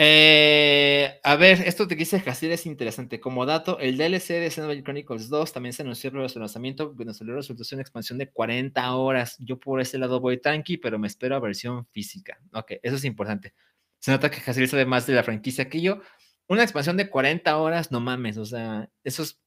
Eh, 0.01 1.19
a 1.25 1.35
ver, 1.35 1.61
esto 1.67 1.85
te 1.85 1.97
quise 1.97 2.19
decir 2.19 2.49
es 2.53 2.65
interesante. 2.65 3.19
Como 3.19 3.45
dato, 3.45 3.79
el 3.79 3.97
DLC 3.97 4.39
de 4.39 4.49
Xenoblade 4.49 4.81
Chronicles 4.81 5.27
2 5.27 5.51
también 5.51 5.73
se 5.73 5.81
anunció 5.81 6.09
por 6.09 6.29
su 6.29 6.39
lanzamiento. 6.39 6.93
Bueno, 6.93 7.13
salió 7.13 7.35
resultó 7.35 7.63
una 7.73 7.81
expansión 7.81 8.17
de 8.17 8.31
40 8.31 8.95
horas. 8.95 9.35
Yo 9.39 9.59
por 9.59 9.81
ese 9.81 9.97
lado 9.97 10.21
voy 10.21 10.39
tranqui, 10.39 10.77
pero 10.77 10.97
me 10.99 11.07
espero 11.07 11.35
a 11.35 11.39
versión 11.41 11.85
física. 11.87 12.39
Ok, 12.53 12.75
eso 12.81 12.95
es 12.95 13.03
importante. 13.03 13.53
Se 13.99 14.11
nota 14.11 14.31
que 14.31 14.41
Casil 14.41 14.69
sabe 14.69 14.85
más 14.85 15.05
de 15.05 15.15
la 15.15 15.23
franquicia 15.23 15.67
que 15.67 15.81
yo. 15.81 15.99
Una 16.47 16.63
expansión 16.63 16.95
de 16.95 17.09
40 17.09 17.57
horas, 17.57 17.91
no 17.91 17.99
mames, 17.99 18.37
o 18.37 18.45
sea, 18.45 18.89
eso 19.03 19.23
es 19.23 19.41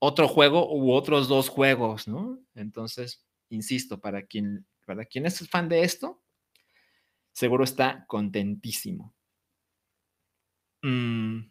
otro 0.00 0.26
juego 0.28 0.74
u 0.74 0.92
otros 0.92 1.28
dos 1.28 1.48
juegos, 1.48 2.08
¿no? 2.08 2.40
Entonces, 2.54 3.24
insisto, 3.50 4.00
para 4.00 4.22
quien, 4.22 4.66
para 4.86 5.04
quien 5.04 5.26
es 5.26 5.48
fan 5.48 5.68
de 5.68 5.82
esto, 5.82 6.22
seguro 7.32 7.64
está 7.64 8.04
contentísimo. 8.08 9.14
Mm, 10.82 11.50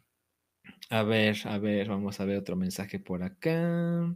a 0.90 1.04
ver, 1.04 1.38
a 1.46 1.58
ver, 1.60 1.88
vamos 1.88 2.20
a 2.20 2.26
ver 2.26 2.38
otro 2.38 2.56
mensaje 2.56 3.00
por 3.00 3.24
acá. 3.24 4.16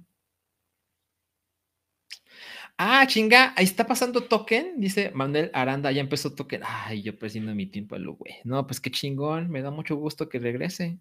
Ah, 2.77 3.05
chinga, 3.07 3.53
ahí 3.55 3.65
está 3.65 3.85
pasando 3.85 4.23
token, 4.27 4.79
dice 4.79 5.11
Manuel 5.13 5.51
Aranda, 5.53 5.91
ya 5.91 6.01
empezó 6.01 6.33
token. 6.33 6.61
Ay, 6.65 7.03
yo 7.03 7.17
perdiendo 7.17 7.53
mi 7.53 7.67
tiempo 7.67 7.95
al 7.95 8.07
güey. 8.09 8.35
No, 8.43 8.65
pues 8.65 8.79
qué 8.81 8.89
chingón, 8.91 9.49
me 9.49 9.61
da 9.61 9.69
mucho 9.71 9.95
gusto 9.95 10.27
que 10.27 10.39
regrese. 10.39 10.99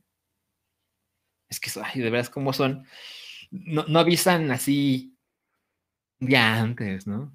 Es 1.49 1.61
que, 1.61 1.71
ay, 1.83 2.01
de 2.01 2.11
veras, 2.11 2.31
¿cómo 2.31 2.53
son? 2.53 2.87
No, 3.53 3.85
no 3.87 4.01
avisan 4.01 4.51
así 4.51 5.15
ya 6.19 6.61
antes, 6.61 7.07
¿no? 7.07 7.33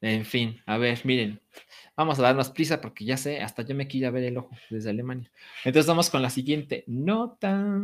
En 0.00 0.24
fin, 0.24 0.60
a 0.64 0.78
ver, 0.78 1.00
miren, 1.04 1.40
vamos 1.94 2.18
a 2.18 2.22
darnos 2.22 2.48
prisa 2.48 2.80
porque 2.80 3.04
ya 3.04 3.18
sé, 3.18 3.40
hasta 3.42 3.62
yo 3.62 3.74
me 3.74 3.86
quiero 3.86 4.10
ver 4.10 4.24
el 4.24 4.38
ojo 4.38 4.50
desde 4.70 4.90
Alemania. 4.90 5.30
Entonces 5.64 5.86
vamos 5.86 6.08
con 6.08 6.22
la 6.22 6.30
siguiente 6.30 6.84
nota. 6.86 7.78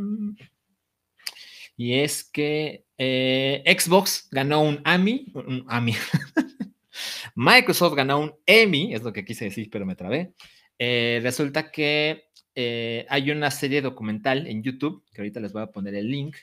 Y 1.77 1.93
es 1.95 2.25
que 2.25 2.87
eh, 2.97 3.63
Xbox 3.79 4.29
ganó 4.31 4.63
un 4.63 4.81
AMI, 4.85 5.33
un 5.35 5.65
AMI. 5.69 5.95
Microsoft 7.35 7.95
ganó 7.95 8.21
un 8.21 8.35
Emmy, 8.47 8.95
es 8.95 9.03
lo 9.03 9.13
que 9.13 9.25
quise 9.25 9.45
decir, 9.45 9.69
pero 9.71 9.85
me 9.85 9.95
trabé. 9.95 10.33
Eh, 10.79 11.21
resulta 11.23 11.71
que 11.71 12.31
eh, 12.55 13.05
hay 13.11 13.31
una 13.31 13.51
serie 13.51 13.83
documental 13.83 14.47
en 14.47 14.63
YouTube, 14.63 15.05
que 15.13 15.21
ahorita 15.21 15.41
les 15.41 15.53
voy 15.53 15.63
a 15.63 15.71
poner 15.71 15.95
el 15.95 16.11
link, 16.11 16.37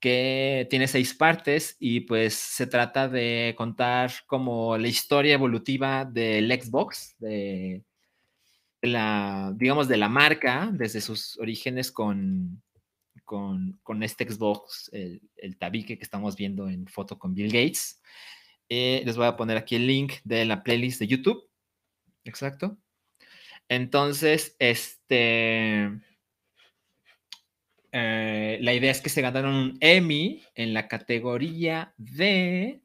que 0.00 0.66
tiene 0.70 0.88
seis 0.88 1.14
partes 1.14 1.76
y 1.78 2.00
pues 2.00 2.34
se 2.34 2.66
trata 2.66 3.08
de 3.08 3.54
contar 3.56 4.10
como 4.26 4.78
la 4.78 4.88
historia 4.88 5.34
evolutiva 5.34 6.06
del 6.06 6.50
Xbox, 6.50 7.14
de, 7.18 7.84
la, 8.80 9.52
digamos, 9.54 9.88
de 9.88 9.98
la 9.98 10.08
marca, 10.08 10.70
desde 10.72 11.02
sus 11.02 11.38
orígenes 11.38 11.92
con, 11.92 12.62
con, 13.24 14.02
este 14.02 14.28
Xbox, 14.28 14.90
el, 14.92 15.20
tabique 15.58 15.98
que 15.98 16.04
estamos 16.04 16.34
viendo 16.34 16.68
en 16.68 16.86
foto 16.86 17.18
con 17.18 17.34
Bill 17.34 17.52
Gates. 17.52 18.00
Eh, 18.70 19.02
les 19.04 19.16
voy 19.16 19.26
a 19.26 19.36
poner 19.36 19.58
aquí 19.58 19.76
el 19.76 19.86
link 19.86 20.14
de 20.24 20.46
la 20.46 20.62
playlist 20.62 21.00
de 21.00 21.08
YouTube. 21.08 21.46
Exacto. 22.24 22.78
Entonces, 23.68 24.56
este 24.58 25.90
eh, 27.92 28.58
la 28.60 28.74
idea 28.74 28.90
es 28.90 29.00
que 29.00 29.08
se 29.08 29.22
ganaron 29.22 29.54
un 29.54 29.78
Emmy 29.80 30.42
en 30.54 30.74
la 30.74 30.88
categoría 30.88 31.94
de 31.96 32.82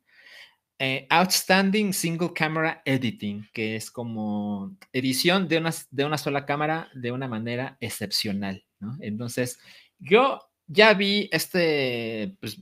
eh, 0.80 1.08
Outstanding 1.10 1.94
Single 1.94 2.34
Camera 2.34 2.82
Editing, 2.86 3.48
que 3.54 3.76
es 3.76 3.90
como 3.92 4.76
edición 4.92 5.48
de 5.48 5.58
una, 5.58 5.74
de 5.90 6.06
una 6.06 6.18
sola 6.18 6.46
cámara 6.46 6.90
de 6.94 7.12
una 7.12 7.28
manera 7.28 7.78
excepcional. 7.80 8.66
Entonces, 9.00 9.58
yo 10.00 10.40
ya 10.68 10.94
vi 10.94 11.30
este 11.32 12.36
pues, 12.40 12.60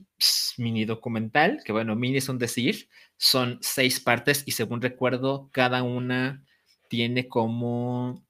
mini 0.58 0.84
documental, 0.84 1.60
que 1.64 1.72
bueno, 1.72 1.96
mini 1.96 2.18
es 2.18 2.28
un 2.28 2.38
decir, 2.38 2.88
son 3.16 3.58
seis 3.62 4.00
partes 4.00 4.42
y 4.46 4.52
según 4.52 4.80
recuerdo, 4.80 5.48
cada 5.52 5.82
una 5.82 6.44
tiene 6.88 7.28
como, 7.28 8.24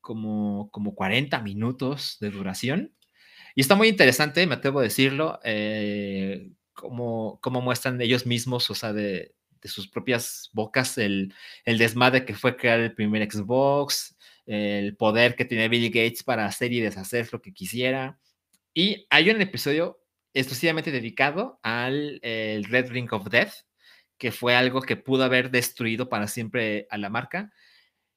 como, 0.00 0.70
como 0.70 0.94
40 0.94 1.40
minutos 1.42 2.16
de 2.20 2.30
duración. 2.30 2.94
Y 3.56 3.62
está 3.62 3.74
muy 3.74 3.88
interesante, 3.88 4.46
me 4.46 4.56
atrevo 4.56 4.80
a 4.80 4.82
decirlo, 4.82 5.40
eh, 5.42 6.50
cómo, 6.74 7.40
muestran 7.42 7.98
ellos 8.02 8.26
mismos, 8.26 8.68
o 8.70 8.74
sea, 8.74 8.92
de, 8.92 9.34
sus 9.64 9.88
propias 9.88 10.50
bocas, 10.52 10.98
el, 10.98 11.34
el, 11.64 11.78
desmadre 11.78 12.26
que 12.26 12.34
fue 12.34 12.56
crear 12.56 12.78
el 12.78 12.94
primer 12.94 13.28
Xbox, 13.32 14.16
el 14.44 14.94
poder 14.94 15.34
que 15.34 15.46
tiene 15.46 15.68
Bill 15.68 15.88
Gates 15.88 16.22
para 16.22 16.44
hacer 16.44 16.72
y 16.72 16.80
deshacer 16.80 17.30
lo 17.32 17.40
que 17.40 17.54
quisiera. 17.54 18.20
Y 18.74 19.06
hay 19.08 19.30
un 19.30 19.40
episodio 19.40 19.98
exclusivamente 20.34 20.92
dedicado 20.92 21.58
al 21.62 22.20
Red 22.22 22.90
Ring 22.90 23.10
of 23.12 23.28
Death, 23.30 23.54
que 24.18 24.32
fue 24.32 24.54
algo 24.54 24.82
que 24.82 24.96
pudo 24.96 25.24
haber 25.24 25.50
destruido 25.50 26.10
para 26.10 26.28
siempre 26.28 26.86
a 26.90 26.98
la 26.98 27.08
marca. 27.08 27.50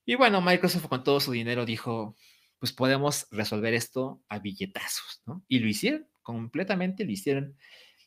Y 0.06 0.16
bueno, 0.16 0.42
Microsoft 0.42 0.88
con 0.88 1.04
todo 1.04 1.22
su 1.22 1.32
dinero 1.32 1.66
dijo, 1.66 2.16
pues 2.60 2.74
podemos 2.74 3.28
resolver 3.32 3.74
esto 3.74 4.22
a 4.28 4.40
billetazos, 4.40 5.22
¿no? 5.26 5.44
Y 5.48 5.60
lo 5.60 5.68
hicieron, 5.68 6.08
completamente 6.22 7.06
lo 7.06 7.12
hicieron. 7.12 7.58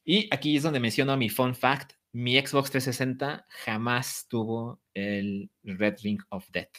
Y 0.05 0.29
aquí 0.33 0.57
es 0.57 0.62
donde 0.62 0.81
menciono 0.81 1.16
mi 1.16 1.29
fun 1.29 1.55
fact, 1.55 1.93
mi 2.12 2.39
Xbox 2.39 2.70
360 2.70 3.47
jamás 3.65 4.27
tuvo 4.29 4.81
el 4.93 5.51
Red 5.62 5.97
Ring 6.03 6.20
of 6.29 6.49
Death. 6.51 6.77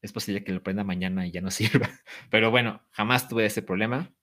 Es 0.00 0.12
posible 0.12 0.44
que 0.44 0.52
lo 0.52 0.62
prenda 0.62 0.84
mañana 0.84 1.26
y 1.26 1.32
ya 1.32 1.40
no 1.40 1.50
sirva, 1.50 1.90
pero 2.30 2.50
bueno, 2.50 2.82
jamás 2.92 3.28
tuve 3.28 3.46
ese 3.46 3.62
problema. 3.62 4.14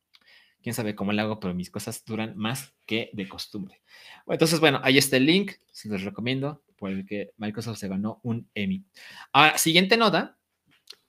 Quién 0.62 0.76
sabe 0.76 0.94
cómo 0.94 1.14
lo 1.14 1.22
hago, 1.22 1.40
pero 1.40 1.54
mis 1.54 1.72
cosas 1.72 2.04
duran 2.04 2.36
más 2.36 2.76
que 2.86 3.10
de 3.14 3.30
costumbre. 3.30 3.82
Entonces, 4.28 4.60
bueno, 4.60 4.82
ahí 4.84 4.98
está 4.98 5.16
el 5.16 5.26
link, 5.26 5.54
se 5.72 5.88
los 5.88 6.04
recomiendo, 6.04 6.64
por 6.76 6.92
el 6.92 7.06
que 7.06 7.32
Microsoft 7.38 7.78
se 7.78 7.88
ganó 7.88 8.20
un 8.24 8.50
Emmy. 8.54 8.84
Ahora, 9.32 9.58
siguiente 9.58 9.96
nota, 9.96 10.39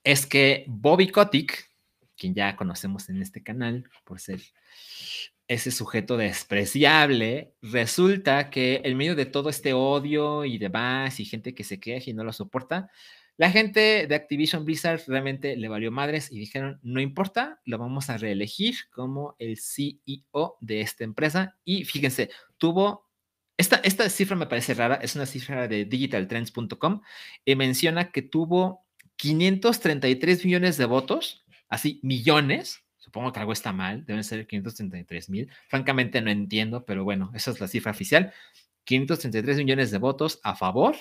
es 0.03 0.25
que 0.25 0.65
Bobby 0.67 1.09
Kotick, 1.09 1.69
quien 2.17 2.33
ya 2.33 2.55
conocemos 2.55 3.09
en 3.09 3.21
este 3.21 3.43
canal 3.43 3.89
por 4.03 4.19
ser 4.19 4.41
ese 5.47 5.71
sujeto 5.71 6.17
despreciable, 6.17 7.55
resulta 7.61 8.49
que 8.49 8.81
en 8.83 8.97
medio 8.97 9.15
de 9.15 9.25
todo 9.25 9.49
este 9.49 9.73
odio 9.73 10.45
y 10.45 10.57
demás 10.57 11.19
y 11.19 11.25
gente 11.25 11.53
que 11.53 11.63
se 11.63 11.79
queja 11.79 12.09
y 12.09 12.13
no 12.13 12.23
lo 12.23 12.31
soporta, 12.31 12.89
la 13.37 13.49
gente 13.49 14.05
de 14.07 14.15
Activision 14.15 14.65
Blizzard 14.65 15.01
realmente 15.07 15.57
le 15.57 15.67
valió 15.67 15.91
madres 15.91 16.31
y 16.31 16.37
dijeron, 16.37 16.79
no 16.83 17.01
importa, 17.01 17.59
lo 17.65 17.77
vamos 17.79 18.09
a 18.09 18.17
reelegir 18.17 18.75
como 18.91 19.35
el 19.39 19.57
CEO 19.57 20.57
de 20.61 20.81
esta 20.81 21.03
empresa. 21.03 21.57
Y 21.65 21.85
fíjense, 21.85 22.29
tuvo, 22.57 23.09
esta, 23.57 23.77
esta 23.77 24.07
cifra 24.09 24.35
me 24.35 24.45
parece 24.45 24.73
rara, 24.73 24.95
es 25.01 25.15
una 25.15 25.25
cifra 25.25 25.67
de 25.67 25.85
digitaltrends.com 25.85 27.01
y 27.43 27.55
menciona 27.55 28.11
que 28.11 28.21
tuvo 28.21 28.85
533 29.21 30.45
millones 30.45 30.77
de 30.77 30.85
votos, 30.85 31.45
así 31.69 31.99
millones, 32.01 32.83
supongo 32.97 33.31
que 33.31 33.39
algo 33.39 33.53
está 33.53 33.71
mal, 33.71 34.03
deben 34.03 34.23
ser 34.23 34.47
533 34.47 35.29
mil, 35.29 35.47
francamente 35.69 36.21
no 36.21 36.31
entiendo, 36.31 36.85
pero 36.85 37.03
bueno, 37.03 37.31
esa 37.35 37.51
es 37.51 37.59
la 37.59 37.67
cifra 37.67 37.91
oficial, 37.91 38.33
533 38.85 39.57
millones 39.57 39.91
de 39.91 39.99
votos 39.99 40.39
a 40.41 40.55
favor 40.55 40.95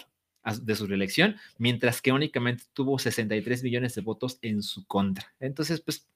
de 0.60 0.76
su 0.76 0.86
reelección, 0.86 1.36
mientras 1.56 2.02
que 2.02 2.12
únicamente 2.12 2.64
tuvo 2.74 2.98
63 2.98 3.62
millones 3.62 3.94
de 3.94 4.02
votos 4.02 4.38
en 4.42 4.62
su 4.62 4.86
contra. 4.86 5.32
Entonces, 5.40 5.80
pues, 5.80 6.06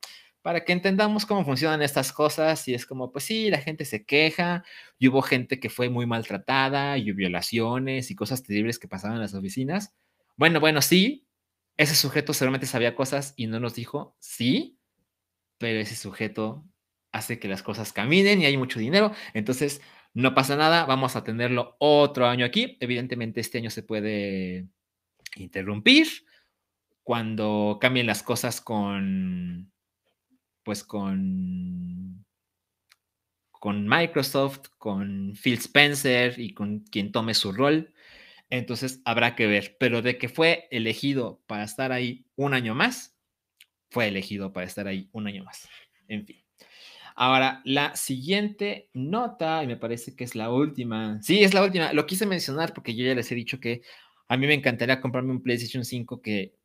para 0.43 0.63
que 0.63 0.75
entendamos 0.75 1.25
cómo 1.25 1.43
funcionan 1.43 1.81
estas 1.81 2.13
cosas, 2.13 2.69
y 2.69 2.75
es 2.75 2.85
como, 2.85 3.13
pues 3.13 3.25
sí, 3.25 3.49
la 3.49 3.63
gente 3.63 3.87
se 3.87 4.05
queja, 4.05 4.63
y 4.99 5.09
hubo 5.09 5.23
gente 5.23 5.59
que 5.59 5.71
fue 5.71 5.89
muy 5.89 6.05
maltratada, 6.05 6.99
y 6.99 7.13
violaciones 7.13 8.11
y 8.11 8.15
cosas 8.15 8.43
terribles 8.43 8.79
que 8.79 8.89
pasaban 8.89 9.17
en 9.17 9.23
las 9.23 9.33
oficinas. 9.33 9.95
Bueno, 10.37 10.61
bueno, 10.61 10.83
sí, 10.83 11.25
ese 11.77 11.95
sujeto 11.95 12.33
seguramente 12.33 12.67
sabía 12.67 12.95
cosas 12.95 13.35
y 13.37 13.47
no 13.47 13.61
nos 13.61 13.75
dijo 13.75 14.17
sí, 14.21 14.79
pero 15.59 15.81
ese 15.81 15.97
sujeto 15.97 16.65
hace 17.13 17.39
que 17.39 17.49
las 17.49 17.63
cosas 17.63 17.93
caminen 17.93 18.41
y 18.41 18.47
hay 18.47 18.57
mucho 18.57 18.79
dinero, 18.79 19.13
entonces 19.35 19.81
no 20.15 20.35
pasa 20.35 20.57
nada, 20.57 20.87
vamos 20.87 21.17
a 21.17 21.25
tenerlo 21.25 21.77
otro 21.79 22.27
año 22.27 22.45
aquí. 22.45 22.77
Evidentemente 22.81 23.41
este 23.41 23.59
año 23.59 23.71
se 23.71 23.83
puede 23.83 24.69
interrumpir 25.37 26.07
cuando 27.03 27.79
cambien 27.81 28.07
las 28.07 28.23
cosas 28.23 28.61
con 28.61 29.73
pues 30.63 30.85
con 30.85 32.25
con 33.51 33.89
Microsoft, 33.89 34.69
con 34.77 35.33
Phil 35.43 35.55
Spencer 35.55 36.39
y 36.39 36.53
con 36.53 36.81
quien 36.81 37.13
tome 37.13 37.33
su 37.33 37.51
rol. 37.51 37.94
Entonces 38.51 39.01
habrá 39.05 39.35
que 39.35 39.47
ver, 39.47 39.77
pero 39.79 40.03
de 40.03 40.19
que 40.19 40.29
fue 40.29 40.69
elegido 40.71 41.43
para 41.47 41.65
estar 41.65 41.93
ahí 41.93 42.27
un 42.37 42.55
año 42.55 42.75
más, 42.75 43.17
fue 43.91 44.09
elegido 44.09 44.53
para 44.53 44.67
estar 44.67 44.87
ahí 44.87 45.09
un 45.13 45.27
año 45.27 45.45
más. 45.45 45.69
En 46.09 46.27
fin. 46.27 46.45
Ahora, 47.17 47.63
la 47.65 47.95
siguiente 47.95 48.91
nota, 48.93 49.63
y 49.63 49.69
me 49.69 49.77
parece 49.77 50.17
que 50.17 50.25
es 50.25 50.35
la 50.35 50.51
última. 50.51 51.23
Sí, 51.23 51.45
es 51.45 51.55
la 51.55 51.63
última. 51.63 51.93
Lo 51.93 52.07
quise 52.07 52.27
mencionar 52.27 52.75
porque 52.75 52.95
yo 52.95 53.05
ya 53.05 53.15
les 53.15 53.31
he 53.31 53.37
dicho 53.37 53.61
que 53.61 53.83
a 54.29 54.37
mí 54.37 54.47
me 54.47 54.55
encantaría 54.55 55.01
comprarme 55.01 55.31
un 55.31 55.43
PlayStation 55.43 55.85
5 55.85 56.21
que 56.21 56.57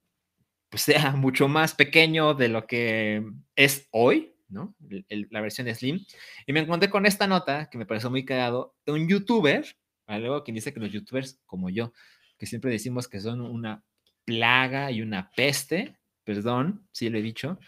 pues 0.70 0.84
sea 0.84 1.12
mucho 1.12 1.48
más 1.48 1.76
pequeño 1.76 2.34
de 2.34 2.48
lo 2.48 2.66
que 2.66 3.24
es 3.56 3.88
hoy, 3.92 4.34
¿no? 4.48 4.76
la 5.10 5.42
versión 5.42 5.74
Slim. 5.74 6.06
Y 6.48 6.54
me 6.54 6.62
encontré 6.62 6.90
con 6.90 7.06
esta 7.06 7.28
nota 7.28 7.70
que 7.70 7.78
me 7.78 7.86
pareció 7.86 8.10
muy 8.10 8.26
cagado 8.26 8.76
un 8.88 9.08
youtuber, 9.08 9.66
algo 10.10 10.44
que 10.44 10.52
dice 10.52 10.74
que 10.74 10.80
los 10.80 10.92
youtubers 10.92 11.40
como 11.46 11.70
yo, 11.70 11.94
que 12.38 12.46
siempre 12.46 12.72
decimos 12.72 13.08
que 13.08 13.20
son 13.20 13.42
una 13.42 13.84
plaga 14.26 14.92
y 14.92 15.02
una 15.02 15.32
peste, 15.32 15.98
perdón 16.24 16.88
si 16.92 17.10
lo 17.10 17.18
he 17.18 17.22
dicho, 17.22 17.60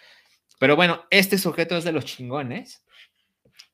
pero 0.60 0.76
bueno, 0.76 1.04
este 1.10 1.38
sujeto 1.38 1.78
es 1.78 1.84
de 1.84 1.92
los 1.92 2.06
chingones 2.06 2.86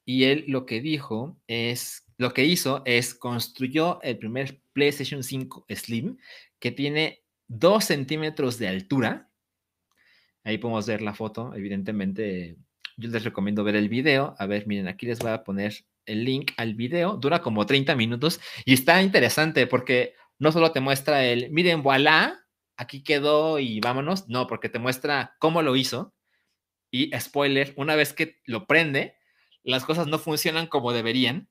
y 0.05 0.23
él 0.23 0.45
lo 0.47 0.65
que 0.65 0.79
dijo 0.79 1.37
es, 1.47 2.05
lo 2.17 2.33
que 2.33 2.45
hizo 2.45 2.81
es 2.85 3.13
construyó 3.13 4.01
el 4.03 4.17
primer 4.17 4.61
PlayStation 4.71 5.23
5 5.23 5.65
Slim 5.69 6.17
que 6.59 6.71
tiene 6.71 7.23
2 7.49 7.83
centímetros 7.83 8.57
de 8.57 8.69
altura. 8.69 9.29
Ahí 10.43 10.57
podemos 10.57 10.87
ver 10.87 11.01
la 11.01 11.13
foto, 11.13 11.53
evidentemente. 11.53 12.55
Yo 12.95 13.09
les 13.09 13.23
recomiendo 13.23 13.63
ver 13.63 13.75
el 13.75 13.89
video. 13.89 14.35
A 14.39 14.45
ver, 14.45 14.65
miren, 14.65 14.87
aquí 14.87 15.05
les 15.05 15.19
voy 15.19 15.31
a 15.31 15.43
poner 15.43 15.85
el 16.07 16.25
link 16.25 16.51
al 16.57 16.73
video. 16.73 17.17
Dura 17.17 17.41
como 17.41 17.65
30 17.65 17.95
minutos 17.95 18.39
y 18.65 18.73
está 18.73 19.01
interesante 19.03 19.67
porque 19.67 20.15
no 20.39 20.51
solo 20.51 20.71
te 20.71 20.79
muestra 20.79 21.25
el, 21.25 21.51
miren, 21.51 21.83
voilà, 21.83 22.39
aquí 22.77 23.03
quedó 23.03 23.59
y 23.59 23.79
vámonos. 23.79 24.27
No, 24.27 24.47
porque 24.47 24.69
te 24.69 24.79
muestra 24.79 25.35
cómo 25.39 25.61
lo 25.61 25.75
hizo. 25.75 26.13
Y 26.91 27.11
spoiler, 27.19 27.73
una 27.75 27.95
vez 27.95 28.13
que 28.13 28.39
lo 28.45 28.65
prende, 28.65 29.17
las 29.63 29.85
cosas 29.85 30.07
no 30.07 30.19
funcionan 30.19 30.67
como 30.67 30.93
deberían 30.93 31.49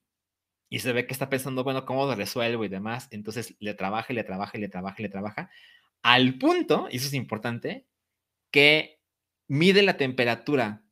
y 0.68 0.80
se 0.80 0.92
ve 0.92 1.06
que 1.06 1.12
está 1.12 1.28
pensando, 1.28 1.62
bueno, 1.62 1.84
¿cómo 1.84 2.06
lo 2.06 2.14
resuelvo 2.14 2.64
y 2.64 2.68
demás? 2.68 3.08
Entonces 3.10 3.54
le 3.60 3.74
trabaja 3.74 4.12
le 4.12 4.24
trabaja 4.24 4.58
le 4.58 4.68
trabaja 4.68 5.02
le 5.02 5.08
trabaja 5.08 5.50
al 6.02 6.38
punto, 6.38 6.88
y 6.90 6.96
eso 6.96 7.08
es 7.08 7.14
importante, 7.14 7.86
que 8.52 9.00
mide 9.48 9.82
la 9.82 9.96
temperatura 9.96 10.84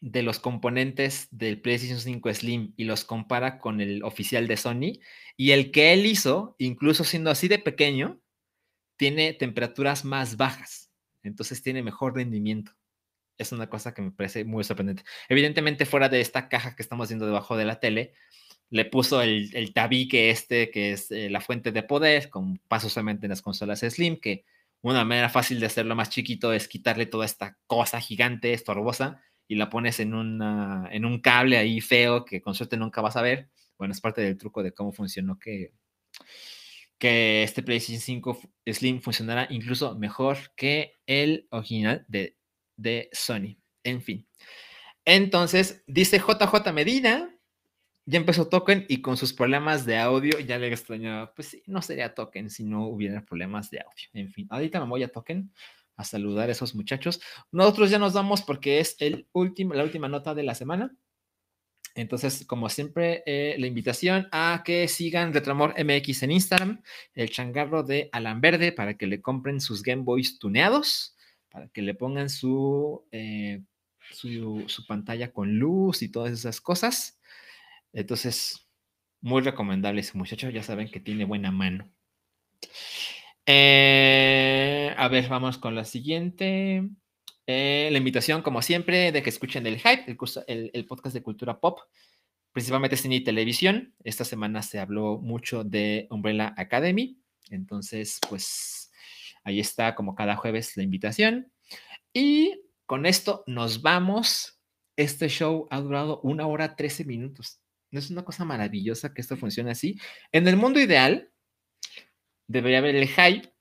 de 0.00 0.22
los 0.22 0.38
componentes 0.38 1.28
del 1.30 1.60
PlayStation 1.60 2.00
5 2.00 2.34
Slim 2.34 2.74
y 2.76 2.84
los 2.84 3.04
compara 3.04 3.58
con 3.58 3.80
el 3.80 4.02
oficial 4.02 4.46
de 4.48 4.56
Sony 4.56 5.00
y 5.36 5.50
el 5.52 5.70
que 5.70 5.92
él 5.92 6.06
hizo, 6.06 6.56
incluso 6.58 7.04
siendo 7.04 7.30
así 7.30 7.48
de 7.48 7.58
pequeño, 7.58 8.20
tiene 8.96 9.32
temperaturas 9.32 10.04
más 10.04 10.36
bajas, 10.36 10.90
entonces 11.22 11.62
tiene 11.62 11.82
mejor 11.82 12.14
rendimiento 12.14 12.72
es 13.40 13.52
una 13.52 13.68
cosa 13.68 13.94
que 13.94 14.02
me 14.02 14.12
parece 14.12 14.44
muy 14.44 14.64
sorprendente. 14.64 15.02
Evidentemente, 15.28 15.86
fuera 15.86 16.08
de 16.08 16.20
esta 16.20 16.48
caja 16.48 16.76
que 16.76 16.82
estamos 16.82 17.08
viendo 17.08 17.26
debajo 17.26 17.56
de 17.56 17.64
la 17.64 17.80
tele, 17.80 18.12
le 18.68 18.84
puso 18.84 19.22
el, 19.22 19.50
el 19.56 19.72
tabique 19.72 20.30
este, 20.30 20.70
que 20.70 20.92
es 20.92 21.10
eh, 21.10 21.30
la 21.30 21.40
fuente 21.40 21.72
de 21.72 21.82
poder, 21.82 22.28
con 22.28 22.58
paso 22.68 22.88
solamente 22.88 23.26
en 23.26 23.30
las 23.30 23.42
consolas 23.42 23.80
Slim, 23.80 24.20
que 24.20 24.44
una 24.82 25.04
manera 25.04 25.30
fácil 25.30 25.58
de 25.58 25.66
hacerlo 25.66 25.96
más 25.96 26.10
chiquito 26.10 26.52
es 26.52 26.68
quitarle 26.68 27.06
toda 27.06 27.24
esta 27.24 27.58
cosa 27.66 28.00
gigante, 28.00 28.52
estorbosa, 28.52 29.22
y 29.50 29.56
la 29.56 29.68
pones 29.68 29.98
en, 29.98 30.14
una, 30.14 30.88
en 30.92 31.04
un 31.04 31.20
cable 31.20 31.56
ahí 31.56 31.80
feo 31.80 32.24
que 32.24 32.40
con 32.40 32.54
suerte 32.54 32.76
nunca 32.76 33.00
vas 33.00 33.16
a 33.16 33.22
ver. 33.22 33.50
Bueno, 33.76 33.90
es 33.90 34.00
parte 34.00 34.20
del 34.20 34.38
truco 34.38 34.62
de 34.62 34.72
cómo 34.72 34.92
funcionó 34.92 35.40
que, 35.40 35.72
que 36.98 37.42
este 37.42 37.64
PlayStation 37.64 38.00
5 38.00 38.38
Slim 38.66 39.00
funcionara 39.00 39.48
incluso 39.50 39.98
mejor 39.98 40.38
que 40.54 41.00
el 41.04 41.48
original 41.50 42.04
de 42.06 42.36
de 42.76 43.08
Sony. 43.12 43.56
En 43.82 44.02
fin. 44.02 44.24
Entonces, 45.04 45.82
dice 45.88 46.20
JJ 46.20 46.72
Medina, 46.72 47.34
ya 48.06 48.18
empezó 48.18 48.48
Token 48.48 48.86
y 48.88 49.02
con 49.02 49.16
sus 49.16 49.32
problemas 49.32 49.84
de 49.84 49.98
audio 49.98 50.38
ya 50.38 50.58
le 50.58 50.68
extrañaba, 50.68 51.34
pues 51.34 51.48
sí, 51.48 51.62
no 51.66 51.82
sería 51.82 52.14
Token 52.14 52.50
si 52.50 52.62
no 52.62 52.86
hubiera 52.86 53.24
problemas 53.24 53.68
de 53.70 53.80
audio. 53.80 54.08
En 54.12 54.30
fin, 54.30 54.46
ahorita 54.48 54.80
me 54.80 54.86
voy 54.86 55.02
a 55.02 55.08
Token 55.08 55.52
a 56.00 56.04
saludar 56.04 56.48
a 56.48 56.52
esos 56.52 56.74
muchachos. 56.74 57.20
Nosotros 57.52 57.90
ya 57.90 57.98
nos 57.98 58.12
vamos 58.12 58.42
porque 58.42 58.80
es 58.80 58.96
el 59.00 59.26
último, 59.32 59.74
la 59.74 59.84
última 59.84 60.08
nota 60.08 60.34
de 60.34 60.42
la 60.42 60.54
semana. 60.54 60.94
Entonces, 61.94 62.44
como 62.46 62.68
siempre, 62.68 63.22
eh, 63.26 63.56
la 63.58 63.66
invitación 63.66 64.28
a 64.32 64.62
que 64.64 64.86
sigan 64.88 65.32
Retramor 65.32 65.74
MX 65.76 66.22
en 66.22 66.30
Instagram, 66.32 66.82
el 67.14 67.30
changarro 67.30 67.82
de 67.82 68.08
Alan 68.12 68.40
Verde, 68.40 68.72
para 68.72 68.94
que 68.94 69.06
le 69.06 69.20
compren 69.20 69.60
sus 69.60 69.82
Game 69.82 70.02
Boys 70.02 70.38
tuneados 70.38 71.16
para 71.50 71.68
que 71.68 71.82
le 71.82 71.94
pongan 71.94 72.28
eh, 73.12 73.62
su, 74.12 74.64
su, 74.66 74.86
pantalla 74.86 75.32
con 75.32 75.58
luz 75.58 76.02
y 76.02 76.08
todas 76.08 76.32
esas 76.32 76.60
cosas. 76.60 77.18
Entonces, 77.92 78.68
muy 79.20 79.42
recomendable 79.42 80.00
ese 80.00 80.16
muchacho, 80.16 80.48
ya 80.48 80.62
saben 80.62 80.90
que 80.90 81.00
tiene 81.00 81.24
buena 81.24 81.50
mano. 81.50 81.90
Eh, 83.46 84.94
a 84.96 85.08
ver, 85.08 85.28
vamos 85.28 85.58
con 85.58 85.74
la 85.74 85.84
siguiente. 85.84 86.88
Eh, 87.46 87.88
la 87.90 87.98
invitación, 87.98 88.42
como 88.42 88.62
siempre, 88.62 89.12
de 89.12 89.22
que 89.22 89.30
escuchen 89.30 89.66
el 89.66 89.78
Hype, 89.78 90.16
el, 90.46 90.70
el, 90.72 90.86
podcast 90.86 91.14
de 91.14 91.22
cultura 91.22 91.58
pop, 91.58 91.80
principalmente 92.52 92.96
cine 92.96 93.16
y 93.16 93.24
televisión. 93.24 93.94
Esta 94.04 94.24
semana 94.24 94.62
se 94.62 94.78
habló 94.78 95.18
mucho 95.18 95.64
de 95.64 96.06
Umbrella 96.10 96.54
Academy. 96.56 97.18
Entonces, 97.50 98.20
pues 98.28 98.80
Ahí 99.44 99.60
está 99.60 99.94
como 99.94 100.14
cada 100.14 100.36
jueves 100.36 100.76
la 100.76 100.82
invitación. 100.82 101.52
Y 102.12 102.62
con 102.86 103.06
esto 103.06 103.44
nos 103.46 103.82
vamos. 103.82 104.60
Este 104.96 105.28
show 105.28 105.66
ha 105.70 105.80
durado 105.80 106.20
una 106.22 106.46
hora 106.46 106.76
13 106.76 107.04
minutos. 107.04 107.60
¿No 107.90 107.98
es 107.98 108.10
una 108.10 108.24
cosa 108.24 108.44
maravillosa 108.44 109.14
que 109.14 109.20
esto 109.20 109.36
funcione 109.36 109.70
así? 109.70 109.98
En 110.30 110.46
el 110.46 110.56
mundo 110.56 110.78
ideal, 110.80 111.29
debería 112.50 112.78
haber 112.78 112.96
el 112.96 113.08
hype 113.08 113.52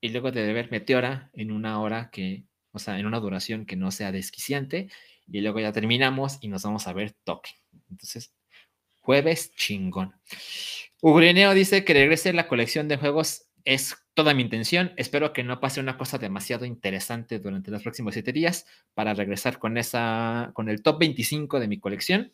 y 0.00 0.08
luego 0.08 0.32
debe 0.32 0.50
haber 0.50 0.70
Meteora 0.70 1.30
en 1.34 1.52
una 1.52 1.80
hora 1.80 2.10
que, 2.10 2.44
o 2.72 2.78
sea, 2.78 2.98
en 2.98 3.06
una 3.06 3.20
duración 3.20 3.66
que 3.66 3.76
no 3.76 3.90
sea 3.90 4.10
desquiciante. 4.10 4.88
Y 5.28 5.40
luego 5.42 5.60
ya 5.60 5.72
terminamos 5.72 6.38
y 6.40 6.48
nos 6.48 6.62
vamos 6.62 6.88
a 6.88 6.92
ver 6.92 7.12
toque. 7.24 7.50
Entonces, 7.90 8.34
jueves 9.00 9.54
chingón. 9.54 10.14
Ugrineo 11.02 11.52
dice 11.54 11.84
que 11.84 11.92
regrese 11.92 12.32
la 12.32 12.48
colección 12.48 12.88
de 12.88 12.96
juegos 12.96 13.48
es 13.64 13.96
toda 14.14 14.34
mi 14.34 14.42
intención. 14.42 14.92
Espero 14.96 15.32
que 15.32 15.44
no 15.44 15.60
pase 15.60 15.80
una 15.80 15.98
cosa 15.98 16.18
demasiado 16.18 16.64
interesante 16.64 17.38
durante 17.38 17.70
los 17.70 17.82
próximos 17.82 18.14
siete 18.14 18.32
días 18.32 18.66
para 18.94 19.14
regresar 19.14 19.58
con 19.58 19.76
esa, 19.76 20.50
con 20.54 20.68
el 20.68 20.82
top 20.82 21.00
25 21.00 21.60
de 21.60 21.68
mi 21.68 21.78
colección. 21.78 22.32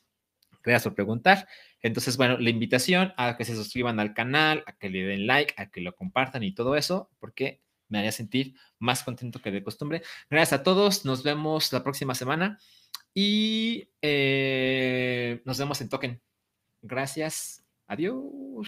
Gracias 0.62 0.84
por 0.84 0.94
preguntar. 0.94 1.48
Entonces, 1.80 2.16
bueno, 2.16 2.36
la 2.38 2.50
invitación 2.50 3.12
a 3.16 3.36
que 3.36 3.44
se 3.44 3.54
suscriban 3.54 4.00
al 4.00 4.14
canal, 4.14 4.64
a 4.66 4.76
que 4.76 4.90
le 4.90 5.04
den 5.04 5.26
like, 5.26 5.54
a 5.56 5.70
que 5.70 5.80
lo 5.80 5.94
compartan 5.94 6.42
y 6.42 6.52
todo 6.52 6.76
eso, 6.76 7.10
porque 7.18 7.60
me 7.88 7.98
haría 7.98 8.12
sentir 8.12 8.54
más 8.78 9.02
contento 9.02 9.40
que 9.40 9.50
de 9.50 9.62
costumbre. 9.62 10.02
Gracias 10.28 10.60
a 10.60 10.62
todos. 10.62 11.04
Nos 11.04 11.22
vemos 11.22 11.72
la 11.72 11.82
próxima 11.82 12.14
semana 12.14 12.58
y 13.14 13.88
eh, 14.02 15.40
nos 15.44 15.58
vemos 15.58 15.80
en 15.80 15.88
Token. 15.88 16.20
Gracias. 16.82 17.64
Adiós. 17.86 18.66